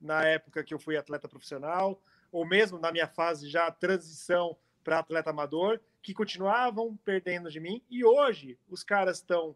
na 0.00 0.24
época 0.24 0.64
que 0.64 0.72
eu 0.72 0.78
fui 0.78 0.96
atleta 0.96 1.28
profissional, 1.28 2.00
ou 2.32 2.46
mesmo 2.46 2.78
na 2.78 2.90
minha 2.90 3.06
fase 3.06 3.48
já 3.48 3.70
transição 3.70 4.56
para 4.82 4.98
atleta 4.98 5.30
amador, 5.30 5.78
que 6.02 6.14
continuavam 6.14 6.98
perdendo 7.04 7.50
de 7.50 7.60
mim, 7.60 7.82
e 7.90 8.04
hoje 8.04 8.58
os 8.68 8.82
caras 8.82 9.18
estão 9.18 9.54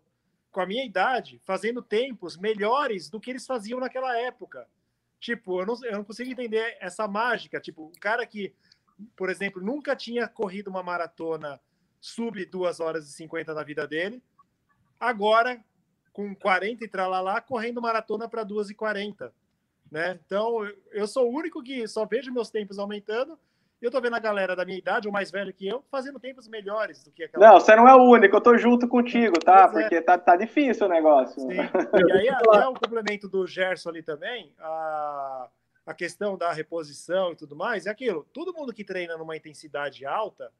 com 0.50 0.60
a 0.60 0.66
minha 0.66 0.84
idade 0.84 1.40
fazendo 1.44 1.82
tempos 1.82 2.36
melhores 2.36 3.08
do 3.08 3.18
que 3.18 3.30
eles 3.30 3.46
faziam 3.46 3.80
naquela 3.80 4.16
época. 4.18 4.68
Tipo, 5.24 5.62
eu 5.62 5.64
não, 5.66 5.74
eu 5.84 5.92
não 5.92 6.04
consigo 6.04 6.30
entender 6.30 6.76
essa 6.78 7.08
mágica. 7.08 7.58
Tipo, 7.58 7.86
um 7.86 7.98
cara 7.98 8.26
que, 8.26 8.54
por 9.16 9.30
exemplo, 9.30 9.64
nunca 9.64 9.96
tinha 9.96 10.28
corrido 10.28 10.68
uma 10.68 10.82
maratona 10.82 11.58
sub 11.98 12.44
2 12.44 12.78
horas 12.78 13.08
e 13.08 13.12
50 13.14 13.54
na 13.54 13.62
vida 13.62 13.88
dele, 13.88 14.22
agora, 15.00 15.64
com 16.12 16.34
40 16.36 16.84
e 16.84 16.88
tralalá, 16.88 17.40
correndo 17.40 17.80
maratona 17.80 18.28
para 18.28 18.44
2 18.44 18.68
e 18.68 18.74
40. 18.74 19.32
Né? 19.90 20.20
Então, 20.26 20.58
eu 20.92 21.06
sou 21.06 21.32
o 21.32 21.34
único 21.34 21.62
que 21.62 21.88
só 21.88 22.04
vejo 22.04 22.30
meus 22.30 22.50
tempos 22.50 22.78
aumentando 22.78 23.38
eu 23.86 23.90
tô 23.90 24.00
vendo 24.00 24.16
a 24.16 24.18
galera 24.18 24.56
da 24.56 24.64
minha 24.64 24.78
idade, 24.78 25.06
ou 25.06 25.12
mais 25.12 25.30
velho 25.30 25.52
que 25.52 25.66
eu, 25.66 25.84
fazendo 25.90 26.18
tempos 26.18 26.48
melhores 26.48 27.04
do 27.04 27.10
que 27.10 27.24
aquela. 27.24 27.46
Não, 27.46 27.60
você 27.60 27.76
não 27.76 27.88
é 27.88 27.94
o 27.94 28.02
único, 28.02 28.36
eu 28.36 28.40
tô 28.40 28.56
junto 28.56 28.88
contigo, 28.88 29.38
tá? 29.38 29.68
Pois 29.68 29.76
é. 29.76 29.82
Porque 29.82 29.94
é. 29.96 30.00
tá, 30.00 30.18
tá 30.18 30.36
difícil 30.36 30.86
o 30.86 30.88
negócio. 30.88 31.40
Sim. 31.40 31.48
E 32.06 32.12
aí, 32.12 32.28
até 32.28 32.66
o 32.66 32.74
complemento 32.74 33.28
do 33.28 33.46
Gerson 33.46 33.90
ali 33.90 34.02
também, 34.02 34.52
a, 34.58 35.48
a 35.86 35.94
questão 35.94 36.36
da 36.36 36.52
reposição 36.52 37.32
e 37.32 37.36
tudo 37.36 37.54
mais, 37.54 37.86
é 37.86 37.90
aquilo. 37.90 38.26
Todo 38.32 38.54
mundo 38.54 38.72
que 38.72 38.84
treina 38.84 39.16
numa 39.16 39.36
intensidade 39.36 40.04
alta, 40.06 40.50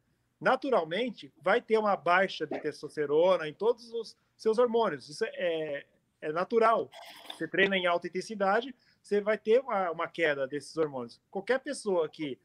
naturalmente, 0.41 1.33
vai 1.41 1.61
ter 1.61 1.79
uma 1.79 1.97
baixa 1.97 2.47
de 2.47 2.59
testosterona 2.59 3.49
em 3.49 3.55
todos 3.55 3.93
os 3.93 4.17
seus 4.37 4.59
hormônios. 4.59 5.09
Isso 5.09 5.25
é, 5.25 5.85
é 6.21 6.33
natural. 6.33 6.91
Você 7.31 7.49
treina 7.49 7.77
em 7.77 7.87
alta 7.87 8.07
intensidade, 8.07 8.75
você 9.03 9.21
vai 9.21 9.39
ter 9.39 9.61
uma, 9.61 9.91
uma 9.91 10.09
queda 10.09 10.47
desses 10.47 10.77
hormônios. 10.77 11.21
Qualquer 11.31 11.59
pessoa 11.61 12.09
que 12.09 12.39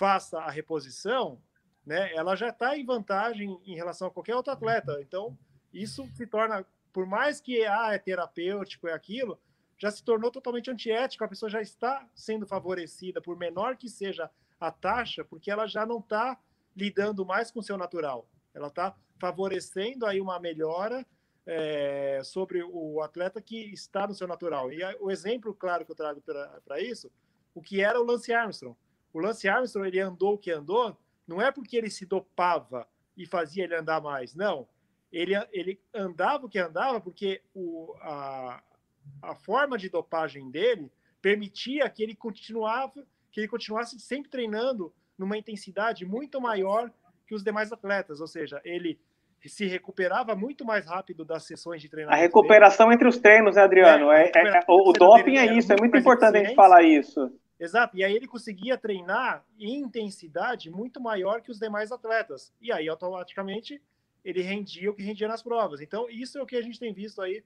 faça 0.00 0.38
a 0.38 0.50
reposição, 0.50 1.38
né, 1.84 2.10
ela 2.14 2.34
já 2.34 2.48
está 2.48 2.74
em 2.74 2.86
vantagem 2.86 3.60
em 3.66 3.74
relação 3.74 4.08
a 4.08 4.10
qualquer 4.10 4.34
outro 4.34 4.50
atleta. 4.50 4.96
Então, 5.02 5.36
isso 5.74 6.08
se 6.14 6.26
torna, 6.26 6.64
por 6.90 7.04
mais 7.04 7.38
que 7.38 7.66
ah, 7.66 7.92
é 7.92 7.98
terapêutico, 7.98 8.88
é 8.88 8.94
aquilo, 8.94 9.38
já 9.76 9.90
se 9.90 10.02
tornou 10.02 10.30
totalmente 10.30 10.70
antiético. 10.70 11.22
A 11.22 11.28
pessoa 11.28 11.50
já 11.50 11.60
está 11.60 12.08
sendo 12.14 12.46
favorecida, 12.46 13.20
por 13.20 13.36
menor 13.36 13.76
que 13.76 13.90
seja 13.90 14.30
a 14.58 14.70
taxa, 14.70 15.22
porque 15.22 15.50
ela 15.50 15.66
já 15.66 15.84
não 15.84 15.98
está 15.98 16.38
lidando 16.74 17.26
mais 17.26 17.50
com 17.50 17.60
o 17.60 17.62
seu 17.62 17.76
natural. 17.76 18.26
Ela 18.54 18.68
está 18.68 18.96
favorecendo 19.18 20.06
aí 20.06 20.18
uma 20.18 20.40
melhora 20.40 21.06
é, 21.44 22.22
sobre 22.24 22.62
o 22.62 23.02
atleta 23.02 23.38
que 23.42 23.70
está 23.70 24.06
no 24.06 24.14
seu 24.14 24.26
natural. 24.26 24.72
E 24.72 24.82
o 24.98 25.10
exemplo 25.10 25.52
claro 25.52 25.84
que 25.84 25.92
eu 25.92 25.96
trago 25.96 26.22
para 26.64 26.80
isso, 26.80 27.12
o 27.54 27.60
que 27.60 27.82
era 27.82 28.00
o 28.00 28.04
Lance 28.04 28.32
Armstrong. 28.32 28.74
O 29.12 29.18
Lance 29.18 29.48
Armstrong, 29.48 29.86
ele 29.86 30.00
andou 30.00 30.34
o 30.34 30.38
que 30.38 30.50
andou, 30.50 30.96
não 31.26 31.40
é 31.40 31.50
porque 31.50 31.76
ele 31.76 31.90
se 31.90 32.06
dopava 32.06 32.86
e 33.16 33.26
fazia 33.26 33.64
ele 33.64 33.76
andar 33.76 34.00
mais, 34.00 34.34
não. 34.34 34.66
Ele, 35.12 35.34
ele 35.52 35.80
andava 35.92 36.46
o 36.46 36.48
que 36.48 36.58
andava 36.58 37.00
porque 37.00 37.42
o, 37.54 37.94
a, 38.00 38.62
a 39.22 39.34
forma 39.34 39.76
de 39.76 39.88
dopagem 39.88 40.50
dele 40.50 40.90
permitia 41.20 41.88
que 41.90 42.02
ele 42.02 42.14
continuava, 42.14 43.04
que 43.30 43.40
ele 43.40 43.48
continuasse 43.48 43.98
sempre 44.00 44.30
treinando 44.30 44.92
numa 45.18 45.36
intensidade 45.36 46.04
muito 46.04 46.40
maior 46.40 46.90
que 47.26 47.34
os 47.34 47.44
demais 47.44 47.72
atletas, 47.72 48.20
ou 48.20 48.26
seja, 48.26 48.60
ele 48.64 48.98
se 49.48 49.66
recuperava 49.66 50.34
muito 50.34 50.64
mais 50.64 50.86
rápido 50.86 51.24
das 51.24 51.46
sessões 51.46 51.80
de 51.80 51.88
treinamento. 51.88 52.18
A 52.18 52.22
recuperação 52.22 52.86
dele. 52.86 52.96
entre 52.96 53.08
os 53.08 53.18
treinos, 53.18 53.56
né, 53.56 53.62
Adriano? 53.62 54.10
É, 54.10 54.30
é, 54.34 54.58
é 54.58 54.60
o, 54.68 54.90
o 54.90 54.92
doping 54.92 55.36
é 55.36 55.56
isso, 55.56 55.72
é 55.72 55.76
muito 55.78 55.96
importante 55.96 56.36
a 56.36 56.44
gente 56.44 56.54
falar 56.54 56.82
isso. 56.82 57.30
Exato, 57.60 57.94
e 57.94 58.02
aí 58.02 58.16
ele 58.16 58.26
conseguia 58.26 58.78
treinar 58.78 59.44
em 59.58 59.80
intensidade 59.80 60.70
muito 60.70 60.98
maior 60.98 61.42
que 61.42 61.50
os 61.50 61.58
demais 61.58 61.92
atletas. 61.92 62.50
E 62.58 62.72
aí, 62.72 62.88
automaticamente, 62.88 63.82
ele 64.24 64.40
rendia 64.40 64.90
o 64.90 64.94
que 64.94 65.02
rendia 65.02 65.28
nas 65.28 65.42
provas. 65.42 65.82
Então, 65.82 66.08
isso 66.08 66.38
é 66.38 66.42
o 66.42 66.46
que 66.46 66.56
a 66.56 66.62
gente 66.62 66.80
tem 66.80 66.90
visto 66.94 67.20
aí 67.20 67.44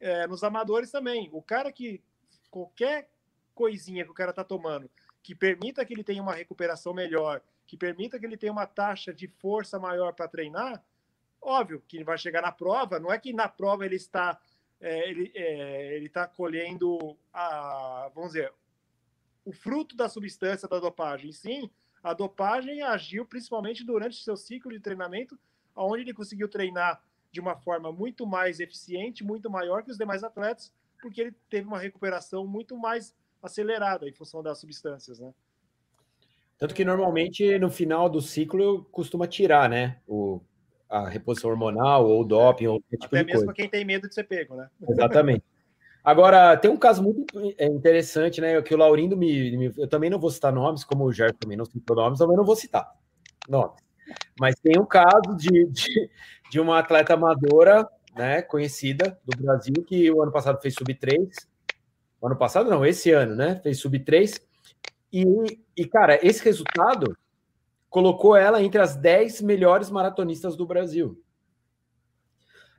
é, 0.00 0.26
nos 0.26 0.42
amadores 0.42 0.90
também. 0.90 1.28
O 1.34 1.42
cara 1.42 1.70
que 1.70 2.02
qualquer 2.50 3.10
coisinha 3.54 4.06
que 4.06 4.10
o 4.10 4.14
cara 4.14 4.32
tá 4.32 4.42
tomando 4.42 4.90
que 5.22 5.34
permita 5.34 5.84
que 5.84 5.92
ele 5.92 6.02
tenha 6.02 6.22
uma 6.22 6.34
recuperação 6.34 6.94
melhor, 6.94 7.42
que 7.66 7.76
permita 7.76 8.18
que 8.18 8.24
ele 8.24 8.38
tenha 8.38 8.52
uma 8.52 8.66
taxa 8.66 9.12
de 9.12 9.28
força 9.28 9.78
maior 9.78 10.14
para 10.14 10.26
treinar, 10.26 10.82
óbvio 11.40 11.82
que 11.86 11.98
ele 11.98 12.04
vai 12.04 12.16
chegar 12.16 12.40
na 12.40 12.50
prova. 12.50 12.98
Não 12.98 13.12
é 13.12 13.18
que 13.18 13.34
na 13.34 13.48
prova 13.48 13.84
ele 13.84 13.96
está 13.96 14.40
é, 14.80 15.10
ele 15.10 15.30
é, 15.34 15.98
está 15.98 16.26
colhendo 16.26 17.16
a 17.32 18.10
vamos 18.14 18.32
dizer 18.32 18.52
o 19.44 19.52
fruto 19.52 19.96
da 19.96 20.08
substância 20.08 20.68
da 20.68 20.78
dopagem. 20.78 21.32
Sim, 21.32 21.70
a 22.02 22.14
dopagem 22.14 22.82
agiu 22.82 23.24
principalmente 23.24 23.84
durante 23.84 24.18
o 24.18 24.22
seu 24.22 24.36
ciclo 24.36 24.72
de 24.72 24.80
treinamento, 24.80 25.38
onde 25.74 26.02
ele 26.02 26.14
conseguiu 26.14 26.48
treinar 26.48 27.02
de 27.30 27.40
uma 27.40 27.56
forma 27.56 27.90
muito 27.90 28.26
mais 28.26 28.60
eficiente, 28.60 29.24
muito 29.24 29.50
maior 29.50 29.82
que 29.82 29.90
os 29.90 29.96
demais 29.96 30.22
atletas, 30.22 30.72
porque 31.00 31.20
ele 31.20 31.34
teve 31.48 31.66
uma 31.66 31.78
recuperação 31.78 32.46
muito 32.46 32.76
mais 32.76 33.14
acelerada 33.42 34.08
em 34.08 34.12
função 34.12 34.42
das 34.42 34.58
substâncias, 34.58 35.18
né? 35.18 35.32
Tanto 36.58 36.74
que 36.74 36.84
normalmente 36.84 37.58
no 37.58 37.70
final 37.70 38.08
do 38.08 38.20
ciclo 38.20 38.84
costuma 38.92 39.26
tirar, 39.26 39.68
né? 39.68 40.00
O, 40.06 40.40
a 40.88 41.08
reposição 41.08 41.50
hormonal 41.50 42.06
ou 42.06 42.24
doping 42.24 42.66
ou 42.66 42.80
tipo 42.80 43.06
Até 43.06 43.24
mesmo 43.24 43.46
coisa. 43.46 43.52
quem 43.54 43.68
tem 43.68 43.84
medo 43.84 44.08
de 44.08 44.14
ser 44.14 44.24
pego, 44.24 44.54
né? 44.54 44.70
Exatamente. 44.88 45.42
Agora, 46.04 46.56
tem 46.56 46.70
um 46.70 46.76
caso 46.76 47.02
muito 47.02 47.24
é, 47.56 47.66
interessante, 47.66 48.40
né? 48.40 48.60
Que 48.60 48.74
o 48.74 48.78
Laurindo 48.78 49.16
me, 49.16 49.56
me, 49.56 49.72
Eu 49.76 49.88
também 49.88 50.10
não 50.10 50.18
vou 50.18 50.30
citar 50.30 50.52
nomes, 50.52 50.82
como 50.82 51.04
o 51.04 51.12
Gerson 51.12 51.36
também 51.38 51.56
não 51.56 51.64
citou 51.64 51.94
nomes, 51.94 52.18
também 52.18 52.36
não 52.36 52.44
vou 52.44 52.56
citar 52.56 52.92
nomes. 53.48 53.80
Mas 54.38 54.56
tem 54.56 54.80
um 54.80 54.84
caso 54.84 55.36
de, 55.36 55.66
de, 55.66 56.10
de 56.50 56.60
uma 56.60 56.80
atleta 56.80 57.14
amadora, 57.14 57.88
né, 58.16 58.42
conhecida 58.42 59.18
do 59.24 59.36
Brasil, 59.40 59.74
que 59.86 60.10
o 60.10 60.20
ano 60.20 60.32
passado 60.32 60.60
fez 60.60 60.74
sub-3. 60.74 61.28
O 62.20 62.26
ano 62.26 62.36
passado, 62.36 62.68
não, 62.68 62.84
esse 62.84 63.12
ano, 63.12 63.36
né? 63.36 63.60
Fez 63.62 63.78
sub-3. 63.78 64.42
E, 65.12 65.24
e, 65.76 65.86
cara, 65.86 66.18
esse 66.26 66.42
resultado 66.44 67.16
colocou 67.88 68.34
ela 68.34 68.62
entre 68.62 68.80
as 68.80 68.96
10 68.96 69.40
melhores 69.42 69.90
maratonistas 69.90 70.56
do 70.56 70.66
Brasil. 70.66 71.22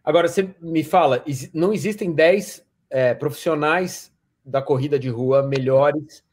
Agora, 0.04 0.28
você 0.28 0.54
me 0.60 0.84
fala, 0.84 1.24
não 1.54 1.72
existem 1.72 2.12
10 2.12 2.66
é, 2.94 3.16
profissionais 3.16 4.14
da 4.46 4.62
corrida 4.62 5.00
de 5.00 5.10
rua 5.10 5.42
melhores 5.42 6.24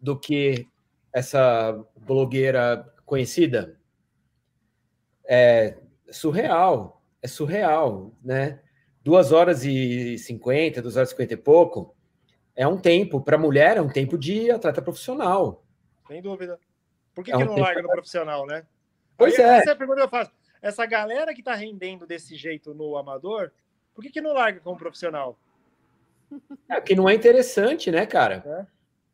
do 0.00 0.16
que 0.16 0.68
essa 1.12 1.84
blogueira 1.96 2.94
conhecida? 3.04 3.76
É 5.24 5.76
surreal, 6.08 7.02
é 7.20 7.26
surreal, 7.26 8.12
né? 8.22 8.60
Duas 9.02 9.32
horas 9.32 9.64
e 9.64 10.16
cinquenta, 10.18 10.80
duas 10.80 10.96
horas 10.96 11.08
e 11.08 11.10
cinquenta 11.10 11.34
e 11.34 11.36
pouco, 11.36 11.96
é 12.54 12.66
um 12.68 12.78
tempo, 12.78 13.20
para 13.20 13.36
mulher 13.36 13.76
é 13.76 13.82
um 13.82 13.88
tempo 13.88 14.16
de 14.16 14.48
atleta 14.48 14.80
profissional. 14.80 15.64
Sem 16.06 16.22
dúvida. 16.22 16.60
Por 17.12 17.24
que, 17.24 17.32
é 17.32 17.36
que 17.36 17.42
um 17.42 17.46
não 17.46 17.58
larga 17.58 17.82
no 17.82 17.88
profissional, 17.88 18.46
né? 18.46 18.64
Pois 19.18 19.36
Aí, 19.40 19.44
é. 19.44 19.58
Essa 19.58 19.70
é 19.70 19.72
a 19.72 19.76
pergunta 19.76 19.98
que 19.98 20.06
eu 20.06 20.10
faço. 20.10 20.30
Essa 20.62 20.86
galera 20.86 21.34
que 21.34 21.40
está 21.40 21.54
rendendo 21.54 22.06
desse 22.06 22.36
jeito 22.36 22.72
no 22.72 22.96
amador, 22.96 23.50
por 23.92 24.02
que, 24.02 24.10
que 24.10 24.20
não 24.20 24.32
larga 24.32 24.60
como 24.60 24.78
profissional? 24.78 25.36
É, 26.68 26.80
porque 26.80 26.94
não 26.94 27.08
é 27.08 27.14
interessante, 27.14 27.90
né, 27.90 28.06
cara? 28.06 28.42
É. 28.46 28.66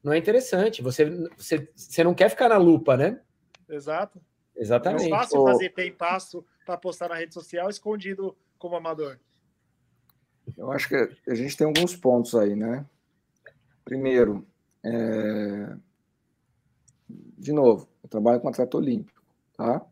Não 0.03 0.13
é 0.13 0.19
interessante. 0.19 0.83
Você, 0.83 1.05
você, 1.37 1.69
você 1.75 2.03
não 2.03 2.15
quer 2.15 2.29
ficar 2.29 2.49
na 2.49 2.57
lupa, 2.57 2.97
né? 2.97 3.21
Exato. 3.69 4.21
Exatamente. 4.57 5.07
É 5.07 5.09
mais 5.09 5.25
fácil 5.25 5.45
fazer 5.45 5.71
tem 5.71 5.93
passo 5.93 6.45
para 6.65 6.77
postar 6.77 7.09
na 7.09 7.15
rede 7.15 7.33
social 7.33 7.69
escondido 7.69 8.37
como 8.59 8.77
amador. 8.77 9.19
Eu 10.57 10.71
acho 10.71 10.89
que 10.89 10.95
a 11.29 11.35
gente 11.35 11.57
tem 11.57 11.67
alguns 11.67 11.97
pontos 11.97 12.35
aí, 12.35 12.55
né? 12.55 12.85
Primeiro, 13.85 14.47
é... 14.85 15.77
de 17.09 17.53
novo, 17.53 17.89
eu 18.03 18.09
trabalho 18.09 18.41
com 18.41 18.49
atleta 18.49 18.77
olímpico, 18.77 19.23
tá? 19.57 19.85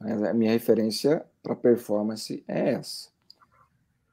A 0.00 0.32
minha 0.32 0.52
referência 0.52 1.26
para 1.42 1.56
performance 1.56 2.44
é 2.46 2.74
essa. 2.74 3.10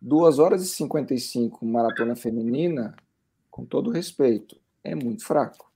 2 0.06 0.38
horas 0.38 0.62
e 0.62 0.68
55 0.68 1.66
maratona 1.66 2.16
feminina, 2.16 2.96
com 3.50 3.66
todo 3.66 3.90
respeito, 3.90 4.56
é 4.84 4.94
muito 4.94 5.26
fraco. 5.26 5.72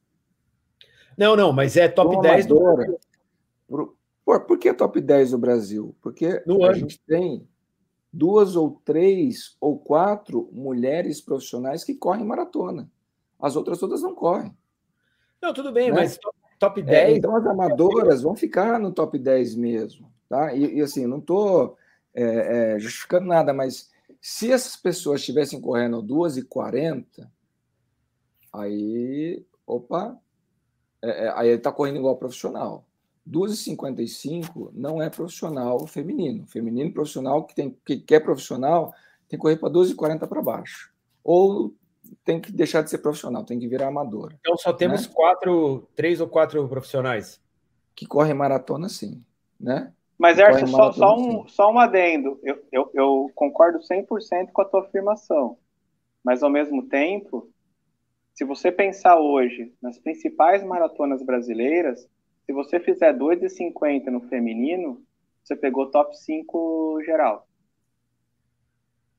Não, 1.17 1.35
não, 1.35 1.51
mas 1.51 1.75
é 1.75 1.87
top 1.87 2.13
Uma 2.13 2.21
10 2.21 2.45
amadora, 2.45 2.85
do 2.85 2.99
Por, 3.67 3.95
por, 4.23 4.41
por 4.41 4.59
que 4.59 4.71
top 4.71 5.01
10 5.01 5.31
do 5.31 5.39
Brasil? 5.39 5.95
Porque 5.99 6.43
no 6.45 6.63
a 6.63 6.67
ano. 6.67 6.75
gente 6.75 7.01
tem 7.07 7.47
duas 8.13 8.55
ou 8.55 8.79
três 8.85 9.57
ou 9.59 9.79
quatro 9.79 10.47
mulheres 10.51 11.19
profissionais 11.19 11.83
que 11.83 11.95
correm 11.95 12.23
maratona. 12.23 12.87
As 13.39 13.55
outras 13.55 13.79
todas 13.79 14.03
não 14.03 14.13
correm. 14.13 14.55
Não, 15.41 15.53
tudo 15.53 15.71
bem, 15.71 15.89
né? 15.89 16.01
mas 16.01 16.19
top 16.59 16.83
10. 16.83 16.97
É, 16.97 17.17
então 17.17 17.35
as 17.35 17.47
amadoras 17.47 18.21
vão 18.21 18.35
ficar 18.35 18.79
no 18.79 18.91
top 18.91 19.17
10 19.17 19.55
mesmo. 19.55 20.11
Tá? 20.29 20.53
E, 20.53 20.75
e 20.75 20.81
assim, 20.81 21.07
não 21.07 21.17
estou 21.17 21.75
é, 22.13 22.75
é, 22.75 22.79
justificando 22.79 23.25
nada, 23.25 23.51
mas 23.51 23.89
se 24.21 24.51
essas 24.51 24.75
pessoas 24.75 25.21
estivessem 25.21 25.61
correndo 25.61 26.03
2h40, 26.03 27.29
aí, 28.51 29.45
opa, 29.65 30.19
é, 31.01 31.25
é, 31.25 31.33
aí 31.35 31.47
ele 31.49 31.57
está 31.57 31.71
correndo 31.71 31.97
igual 31.97 32.17
profissional. 32.17 32.85
2h55 33.29 34.71
não 34.73 35.01
é 35.01 35.09
profissional 35.09 35.85
feminino. 35.87 36.45
Feminino 36.47 36.91
profissional 36.91 37.45
que, 37.45 37.55
tem, 37.55 37.77
que 37.85 37.97
quer 37.97 38.21
profissional 38.21 38.93
tem 39.27 39.37
que 39.37 39.41
correr 39.43 39.57
para 39.57 39.69
12h40 39.69 40.27
para 40.27 40.41
baixo. 40.41 40.91
Ou 41.23 41.73
tem 42.23 42.41
que 42.41 42.51
deixar 42.51 42.81
de 42.81 42.89
ser 42.89 42.97
profissional, 42.97 43.43
tem 43.43 43.59
que 43.59 43.67
virar 43.67 43.87
amadora. 43.87 44.35
Então 44.39 44.57
só 44.57 44.73
temos 44.73 45.07
né? 45.07 45.13
quatro, 45.13 45.87
três 45.95 46.19
ou 46.19 46.27
quatro 46.27 46.67
profissionais. 46.67 47.39
Que 47.95 48.05
correm 48.05 48.33
maratona, 48.33 48.89
sim. 48.89 49.23
Né? 49.59 49.93
Mas, 50.19 50.37
Erson, 50.37 50.67
só, 50.67 50.91
só, 50.91 51.17
um, 51.17 51.47
só 51.47 51.71
um 51.71 51.79
adendo. 51.79 52.37
Eu, 52.43 52.61
eu, 52.73 52.91
eu 52.93 53.31
concordo 53.33 53.79
100% 53.79 54.51
com 54.51 54.61
a 54.61 54.65
tua 54.65 54.81
afirmação. 54.81 55.57
Mas, 56.21 56.43
ao 56.43 56.49
mesmo 56.49 56.89
tempo, 56.89 57.49
se 58.33 58.43
você 58.43 58.69
pensar 58.69 59.17
hoje 59.17 59.73
nas 59.81 59.97
principais 59.97 60.61
maratonas 60.61 61.23
brasileiras, 61.23 62.05
se 62.45 62.51
você 62.51 62.81
fizer 62.81 63.13
2,50 63.17 64.07
no 64.07 64.19
feminino, 64.27 65.01
você 65.41 65.55
pegou 65.55 65.89
top 65.89 66.13
5 66.17 67.01
geral. 67.05 67.47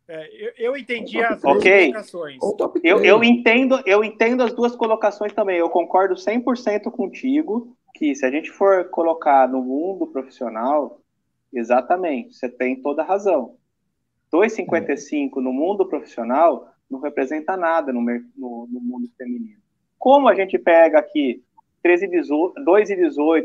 É, 0.07 0.29
eu, 0.33 0.53
eu, 0.59 0.77
entendi 0.77 1.23
as 1.23 1.41
duas 1.41 1.57
okay. 1.57 1.93
colocações. 1.93 2.39
Eu, 2.83 3.03
eu, 3.03 3.25
entendo, 3.25 3.81
eu 3.87 4.05
entendo 4.05 4.43
as 4.43 4.53
duas 4.53 4.77
colocações 4.77 5.33
também. 5.33 5.57
Eu 5.57 5.71
concordo 5.71 6.15
100% 6.15 6.91
contigo 6.91 7.75
que 7.95 8.15
se 8.15 8.25
a 8.25 8.31
gente 8.31 8.51
for 8.51 8.89
colocar 8.91 9.49
no 9.49 9.63
mundo 9.63 10.07
profissional, 10.07 11.01
exatamente, 11.53 12.35
você 12.35 12.49
tem 12.49 12.81
toda 12.81 13.03
a 13.03 13.05
razão. 13.05 13.57
2,55 14.33 15.37
no 15.37 15.53
mundo 15.53 15.87
profissional 15.87 16.73
não 16.91 17.01
representa 17.01 17.57
nada 17.57 17.93
no, 17.93 18.01
no, 18.01 18.69
no, 18.71 18.81
mundo 18.81 19.09
feminino. 19.17 19.61
Como 19.99 20.29
a 20.29 20.35
gente 20.35 20.59
pega 20.59 20.99
aqui 20.99 21.43
2,18, 21.85 22.55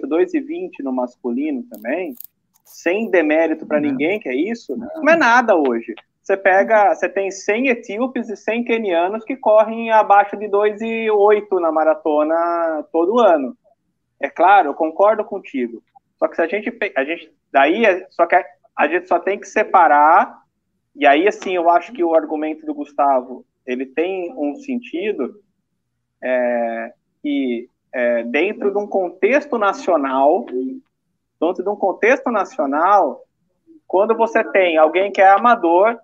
2,20 0.02 0.84
no 0.84 0.92
masculino 0.92 1.64
também, 1.64 2.16
sem 2.64 3.10
demérito 3.10 3.66
para 3.66 3.80
ninguém, 3.80 4.20
que 4.20 4.30
é 4.30 4.36
isso, 4.36 4.76
não 4.78 5.14
é 5.14 5.16
nada 5.16 5.56
hoje. 5.56 5.94
Você 6.26 6.36
pega, 6.36 6.94
você 6.94 7.08
tem 7.08 7.30
100 7.30 7.68
etíopes 7.68 8.30
e 8.30 8.36
100 8.36 8.64
quenianos 8.64 9.24
que 9.24 9.36
correm 9.36 9.92
abaixo 9.92 10.36
de 10.36 10.48
2,8 10.48 11.60
na 11.60 11.72
maratona 11.72 12.84
todo 12.92 13.20
ano. 13.20 13.56
É 14.20 14.30
claro, 14.30 14.70
eu 14.70 14.74
concordo 14.74 15.24
contigo. 15.24 15.84
Só 16.18 16.28
que 16.28 16.36
se 16.36 16.42
a 16.42 16.48
gente, 16.48 16.72
a 16.96 17.04
gente 17.04 17.34
daí, 17.52 17.86
é, 17.86 18.08
só 18.10 18.26
que 18.26 18.36
a 18.76 18.88
gente 18.88 19.08
só 19.08 19.20
tem 19.20 19.40
que 19.40 19.48
separar. 19.48 20.42
E 20.96 21.06
aí, 21.06 21.28
assim, 21.28 21.56
eu 21.56 21.70
acho 21.70 21.92
que 21.92 22.04
o 22.04 22.16
argumento 22.16 22.66
do 22.66 22.74
Gustavo 22.74 23.46
ele 23.66 23.86
tem 23.86 24.34
um 24.38 24.56
sentido 24.56 25.42
é, 26.24 26.94
que 27.22 27.70
é, 27.94 28.24
dentro 28.24 28.72
de 28.72 28.78
um 28.78 28.88
contexto 28.88 29.58
nacional, 29.58 30.46
dentro 31.40 31.64
de 31.64 31.70
um 31.70 31.76
contexto 31.76 32.30
nacional, 32.32 33.22
quando 33.88 34.16
você 34.16 34.44
tem 34.44 34.78
alguém 34.78 35.12
que 35.12 35.22
é 35.22 35.30
amador, 35.30 35.98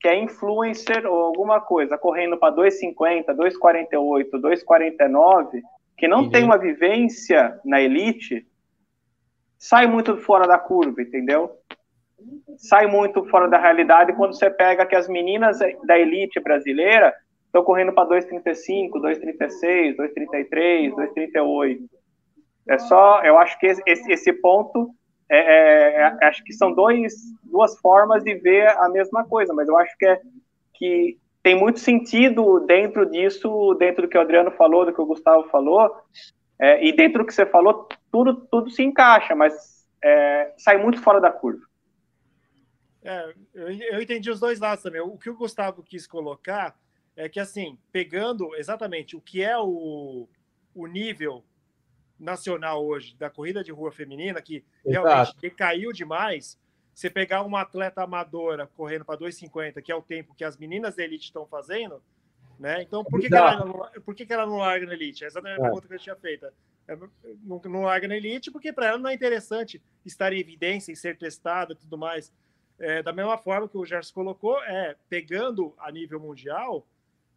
que 0.00 0.08
é 0.08 0.18
influencer 0.18 1.06
ou 1.06 1.22
alguma 1.22 1.60
coisa, 1.60 1.98
correndo 1.98 2.36
para 2.36 2.54
2,50, 2.54 3.26
2,48, 3.26 4.30
2,49, 4.32 5.62
que 5.96 6.08
não 6.08 6.28
tem 6.28 6.44
uma 6.44 6.58
vivência 6.58 7.58
na 7.64 7.80
elite, 7.80 8.46
sai 9.58 9.86
muito 9.86 10.16
fora 10.18 10.46
da 10.46 10.58
curva, 10.58 11.02
entendeu? 11.02 11.50
Sai 12.56 12.86
muito 12.86 13.24
fora 13.26 13.48
da 13.48 13.58
realidade 13.58 14.12
quando 14.12 14.34
você 14.34 14.50
pega 14.50 14.86
que 14.86 14.96
as 14.96 15.08
meninas 15.08 15.58
da 15.86 15.98
elite 15.98 16.40
brasileira 16.40 17.14
estão 17.46 17.62
correndo 17.62 17.92
para 17.92 18.08
2,35, 18.08 18.90
2,36, 19.00 19.96
2,33, 19.96 20.90
2,38. 20.94 21.78
É 22.68 22.78
só, 22.78 23.22
eu 23.22 23.38
acho 23.38 23.58
que 23.58 23.66
esse, 23.66 24.12
esse 24.12 24.32
ponto, 24.32 24.90
é, 25.30 25.38
é, 25.38 26.16
é, 26.20 26.26
acho 26.26 26.42
que 26.42 26.52
são 26.52 26.72
dois, 26.72 27.14
duas 27.44 27.78
formas 27.78 28.24
de 28.24 28.34
ver 28.34 28.68
a 28.78 28.88
mesma 28.88 29.24
coisa, 29.24 29.52
mas 29.52 29.68
eu 29.68 29.76
acho 29.76 29.96
que, 29.98 30.06
é, 30.06 30.20
que 30.74 31.18
tem 31.44 31.54
muito 31.54 31.78
sentido 31.78 32.58
dentro 32.60 33.04
disso, 33.04 33.74
dentro 33.78 34.02
do 34.02 34.08
que 34.08 34.16
o 34.16 34.20
Adriano 34.22 34.50
falou, 34.52 34.86
do 34.86 34.94
que 34.94 35.00
o 35.00 35.04
Gustavo 35.04 35.46
falou, 35.50 35.94
é, 36.58 36.82
e 36.82 36.90
dentro 36.96 37.18
do 37.18 37.26
que 37.26 37.34
você 37.34 37.44
falou, 37.44 37.86
tudo, 38.10 38.46
tudo 38.50 38.70
se 38.70 38.82
encaixa, 38.82 39.34
mas 39.34 39.86
é, 40.02 40.54
sai 40.56 40.78
muito 40.78 41.02
fora 41.02 41.20
da 41.20 41.30
curva. 41.30 41.62
É, 43.02 43.34
eu, 43.52 43.68
eu 43.70 44.00
entendi 44.00 44.30
os 44.30 44.40
dois 44.40 44.58
lados 44.58 44.82
também. 44.82 45.02
O 45.02 45.18
que 45.18 45.28
o 45.28 45.36
Gustavo 45.36 45.82
quis 45.82 46.06
colocar 46.06 46.74
é 47.14 47.28
que, 47.28 47.38
assim, 47.38 47.78
pegando 47.92 48.56
exatamente 48.56 49.14
o 49.14 49.20
que 49.20 49.42
é 49.42 49.58
o, 49.58 50.26
o 50.74 50.86
nível 50.86 51.44
nacional 52.18 52.82
hoje 52.86 53.14
da 53.18 53.28
corrida 53.28 53.62
de 53.62 53.70
rua 53.70 53.92
feminina, 53.92 54.40
que 54.40 54.64
Exato. 54.82 55.06
realmente 55.06 55.36
decaiu 55.42 55.92
demais, 55.92 56.58
você 56.94 57.10
pegar 57.10 57.42
uma 57.42 57.60
atleta 57.60 58.02
amadora 58.02 58.68
correndo 58.76 59.04
para 59.04 59.18
2,50, 59.18 59.82
que 59.82 59.90
é 59.90 59.96
o 59.96 60.02
tempo 60.02 60.34
que 60.34 60.44
as 60.44 60.56
meninas 60.56 60.94
da 60.94 61.02
elite 61.02 61.24
estão 61.24 61.44
fazendo, 61.46 62.00
né? 62.58 62.82
Então, 62.82 63.04
por 63.04 63.20
que, 63.20 63.28
que, 63.28 63.34
ela, 63.34 63.64
não, 63.64 64.02
por 64.02 64.14
que, 64.14 64.24
que 64.24 64.32
ela 64.32 64.46
não 64.46 64.58
larga 64.58 64.86
na 64.86 64.94
elite? 64.94 65.24
Essa 65.24 65.40
é 65.40 65.42
a 65.46 65.54
é. 65.54 65.56
pergunta 65.58 65.88
que 65.88 65.94
eu 65.94 65.98
tinha 65.98 66.16
feita. 66.16 66.54
É, 66.86 66.96
não, 67.42 67.60
não 67.64 67.82
larga 67.82 68.06
na 68.06 68.16
elite 68.16 68.50
porque 68.50 68.72
para 68.72 68.88
ela 68.88 68.98
não 68.98 69.10
é 69.10 69.14
interessante 69.14 69.82
estar 70.04 70.32
em 70.32 70.38
evidência 70.38 70.92
e 70.92 70.96
ser 70.96 71.16
testada 71.16 71.72
e 71.72 71.76
tudo 71.76 71.98
mais. 71.98 72.32
É, 72.78 73.02
da 73.02 73.12
mesma 73.12 73.38
forma 73.38 73.68
que 73.68 73.78
o 73.78 73.84
Gerson 73.84 74.12
colocou, 74.12 74.62
é 74.64 74.96
pegando 75.08 75.74
a 75.78 75.90
nível 75.90 76.20
mundial, 76.20 76.86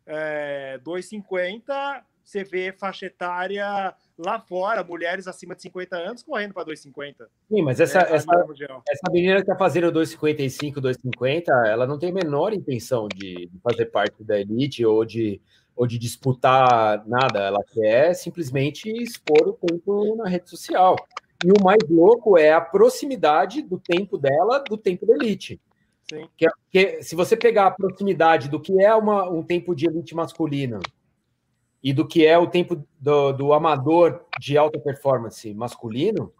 é, 0.05 0.79
2,50 0.83 2.03
você 2.27 2.43
vê 2.43 2.73
faixa 2.73 3.05
etária 3.05 3.93
lá 4.17 4.37
fora, 4.37 4.83
mulheres 4.83 5.27
acima 5.27 5.55
de 5.55 5.61
50 5.61 5.95
anos 5.95 6.23
correndo 6.23 6.53
para 6.53 6.65
2,50. 6.65 7.25
Sim, 7.47 7.61
mas 7.61 7.79
essa, 7.79 7.99
é, 7.99 8.15
essa, 8.15 8.45
essa 8.89 9.11
menina 9.11 9.35
que 9.35 9.41
está 9.41 9.55
fazendo 9.55 9.89
2,55, 9.93 10.81
2,50, 10.81 11.47
ela 11.67 11.87
não 11.87 11.97
tem 11.97 12.09
a 12.09 12.13
menor 12.13 12.51
intenção 12.51 13.07
de, 13.07 13.47
de, 13.47 13.59
fazer 13.63 13.85
parte 13.85 14.25
da 14.25 14.37
elite 14.37 14.85
ou 14.85 15.05
de, 15.05 15.39
ou 15.73 15.87
de 15.87 15.97
disputar 15.97 17.07
nada. 17.07 17.39
Ela 17.39 17.63
quer 17.73 18.13
simplesmente 18.13 18.89
expor 18.89 19.47
o 19.47 19.53
tempo 19.53 20.17
na 20.17 20.27
rede 20.27 20.49
social. 20.49 20.97
E 21.45 21.49
o 21.49 21.63
mais 21.63 21.79
louco 21.89 22.37
é 22.37 22.51
a 22.51 22.59
proximidade 22.59 23.61
do 23.61 23.79
tempo 23.79 24.17
dela 24.17 24.61
do 24.67 24.77
tempo 24.77 25.05
da 25.05 25.13
elite. 25.13 25.61
Sim. 26.09 26.27
Que, 26.35 26.47
que, 26.69 27.03
se 27.03 27.15
você 27.15 27.37
pegar 27.37 27.67
a 27.67 27.71
proximidade 27.71 28.49
do 28.49 28.59
que 28.59 28.83
é 28.83 28.93
uma, 28.93 29.29
um 29.29 29.43
tempo 29.43 29.73
de 29.73 29.87
elite 29.87 30.13
masculina 30.13 30.79
e 31.87 31.93
do 31.93 32.05
que 32.05 32.25
é 32.25 32.37
o 32.37 32.49
tempo 32.49 32.85
do, 32.99 33.31
do 33.31 33.53
amador 33.53 34.25
de 34.37 34.57
alta 34.57 34.77
performance 34.77 35.53
masculino, 35.53 36.33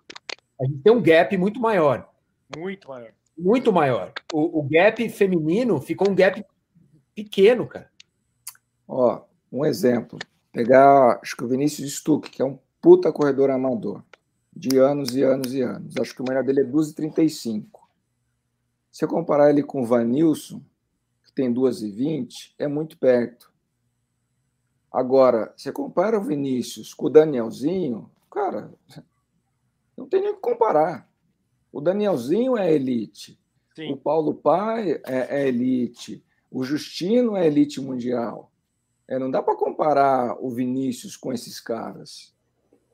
a 0.60 0.66
gente 0.66 0.80
tem 0.80 0.92
um 0.92 1.02
gap 1.02 1.38
muito 1.38 1.58
maior. 1.58 2.12
Muito 2.54 2.90
maior. 2.90 3.14
Muito 3.38 3.72
maior. 3.72 4.12
O, 4.34 4.60
o 4.60 4.64
gap 4.64 5.08
feminino 5.08 5.80
ficou 5.80 6.10
um 6.10 6.14
gap 6.14 6.44
pequeno, 7.16 7.66
cara. 7.66 7.90
Ó, 8.86 9.22
um 9.50 9.66
exemplo. 9.66 10.20
Pegar, 10.52 11.18
acho 11.24 11.38
que 11.38 11.46
o 11.46 11.48
Vinícius 11.48 11.96
Stuck, 11.96 12.30
que 12.30 12.42
é 12.42 12.46
um 12.46 12.60
puta 12.82 13.10
corredor 13.14 13.50
amador, 13.50 14.04
de 14.54 14.78
anos 14.78 15.16
e 15.16 15.24
anos 15.24 15.54
e 15.54 15.62
anos. 15.62 15.96
Acho 15.96 16.14
que 16.14 16.22
o 16.22 16.26
melhor 16.28 16.44
dele 16.44 16.60
é 16.60 16.66
2,35. 16.66 17.68
Se 18.92 19.06
eu 19.06 19.08
comparar 19.08 19.50
ele 19.50 19.64
com 19.64 19.82
o 19.82 19.86
Vanilson, 19.86 20.62
que 21.24 21.32
tem 21.32 21.54
2,20, 21.54 22.54
é 22.60 22.68
muito 22.68 22.98
perto. 22.98 23.56
Agora, 24.92 25.54
você 25.56 25.72
compara 25.72 26.18
o 26.18 26.24
Vinícius 26.24 26.94
com 26.94 27.08
o 27.08 27.10
Danielzinho, 27.10 28.10
cara, 28.32 28.74
não 29.96 30.08
tem 30.08 30.22
nem 30.22 30.32
o 30.32 30.36
que 30.36 30.42
comparar. 30.42 31.10
O 31.72 31.82
Danielzinho 31.82 32.58
é 32.58 32.72
elite. 32.72 33.40
Sim. 33.76 33.94
O 33.94 33.98
Paulo 33.98 34.34
Pai 34.34 35.02
é, 35.06 35.42
é, 35.42 35.48
elite. 35.48 36.24
O 36.50 36.64
Justino 36.64 37.36
é 37.36 37.46
elite 37.46 37.82
mundial. 37.82 38.52
É, 39.08 39.20
não 39.20 39.30
dá 39.30 39.42
para 39.42 39.56
comparar 39.56 40.38
o 40.40 40.50
Vinícius 40.50 41.16
com 41.16 41.32
esses 41.34 41.60
caras. 41.60 42.34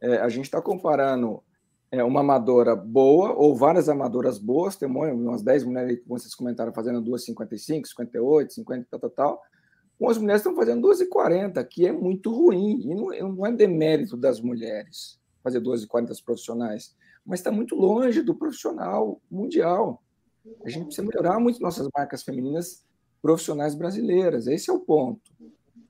É, 0.02 0.18
a 0.18 0.30
gente 0.30 0.46
está 0.46 0.62
comparando 0.62 1.41
é, 1.91 2.04
uma 2.04 2.22
amadora 2.22 2.76
boa 2.76 3.34
ou 3.34 3.56
várias 3.56 3.88
amadoras 3.88 4.38
boas, 4.38 4.76
tem 4.76 4.89
umas 4.89 5.41
10 5.41 5.64
mulheres 5.64 6.00
que 6.00 6.10
vocês 6.10 6.34
comentaram 6.34 6.74
fazendo 6.74 7.02
2,55, 7.02 7.86
58, 7.86 8.54
50, 8.54 8.88
tal, 8.89 9.00
tal, 9.00 9.10
tal 9.10 9.41
as 10.02 10.18
mulheres 10.18 10.41
estão 10.41 10.56
fazendo 10.56 10.88
12,40, 10.88 11.64
que 11.66 11.88
é 11.88 11.91
muito 11.91 12.32
ruim. 12.32 12.82
E 12.82 12.96
não, 12.96 13.36
não 13.36 13.46
é 13.46 13.52
demérito 13.52 14.18
das 14.18 14.41
mulheres 14.41 15.20
fazer 15.44 15.62
12,40 15.62 16.08
das 16.08 16.22
profissionais, 16.22 16.96
mas 17.26 17.39
está 17.39 17.52
muito 17.52 17.76
longe 17.76 18.22
do 18.22 18.34
profissional 18.34 19.22
mundial. 19.30 20.02
A 20.66 20.70
gente 20.70 20.86
precisa 20.86 21.08
melhorar 21.08 21.39
muito 21.39 21.62
nossas 21.62 21.88
marcas 21.96 22.24
femininas 22.24 22.84
profissionais 23.22 23.76
brasileiras. 23.76 24.48
Esse 24.48 24.70
é 24.70 24.74
o 24.74 24.80
ponto. 24.80 25.32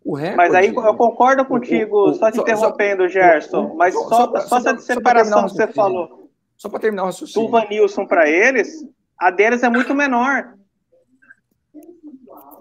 O 0.04 0.16
recorde, 0.16 0.38
mas 0.38 0.54
aí 0.54 0.68
eu 0.68 0.96
concordo 0.96 1.46
contigo, 1.46 1.96
o, 1.96 2.10
o, 2.10 2.14
só 2.14 2.30
te 2.30 2.40
interrompendo, 2.40 3.08
Gerson, 3.08 3.74
mas 3.76 3.94
só, 3.94 4.10
só, 4.10 4.42
só, 4.42 4.58
essa 4.58 4.78
separação 4.78 5.46
que 5.46 5.52
você 5.52 5.68
falou. 5.68 6.30
Só 6.58 6.68
para 6.68 6.80
terminar 6.80 7.04
o 7.04 7.06
raciocínio. 7.06 7.48
Do 7.48 7.52
Vanilson 7.52 8.06
para 8.06 8.30
eles, 8.30 8.86
a 9.18 9.32
deles 9.32 9.64
é 9.64 9.70
muito 9.70 9.96
menor. 9.96 10.58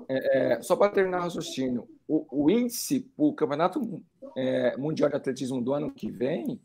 É, 0.08 0.54
é, 0.54 0.62
só 0.62 0.76
para 0.76 0.92
terminar 0.92 1.18
o 1.18 1.22
raciocínio, 1.22 1.88
o, 2.06 2.44
o 2.44 2.50
índice, 2.50 3.10
o 3.16 3.32
Campeonato 3.32 4.02
é, 4.36 4.76
Mundial 4.76 5.08
de 5.10 5.16
Atletismo 5.16 5.60
do 5.60 5.72
ano 5.72 5.90
que 5.92 6.10
vem, 6.10 6.60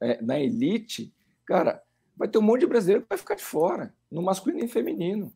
é, 0.00 0.22
na 0.22 0.38
elite, 0.38 1.12
cara, 1.44 1.82
vai 2.16 2.28
ter 2.28 2.38
um 2.38 2.42
monte 2.42 2.60
de 2.60 2.66
brasileiro 2.66 3.02
que 3.02 3.08
vai 3.08 3.18
ficar 3.18 3.34
de 3.34 3.42
fora, 3.42 3.94
no 4.10 4.22
masculino 4.22 4.64
e 4.64 4.68
feminino. 4.68 5.32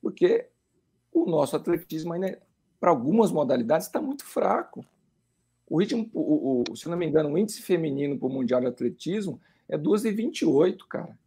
Porque 0.00 0.48
o 1.12 1.26
nosso 1.26 1.56
atletismo 1.56 2.12
ainda, 2.12 2.40
para 2.78 2.90
algumas 2.90 3.30
modalidades, 3.30 3.86
está 3.86 4.00
muito 4.00 4.24
fraco. 4.24 4.84
O 5.68 5.78
ritmo, 5.78 6.10
o, 6.12 6.64
o, 6.68 6.76
se 6.76 6.88
não 6.88 6.96
me 6.96 7.06
engano, 7.06 7.30
o 7.30 7.38
índice 7.38 7.62
feminino 7.62 8.18
para 8.18 8.28
o 8.28 8.32
Mundial 8.32 8.60
de 8.60 8.66
Atletismo 8.66 9.40
é 9.68 9.78
2,28, 9.78 10.78
cara. 10.88 11.18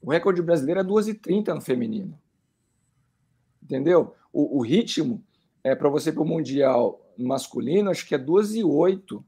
O 0.00 0.10
recorde 0.10 0.40
brasileiro 0.40 0.80
é 0.80 0.84
2,30 0.84 1.54
no 1.54 1.60
feminino 1.60 2.18
entendeu? 3.70 4.14
O, 4.32 4.58
o 4.58 4.62
ritmo 4.62 5.22
é 5.62 5.74
para 5.74 5.88
você 5.88 6.10
para 6.10 6.22
o 6.22 6.26
Mundial 6.26 7.00
masculino, 7.16 7.90
acho 7.90 8.06
que 8.06 8.14
é 8.14 8.18
12 8.18 8.58
e 8.58 8.64
8. 8.64 9.24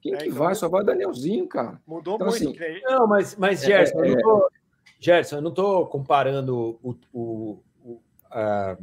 Quem 0.00 0.14
é, 0.14 0.18
que 0.18 0.24
então, 0.26 0.38
vai? 0.38 0.54
Só 0.54 0.68
vai 0.68 0.82
o 0.82 0.84
Danielzinho, 0.84 1.46
cara. 1.48 1.80
Mudou 1.86 2.14
então, 2.14 2.28
muito. 2.28 2.62
Assim, 2.62 2.80
não, 2.84 3.06
mas, 3.06 3.34
mas 3.36 3.62
é, 3.64 3.66
Gerson, 3.66 4.04
é, 4.04 4.10
eu 4.10 4.14
não 4.14 4.22
tô, 4.22 4.50
Gerson, 5.00 5.36
eu 5.36 5.42
não 5.42 5.50
estou 5.50 5.86
comparando 5.86 6.78
o, 6.82 6.96
o, 7.12 7.62
o, 7.82 8.00
a, 8.30 8.76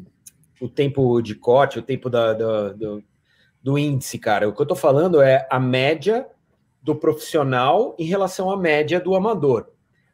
o 0.59 0.67
tempo 0.67 1.21
de 1.21 1.35
corte, 1.35 1.79
o 1.79 1.83
tempo 1.83 2.09
da, 2.09 2.33
da, 2.33 2.73
do, 2.73 3.03
do 3.61 3.77
índice, 3.77 4.19
cara. 4.19 4.49
O 4.49 4.53
que 4.53 4.59
eu 4.59 4.65
estou 4.65 4.77
falando 4.77 5.21
é 5.21 5.47
a 5.49 5.59
média 5.59 6.27
do 6.81 6.95
profissional 6.95 7.95
em 7.97 8.05
relação 8.05 8.51
à 8.51 8.57
média 8.57 8.99
do 8.99 9.15
amador. 9.15 9.72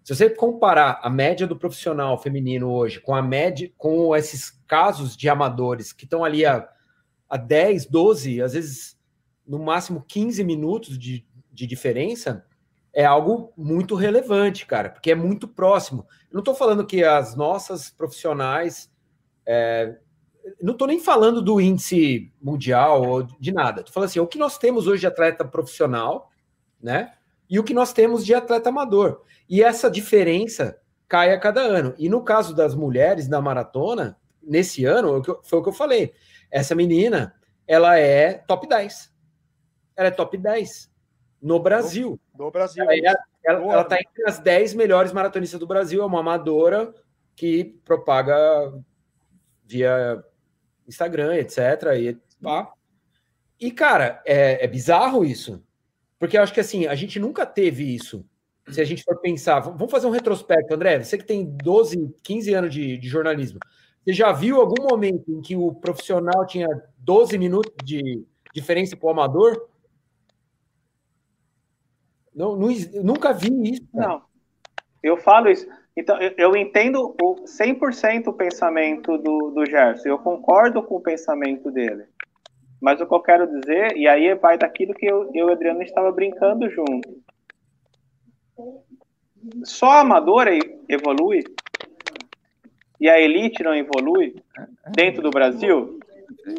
Se 0.10 0.16
você 0.16 0.28
comparar 0.28 1.00
a 1.04 1.10
média 1.10 1.46
do 1.46 1.56
profissional 1.56 2.18
feminino 2.18 2.72
hoje 2.72 3.00
com 3.00 3.14
a 3.14 3.22
média, 3.22 3.72
com 3.78 4.16
esses 4.16 4.50
casos 4.66 5.16
de 5.16 5.30
amadores 5.30 5.94
que 5.94 6.06
estão 6.06 6.26
ali 6.26 6.48
a, 6.48 6.68
a 7.30 7.38
10, 7.38 7.86
12, 7.86 8.42
às 8.42 8.54
vezes 8.54 9.00
no 9.46 9.60
máximo 9.60 10.04
15 10.08 10.44
minutos 10.44 10.98
de, 10.98 11.24
de 11.54 11.68
diferença, 11.68 12.44
é 12.92 13.06
algo 13.06 13.54
muito 13.56 13.94
relevante, 13.94 14.66
cara, 14.66 14.90
porque 14.90 15.12
é 15.12 15.16
muito 15.16 15.48
próximo. 15.48 16.08
Eu 16.24 16.34
não 16.34 16.40
estou 16.40 16.56
falando 16.56 16.88
que 16.88 17.04
as 17.04 17.36
nossas 17.36 17.92
profissionais. 17.92 18.92
É, 19.46 19.96
não 20.60 20.74
estou 20.74 20.88
nem 20.88 21.00
falando 21.00 21.40
do 21.40 21.62
índice 21.62 22.34
mundial 22.42 23.08
ou 23.08 23.22
de 23.22 23.52
nada. 23.52 23.82
Estou 23.82 23.94
falando 23.94 24.10
assim, 24.10 24.20
o 24.20 24.26
que 24.26 24.40
nós 24.40 24.58
temos 24.58 24.88
hoje 24.88 25.02
de 25.02 25.08
atleta 25.08 25.46
profissional, 25.46 26.32
né? 26.82 27.14
E 27.48 27.60
o 27.60 27.64
que 27.64 27.76
nós 27.76 27.94
temos 27.94 28.26
de 28.26 28.34
atleta 28.34 28.70
amador. 28.70 29.22
E 29.50 29.64
essa 29.64 29.90
diferença 29.90 30.80
cai 31.08 31.34
a 31.34 31.40
cada 31.40 31.62
ano. 31.62 31.96
E 31.98 32.08
no 32.08 32.24
caso 32.24 32.54
das 32.56 32.76
mulheres 32.76 33.28
na 33.28 33.42
maratona, 33.42 34.16
nesse 34.42 34.86
ano, 34.86 35.24
foi 35.44 35.60
o 35.60 35.64
que 35.64 35.70
eu 35.70 35.74
falei. 35.74 36.14
Essa 36.52 36.76
menina, 36.76 37.36
ela 37.68 37.98
é 37.98 38.34
top 38.34 38.68
10. 38.68 39.12
Ela 39.98 40.10
é 40.10 40.12
top 40.12 40.38
10 40.38 40.92
no 41.42 41.60
Brasil. 41.60 42.20
No, 42.38 42.46
no 42.46 42.52
Brasil. 42.52 42.86
Ela 43.44 43.82
está 43.82 44.00
entre 44.00 44.24
as 44.28 44.38
10 44.38 44.76
melhores 44.76 45.12
maratonistas 45.12 45.60
do 45.60 45.66
Brasil. 45.66 46.04
É 46.04 46.06
uma 46.06 46.20
amadora 46.20 46.94
que 47.36 47.80
propaga 47.84 48.38
via 49.66 50.24
Instagram, 50.88 51.36
etc. 51.38 51.58
E, 51.98 52.18
pá. 52.42 52.72
e 53.60 53.72
cara, 53.72 54.22
é, 54.26 54.64
é 54.64 54.68
bizarro 54.68 55.26
isso. 55.26 55.64
Porque 56.20 56.38
eu 56.38 56.44
acho 56.44 56.54
que 56.54 56.60
assim, 56.60 56.86
a 56.86 56.94
gente 56.94 57.20
nunca 57.20 57.46
teve 57.46 57.96
isso 57.96 58.26
se 58.72 58.82
a 58.82 58.84
gente 58.84 59.04
for 59.04 59.20
pensar, 59.20 59.60
vamos 59.60 59.92
fazer 59.92 60.08
um 60.08 60.12
retrospecto, 60.12 60.74
André. 60.74 61.02
Você 61.02 61.18
que 61.18 61.26
tem 61.26 61.46
12, 61.46 62.16
15 62.24 62.54
anos 62.54 62.74
de, 62.74 62.98
de 62.98 63.08
jornalismo, 63.08 63.60
você 64.04 64.14
já 64.14 64.32
viu 64.32 64.60
algum 64.60 64.88
momento 64.90 65.32
em 65.32 65.42
que 65.42 65.56
o 65.56 65.74
profissional 65.74 66.46
tinha 66.46 66.68
12 66.98 67.38
minutos 67.38 67.74
de 67.84 68.26
diferença 68.54 68.96
para 68.96 69.08
o 69.08 69.12
amador? 69.12 69.70
Não, 72.34 72.56
não, 72.56 72.70
nunca 73.04 73.34
vi 73.34 73.50
isso. 73.72 73.88
Cara. 73.94 74.08
Não. 74.08 74.22
Eu 75.04 75.18
falo 75.18 75.50
isso. 75.50 75.68
Então, 75.96 76.18
eu, 76.38 76.56
entendo 76.56 77.14
o 77.22 77.44
100% 77.44 78.28
o 78.28 78.34
pensamento 78.34 79.18
do, 79.18 79.52
do 79.52 79.66
Gerson, 79.66 80.08
eu 80.08 80.18
concordo 80.18 80.82
com 80.82 80.96
o 80.96 81.02
pensamento 81.02 81.70
dele. 81.70 82.06
Mas 82.82 83.02
o 83.02 83.06
que 83.06 83.14
eu 83.14 83.20
quero 83.20 83.46
dizer, 83.60 83.98
e 83.98 84.08
aí 84.08 84.34
vai 84.36 84.58
daquilo 84.58 84.94
que 84.94 85.06
eu, 85.06 85.30
eu 85.34 85.48
e 85.48 85.50
o 85.50 85.52
Adriano 85.52 85.82
estava 85.84 86.10
brincando 86.12 86.70
junto. 86.70 87.22
Só 89.64 89.92
a 89.92 90.00
amadora 90.02 90.52
evolui 90.88 91.44
e 93.00 93.10
a 93.10 93.20
elite 93.20 93.64
não 93.64 93.76
evolui 93.76 94.36
dentro 94.96 95.22
do 95.22 95.32
Brasil? 95.32 96.00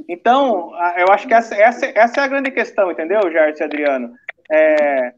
Então, 0.08 0.72
eu 0.96 1.12
acho 1.12 1.26
que 1.26 1.34
essa, 1.34 1.54
essa, 1.54 1.86
essa 1.86 2.20
é 2.20 2.24
a 2.24 2.28
grande 2.28 2.50
questão, 2.50 2.90
entendeu, 2.90 3.30
Gerson 3.30 3.64
e 3.64 3.66
Adriano? 3.66 4.14
É, 4.50 5.12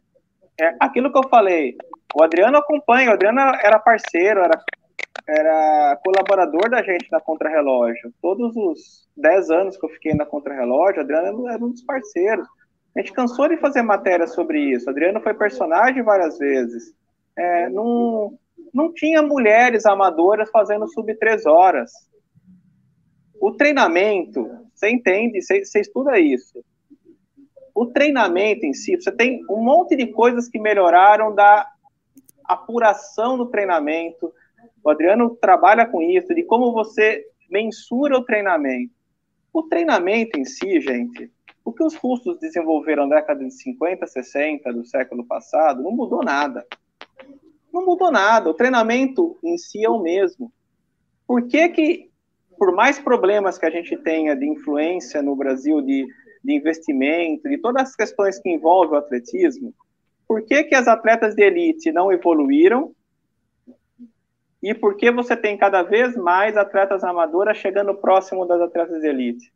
é 0.60 0.76
aquilo 0.80 1.10
que 1.12 1.18
eu 1.18 1.28
falei, 1.28 1.76
o 2.14 2.22
Adriano 2.22 2.58
acompanha, 2.58 3.10
o 3.10 3.14
Adriano 3.14 3.40
era 3.40 3.78
parceiro, 3.78 4.40
era, 4.40 4.60
era 5.26 5.98
colaborador 6.04 6.68
da 6.68 6.82
gente 6.82 7.10
na 7.10 7.20
Contrarrelógio. 7.20 8.12
Todos 8.20 8.54
os 8.56 9.08
10 9.16 9.50
anos 9.50 9.76
que 9.76 9.86
eu 9.86 9.90
fiquei 9.90 10.14
na 10.14 10.26
Contrarrelógio, 10.26 10.98
o 10.98 11.04
Adriano 11.04 11.48
era 11.48 11.64
um 11.64 11.70
dos 11.70 11.82
parceiros. 11.82 12.46
A 12.94 13.00
gente 13.00 13.12
cansou 13.12 13.48
de 13.48 13.56
fazer 13.56 13.82
matéria 13.82 14.26
sobre 14.26 14.60
isso. 14.60 14.88
Adriano 14.88 15.20
foi 15.20 15.32
personagem 15.34 16.02
várias 16.02 16.38
vezes. 16.38 16.94
É, 17.36 17.68
não, 17.70 18.38
não 18.72 18.92
tinha 18.92 19.22
mulheres 19.22 19.86
amadoras 19.86 20.50
fazendo 20.50 20.88
sub 20.88 21.14
3 21.14 21.46
horas. 21.46 21.90
O 23.40 23.52
treinamento, 23.52 24.48
você 24.74 24.90
entende, 24.90 25.40
você, 25.40 25.64
você 25.64 25.80
estuda 25.80 26.18
isso. 26.18 26.62
O 27.74 27.86
treinamento 27.86 28.66
em 28.66 28.74
si, 28.74 28.94
você 28.96 29.10
tem 29.10 29.42
um 29.48 29.62
monte 29.62 29.96
de 29.96 30.08
coisas 30.08 30.48
que 30.48 30.58
melhoraram 30.58 31.34
da 31.34 31.66
apuração 32.44 33.38
do 33.38 33.46
treinamento. 33.46 34.32
O 34.84 34.90
Adriano 34.90 35.30
trabalha 35.36 35.86
com 35.86 36.02
isso, 36.02 36.34
de 36.34 36.42
como 36.42 36.72
você 36.72 37.24
mensura 37.50 38.18
o 38.18 38.24
treinamento. 38.24 38.92
O 39.52 39.62
treinamento 39.62 40.38
em 40.38 40.44
si, 40.44 40.80
gente, 40.80 41.30
o 41.64 41.72
que 41.72 41.82
os 41.82 41.94
russos 41.94 42.38
desenvolveram 42.38 43.06
na 43.06 43.16
década 43.16 43.44
de 43.44 43.50
50, 43.50 44.06
60 44.06 44.72
do 44.72 44.84
século 44.84 45.24
passado, 45.24 45.82
não 45.82 45.92
mudou 45.92 46.22
nada. 46.22 46.66
Não 47.72 47.84
mudou 47.84 48.10
nada. 48.10 48.50
O 48.50 48.54
treinamento 48.54 49.38
em 49.42 49.56
si 49.56 49.84
é 49.84 49.88
o 49.88 50.02
mesmo. 50.02 50.52
Por 51.26 51.46
que 51.46 51.68
que, 51.68 52.10
por 52.58 52.74
mais 52.74 52.98
problemas 52.98 53.58
que 53.58 53.66
a 53.66 53.70
gente 53.70 53.96
tenha 53.96 54.36
de 54.36 54.46
influência 54.46 55.22
no 55.22 55.36
Brasil, 55.36 55.80
de, 55.80 56.06
de 56.44 56.52
investimento, 56.52 57.48
de 57.48 57.58
todas 57.58 57.90
as 57.90 57.96
questões 57.96 58.38
que 58.38 58.50
envolvem 58.50 58.94
o 58.94 58.98
atletismo, 58.98 59.72
por 60.26 60.42
que, 60.42 60.64
que 60.64 60.74
as 60.74 60.88
atletas 60.88 61.34
de 61.34 61.42
elite 61.42 61.92
não 61.92 62.12
evoluíram 62.12 62.94
e 64.62 64.72
por 64.74 64.96
que 64.96 65.10
você 65.10 65.36
tem 65.36 65.56
cada 65.58 65.82
vez 65.82 66.16
mais 66.16 66.56
atletas 66.56 67.02
amadoras 67.02 67.56
chegando 67.56 67.94
próximo 67.94 68.46
das 68.46 68.60
atletas 68.60 69.00
de 69.00 69.08
elite? 69.08 69.52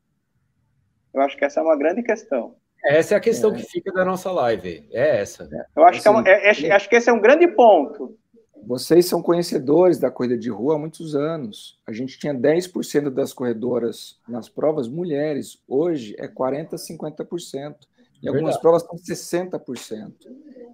Eu 1.16 1.22
acho 1.22 1.36
que 1.36 1.44
essa 1.46 1.60
é 1.60 1.62
uma 1.62 1.76
grande 1.76 2.02
questão. 2.02 2.54
Essa 2.84 3.14
é 3.14 3.16
a 3.16 3.20
questão 3.20 3.50
é. 3.50 3.56
que 3.56 3.62
fica 3.62 3.90
da 3.90 4.04
nossa 4.04 4.30
live. 4.30 4.86
É 4.92 5.20
essa. 5.20 5.48
Eu 5.74 5.84
acho, 5.84 5.98
assim, 5.98 6.02
que 6.02 6.08
é, 6.08 6.10
uma, 6.10 6.28
é, 6.28 6.66
é, 6.66 6.72
acho 6.72 6.88
que 6.88 6.94
esse 6.94 7.08
é 7.08 7.12
um 7.12 7.20
grande 7.20 7.48
ponto. 7.48 8.18
Vocês 8.66 9.06
são 9.06 9.22
conhecedores 9.22 9.98
da 9.98 10.10
corrida 10.10 10.36
de 10.36 10.50
rua 10.50 10.74
há 10.74 10.78
muitos 10.78 11.14
anos. 11.14 11.80
A 11.86 11.92
gente 11.92 12.18
tinha 12.18 12.34
10% 12.34 13.08
das 13.10 13.32
corredoras 13.32 14.20
nas 14.28 14.48
provas 14.48 14.88
mulheres. 14.88 15.58
Hoje 15.66 16.14
é 16.18 16.28
40%, 16.28 16.74
50%. 16.74 17.76
Em 18.22 18.28
algumas 18.28 18.56
Verdade. 18.56 18.60
provas 18.60 18.82
estão 18.82 18.98
60%. 18.98 20.12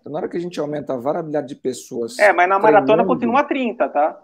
Então, 0.00 0.12
na 0.12 0.18
hora 0.18 0.28
que 0.28 0.36
a 0.36 0.40
gente 0.40 0.58
aumenta 0.58 0.94
a 0.94 0.96
variabilidade 0.96 1.48
de 1.48 1.56
pessoas. 1.56 2.18
É, 2.18 2.32
mas 2.32 2.48
na 2.48 2.58
maratona 2.58 3.04
continua 3.04 3.44
30, 3.44 3.88
tá? 3.88 4.22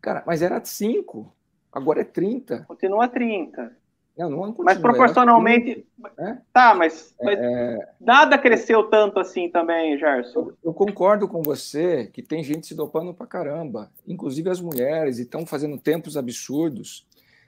Cara, 0.00 0.24
mas 0.26 0.42
era 0.42 0.62
5, 0.62 1.32
agora 1.72 2.00
é 2.00 2.04
30. 2.04 2.64
Continua 2.66 3.06
30. 3.06 3.83
Não, 4.16 4.30
não 4.30 4.38
continua, 4.52 4.64
mas 4.64 4.78
proporcionalmente. 4.78 5.86
É? 6.18 6.38
Tá, 6.52 6.74
mas, 6.74 7.14
mas 7.20 7.36
é... 7.36 7.94
nada 8.00 8.38
cresceu 8.38 8.84
tanto 8.84 9.18
assim 9.18 9.50
também, 9.50 9.98
Gerson. 9.98 10.40
Eu, 10.40 10.56
eu, 10.64 10.74
concordo 10.74 11.26
com 11.26 11.42
você 11.42 12.06
que 12.06 12.22
tem 12.22 12.42
gente 12.44 12.66
se 12.66 12.74
dopando 12.76 13.12
pra 13.12 13.26
caramba, 13.26 13.90
inclusive 14.06 14.48
as 14.48 14.60
mulheres, 14.60 15.18
e 15.18 15.22
estão 15.22 15.44
fazendo 15.44 15.78
tempos 15.78 16.16
absurdos. 16.16 17.06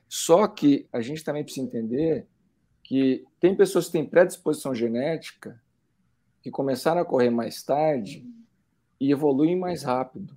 Só 0.09 0.47
que 0.49 0.89
a 0.93 1.01
gente 1.01 1.23
também 1.23 1.45
precisa 1.45 1.67
entender 1.67 2.27
que 2.83 3.25
tem 3.39 3.55
pessoas 3.55 3.87
que 3.87 3.93
têm 3.93 4.05
predisposição 4.05 4.75
genética 4.75 5.61
que 6.43 6.51
começaram 6.51 7.01
a 7.01 7.05
correr 7.05 7.31
mais 7.31 7.62
tarde 7.62 8.25
e 9.01 9.11
evoluem 9.11 9.57
mais 9.57 9.83
rápido, 9.83 10.37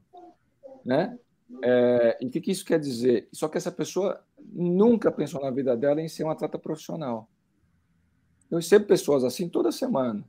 né? 0.83 1.17
É, 1.63 2.17
e 2.21 2.27
o 2.27 2.29
que, 2.29 2.41
que 2.41 2.51
isso 2.51 2.65
quer 2.65 2.79
dizer? 2.79 3.27
Só 3.31 3.47
que 3.47 3.57
essa 3.57 3.71
pessoa 3.71 4.23
nunca 4.51 5.11
pensou 5.11 5.41
na 5.41 5.51
vida 5.51 5.75
dela 5.75 6.01
em 6.01 6.07
ser 6.07 6.23
um 6.23 6.29
atleta 6.29 6.57
profissional. 6.57 7.27
Eu 8.49 8.57
recebo 8.57 8.85
pessoas 8.85 9.23
assim 9.23 9.47
toda 9.47 9.71
semana. 9.71 10.23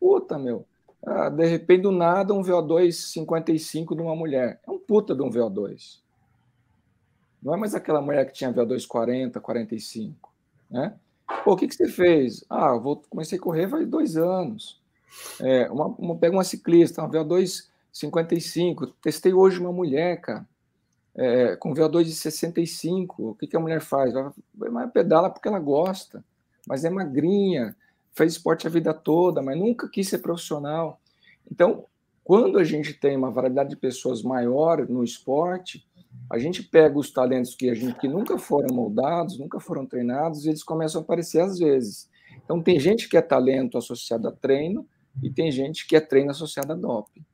Puta, 0.00 0.38
meu. 0.38 0.66
Ah, 1.06 1.28
de 1.28 1.44
repente, 1.44 1.82
do 1.82 1.92
nada, 1.92 2.32
um 2.32 2.42
VO2 2.42 2.92
55 2.92 3.94
de 3.94 4.02
uma 4.02 4.16
mulher. 4.16 4.60
É 4.66 4.70
um 4.70 4.78
puta 4.78 5.14
de 5.14 5.22
um 5.22 5.30
VO2. 5.30 6.00
Não 7.42 7.54
é 7.54 7.56
mais 7.58 7.74
aquela 7.74 8.00
mulher 8.00 8.24
que 8.26 8.32
tinha 8.32 8.52
VO2 8.52 8.86
40, 8.86 9.38
45. 9.38 10.32
Né? 10.70 10.94
Pô, 11.44 11.52
o 11.52 11.56
que, 11.56 11.68
que 11.68 11.74
você 11.74 11.88
fez? 11.88 12.42
Ah, 12.48 12.74
vou, 12.76 13.02
comecei 13.10 13.38
a 13.38 13.40
correr 13.40 13.68
faz 13.68 13.86
dois 13.86 14.16
anos. 14.16 14.80
É, 15.40 15.70
uma, 15.70 15.86
uma, 15.86 16.16
pega 16.16 16.34
uma 16.34 16.44
ciclista, 16.44 17.02
uma 17.02 17.10
VO2 17.10 17.68
55. 17.92 18.86
Testei 19.02 19.34
hoje 19.34 19.60
uma 19.60 19.72
mulher, 19.72 20.20
cara, 20.22 20.46
é, 21.16 21.56
com 21.56 21.74
VO2 21.74 22.04
de 22.04 22.14
65. 22.14 23.30
O 23.30 23.34
que, 23.34 23.46
que 23.46 23.56
a 23.56 23.60
mulher 23.60 23.80
faz? 23.80 24.14
Ela 24.14 24.32
pedala 24.88 25.30
porque 25.30 25.48
ela 25.48 25.60
gosta, 25.60 26.24
mas 26.66 26.84
é 26.84 26.90
magrinha, 26.90 27.76
fez 28.12 28.32
esporte 28.32 28.66
a 28.66 28.70
vida 28.70 28.92
toda, 28.92 29.42
mas 29.42 29.58
nunca 29.58 29.88
quis 29.88 30.08
ser 30.08 30.18
profissional. 30.18 31.00
Então, 31.50 31.84
quando 32.22 32.58
a 32.58 32.64
gente 32.64 32.94
tem 32.94 33.16
uma 33.16 33.30
variedade 33.30 33.70
de 33.70 33.76
pessoas 33.76 34.22
maior 34.22 34.88
no 34.88 35.04
esporte, 35.04 35.86
a 36.30 36.38
gente 36.38 36.62
pega 36.62 36.98
os 36.98 37.10
talentos 37.10 37.54
que 37.54 37.68
a 37.68 37.74
gente 37.74 37.98
que 37.98 38.08
nunca 38.08 38.38
foram 38.38 38.74
moldados, 38.74 39.38
nunca 39.38 39.60
foram 39.60 39.84
treinados, 39.84 40.44
e 40.44 40.48
eles 40.48 40.62
começam 40.62 41.00
a 41.00 41.04
aparecer 41.04 41.40
às 41.40 41.58
vezes. 41.58 42.08
Então 42.44 42.62
tem 42.62 42.78
gente 42.80 43.08
que 43.08 43.16
é 43.16 43.22
talento 43.22 43.76
associado 43.76 44.28
a 44.28 44.32
treino 44.32 44.86
e 45.22 45.30
tem 45.30 45.50
gente 45.50 45.86
que 45.86 45.96
é 45.96 46.00
treino 46.00 46.30
associado 46.30 46.72
a 46.72 46.76
doping. 46.76 47.24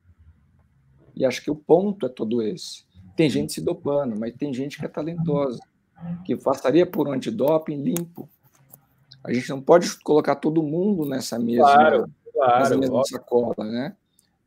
E 1.14 1.24
acho 1.24 1.43
que 1.43 1.51
o 1.51 1.57
ponto 1.57 2.07
é 2.07 2.09
todo 2.09 2.43
esse. 2.43 2.85
Tem 3.16 3.28
gente 3.28 3.52
se 3.52 3.61
dopando, 3.61 4.18
mas 4.18 4.34
tem 4.34 4.52
gente 4.52 4.78
que 4.78 4.84
é 4.84 4.88
talentosa, 4.88 5.61
que 6.24 6.36
passaria 6.36 6.86
por 6.86 7.09
um 7.09 7.12
antidoping 7.12 7.82
limpo. 7.82 8.28
A 9.22 9.32
gente 9.32 9.48
não 9.51 9.60
pode 9.60 9.98
colocar 10.01 10.36
todo 10.36 10.62
mundo 10.62 11.05
nessa 11.05 11.39
mesma, 11.39 11.64
claro, 11.64 12.10
claro, 12.32 12.59
nessa 12.59 12.76
mesma 12.76 13.05
sacola, 13.05 13.64
né? 13.64 13.97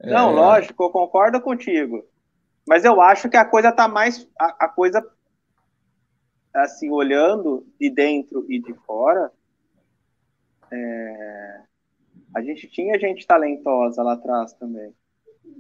Não, 0.04 0.32
é... 0.32 0.34
lógico, 0.34 0.84
eu 0.84 0.90
concordo 0.90 1.40
contigo. 1.40 2.04
Mas 2.68 2.86
eu 2.86 3.02
acho 3.02 3.30
que 3.30 3.38
a 3.38 3.46
coisa 3.46 3.70
está 3.70 3.88
mais. 3.88 4.28
A, 4.40 4.66
a, 4.66 4.70
coisa, 4.70 5.06
assim, 6.54 6.90
olhando 6.90 7.66
de 7.80 7.90
dentro 7.90 8.46
e 8.50 8.60
de 8.60 8.74
fora, 8.86 9.32
é, 10.72 11.62
a 12.34 12.42
gente 12.42 12.68
tinha 12.68 12.98
gente 13.00 13.28
talentosa 13.28 14.02
lá 14.02 14.14
atrás 14.14 14.54
também. 14.54 14.94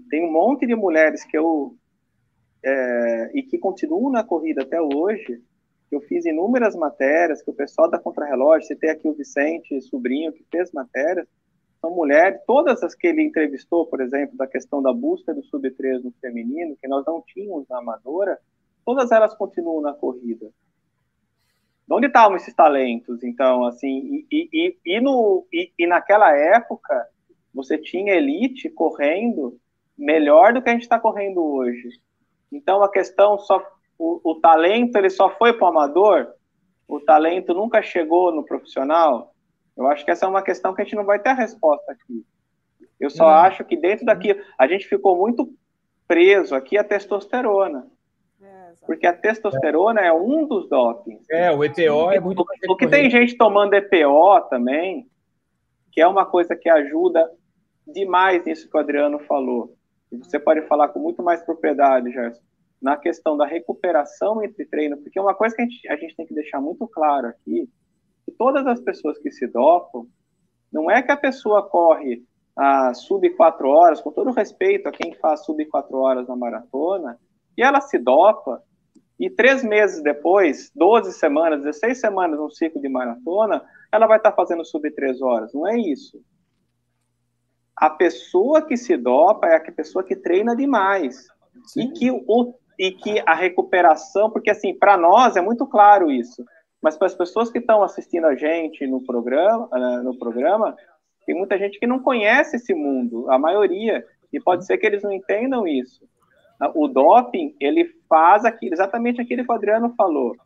Tem 0.09 0.25
um 0.25 0.31
monte 0.31 0.65
de 0.65 0.75
mulheres 0.75 1.23
que 1.23 1.37
eu. 1.37 1.75
É, 2.63 3.31
e 3.33 3.43
que 3.43 3.57
continuam 3.57 4.11
na 4.11 4.23
corrida 4.23 4.63
até 4.63 4.81
hoje. 4.81 5.41
Eu 5.91 6.01
fiz 6.01 6.25
inúmeras 6.25 6.75
matérias, 6.75 7.43
que 7.43 7.51
o 7.51 7.53
pessoal 7.53 7.89
da 7.89 7.99
Contrarrelógio, 7.99 8.77
tem 8.79 8.89
aqui 8.89 9.07
o 9.07 9.13
Vicente 9.13 9.79
Sobrinho, 9.81 10.33
que 10.33 10.43
fez 10.49 10.71
matérias 10.71 11.27
são 11.83 11.91
mulheres, 11.91 12.39
todas 12.47 12.81
as 12.81 12.95
que 12.95 13.07
ele 13.07 13.21
entrevistou, 13.21 13.85
por 13.85 13.99
exemplo, 13.99 14.37
da 14.37 14.47
questão 14.47 14.81
da 14.81 14.93
busca 14.93 15.33
do 15.33 15.43
sub-3 15.43 16.01
no 16.01 16.13
feminino, 16.21 16.77
que 16.81 16.87
nós 16.87 17.05
não 17.05 17.21
tínhamos 17.21 17.67
na 17.67 17.79
amadora, 17.79 18.39
todas 18.85 19.11
elas 19.11 19.33
continuam 19.33 19.81
na 19.81 19.93
corrida. 19.93 20.45
De 21.85 21.93
onde 21.93 22.07
estavam 22.07 22.37
esses 22.37 22.53
talentos? 22.53 23.21
Então, 23.21 23.65
assim, 23.65 24.25
e, 24.31 24.47
e, 24.53 24.77
e, 24.85 25.01
no, 25.01 25.45
e, 25.51 25.73
e 25.77 25.85
naquela 25.85 26.33
época, 26.33 27.05
você 27.53 27.77
tinha 27.77 28.15
elite 28.15 28.69
correndo 28.69 29.59
melhor 29.97 30.53
do 30.53 30.61
que 30.61 30.69
a 30.69 30.73
gente 30.73 30.83
está 30.83 30.97
correndo 30.97 31.43
hoje. 31.43 31.89
Então, 32.53 32.83
a 32.83 32.89
questão 32.89 33.37
só, 33.39 33.61
o, 33.97 34.19
o 34.23 34.39
talento 34.39 34.95
ele 34.95 35.09
só 35.09 35.29
foi 35.29 35.53
para 35.53 35.65
o 35.65 35.69
amador, 35.69 36.27
o 36.87 36.99
talento 36.99 37.53
nunca 37.53 37.81
chegou 37.81 38.31
no 38.31 38.45
profissional. 38.45 39.33
Eu 39.75 39.87
acho 39.87 40.05
que 40.05 40.11
essa 40.11 40.25
é 40.25 40.29
uma 40.29 40.43
questão 40.43 40.73
que 40.73 40.81
a 40.81 40.83
gente 40.83 40.95
não 40.95 41.05
vai 41.05 41.19
ter 41.19 41.29
a 41.29 41.33
resposta 41.33 41.91
aqui. 41.91 42.23
Eu 42.99 43.09
só 43.09 43.25
uhum. 43.25 43.31
acho 43.31 43.65
que 43.65 43.75
dentro 43.75 44.05
daqui 44.05 44.39
a 44.57 44.67
gente 44.67 44.87
ficou 44.87 45.17
muito 45.17 45.51
preso 46.07 46.55
aqui 46.55 46.77
à 46.77 46.83
testosterona. 46.83 47.87
É, 48.41 48.73
porque 48.85 49.07
a 49.07 49.13
testosterona 49.13 50.01
é 50.01 50.13
um 50.13 50.45
dos 50.45 50.69
dopings. 50.69 51.25
É, 51.29 51.51
o 51.51 51.63
EPO 51.63 52.11
é 52.11 52.19
muito. 52.19 52.45
Porque 52.65 52.87
tem 52.87 53.09
gente 53.09 53.35
tomando 53.35 53.73
EPO 53.73 54.41
também, 54.49 55.07
que 55.91 55.99
é 56.01 56.07
uma 56.07 56.25
coisa 56.25 56.55
que 56.55 56.69
ajuda 56.69 57.29
demais 57.87 58.45
nisso 58.45 58.69
que 58.69 58.77
o 58.77 58.79
Adriano 58.79 59.19
falou. 59.19 59.75
Você 60.17 60.39
pode 60.39 60.61
falar 60.67 60.89
com 60.89 60.99
muito 60.99 61.23
mais 61.23 61.41
propriedade, 61.43 62.11
Gerson. 62.11 62.41
na 62.81 62.97
questão 62.97 63.37
da 63.37 63.45
recuperação 63.45 64.43
entre 64.43 64.65
treino, 64.65 64.97
porque 64.97 65.19
uma 65.19 65.33
coisa 65.33 65.55
que 65.55 65.61
a 65.61 65.65
gente, 65.65 65.87
a 65.87 65.95
gente 65.95 66.15
tem 66.17 66.25
que 66.25 66.33
deixar 66.33 66.59
muito 66.59 66.85
claro 66.87 67.27
aqui, 67.27 67.69
que 68.25 68.31
todas 68.31 68.67
as 68.67 68.81
pessoas 68.81 69.17
que 69.19 69.31
se 69.31 69.47
dopam, 69.47 70.05
não 70.71 70.91
é 70.91 71.01
que 71.01 71.11
a 71.11 71.17
pessoa 71.17 71.63
corre 71.63 72.25
a 72.55 72.93
sub 72.93 73.29
4 73.31 73.67
horas, 73.67 74.01
com 74.01 74.11
todo 74.11 74.31
respeito 74.31 74.87
a 74.87 74.91
quem 74.91 75.13
faz 75.15 75.45
sub 75.45 75.65
4 75.65 75.97
horas 75.97 76.27
na 76.27 76.35
maratona, 76.35 77.17
e 77.57 77.63
ela 77.63 77.79
se 77.79 77.97
dopa, 77.97 78.61
e 79.19 79.29
três 79.29 79.63
meses 79.63 80.03
depois, 80.03 80.71
12 80.75 81.13
semanas, 81.13 81.63
16 81.63 81.99
semanas 81.99 82.37
no 82.37 82.51
ciclo 82.51 82.81
de 82.81 82.89
maratona, 82.89 83.63
ela 83.91 84.07
vai 84.07 84.17
estar 84.17 84.33
fazendo 84.33 84.65
sub 84.65 84.89
3 84.91 85.21
horas. 85.21 85.53
Não 85.53 85.67
é 85.67 85.77
isso. 85.77 86.21
A 87.83 87.89
pessoa 87.89 88.61
que 88.61 88.77
se 88.77 88.95
dopa 88.95 89.45
é 89.45 89.57
a 89.57 89.71
pessoa 89.73 90.05
que 90.05 90.15
treina 90.15 90.55
demais. 90.55 91.27
E 91.75 91.89
que, 91.89 92.09
o, 92.09 92.55
e 92.79 92.91
que 92.91 93.21
a 93.25 93.33
recuperação, 93.33 94.29
porque 94.29 94.49
assim, 94.49 94.73
para 94.73 94.95
nós 94.95 95.35
é 95.35 95.41
muito 95.41 95.67
claro 95.67 96.09
isso, 96.09 96.45
mas 96.81 96.95
para 96.95 97.07
as 97.07 97.13
pessoas 97.13 97.51
que 97.51 97.57
estão 97.57 97.83
assistindo 97.83 98.25
a 98.25 98.35
gente 98.37 98.87
no 98.87 99.03
programa, 99.03 99.67
eh, 99.73 100.01
no 100.01 100.17
programa, 100.17 100.73
tem 101.25 101.35
muita 101.35 101.57
gente 101.57 101.77
que 101.77 101.85
não 101.85 101.99
conhece 101.99 102.55
esse 102.55 102.73
mundo, 102.73 103.29
a 103.29 103.37
maioria, 103.37 104.05
e 104.31 104.39
pode 104.39 104.65
ser 104.65 104.77
que 104.77 104.87
eles 104.87 105.03
não 105.03 105.11
entendam 105.11 105.67
isso. 105.67 106.07
O 106.75 106.87
doping, 106.87 107.53
ele 107.59 107.91
faz 108.07 108.45
aquilo, 108.45 108.73
exatamente 108.73 109.19
aquilo 109.19 109.43
que 109.43 109.51
o 109.51 109.55
Adriano 109.55 109.93
falou. 109.97 110.37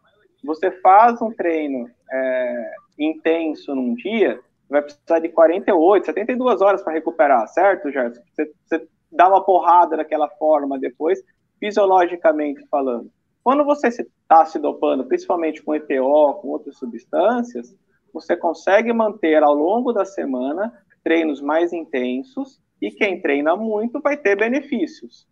Você 0.43 0.71
faz 0.71 1.21
um 1.21 1.31
treino 1.31 1.87
é, 2.11 2.71
intenso 2.97 3.75
num 3.75 3.93
dia, 3.93 4.39
vai 4.69 4.81
precisar 4.81 5.19
de 5.19 5.29
48, 5.29 6.05
72 6.05 6.61
horas 6.61 6.83
para 6.83 6.93
recuperar, 6.93 7.47
certo, 7.47 7.91
Gerson? 7.91 8.21
Você, 8.33 8.51
você 8.65 8.87
dá 9.11 9.27
uma 9.27 9.43
porrada 9.43 9.97
daquela 9.97 10.29
forma 10.29 10.79
depois, 10.79 11.23
fisiologicamente 11.59 12.65
falando. 12.67 13.09
Quando 13.43 13.63
você 13.63 13.87
está 13.87 14.45
se, 14.45 14.59
dopando, 14.59 15.05
principalmente 15.05 15.63
com 15.63 15.73
EPO, 15.73 16.41
com 16.41 16.49
outras 16.49 16.77
substâncias, 16.77 17.73
você 18.13 18.35
consegue 18.35 18.91
manter 18.91 19.41
ao 19.41 19.53
longo 19.53 19.93
da 19.93 20.03
semana 20.03 20.73
treinos 21.03 21.41
mais 21.41 21.71
intensos 21.71 22.59
e 22.81 22.91
quem 22.91 23.21
treina 23.21 23.55
muito 23.55 24.01
vai 24.01 24.17
ter 24.17 24.35
benefícios. 24.35 25.25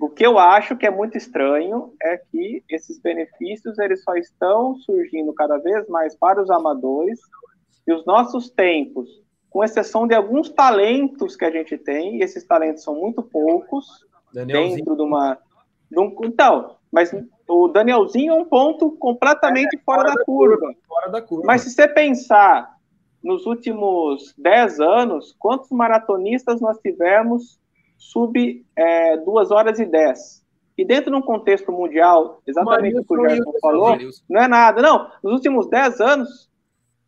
O 0.00 0.08
que 0.08 0.26
eu 0.26 0.38
acho 0.38 0.76
que 0.76 0.86
é 0.86 0.90
muito 0.90 1.16
estranho 1.16 1.92
é 2.02 2.16
que 2.16 2.64
esses 2.68 2.98
benefícios 3.00 3.78
eles 3.78 4.02
só 4.02 4.16
estão 4.16 4.74
surgindo 4.76 5.32
cada 5.34 5.58
vez 5.58 5.86
mais 5.88 6.16
para 6.16 6.42
os 6.42 6.50
amadores 6.50 7.20
e 7.86 7.92
os 7.92 8.04
nossos 8.04 8.50
tempos, 8.50 9.08
com 9.50 9.62
exceção 9.62 10.06
de 10.06 10.14
alguns 10.14 10.48
talentos 10.50 11.36
que 11.36 11.44
a 11.44 11.50
gente 11.50 11.76
tem, 11.76 12.16
e 12.16 12.22
esses 12.22 12.44
talentos 12.44 12.82
são 12.82 12.94
muito 12.94 13.22
poucos 13.22 14.04
dentro 14.32 14.96
de 14.96 15.02
uma 15.02 15.38
de 15.90 16.00
um, 16.00 16.16
então, 16.24 16.76
mas 16.90 17.14
o 17.46 17.68
Danielzinho 17.68 18.32
é 18.32 18.34
um 18.34 18.44
ponto 18.46 18.92
completamente 18.92 19.76
é, 19.76 19.80
fora, 19.84 20.00
fora, 20.00 20.08
da, 20.08 20.14
da 20.14 20.24
curva. 20.24 20.56
curva. 20.56 20.74
Fora 20.88 21.10
da 21.10 21.22
curva. 21.22 21.44
Mas 21.46 21.60
se 21.62 21.70
você 21.70 21.86
pensar 21.86 22.76
nos 23.22 23.44
últimos 23.44 24.34
10 24.38 24.80
anos, 24.80 25.36
quantos 25.38 25.70
maratonistas 25.70 26.60
nós 26.60 26.78
tivemos 26.78 27.60
sub 27.98 28.64
é, 28.74 29.16
2 29.18 29.50
horas 29.50 29.78
e 29.78 29.84
10? 29.84 30.42
E 30.78 30.84
dentro 30.84 31.10
de 31.10 31.16
um 31.16 31.22
contexto 31.22 31.70
mundial, 31.70 32.40
exatamente 32.46 32.98
o 32.98 33.04
que 33.04 33.14
o 33.14 33.28
Gerson 33.28 33.52
falou, 33.60 33.98
não 34.28 34.40
é 34.40 34.48
nada. 34.48 34.80
Não, 34.80 35.10
nos 35.22 35.34
últimos 35.34 35.68
10 35.68 36.00
anos, 36.00 36.50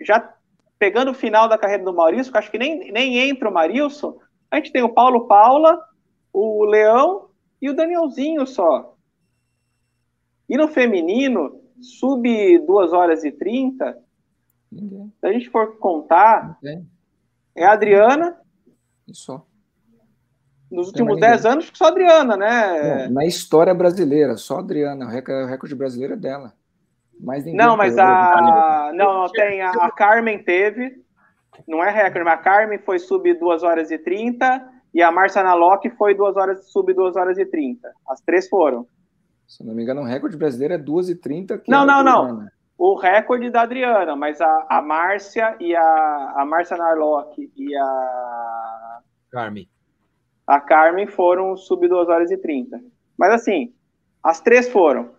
já 0.01 0.35
pegando 0.79 1.11
o 1.11 1.15
final 1.15 1.49
da 1.49 1.59
carreira 1.59 1.85
do 1.85 1.93
Maurício, 1.95 2.33
que 2.33 2.39
acho 2.39 2.51
que 2.51 2.59
nem, 2.59 2.93
nem 2.93 3.19
entra 3.29 3.49
o 3.49 3.53
Marilson, 3.53 4.19
a 4.51 4.57
gente 4.57 4.73
tem 4.73 4.83
o 4.83 4.93
Paulo 4.93 5.27
Paula, 5.27 5.81
o 6.33 6.65
Leão 6.65 7.29
e 7.61 7.71
o 7.71 7.75
Danielzinho 7.75 8.47
só. 8.47 8.97
E 10.49 10.57
no 10.57 10.69
feminino, 10.69 11.61
sub 11.81 12.59
2 12.67 12.93
horas 12.93 13.25
e 13.25 13.33
30, 13.33 13.99
Ninguém. 14.71 15.13
se 15.19 15.27
a 15.27 15.33
gente 15.33 15.49
for 15.51 15.79
contar, 15.79 16.59
Ninguém. 16.63 16.87
é 17.55 17.65
a 17.65 17.73
Adriana. 17.73 18.39
E 19.07 19.15
só. 19.15 19.47
Nos 20.71 20.89
últimos 20.89 21.21
10 21.21 21.47
anos, 21.47 21.71
só 21.73 21.85
a 21.85 21.89
Adriana, 21.89 22.37
né? 22.37 23.07
Não, 23.07 23.15
na 23.15 23.27
história 23.27 23.73
brasileira, 23.73 24.37
só 24.37 24.57
a 24.57 24.61
Adriana. 24.61 25.07
O 25.07 25.47
recorde 25.47 25.75
brasileiro 25.75 26.15
é 26.15 26.17
dela. 26.17 26.53
Mas 27.21 27.45
não, 27.47 27.77
mas 27.77 27.97
a. 27.99 28.91
Não, 28.95 29.23
não, 29.23 29.29
tem. 29.31 29.63
A, 29.63 29.71
a 29.71 29.91
Carmen 29.91 30.43
teve. 30.43 31.03
Não 31.67 31.83
é 31.83 31.91
recorde, 31.91 32.25
mas 32.25 32.35
a 32.35 32.43
Carmen 32.43 32.79
foi 32.79 32.99
sub 32.99 33.33
2 33.33 33.63
horas 33.63 33.91
e 33.91 33.99
30 33.99 34.75
e 34.95 35.03
a 35.03 35.11
Marcia 35.11 35.43
Nalock 35.43 35.91
foi 35.91 36.15
2 36.15 36.37
horas, 36.37 36.71
sub 36.71 36.95
2 36.95 37.17
horas 37.17 37.37
e 37.37 37.45
30. 37.45 37.93
As 38.09 38.21
três 38.21 38.49
foram. 38.49 38.87
Se 39.47 39.65
não 39.65 39.75
me 39.75 39.83
engano, 39.83 40.01
o 40.03 40.05
recorde 40.05 40.37
brasileiro 40.37 40.75
é 40.75 40.79
2h30. 40.79 41.63
Não, 41.67 41.83
é 41.83 41.87
não, 41.87 42.03
não. 42.03 42.47
O 42.79 42.97
recorde 42.97 43.51
da 43.51 43.63
Adriana, 43.63 44.15
mas 44.17 44.41
a, 44.41 44.67
a 44.69 44.81
Márcia 44.81 45.57
e 45.61 45.75
a, 45.75 46.35
a 46.37 46.45
Márcia 46.45 46.77
Narlock 46.77 47.53
e 47.57 47.77
a. 47.77 49.01
Carmen. 49.31 49.69
A 50.47 50.61
Carmen 50.61 51.07
foram 51.09 51.57
sub 51.57 51.87
2 51.89 52.09
horas 52.09 52.31
e 52.31 52.37
30. 52.37 52.81
Mas 53.19 53.33
assim, 53.33 53.73
as 54.23 54.41
três 54.41 54.69
foram. 54.69 55.11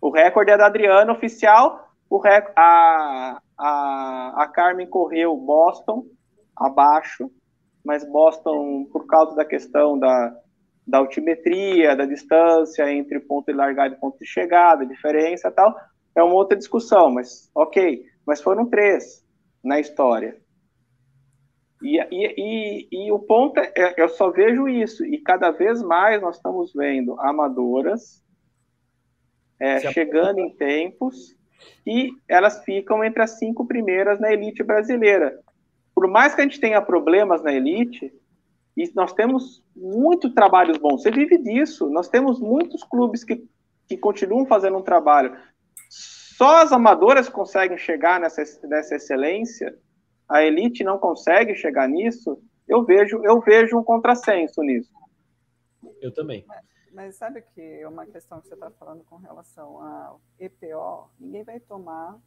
O 0.00 0.10
recorde 0.10 0.50
é 0.50 0.56
da 0.56 0.66
Adriana 0.66 1.12
oficial. 1.12 1.88
O 2.08 2.18
rec... 2.18 2.50
a, 2.56 3.40
a, 3.58 4.42
a 4.42 4.48
Carmen 4.48 4.88
correu 4.88 5.36
Boston 5.36 6.04
abaixo, 6.56 7.30
mas 7.84 8.04
Boston, 8.04 8.86
por 8.92 9.06
causa 9.06 9.34
da 9.34 9.44
questão 9.44 9.98
da, 9.98 10.36
da 10.86 10.98
altimetria, 10.98 11.96
da 11.96 12.04
distância 12.04 12.90
entre 12.92 13.20
ponto 13.20 13.46
de 13.46 13.52
largada 13.52 13.94
e 13.94 13.98
ponto 13.98 14.18
de 14.18 14.26
chegada, 14.26 14.86
diferença 14.86 15.50
tal, 15.50 15.74
é 16.14 16.22
uma 16.22 16.34
outra 16.34 16.56
discussão, 16.56 17.10
mas 17.10 17.50
ok. 17.54 18.04
Mas 18.26 18.40
foram 18.40 18.66
três 18.66 19.24
na 19.62 19.78
história. 19.78 20.36
E, 21.82 21.98
e, 21.98 22.34
e, 22.36 22.88
e 22.90 23.12
o 23.12 23.18
ponto 23.18 23.58
é, 23.58 23.94
eu 23.96 24.08
só 24.08 24.30
vejo 24.30 24.66
isso, 24.68 25.04
e 25.04 25.18
cada 25.18 25.50
vez 25.50 25.82
mais 25.82 26.22
nós 26.22 26.36
estamos 26.36 26.72
vendo 26.72 27.20
amadoras 27.20 28.24
é, 29.58 29.80
chegando 29.92 30.38
em 30.38 30.50
tempos 30.50 31.34
e 31.86 32.10
elas 32.28 32.62
ficam 32.64 33.02
entre 33.04 33.22
as 33.22 33.38
cinco 33.38 33.66
primeiras 33.66 34.20
na 34.20 34.32
elite 34.32 34.62
brasileira. 34.62 35.38
Por 35.94 36.08
mais 36.08 36.34
que 36.34 36.40
a 36.40 36.44
gente 36.44 36.60
tenha 36.60 36.82
problemas 36.82 37.42
na 37.42 37.52
elite, 37.52 38.12
e 38.76 38.92
nós 38.94 39.12
temos 39.14 39.64
muitos 39.74 40.34
trabalhos 40.34 40.76
bons. 40.76 41.02
Você 41.02 41.10
vive 41.10 41.38
disso. 41.38 41.88
Nós 41.88 42.08
temos 42.08 42.38
muitos 42.38 42.84
clubes 42.84 43.24
que, 43.24 43.42
que 43.88 43.96
continuam 43.96 44.44
fazendo 44.44 44.76
um 44.76 44.82
trabalho. 44.82 45.34
Só 45.88 46.62
as 46.62 46.72
amadoras 46.72 47.28
conseguem 47.28 47.78
chegar 47.78 48.20
nessa, 48.20 48.42
nessa 48.68 48.96
excelência. 48.96 49.74
A 50.28 50.42
elite 50.42 50.84
não 50.84 50.98
consegue 50.98 51.54
chegar 51.54 51.88
nisso. 51.88 52.38
Eu 52.68 52.84
vejo, 52.84 53.22
eu 53.24 53.40
vejo 53.40 53.78
um 53.78 53.82
contrassenso 53.82 54.60
nisso. 54.60 54.90
Eu 56.02 56.12
também. 56.12 56.44
Mas, 56.96 57.16
sabe 57.16 57.42
que 57.42 57.84
uma 57.84 58.06
questão 58.06 58.40
que 58.40 58.48
você 58.48 58.54
está 58.54 58.70
falando 58.70 59.04
com 59.04 59.16
relação 59.16 59.82
ao 59.82 60.18
EPO, 60.40 61.10
ninguém 61.20 61.44
vai 61.44 61.60
tomar 61.60 62.18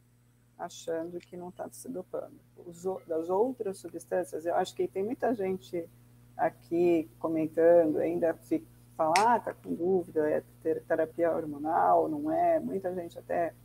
achando 0.60 1.20
que 1.20 1.36
não 1.36 1.50
está 1.50 1.68
se 1.72 1.90
dopando. 1.90 2.40
Os, 2.56 2.84
das 3.08 3.32
outras 3.32 3.80
substâncias, 3.80 4.46
eu 4.46 4.54
acho 4.54 4.76
que 4.76 4.88
tem 4.88 5.04
muita 5.04 5.34
gente 5.34 5.90
aqui 6.38 7.10
comentando, 7.18 7.98
ainda 7.98 8.36
fica, 8.36 8.64
fala, 8.96 9.14
ah, 9.18 9.40
tá 9.40 9.56
com 9.56 9.74
dúvida, 9.74 10.30
é 10.30 10.44
ter 10.62 10.84
terapia 10.84 11.36
hormonal, 11.36 12.08
não 12.08 12.32
é? 12.32 12.60
Muita 12.60 12.94
gente 12.94 13.18
até 13.18 13.56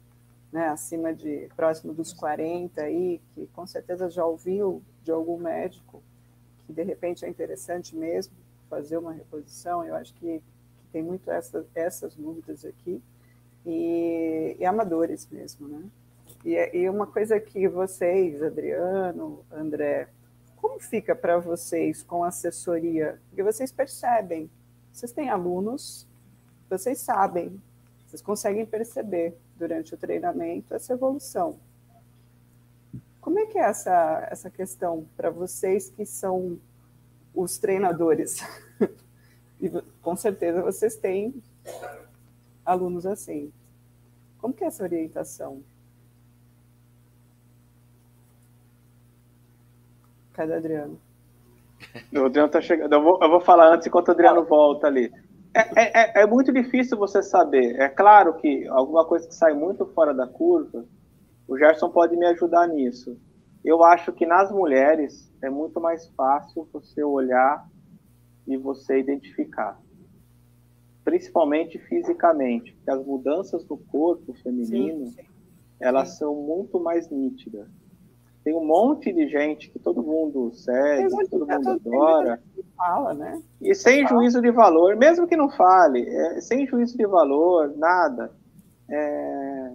né, 0.51 0.69
acima 0.69 1.13
de, 1.13 1.51
próximo 1.55 1.93
dos 1.93 2.15
40 2.15 2.81
aí, 2.81 3.21
que 3.35 3.47
com 3.49 3.67
certeza 3.67 4.09
já 4.09 4.25
ouviu 4.25 4.83
de 5.03 5.13
algum 5.13 5.37
médico 5.37 6.03
que 6.65 6.73
de 6.73 6.83
repente 6.83 7.27
é 7.27 7.29
interessante 7.29 7.95
mesmo 7.95 8.35
fazer 8.71 8.97
uma 8.97 9.13
reposição, 9.13 9.85
eu 9.85 9.95
acho 9.95 10.15
que 10.15 10.43
tem 10.95 11.03
muito 11.03 11.29
essa, 11.29 11.67
essas 11.75 12.15
dúvidas 12.15 12.65
aqui, 12.65 13.03
e, 13.67 14.57
e 14.61 14.65
amadores 14.65 15.27
mesmo, 15.29 15.67
né? 15.67 15.83
E, 16.45 16.55
e 16.73 16.89
uma 16.89 17.05
coisa 17.05 17.41
que 17.41 17.67
vocês, 17.67 18.41
Adriano, 18.41 19.45
André, 19.51 20.09
como 20.55 20.79
fica 20.79 21.13
para 21.17 21.37
vocês 21.39 22.01
com 22.05 22.23
assessoria? 22.23 23.21
Porque 23.29 23.43
vocês 23.43 23.73
percebem, 23.73 24.49
vocês 24.93 25.11
têm 25.11 25.31
alunos, 25.31 26.07
vocês 26.71 27.01
sabem, 27.01 27.61
vocês 28.07 28.23
conseguem 28.23 28.65
perceber 28.65 29.37
durante 29.57 29.95
o 29.95 29.99
treinamento 29.99 30.75
essa 30.75 30.93
evolução. 30.93 31.59
Como 33.21 33.41
é 33.41 33.47
que 33.47 33.59
é 33.59 33.63
essa, 33.63 34.29
essa 34.31 34.49
questão 34.49 35.09
para 35.17 35.29
vocês 35.29 35.91
que 35.91 36.07
são 36.07 36.61
os 37.35 37.59
treinadores? 37.59 38.39
e 39.65 39.83
com 40.03 40.15
certeza 40.15 40.63
vocês 40.63 40.97
têm 40.97 41.43
alunos 42.65 43.07
assim. 43.07 43.53
Como 44.39 44.53
que 44.53 44.63
é 44.63 44.67
essa 44.67 44.83
orientação? 44.83 45.63
Cadê 50.35 50.53
o 50.53 50.57
Adriano? 50.57 51.01
O 52.13 52.25
Adriano 52.27 52.51
tá 52.51 52.61
chegando. 52.61 52.93
Eu 52.93 53.03
vou, 53.03 53.19
eu 53.23 53.31
vou 53.31 53.41
falar 53.41 53.73
antes 53.73 53.87
enquanto 53.87 54.09
o 54.09 54.11
Adriano 54.11 54.45
volta 54.45 54.87
ali. 54.87 55.13
É, 55.55 55.61
é, 55.81 56.21
é, 56.21 56.23
é 56.23 56.27
muito 56.27 56.53
difícil 56.53 56.99
você 56.99 57.23
saber. 57.23 57.81
É 57.81 57.89
claro 57.89 58.35
que 58.35 58.67
alguma 58.69 59.05
coisa 59.07 59.27
que 59.27 59.35
sai 59.35 59.55
muito 59.55 59.87
fora 59.87 60.13
da 60.13 60.27
curva, 60.27 60.85
o 61.47 61.57
Gerson 61.57 61.91
pode 61.91 62.17
me 62.17 62.27
ajudar 62.27 62.67
nisso. 62.67 63.17
Eu 63.65 63.83
acho 63.83 64.13
que 64.13 64.27
nas 64.27 64.51
mulheres 64.51 65.33
é 65.43 65.49
muito 65.49 65.81
mais 65.81 66.09
fácil 66.09 66.69
você 66.73 67.03
olhar 67.03 67.65
e 68.47 68.57
você 68.57 68.99
identificar. 68.99 69.81
Principalmente 71.05 71.79
fisicamente, 71.79 72.73
porque 72.73 72.91
as 72.91 73.05
mudanças 73.05 73.67
no 73.69 73.77
corpo 73.77 74.33
feminino, 74.35 75.07
sim, 75.07 75.13
sim. 75.13 75.29
elas 75.81 76.11
sim. 76.11 76.19
são 76.19 76.35
muito 76.35 76.81
mais 76.81 77.11
nítidas. 77.11 77.69
Tem 78.43 78.55
um 78.55 78.65
monte 78.65 79.11
de 79.11 79.27
gente 79.27 79.71
que 79.71 79.79
todo 79.79 80.03
mundo 80.03 80.53
segue, 80.53 81.09
todo 81.31 81.47
mundo 81.47 81.69
adora. 81.71 82.43
Fala, 82.77 83.15
né? 83.15 83.43
E 83.61 83.75
sem 83.75 84.07
fala. 84.07 84.21
juízo 84.21 84.43
de 84.43 84.51
valor, 84.51 84.97
mesmo 84.97 85.27
que 85.27 85.37
não 85.37 85.49
fale, 85.49 86.07
é, 86.07 86.41
sem 86.43 86.67
juízo 86.67 86.97
de 86.97 87.07
valor, 87.07 87.75
nada. 87.77 88.33
É, 88.91 89.73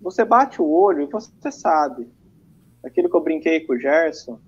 você 0.00 0.24
bate 0.24 0.60
o 0.60 0.68
olho 0.68 1.02
e 1.02 1.06
você 1.06 1.50
sabe. 1.50 2.06
Aquilo 2.84 3.08
que 3.08 3.16
eu 3.16 3.22
brinquei 3.22 3.60
com 3.60 3.74
o 3.74 3.78
Gerson, 3.78 4.38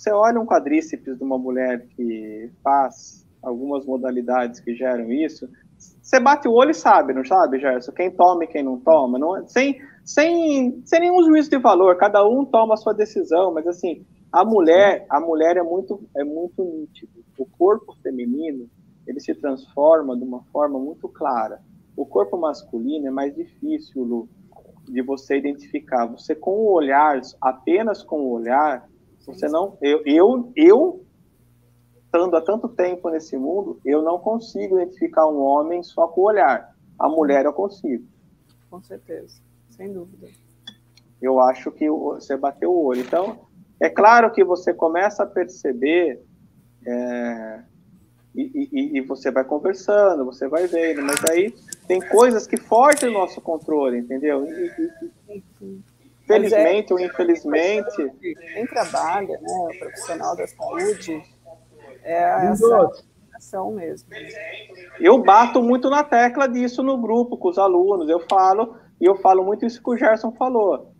você 0.00 0.10
olha 0.12 0.40
um 0.40 0.46
quadríceps 0.46 1.18
de 1.18 1.22
uma 1.22 1.36
mulher 1.36 1.86
que 1.88 2.50
faz 2.64 3.28
algumas 3.42 3.84
modalidades 3.84 4.58
que 4.58 4.74
geram 4.74 5.12
isso, 5.12 5.46
você 5.76 6.18
bate 6.18 6.48
o 6.48 6.52
olho 6.52 6.70
e 6.70 6.74
sabe, 6.74 7.12
não 7.12 7.22
sabe, 7.22 7.60
Gerson? 7.60 7.92
Quem 7.92 8.10
toma 8.10 8.44
e 8.44 8.46
quem 8.46 8.62
não 8.62 8.80
toma, 8.80 9.18
não, 9.18 9.36
é, 9.36 9.46
sem, 9.46 9.78
sem, 10.02 10.80
sem 10.86 11.00
nenhum 11.00 11.22
juízo 11.22 11.50
de 11.50 11.58
valor, 11.58 11.98
cada 11.98 12.26
um 12.26 12.46
toma 12.46 12.74
a 12.74 12.76
sua 12.78 12.94
decisão, 12.94 13.52
mas 13.52 13.66
assim, 13.66 14.02
a 14.32 14.42
mulher, 14.42 15.04
a 15.10 15.20
mulher 15.20 15.58
é 15.58 15.62
muito, 15.62 16.02
é 16.16 16.24
muito 16.24 16.64
nítido. 16.64 17.22
O 17.36 17.44
corpo 17.44 17.94
feminino, 18.02 18.70
ele 19.06 19.20
se 19.20 19.34
transforma 19.34 20.16
de 20.16 20.24
uma 20.24 20.42
forma 20.44 20.78
muito 20.78 21.10
clara. 21.10 21.60
O 21.94 22.06
corpo 22.06 22.38
masculino 22.38 23.06
é 23.06 23.10
mais 23.10 23.34
difícil, 23.34 24.02
Lu, 24.02 24.28
de 24.88 25.02
você 25.02 25.36
identificar. 25.36 26.06
Você 26.06 26.34
com 26.34 26.52
o 26.52 26.72
olhar, 26.72 27.20
apenas 27.40 28.02
com 28.02 28.20
o 28.20 28.30
olhar, 28.30 28.89
você 29.26 29.48
não, 29.48 29.76
eu, 29.80 30.02
eu, 30.04 30.52
eu 30.56 31.04
estando 32.04 32.36
há 32.36 32.40
tanto 32.40 32.68
tempo 32.68 33.08
nesse 33.10 33.36
mundo, 33.36 33.80
eu 33.84 34.02
não 34.02 34.18
consigo 34.18 34.80
identificar 34.80 35.26
um 35.26 35.40
homem 35.40 35.82
só 35.82 36.08
com 36.08 36.22
o 36.22 36.24
olhar. 36.24 36.74
A 36.98 37.08
mulher 37.08 37.44
eu 37.44 37.52
consigo. 37.52 38.04
Com 38.68 38.82
certeza 38.82 39.40
sem 39.80 39.90
dúvida. 39.94 40.28
Eu 41.22 41.40
acho 41.40 41.70
que 41.72 41.88
você 41.88 42.36
bateu 42.36 42.70
o 42.70 42.84
olho. 42.84 43.00
Então, 43.00 43.46
é 43.80 43.88
claro 43.88 44.30
que 44.30 44.44
você 44.44 44.74
começa 44.74 45.22
a 45.22 45.26
perceber 45.26 46.22
é, 46.86 47.60
e, 48.34 48.68
e, 48.70 48.98
e, 48.98 49.00
você 49.00 49.30
vai 49.30 49.42
conversando, 49.42 50.26
você 50.26 50.46
vai 50.48 50.66
vendo, 50.66 51.02
mas 51.02 51.24
aí 51.30 51.54
tem 51.86 52.00
coisas 52.00 52.46
que 52.46 52.58
fogem 52.58 53.10
do 53.10 53.18
nosso 53.18 53.40
controle, 53.40 53.98
entendeu? 53.98 54.46
E, 54.46 54.92
felizmente 56.32 56.92
é, 56.92 56.94
ou 56.94 57.00
infelizmente. 57.00 58.10
Quem 58.20 58.66
trabalha, 58.66 59.38
né, 59.40 59.68
o 59.74 59.78
profissional 59.78 60.36
da 60.36 60.46
saúde, 60.46 61.22
é 62.02 62.46
essa 62.46 62.90
ação 63.34 63.72
mesmo. 63.72 64.08
Eu 65.00 65.22
bato 65.22 65.62
muito 65.62 65.88
na 65.88 66.04
tecla 66.04 66.46
disso 66.46 66.82
no 66.82 66.98
grupo 66.98 67.36
com 67.36 67.48
os 67.48 67.58
alunos. 67.58 68.08
Eu 68.08 68.20
falo 68.28 68.76
e 69.00 69.04
eu 69.04 69.16
falo 69.16 69.44
muito 69.44 69.64
isso 69.64 69.82
que 69.82 69.90
o 69.90 69.96
Gerson 69.96 70.32
falou. 70.32 70.92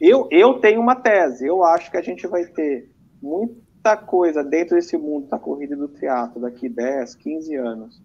Eu, 0.00 0.28
eu 0.30 0.60
tenho 0.60 0.80
uma 0.80 0.96
tese, 0.96 1.46
eu 1.46 1.64
acho 1.64 1.90
que 1.90 1.96
a 1.96 2.02
gente 2.02 2.26
vai 2.26 2.44
ter 2.44 2.90
muita 3.22 3.96
coisa 3.96 4.44
dentro 4.44 4.74
desse 4.74 4.96
mundo 4.96 5.28
da 5.28 5.38
corrida 5.38 5.74
e 5.74 5.78
do 5.78 5.88
teatro 5.88 6.40
daqui 6.40 6.68
10, 6.68 7.14
15 7.14 7.54
anos, 7.54 8.02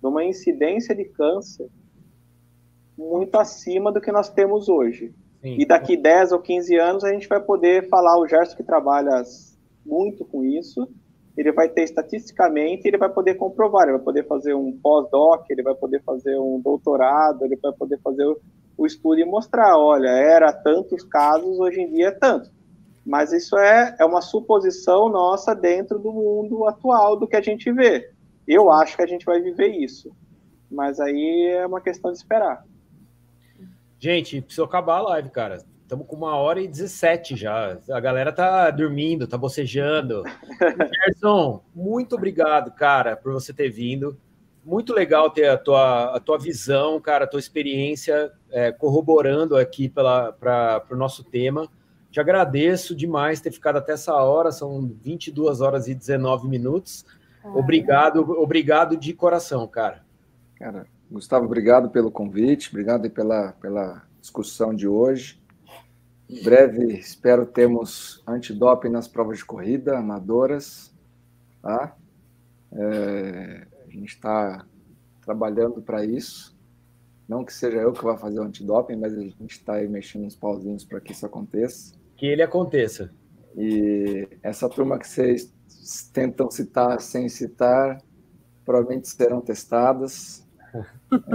de 0.00 0.06
uma 0.06 0.24
incidência 0.24 0.94
de 0.94 1.04
câncer 1.04 1.68
muito 2.96 3.36
acima 3.36 3.92
do 3.92 4.00
que 4.00 4.10
nós 4.10 4.30
temos 4.30 4.68
hoje. 4.68 5.14
Sim. 5.46 5.60
E 5.60 5.64
daqui 5.64 5.96
10 5.96 6.32
ou 6.32 6.40
15 6.40 6.76
anos 6.76 7.04
a 7.04 7.12
gente 7.12 7.28
vai 7.28 7.40
poder 7.40 7.88
falar, 7.88 8.18
o 8.18 8.26
Gerson 8.26 8.56
que 8.56 8.64
trabalha 8.64 9.22
muito 9.84 10.24
com 10.24 10.44
isso, 10.44 10.88
ele 11.36 11.52
vai 11.52 11.68
ter 11.68 11.84
estatisticamente, 11.84 12.88
ele 12.88 12.98
vai 12.98 13.08
poder 13.08 13.34
comprovar, 13.34 13.84
ele 13.84 13.96
vai 13.96 14.04
poder 14.04 14.26
fazer 14.26 14.54
um 14.54 14.72
pós-doc, 14.72 15.48
ele 15.48 15.62
vai 15.62 15.74
poder 15.74 16.02
fazer 16.02 16.36
um 16.36 16.60
doutorado, 16.60 17.44
ele 17.44 17.54
vai 17.62 17.72
poder 17.72 18.00
fazer 18.00 18.24
o 18.76 18.86
estudo 18.86 19.20
e 19.20 19.24
mostrar, 19.24 19.78
olha, 19.78 20.08
era 20.08 20.52
tantos 20.52 21.04
casos, 21.04 21.60
hoje 21.60 21.80
em 21.80 21.92
dia 21.92 22.08
é 22.08 22.10
tanto. 22.10 22.50
Mas 23.04 23.32
isso 23.32 23.56
é, 23.56 23.94
é 24.00 24.04
uma 24.04 24.20
suposição 24.20 25.08
nossa 25.08 25.54
dentro 25.54 25.96
do 25.96 26.12
mundo 26.12 26.66
atual 26.66 27.16
do 27.16 27.28
que 27.28 27.36
a 27.36 27.40
gente 27.40 27.70
vê. 27.70 28.10
Eu 28.48 28.68
acho 28.68 28.96
que 28.96 29.02
a 29.02 29.06
gente 29.06 29.24
vai 29.24 29.40
viver 29.40 29.68
isso. 29.68 30.10
Mas 30.68 30.98
aí 30.98 31.52
é 31.56 31.64
uma 31.64 31.80
questão 31.80 32.10
de 32.10 32.18
esperar. 32.18 32.64
Gente, 33.98 34.40
precisa 34.40 34.64
acabar 34.64 34.96
a 34.96 35.02
live, 35.02 35.30
cara. 35.30 35.64
Estamos 35.82 36.06
com 36.06 36.16
uma 36.16 36.36
hora 36.36 36.60
e 36.60 36.66
17 36.66 37.36
já. 37.36 37.78
A 37.90 38.00
galera 38.00 38.32
tá 38.32 38.70
dormindo, 38.70 39.26
tá 39.26 39.38
bocejando. 39.38 40.24
Gerson, 41.04 41.62
muito 41.74 42.16
obrigado, 42.16 42.72
cara, 42.72 43.16
por 43.16 43.32
você 43.32 43.52
ter 43.52 43.70
vindo 43.70 44.18
muito 44.66 44.92
legal 44.92 45.30
ter 45.30 45.48
a 45.48 45.56
tua, 45.56 46.16
a 46.16 46.18
tua 46.18 46.36
visão, 46.36 47.00
cara, 47.00 47.24
a 47.24 47.28
tua 47.28 47.38
experiência 47.38 48.32
é, 48.50 48.72
corroborando 48.72 49.56
aqui 49.56 49.88
para 49.88 50.84
o 50.90 50.96
nosso 50.96 51.22
tema. 51.22 51.68
Te 52.10 52.18
agradeço 52.18 52.94
demais 52.94 53.40
ter 53.40 53.52
ficado 53.52 53.76
até 53.76 53.92
essa 53.92 54.12
hora, 54.14 54.50
são 54.50 54.90
22 55.00 55.60
horas 55.60 55.86
e 55.86 55.94
19 55.94 56.48
minutos. 56.48 57.06
Obrigado, 57.44 58.28
obrigado 58.42 58.96
de 58.96 59.14
coração, 59.14 59.68
cara. 59.68 60.04
Cara, 60.56 60.86
Gustavo, 61.10 61.46
obrigado 61.46 61.90
pelo 61.90 62.10
convite, 62.10 62.68
obrigado 62.70 63.08
pela, 63.10 63.52
pela 63.52 64.02
discussão 64.20 64.74
de 64.74 64.88
hoje. 64.88 65.40
Em 66.28 66.42
breve, 66.42 66.98
espero 66.98 67.46
termos 67.46 68.22
antidoping 68.26 68.88
nas 68.88 69.06
provas 69.06 69.38
de 69.38 69.44
corrida 69.44 69.96
amadoras, 69.96 70.92
tá? 71.62 71.96
É, 72.72 73.66
a 73.86 73.90
gente 73.90 74.08
está 74.08 74.66
trabalhando 75.24 75.80
para 75.80 76.04
isso. 76.04 76.56
Não 77.28 77.44
que 77.44 77.52
seja 77.52 77.78
eu 77.78 77.92
que 77.92 78.02
vá 78.02 78.16
fazer 78.16 78.40
o 78.40 78.42
antidoping, 78.42 78.96
mas 78.96 79.14
a 79.14 79.20
gente 79.20 79.50
está 79.50 79.74
aí 79.74 79.88
mexendo 79.88 80.24
uns 80.24 80.36
pauzinhos 80.36 80.84
para 80.84 81.00
que 81.00 81.12
isso 81.12 81.26
aconteça. 81.26 81.94
Que 82.16 82.26
ele 82.26 82.42
aconteça. 82.42 83.12
E 83.56 84.28
essa 84.42 84.68
turma 84.68 84.98
que 84.98 85.08
vocês 85.08 85.52
tentam 86.12 86.50
citar 86.50 87.00
sem 87.00 87.28
citar, 87.28 88.02
provavelmente 88.64 89.08
serão 89.08 89.40
testadas. 89.40 90.45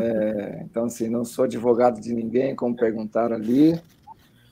É, 0.01 0.61
então, 0.63 0.85
assim, 0.85 1.09
não 1.09 1.23
sou 1.23 1.45
advogado 1.45 1.99
de 1.99 2.13
ninguém, 2.13 2.55
como 2.55 2.75
perguntaram 2.75 3.35
ali. 3.35 3.79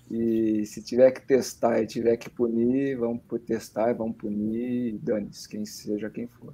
E 0.10 0.66
se 0.66 0.82
tiver 0.82 1.11
que 1.11 1.22
testar 1.22 1.82
e 1.82 1.86
tiver 1.86 2.18
que 2.18 2.30
punir, 2.30 2.98
vamos 2.98 3.22
testar 3.45 3.91
e 3.91 3.94
vamos 3.94 4.18
punir, 4.18 4.98
dane-se, 5.03 5.48
quem 5.48 5.66
seja 5.66 6.10
quem 6.10 6.28
for. 6.28 6.53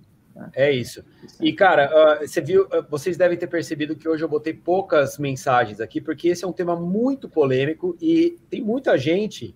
É 0.53 0.70
isso. 0.70 1.03
E, 1.40 1.53
cara, 1.53 2.20
você 2.20 2.41
viu, 2.41 2.68
vocês 2.90 3.16
devem 3.16 3.38
ter 3.38 3.48
percebido 3.48 3.95
que 3.95 4.07
hoje 4.07 4.24
eu 4.24 4.28
botei 4.28 4.53
poucas 4.53 5.18
mensagens 5.18 5.80
aqui, 5.80 6.02
porque 6.02 6.28
esse 6.28 6.44
é 6.44 6.48
um 6.48 6.52
tema 6.52 6.76
muito 6.76 7.30
polêmico 7.30 7.95
e 8.02 8.38
tem 8.49 8.62
muita 8.62 8.98
gente 8.98 9.56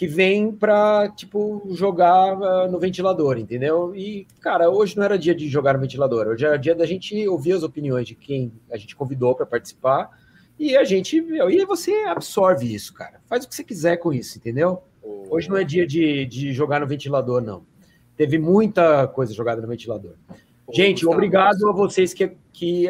que 0.00 0.06
vem 0.06 0.50
para, 0.50 1.10
tipo, 1.10 1.62
jogar 1.72 2.32
uh, 2.32 2.70
no 2.70 2.78
ventilador, 2.78 3.36
entendeu? 3.36 3.94
E, 3.94 4.26
cara, 4.40 4.70
hoje 4.70 4.96
não 4.96 5.04
era 5.04 5.18
dia 5.18 5.34
de 5.34 5.46
jogar 5.46 5.74
no 5.74 5.80
ventilador, 5.80 6.26
hoje 6.26 6.42
era 6.42 6.56
dia 6.56 6.74
da 6.74 6.86
gente 6.86 7.28
ouvir 7.28 7.52
as 7.52 7.62
opiniões 7.62 8.08
de 8.08 8.14
quem 8.14 8.50
a 8.72 8.78
gente 8.78 8.96
convidou 8.96 9.34
para 9.34 9.44
participar 9.44 10.08
e 10.58 10.74
a 10.74 10.84
gente, 10.84 11.18
e 11.18 11.64
você 11.66 11.92
absorve 12.06 12.74
isso, 12.74 12.94
cara. 12.94 13.20
Faz 13.28 13.44
o 13.44 13.48
que 13.50 13.54
você 13.54 13.62
quiser 13.62 13.98
com 13.98 14.10
isso, 14.10 14.38
entendeu? 14.38 14.82
Hoje 15.28 15.50
não 15.50 15.58
é 15.58 15.64
dia 15.64 15.86
de, 15.86 16.24
de 16.24 16.50
jogar 16.54 16.80
no 16.80 16.86
ventilador, 16.86 17.42
não. 17.42 17.66
Teve 18.16 18.38
muita 18.38 19.06
coisa 19.06 19.34
jogada 19.34 19.60
no 19.60 19.68
ventilador. 19.68 20.14
Gente, 20.72 21.06
obrigado 21.06 21.68
a 21.68 21.72
vocês 21.74 22.14
que, 22.14 22.38
que 22.54 22.88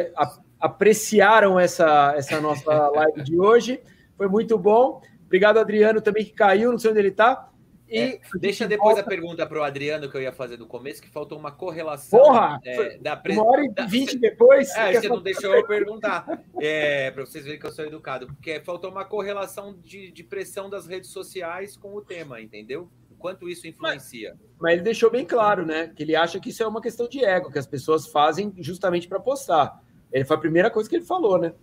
apreciaram 0.61 1.59
essa, 1.59 2.13
essa 2.15 2.39
nossa 2.39 2.71
live 2.95 3.21
de 3.21 3.37
hoje. 3.37 3.81
Foi 4.15 4.29
muito 4.29 4.57
bom. 4.57 5.01
Obrigado, 5.31 5.59
Adriano, 5.59 6.01
também 6.01 6.25
que 6.25 6.33
caiu, 6.33 6.71
não 6.71 6.77
sei 6.77 6.91
onde 6.91 6.99
ele 6.99 7.07
está. 7.07 7.49
E 7.87 7.97
é, 7.97 8.19
deixa 8.35 8.67
depois 8.67 8.95
volta... 8.95 9.01
a 9.01 9.09
pergunta 9.09 9.47
para 9.47 9.59
o 9.61 9.63
Adriano 9.63 10.09
que 10.09 10.17
eu 10.17 10.21
ia 10.21 10.33
fazer 10.33 10.57
no 10.57 10.65
começo, 10.65 11.01
que 11.01 11.09
faltou 11.09 11.39
uma 11.39 11.53
correlação. 11.53 12.19
Porra! 12.19 12.59
É, 12.65 12.97
da 12.97 13.15
pre... 13.15 13.31
Uma 13.31 13.45
hora 13.45 13.63
e 13.63 13.87
vinte 13.87 14.17
depois. 14.17 14.75
É, 14.75 14.91
você 14.91 15.07
não 15.07 15.21
deixou 15.21 15.55
eu 15.55 15.65
perguntar. 15.65 16.43
É, 16.59 17.11
para 17.11 17.25
vocês 17.25 17.45
verem 17.45 17.57
que 17.57 17.65
eu 17.65 17.71
sou 17.71 17.85
educado. 17.85 18.27
Porque 18.27 18.59
faltou 18.59 18.91
uma 18.91 19.05
correlação 19.05 19.73
de, 19.81 20.11
de 20.11 20.21
pressão 20.21 20.69
das 20.69 20.85
redes 20.85 21.11
sociais 21.11 21.77
com 21.77 21.95
o 21.95 22.01
tema, 22.01 22.41
entendeu? 22.41 22.89
quanto 23.17 23.47
isso 23.47 23.67
influencia. 23.67 24.31
Mas, 24.31 24.59
mas, 24.59 24.73
ele 24.73 24.81
deixou 24.81 25.11
bem 25.11 25.23
claro, 25.23 25.63
né? 25.63 25.93
Que 25.95 26.01
ele 26.01 26.15
acha 26.15 26.39
que 26.39 26.49
isso 26.49 26.63
é 26.63 26.67
uma 26.67 26.81
questão 26.81 27.07
de 27.07 27.23
ego, 27.23 27.51
que 27.51 27.59
as 27.59 27.67
pessoas 27.67 28.07
fazem 28.07 28.51
justamente 28.57 29.07
para 29.07 29.19
postar. 29.19 29.79
Ele 30.11 30.25
foi 30.25 30.35
a 30.35 30.39
primeira 30.39 30.71
coisa 30.71 30.89
que 30.89 30.95
ele 30.95 31.05
falou, 31.05 31.37
né? 31.37 31.53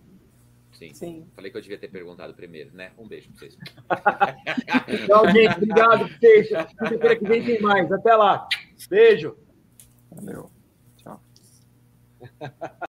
Sim. 0.79 0.93
Sim. 0.93 1.27
Falei 1.35 1.51
que 1.51 1.57
eu 1.57 1.61
devia 1.61 1.77
ter 1.77 1.89
perguntado 1.89 2.33
primeiro, 2.33 2.73
né? 2.73 2.93
Um 2.97 3.05
beijo 3.05 3.29
para 3.31 3.39
vocês. 3.39 3.57
Tchau, 5.05 5.29
gente. 5.29 5.55
Obrigado 5.57 6.07
por 6.07 6.17
vocês. 6.17 6.47
Quinta-feira 6.47 7.15
que 7.17 7.27
vem 7.27 7.43
tem 7.43 7.61
mais. 7.61 7.91
Até 7.91 8.15
lá. 8.15 8.47
Beijo. 8.89 9.37
Valeu. 10.09 10.49
Tchau. 10.95 11.21